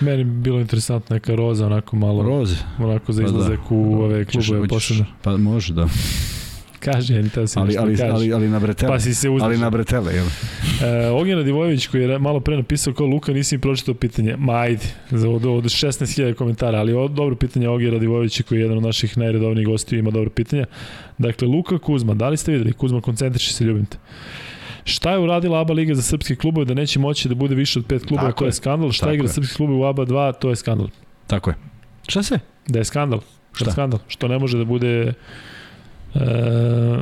[0.00, 2.22] Meni bi bilo interesantno neka roza, onako malo...
[2.22, 2.56] Roze?
[2.78, 3.80] Onako za izlazak pa da.
[3.80, 5.04] u ove klubove posebno.
[5.22, 5.88] Pa može, da.
[6.84, 8.12] Kaže, ni teo si ali, ali, kaže.
[8.12, 8.92] ali, ali na bretele.
[8.92, 9.46] Pa si se uzdaš.
[9.46, 10.26] Ali na bretele, jel?
[10.82, 14.36] E, Ognjena Divojević koji je malo pre napisao kao Luka, nisi mi pročitao pitanje.
[14.38, 18.62] Ma ajde, za od, od 16.000 komentara, ali od, dobro pitanje Ognjena Divojevića koji je
[18.62, 20.64] jedan od naših najredovnijih gostiju ima dobro pitanje.
[21.18, 22.72] Dakle, Luka Kuzma, da li ste videli?
[22.72, 23.96] Kuzma, koncentriši se, ljubim te.
[24.84, 27.86] Šta je uradila ABA Liga za srpske klubove da neće moći da bude više od
[27.86, 28.92] pet klubova, to je skandal.
[28.92, 30.88] Šta igra srpski klubove u ABA 2, to je skandal.
[31.26, 31.56] Tako je.
[32.08, 32.38] Šta se?
[32.66, 33.20] Da je skandal.
[33.52, 33.64] Šta?
[33.64, 34.00] Da je skandal.
[34.08, 35.12] Što ne može da bude
[36.14, 36.20] e,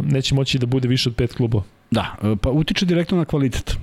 [0.03, 1.65] neće moći da bude više od pet klubova.
[1.91, 3.77] Da, pa utiče direktno na kvalitet.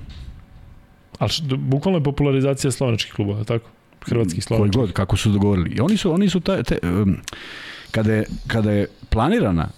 [1.18, 3.70] Ali što, bukvalno je popularizacija slovenačkih klubova, tako?
[4.06, 4.78] Hrvatskih slovenačkih.
[4.78, 5.70] Koji god, kako su dogovorili.
[5.70, 7.16] I oni su, oni su ta, te, um,
[7.90, 9.68] kada, je, kada je planirana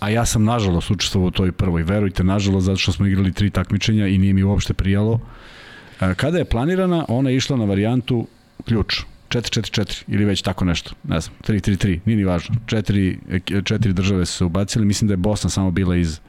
[0.00, 3.50] a ja sam nažalost učestvovao u toj prvoj, verujte, nažalost, zato što smo igrali tri
[3.50, 5.20] takmičenja i nije mi uopšte prijalo.
[6.00, 8.26] E, kada je planirana, ona je išla na varijantu
[8.64, 12.54] ključ, 4-4-4 ili već tako nešto, ne znam, 3-3-3, nije ni važno.
[12.66, 13.18] Četiri,
[13.64, 16.20] četiri države su se ubacili, mislim da je Bosna samo bila iz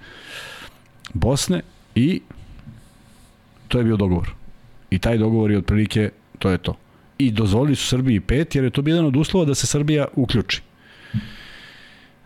[1.14, 1.62] Bosne
[1.96, 2.22] i
[3.68, 4.34] to je bio dogovor.
[4.90, 6.10] I taj dogovor je otprilike,
[6.40, 6.78] to je to.
[7.18, 10.06] I dozvolili su Srbiji pet, jer je to bio jedan od uslova da se Srbija
[10.16, 10.62] uključi.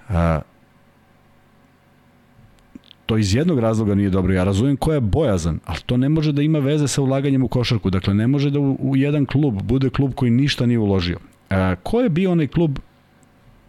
[0.09, 0.41] A,
[3.09, 4.33] to iz jednog razloga nije dobro.
[4.33, 7.47] Ja razumem ko je bojazan, ali to ne može da ima veze sa ulaganjem u
[7.47, 7.89] košarku.
[7.89, 11.17] Dakle, ne može da u, u jedan klub bude klub koji ništa nije uložio.
[11.49, 12.79] A, ko je bio onaj klub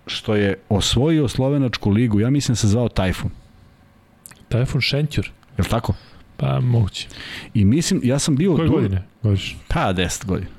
[0.06, 2.20] što je osvojio slovenačku ligu?
[2.20, 3.30] Ja mislim da se zvao Tajfun.
[4.48, 5.30] Tajfun Šentjur.
[5.58, 5.94] Je li tako?
[6.36, 7.08] Pa, moguće.
[7.54, 8.56] I mislim, ja sam bio...
[8.56, 8.74] Koje tu...
[8.74, 9.02] godine?
[9.22, 9.56] Godiš?
[9.68, 10.50] Pa, 10 godina.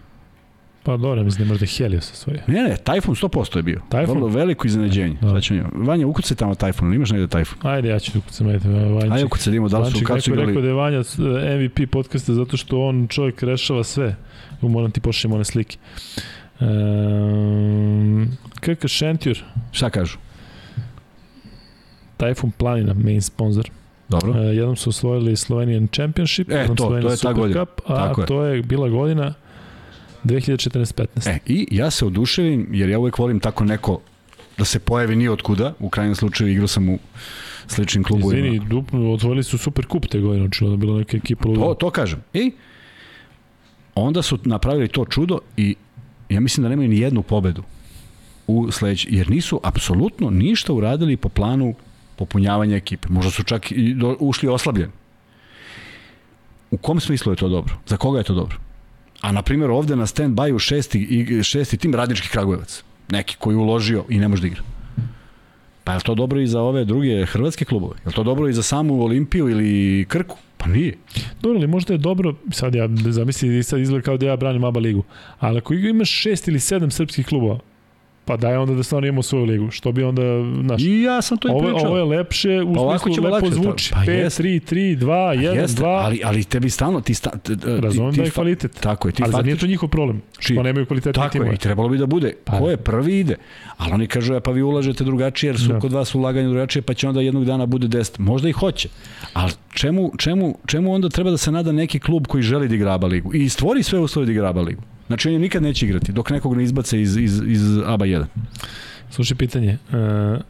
[0.83, 2.43] Pa dobro, mislim da možda Helios svoje.
[2.47, 3.81] Ne, ne, Tajfun 100% je bio.
[3.89, 4.15] Tajfun?
[4.15, 5.17] Vrlo veliko iznenađenje.
[5.21, 5.41] Da.
[5.41, 7.71] Ćemo, Vanja, ukucaj tamo Tajfun, imaš negde Tajfun?
[7.71, 8.47] Ajde, ja ću ukucam.
[8.47, 9.13] Ajde, Vanja.
[9.13, 10.47] Ajde, ukucaj, da imamo, da li su, kad su igrali...
[10.47, 14.15] rekao da je Vanja eh, MVP podcasta zato što on čovjek rešava sve.
[14.61, 15.77] Moram ti pošljemo one slike.
[16.59, 18.27] Um,
[18.59, 19.43] KK Šentjur.
[19.71, 20.17] Šta kažu?
[22.17, 23.69] Tajfun Planina, main sponsor.
[24.09, 24.29] Dobro.
[24.31, 27.65] Uh, jednom su osvojili Slovenian Championship, e, to, to je ta godina.
[27.65, 29.33] Cup, a Tako to je bila godina
[30.23, 31.29] 2014-15.
[31.29, 34.01] E, i ja se oduševim, jer ja uvek volim tako neko
[34.57, 36.99] da se pojavi ni otkuda, u krajnjem slučaju igrao sam u
[37.67, 38.47] sličnim klubovima.
[38.47, 41.43] Izvini, dupno, otvorili su super kup te godine, da bila neka ekipa.
[41.43, 42.23] To, to kažem.
[42.33, 42.51] I
[43.95, 45.75] onda su napravili to čudo i
[46.29, 47.63] ja mislim da nemaju ni jednu pobedu
[48.47, 51.75] u sledeći, jer nisu apsolutno ništa uradili po planu
[52.15, 53.07] popunjavanja ekipe.
[53.09, 54.91] Možda su čak i do, ušli oslabljeni.
[56.71, 57.77] U kom smislu je to dobro?
[57.87, 58.57] Za koga je to dobro?
[59.21, 62.83] A na primjer ovde na stand by u šesti, šesti tim radnički Kragujevac.
[63.09, 64.61] Neki koji uložio i ne može da igra.
[65.83, 67.95] Pa je to dobro i za ove druge hrvatske klubove?
[68.05, 70.37] Je to dobro i za samu Olimpiju ili Krku?
[70.57, 70.97] Pa nije.
[71.41, 74.79] Dobro, ali možda je dobro, sad ja zamisli, sad izgleda kao da ja branim ABA
[74.79, 75.03] ligu,
[75.39, 77.59] ali ako imaš šest ili sedam srpskih klubova,
[78.31, 79.71] Pa daj onda da stvarno imamo svoju ligu.
[79.71, 80.21] Što bi onda,
[80.63, 80.81] znaš...
[80.81, 81.89] I ja sam to i pričao.
[81.89, 83.91] Ovo je lepše, u pa smislu lepo lepše, zvuči.
[83.93, 85.07] Pa 5, 3, 3, 2,
[85.55, 85.85] 1, 2.
[85.85, 87.01] Ali, ali tebi stalno...
[87.01, 87.31] Ti sta,
[87.81, 88.79] Razumem da je kvalitet.
[88.79, 89.11] Tako je.
[89.11, 90.21] Ti ali nije to njihov problem.
[90.39, 92.33] Što pa nemaju kvalitet Tako je, i trebalo bi da bude.
[92.45, 93.35] Pa, Ko je prvi ide.
[93.77, 95.79] Ali oni kažu, pa vi ulažete drugačije, jer su da.
[95.79, 98.19] kod vas ulaganje drugačije, pa će onda jednog dana bude 10.
[98.19, 98.89] Možda i hoće.
[99.33, 102.93] Ali čemu, čemu, čemu onda treba da se nada neki klub koji želi da igra
[102.93, 103.33] ABA ligu?
[103.33, 104.81] I stvori sve uslove da igra ABA ligu.
[105.11, 108.25] Znači oni nikad neće igrati dok nekog ne izbace iz, iz, iz ABA 1.
[109.09, 109.77] Slušaj pitanje.
[109.91, 110.41] Uh,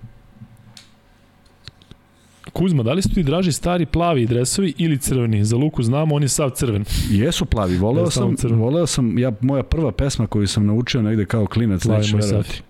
[2.54, 5.46] Kuzma, da li su ti draži stari plavi dresovi ili crveni?
[5.46, 6.86] Za Luku znamo, on je sav crven.
[7.10, 8.60] Jesu plavi, voleo ja, sam, crven.
[8.60, 12.62] voleo sam, ja, moja prva pesma koju sam naučio negde kao klinac, plavi neću verovati.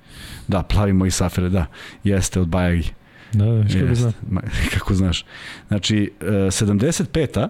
[0.47, 1.65] Da, plavi moji safire, da,
[2.03, 2.89] jeste od Bajagi.
[3.33, 4.13] Da, da, kako znam.
[4.73, 5.25] Kako znaš.
[5.67, 7.47] Znači, 75.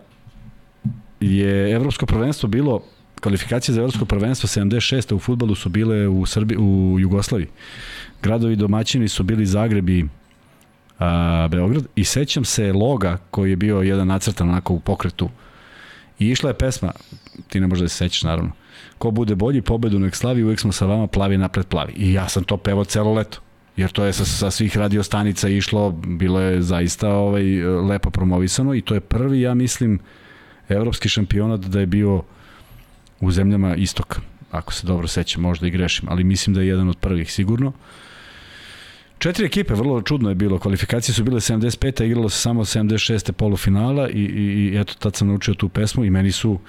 [1.20, 2.84] je evropsko prvenstvo bilo
[3.22, 5.16] kvalifikacije za evropsko prvenstvo 76.
[5.16, 7.48] u futbalu su bile u Srbiji u Jugoslaviji.
[8.22, 10.06] Gradovi domaćini su bili Zagreb i
[11.00, 15.30] a, Beograd i sećam se loga koji je bio jedan nacrtan onako u pokretu
[16.20, 16.92] I išla je pesma,
[17.48, 18.52] ti ne možeš da se sećaš naravno,
[18.98, 21.94] ko bude bolji, pobedu nek slavi, uvek smo sa vama plavi napred plavi.
[21.94, 23.42] I ja sam to pevao celo leto
[23.78, 28.82] jer to je sa, sa svih radiostanica išlo, bilo je zaista ovaj, lepo promovisano i
[28.82, 30.00] to je prvi, ja mislim,
[30.70, 32.24] evropski šampionat da je bio
[33.22, 34.22] u zemljama istoka,
[34.52, 37.74] ako se dobro sećam, možda i grešim, ali mislim da je jedan od prvih sigurno.
[39.22, 40.60] Četiri ekipe, vrlo čudno je bilo.
[40.60, 42.02] Kvalifikacije su bile 75.
[42.02, 43.32] a igralo se samo 76.
[43.32, 46.60] polufinala i, i, i eto tad sam naučio tu pesmu i meni su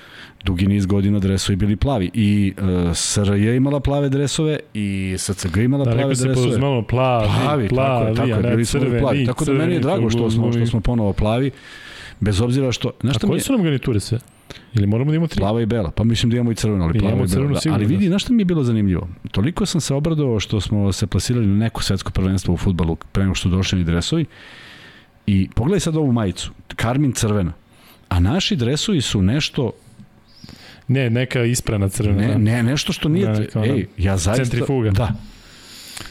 [0.45, 2.11] dugi niz godina dresovi bili plavi.
[2.15, 6.49] I uh, SRJ imala plave dresove i SCG imala da, plave dresove.
[6.49, 9.27] Da, rekao plavi, plavi, plavi, tako je, tako je, bili smo plavi.
[9.27, 11.51] Tako da meni je drago što smo, što smo ponovo plavi.
[12.21, 12.91] Bez obzira što...
[13.01, 14.19] Znaš A koje su nam garniture sve?
[14.75, 15.39] Ili moramo da imamo tri?
[15.41, 15.91] Plava i bela.
[15.91, 17.61] Pa mislim da imamo i crveno, ali plava i, i bela.
[17.65, 17.73] Da.
[17.73, 19.09] Ali vidi, znaš što mi je bilo zanimljivo?
[19.31, 23.23] Toliko sam se obradovao što smo se plasirali na neko svetsko prvenstvo u futbalu pre
[23.23, 24.25] nego što došli ni dresovi.
[25.27, 26.51] I pogledaj sad ovu majicu.
[26.77, 27.53] Karmin crvena.
[28.09, 29.73] A naši dresovi su nešto
[30.89, 32.21] Ne, neka isprana crvena.
[32.21, 32.39] Ne, da.
[32.39, 33.29] ne, nešto što nije...
[33.29, 34.45] neka, ej, ja zaista...
[34.45, 34.91] Centrifuga.
[34.91, 35.15] Da.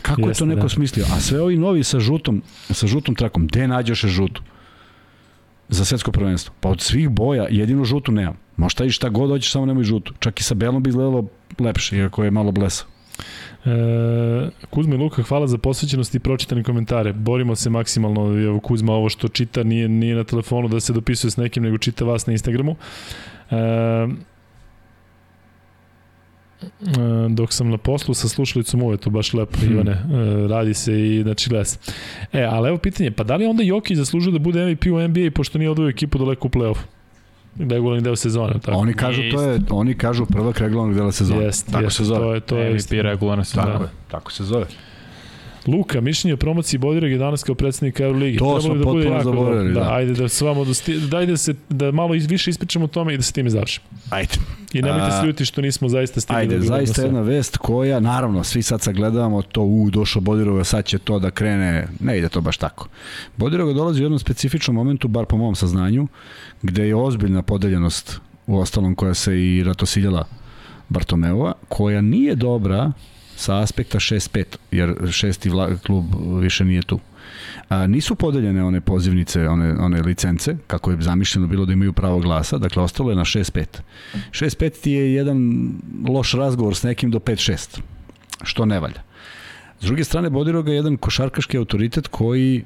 [0.01, 0.69] Kako Jeste, je to neko da.
[0.69, 1.05] smislio?
[1.13, 4.41] A sve ovi novi sa žutom, sa žutom trakom, gde nađoše žutu?
[5.71, 6.53] Za svetsko prvenstvo.
[6.59, 8.37] Pa od svih boja jedino žutu nemam.
[8.57, 10.13] Možda i šta god hoćeš, samo nemoj žutu.
[10.19, 11.25] Čak i sa belom bi izgledalo
[11.59, 12.85] lepše, iako je malo blesa.
[13.65, 17.13] E, Kuzma i Luka, hvala za posvećenost i pročitane komentare.
[17.13, 21.31] Borimo se maksimalno, evo Kuzma ovo što čita nije, nije na telefonu da se dopisuje
[21.31, 22.75] s nekim, nego čita vas na Instagramu.
[23.51, 23.55] E,
[27.29, 29.71] dok sam na poslu sa slušalicom uve, to baš lepo, hmm.
[29.71, 31.79] Ivane, e, radi se i znači les.
[32.33, 35.31] E, ali evo pitanje, pa da li onda Jokić zaslužuje da bude MVP u NBA
[35.35, 36.77] pošto nije odvoju ekipu daleko u play-off?
[37.59, 38.77] regularni deo sezone, tako.
[38.77, 41.43] Oni kažu to je, oni kažu prvak regularnog dela sezone.
[41.43, 42.19] Jest, tako jest, se zove.
[42.19, 43.71] To je to je MVP regularna sezona.
[43.71, 44.65] Tako, je, tako se zove.
[45.67, 48.37] Luka, mišljenje o promociji Bodireg je danas kao predsednik Euroligi.
[48.37, 49.73] To smo da potpuno zaboravili.
[49.73, 52.87] Da, da, ajde da s vama dosti, dajde da se da malo više ispričamo o
[52.87, 53.85] tome i da se time završimo.
[54.09, 54.33] Ajde.
[54.73, 56.39] I nemojte se ljuti što nismo zaista stigli.
[56.39, 60.85] Ajde, da zaista jedna vest koja, naravno, svi sad sagledavamo to, u, došao Bodiroga, sad
[60.85, 62.87] će to da krene, ne ide to baš tako.
[63.37, 66.07] Bodiroga dolazi u jednom specifičnom momentu, bar po mom saznanju,
[66.61, 70.27] gde je ozbiljna podeljenost u ostalom koja se i ratosiljala
[70.89, 72.91] Bartomeova, koja nije dobra
[73.41, 76.05] sa aspekta 6-5, jer šesti vla, klub
[76.41, 76.99] više nije tu.
[77.69, 82.19] A, nisu podeljene one pozivnice, one, one licence, kako je zamišljeno bilo da imaju pravo
[82.19, 83.65] glasa, dakle ostalo je na 6-5.
[84.31, 85.69] 6-5 ti je jedan
[86.09, 87.79] loš razgovor s nekim do 5-6,
[88.43, 89.01] što ne valja.
[89.79, 92.65] S druge strane, Bodiroga je jedan košarkaški autoritet koji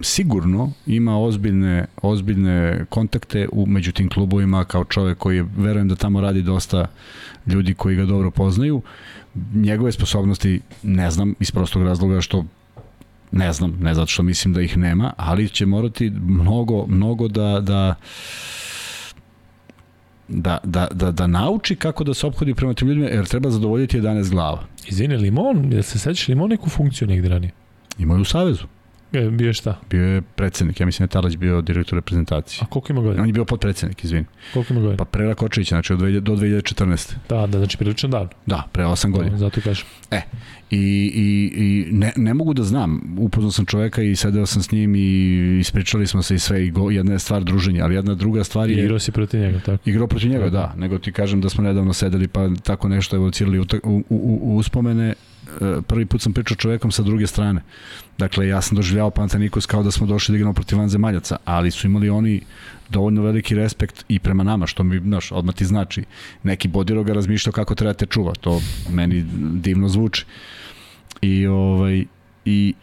[0.00, 5.96] sigurno ima ozbiljne, ozbiljne kontakte u, među tim klubovima kao čovek koji je, verujem da
[5.96, 6.86] tamo radi dosta
[7.46, 8.82] ljudi koji ga dobro poznaju.
[9.54, 12.44] Njegove sposobnosti ne znam iz prostog razloga što
[13.32, 17.60] ne znam, ne zato što mislim da ih nema, ali će morati mnogo, mnogo da,
[17.60, 17.94] da
[20.28, 24.00] da, da, da, da nauči kako da se obhodi prema tim ljudima, jer treba zadovoljiti
[24.00, 24.62] 11 glava.
[24.86, 27.52] Izvini, Limon, jel se sećaš Limon neku funkciju negde ranije?
[27.98, 28.66] Imaju u Savezu.
[29.12, 29.80] E, bio je šta?
[29.90, 32.60] Bio je predsednik, ja mislim da je bio direktor reprezentacije.
[32.62, 33.22] A koliko ima godina?
[33.22, 34.24] On je bio podpredsednik, izvini.
[34.52, 34.96] Koliko ima godina?
[34.96, 37.14] Pa pre Rakočevića, znači od 2000, do 2014.
[37.28, 38.30] Da, da, znači prilično davno.
[38.46, 39.30] Da, pre 8 godina.
[39.30, 39.86] Da, zato kažem.
[40.10, 40.22] E,
[40.70, 40.78] i,
[41.14, 44.94] i, i ne, ne mogu da znam, upoznao sam čoveka i sedeo sam s njim
[44.94, 48.44] i ispričali smo se i sve, i go, jedna je stvar druženja, ali jedna druga
[48.44, 48.76] stvar je...
[48.76, 49.90] I igrao si protiv njega, tako?
[49.90, 53.58] Igrao protiv njega, da, nego ti kažem da smo nedavno sedeli pa tako nešto evocirali
[53.58, 55.14] u, u, u, u uspomene
[55.86, 57.62] prvi put sam pričao čovekom sa druge strane.
[58.18, 61.86] Dakle, ja sam doživljavao Pantanikos kao da smo došli da igramo protiv vanzemaljaca, ali su
[61.86, 62.40] imali oni
[62.88, 66.04] dovoljno veliki respekt i prema nama, što mi, znaš, odmah ti znači.
[66.42, 68.60] Neki bodiroga razmišljao kako treba te čuva, to
[68.90, 70.24] meni divno zvuči.
[71.22, 72.04] I, ovaj,
[72.44, 72.74] i,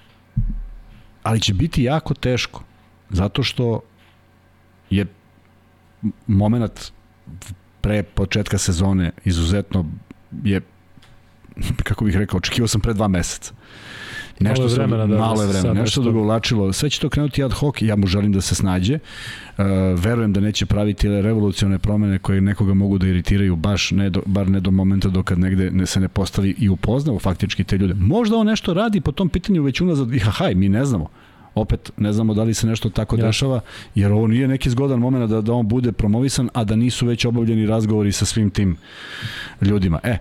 [1.23, 2.63] ali će biti jako teško,
[3.09, 3.81] zato što
[4.89, 5.05] je
[6.27, 6.91] moment
[7.81, 9.85] pre početka sezone izuzetno
[10.43, 10.61] je
[11.87, 13.53] kako bih rekao, očekivao sam pre dva meseca.
[14.39, 16.73] Nešto malo vremena, da, malo vremena, nešto da ga ulačilo.
[16.73, 18.99] Sve će to krenuti ad hoc, ja mu želim da se snađe.
[19.57, 19.65] Uh,
[19.99, 24.49] verujem da neće praviti revolucione promene koje nekoga mogu da iritiraju, baš ne do, bar
[24.49, 27.93] ne do momenta dokad negde ne, se ne postavi i upoznao faktički te ljude.
[27.93, 31.09] Možda on nešto radi po tom pitanju već unazad, i hahaj, mi ne znamo
[31.55, 33.25] opet ne znamo da li se nešto tako ja.
[33.25, 33.59] dešava,
[33.95, 37.25] jer ovo nije neki zgodan moment da, da on bude promovisan, a da nisu već
[37.25, 38.77] obavljeni razgovori sa svim tim
[39.61, 39.99] ljudima.
[40.03, 40.17] E,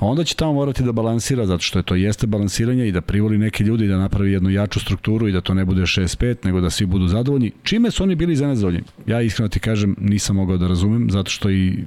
[0.00, 3.38] onda će tamo morati da balansira, zato što je to jeste balansiranje i da privoli
[3.38, 6.70] neke ljudi da napravi jednu jaču strukturu i da to ne bude 6-5, nego da
[6.70, 7.52] svi budu zadovoljni.
[7.62, 8.82] Čime su oni bili zadovoljni?
[9.06, 11.84] Ja iskreno ti kažem, nisam mogao da razumem, zato što i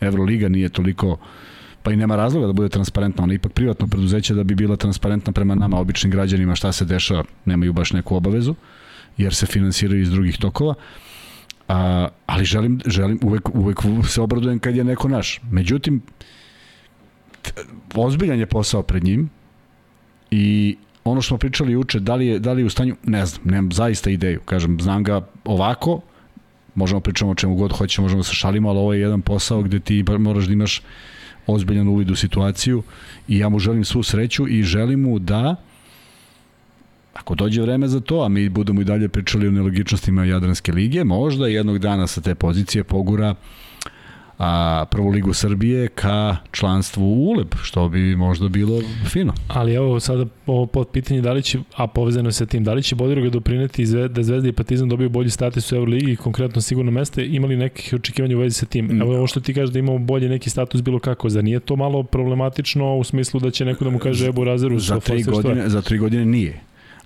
[0.00, 1.18] Euroliga nije toliko
[1.82, 4.76] pa i nema razloga da bude transparentna, ona je ipak privatno preduzeće da bi bila
[4.76, 8.54] transparentna prema nama, običnim građanima, šta se dešava, nemaju baš neku obavezu,
[9.16, 10.74] jer se finansiraju iz drugih tokova.
[11.68, 13.78] A, ali želim, želim uvek, uvek
[14.08, 15.40] se obradujem kad je neko naš.
[15.50, 16.24] Međutim, t-
[17.94, 19.30] ozbiljan je posao pred njim
[20.30, 23.26] i ono što smo pričali juče, da li je, da li je u stanju, ne
[23.26, 24.40] znam, nemam zaista ideju.
[24.44, 26.00] Kažem, znam ga ovako,
[26.74, 29.62] možemo pričamo o čemu god hoćemo, možemo da se šalimo, ali ovo je jedan posao
[29.62, 30.82] gde ti moraš da imaš
[31.46, 32.82] ozbiljan uvid u situaciju
[33.28, 35.56] i ja mu želim svu sreću i želim mu da
[37.14, 41.04] ako dođe vreme za to, a mi budemo i dalje pričali o nelogičnostima Jadranske lige,
[41.04, 43.34] možda jednog dana sa te pozicije pogura
[44.40, 49.32] a, prvu ligu Srbije ka članstvu u ULEB, što bi možda bilo fino.
[49.48, 52.82] Ali evo sada ovo pod pitanje da li će, a povezano sa tim, da li
[52.82, 57.26] će Bodiroga doprineti da Zvezda i Partizan dobiju bolji status u Euroligi, konkretno sigurno meste,
[57.26, 59.00] imali nekih očekivanja u vezi sa tim?
[59.02, 61.76] Evo ovo što ti kažeš da imamo bolji neki status bilo kako, za nije to
[61.76, 65.68] malo problematično u smislu da će neko da mu kaže Ebu Razeru za tri godine,
[65.68, 66.60] za tri godine nije.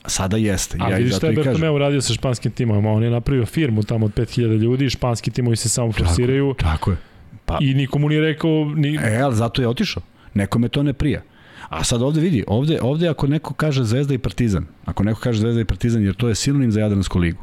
[0.06, 0.78] Sada jeste.
[0.81, 2.86] A ja vidiš šta je Bertomeu radio sa španskim timom?
[2.86, 6.55] On je napravio firmu tamo od 5000 ljudi, španski timovi se samo forsiraju.
[6.59, 7.14] Tako, tako je.
[7.47, 8.73] Pa, I nikomu nije rekao...
[8.77, 8.95] Ni...
[9.03, 10.03] E, ali zato je otišao.
[10.35, 11.23] Nekome to ne prija.
[11.69, 15.41] A sad ovde vidi, ovde, ovde ako neko kaže Zvezda i Partizan, ako neko kaže
[15.41, 17.43] Zvezda i Partizan, jer to je sinonim za Jadransku ligu.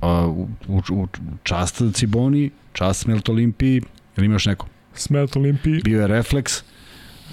[0.00, 1.06] A, u, u, u
[1.42, 3.82] čast Ciboni, čast Smelt Olimpiji,
[4.16, 4.66] ili imaš neko?
[4.94, 5.80] Smelt Olimpiji.
[5.84, 6.62] Bio je Reflex,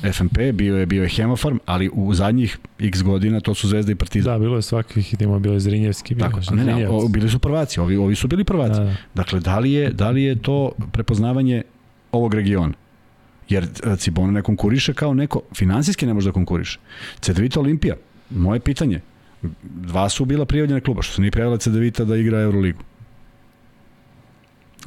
[0.02, 3.96] FNP, bio je bio je Hemofarm, ali u zadnjih x godina to su Zvezda i
[3.96, 4.34] Partizan.
[4.34, 7.40] Da, bilo je svakih tima, bilo je Zrinjevski, bio Tako, ne, ne, o, bili su
[7.40, 8.80] prvaci, ovi, ovi su bili prvaci.
[8.80, 8.96] Da, da.
[9.14, 11.64] Dakle, da li, je, da li je to prepoznavanje
[12.12, 12.74] ovog regiona?
[13.50, 16.80] Jer e, Cibona ne konkuriše kao neko, finansijski ne može da konkuriše.
[17.20, 17.96] Cedevita Olimpija,
[18.30, 19.02] moje pitanje,
[19.62, 22.84] dva su bila prijavljena kluba, što se nije prijavila Cedevita da igra Euroligu.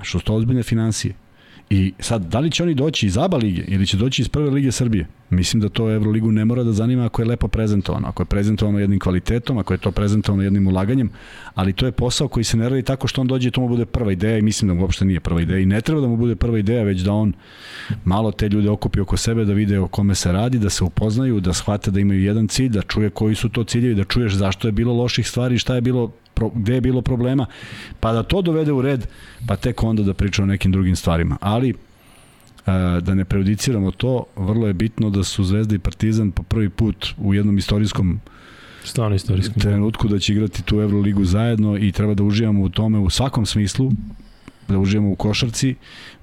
[0.03, 1.15] Što su to ozbiljne financije.
[1.71, 4.51] I sad, da li će oni doći iz ABA lige ili će doći iz prve
[4.51, 5.07] lige Srbije?
[5.31, 8.79] Mislim da to Euroligu ne mora da zanima ako je lepo prezentovano, ako je prezentovano
[8.79, 11.11] jednim kvalitetom, ako je to prezentovano jednim ulaganjem,
[11.55, 13.69] ali to je posao koji se ne radi tako što on dođe i to mu
[13.69, 16.07] bude prva ideja i mislim da mu uopšte nije prva ideja i ne treba da
[16.07, 17.33] mu bude prva ideja, već da on
[18.05, 21.41] malo te ljude okupi oko sebe, da vide o kome se radi, da se upoznaju,
[21.41, 24.69] da shvate da imaju jedan cilj, da čuje koji su to ciljevi, da čuješ zašto
[24.69, 26.13] je bilo loših stvari, šta je bilo
[26.55, 27.47] gde je bilo problema,
[28.01, 29.07] pa da to dovede u red,
[29.47, 31.37] pa tek onda da priča o nekim drugim stvarima.
[31.41, 31.75] Ali,
[33.01, 37.07] da ne prejudiciramo to, vrlo je bitno da su Zvezda i Partizan po prvi put
[37.19, 38.21] u jednom istorijskom
[38.85, 39.61] Stvarno istorijskom.
[39.61, 43.47] trenutku da će igrati tu Euroligu zajedno i treba da uživamo u tome u svakom
[43.47, 43.91] smislu,
[44.69, 45.75] da uživamo u košarci,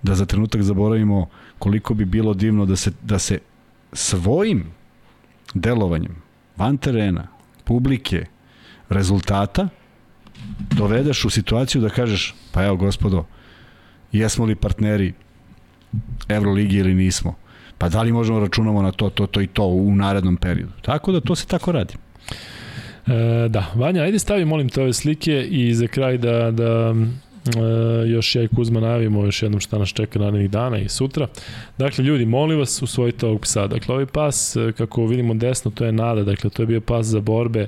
[0.04, 1.30] da za trenutak zaboravimo
[1.60, 3.40] koliko bi bilo divno da se, da se
[3.94, 4.64] svojim
[5.54, 6.16] delovanjem
[6.58, 7.28] van terena,
[7.64, 8.26] publike,
[8.90, 9.70] rezultata,
[10.72, 13.26] dovedeš u situaciju da kažeš, pa evo gospodo,
[14.12, 15.14] jesmo li partneri
[16.30, 17.36] Euroligi ili nismo?
[17.78, 20.72] Pa da li možemo da računamo na to, to, to i to u narednom periodu?
[20.82, 21.94] Tako da to se tako radi.
[23.08, 28.08] E, da, Vanja, ajde stavi molim te ove slike i za kraj da, da e,
[28.08, 31.28] još ja i Kuzma najavimo još jednom šta nas čeka narednih dana i sutra.
[31.78, 33.68] Dakle, ljudi, molim vas, usvojite ovog psa.
[33.68, 37.06] Dakle, ovaj pas, e, kako vidimo desno, to je nada, dakle, to je bio pas
[37.06, 37.68] za borbe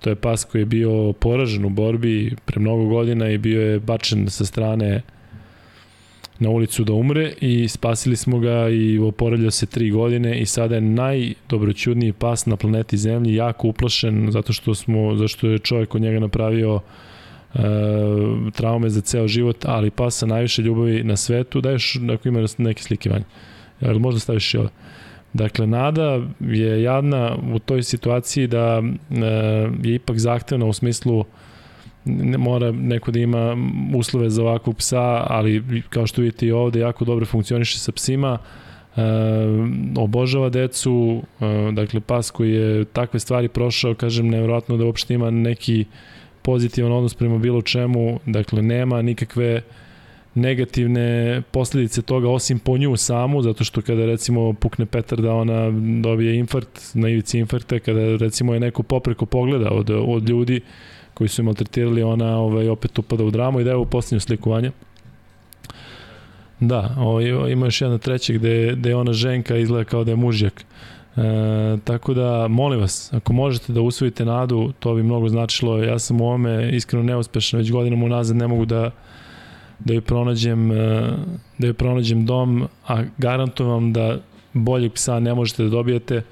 [0.00, 3.80] To je pas koji je bio poražen u borbi pre mnogo godina i bio je
[3.80, 5.02] bačen sa strane
[6.40, 10.74] na ulicu da umre i spasili smo ga i oporavljao se tri godine i sada
[10.74, 16.02] je najdobroćudniji pas na planeti Zemlji, jako uplašen zato što smo, zašto je čovjek od
[16.02, 16.80] njega napravio
[17.54, 17.58] e,
[18.52, 22.82] traume za ceo život, ali pas sa najviše ljubavi na svetu, daješ ako ima neke
[22.82, 23.24] slike vanje.
[23.80, 24.68] Jel možda staviš i ovo?
[25.32, 29.24] Dakle, Nada je jadna u toj situaciji da e,
[29.82, 31.24] je ipak zahtevna u smislu
[32.04, 33.56] ne mora neko da ima
[33.94, 38.38] uslove za ovakvog psa, ali kao što vidite i ovde jako dobro funkcioniše sa psima,
[38.96, 39.00] e,
[39.96, 45.30] obožava decu, e, dakle pas koji je takve stvari prošao, kažem, nevjerojatno da uopšte ima
[45.30, 45.84] neki
[46.42, 49.62] pozitivan odnos prema bilo čemu, dakle nema nikakve
[50.34, 55.70] negativne posledice toga osim po nju samu, zato što kada recimo pukne Petar da ona
[56.02, 60.60] dobije infarkt, na ivici infarkta, kada recimo je neko popreko pogleda od, od ljudi
[61.20, 64.20] koji su je maltretirali, ona ovaj, opet upada u dramu i da je u posljednju
[64.20, 64.70] slikovanje.
[66.60, 70.64] Da, ovaj, ima još jedna treća gde, gde ona ženka izgleda kao da je mužjak.
[71.16, 71.22] E,
[71.84, 75.78] tako da, molim vas, ako možete da usvojite nadu, to bi mnogo značilo.
[75.82, 78.90] Ja sam u ovome iskreno neuspešan, već godinama unazad ne mogu da
[79.84, 80.76] da joj pronađem, e,
[81.58, 84.18] da joj pronađem dom, a garantujem vam da
[84.52, 86.22] boljeg psa ne možete da dobijete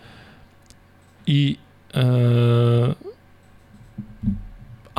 [1.26, 1.56] i
[1.94, 2.02] e,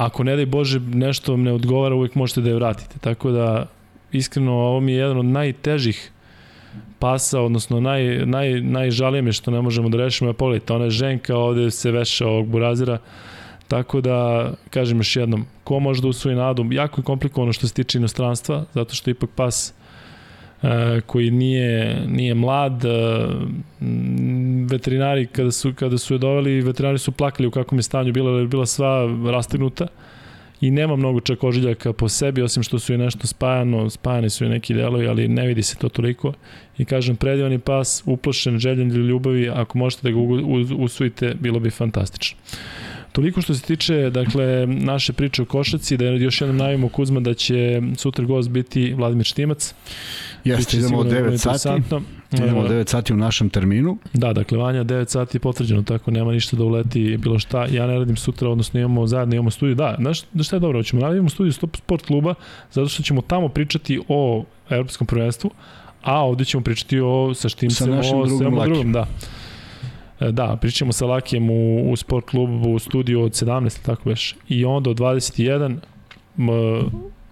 [0.05, 2.99] ako ne daj Bože nešto vam ne odgovara, uvijek možete da je vratite.
[2.99, 3.65] Tako da,
[4.11, 6.11] iskreno, ovo mi je jedan od najtežih
[6.99, 10.29] pasa, odnosno naj, naj, najžalije me što ne možemo da rešimo.
[10.29, 12.97] Ja pogledajte, ona je ženka, ovde se veša ovog burazira,
[13.69, 17.73] Tako da, kažem još jednom, ko može da usvoji nadu, jako je komplikovano što se
[17.73, 19.73] tiče inostranstva, zato što ipak pas
[21.05, 22.89] koji nije, nije mlad, e,
[24.69, 28.45] veterinari kada su, kada su je doveli, veterinari su plakali u kakvom je stanju bila,
[28.45, 29.87] bila sva rastegnuta
[30.61, 34.43] i nema mnogo čak ožiljaka po sebi, osim što su je nešto spajano, spajani su
[34.43, 36.33] je neki delovi, ali ne vidi se to toliko.
[36.77, 40.19] I kažem, predivani pas, uplošen, željen ljubavi, ako možete da ga
[40.77, 42.37] usvojite, bilo bi fantastično.
[43.19, 47.33] Toliko što se tiče dakle, naše priče o košaci, da još jednom najavimo Kuzma da
[47.33, 49.73] će sutra gost biti Vladimir Štimac.
[50.43, 51.81] Jeste, idemo od 9 sati.
[52.31, 53.97] Idemo od 9 sati u našem terminu.
[54.13, 57.65] Da, dakle, Vanja, 9 sati je potvrđeno, tako nema ništa da uleti bilo šta.
[57.71, 59.75] Ja ne radim sutra, odnosno imamo zajedno imamo studiju.
[59.75, 62.33] Da, znaš da šta je dobro, ćemo radimo studiju Stop Sport kluba,
[62.71, 65.51] zato što ćemo tamo pričati o evropskom prvenstvu,
[66.01, 69.07] a ovde ćemo pričati o sa Štimcem, sa našim o drugom, drugom, da.
[70.19, 74.35] E, da, pričamo sa Lakijem u, u sport klubu u studiju od 17, tako već.
[74.49, 75.75] I onda od 21
[76.37, 76.49] m,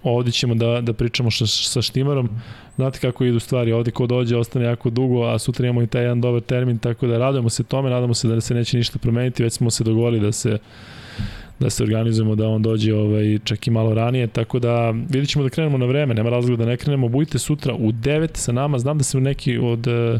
[0.03, 2.30] ovde ćemo da, da pričamo sa, sa Štimarom.
[2.75, 6.01] Znate kako idu stvari, ovde ko dođe ostane jako dugo, a sutra imamo i taj
[6.01, 9.43] jedan dobar termin, tako da radujemo se tome, nadamo se da se neće ništa promeniti,
[9.43, 10.57] već smo se dogovorili da se
[11.59, 15.43] da se organizujemo da on dođe ovaj, čak i malo ranije, tako da vidit ćemo
[15.43, 18.80] da krenemo na vreme, nema razloga da ne krenemo, budite sutra u 9 sa nama,
[18.80, 20.19] znam da se neki od uh,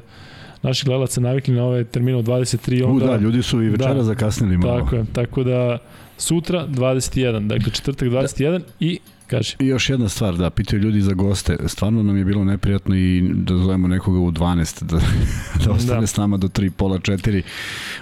[0.62, 2.86] naši gledalaca navikli na ove termine od 23.
[2.86, 4.80] Onda, U, da, ljudi su i večera da, zakasnili malo.
[4.80, 5.78] Tako je, tako da
[6.18, 8.66] sutra 21, dakle četvrtak 21 da.
[8.80, 9.56] i Kaži.
[9.60, 11.58] I još jedna stvar, da, pitaju ljudi za goste.
[11.66, 15.00] Stvarno nam je bilo neprijatno i da zovemo nekoga u 12, da,
[15.66, 16.08] da ostane da.
[16.08, 17.42] s nama do 3, pola 4.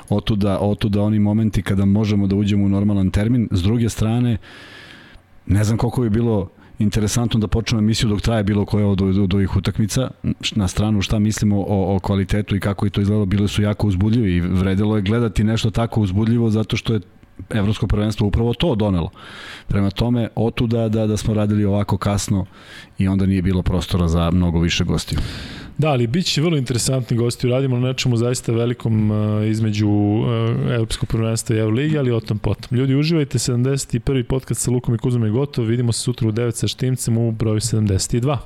[0.09, 3.47] Otuda, otuda oni momenti kada možemo da uđemo u normalan termin.
[3.51, 4.37] S druge strane,
[5.45, 9.17] ne znam koliko je bilo interesantno da počnemo emisiju dok traje bilo koja od, od,
[9.17, 10.09] od ovih utakmica.
[10.55, 13.87] Na stranu šta mislimo o, o kvalitetu i kako je to izgledalo, bile su jako
[13.87, 16.99] uzbudljivi i vredilo je gledati nešto tako uzbudljivo zato što je
[17.49, 19.09] Evropsko prvenstvo upravo to donelo.
[19.67, 22.45] Prema tome, otuda da, da smo radili ovako kasno
[22.97, 25.19] i onda nije bilo prostora za mnogo više gostiju.
[25.77, 27.47] Da, ali bit će vrlo interesantni gosti.
[27.47, 30.27] Radimo na nečemu zaista velikom uh, između uh,
[30.71, 32.77] Evropskog prvenstva i Euroligi, ali o tom potom.
[32.77, 34.23] Ljudi, uživajte 71.
[34.23, 35.65] podcast sa Lukom i Kuzom je gotov.
[35.65, 38.37] Vidimo se sutra u 9 sa Štimcem u broju 72.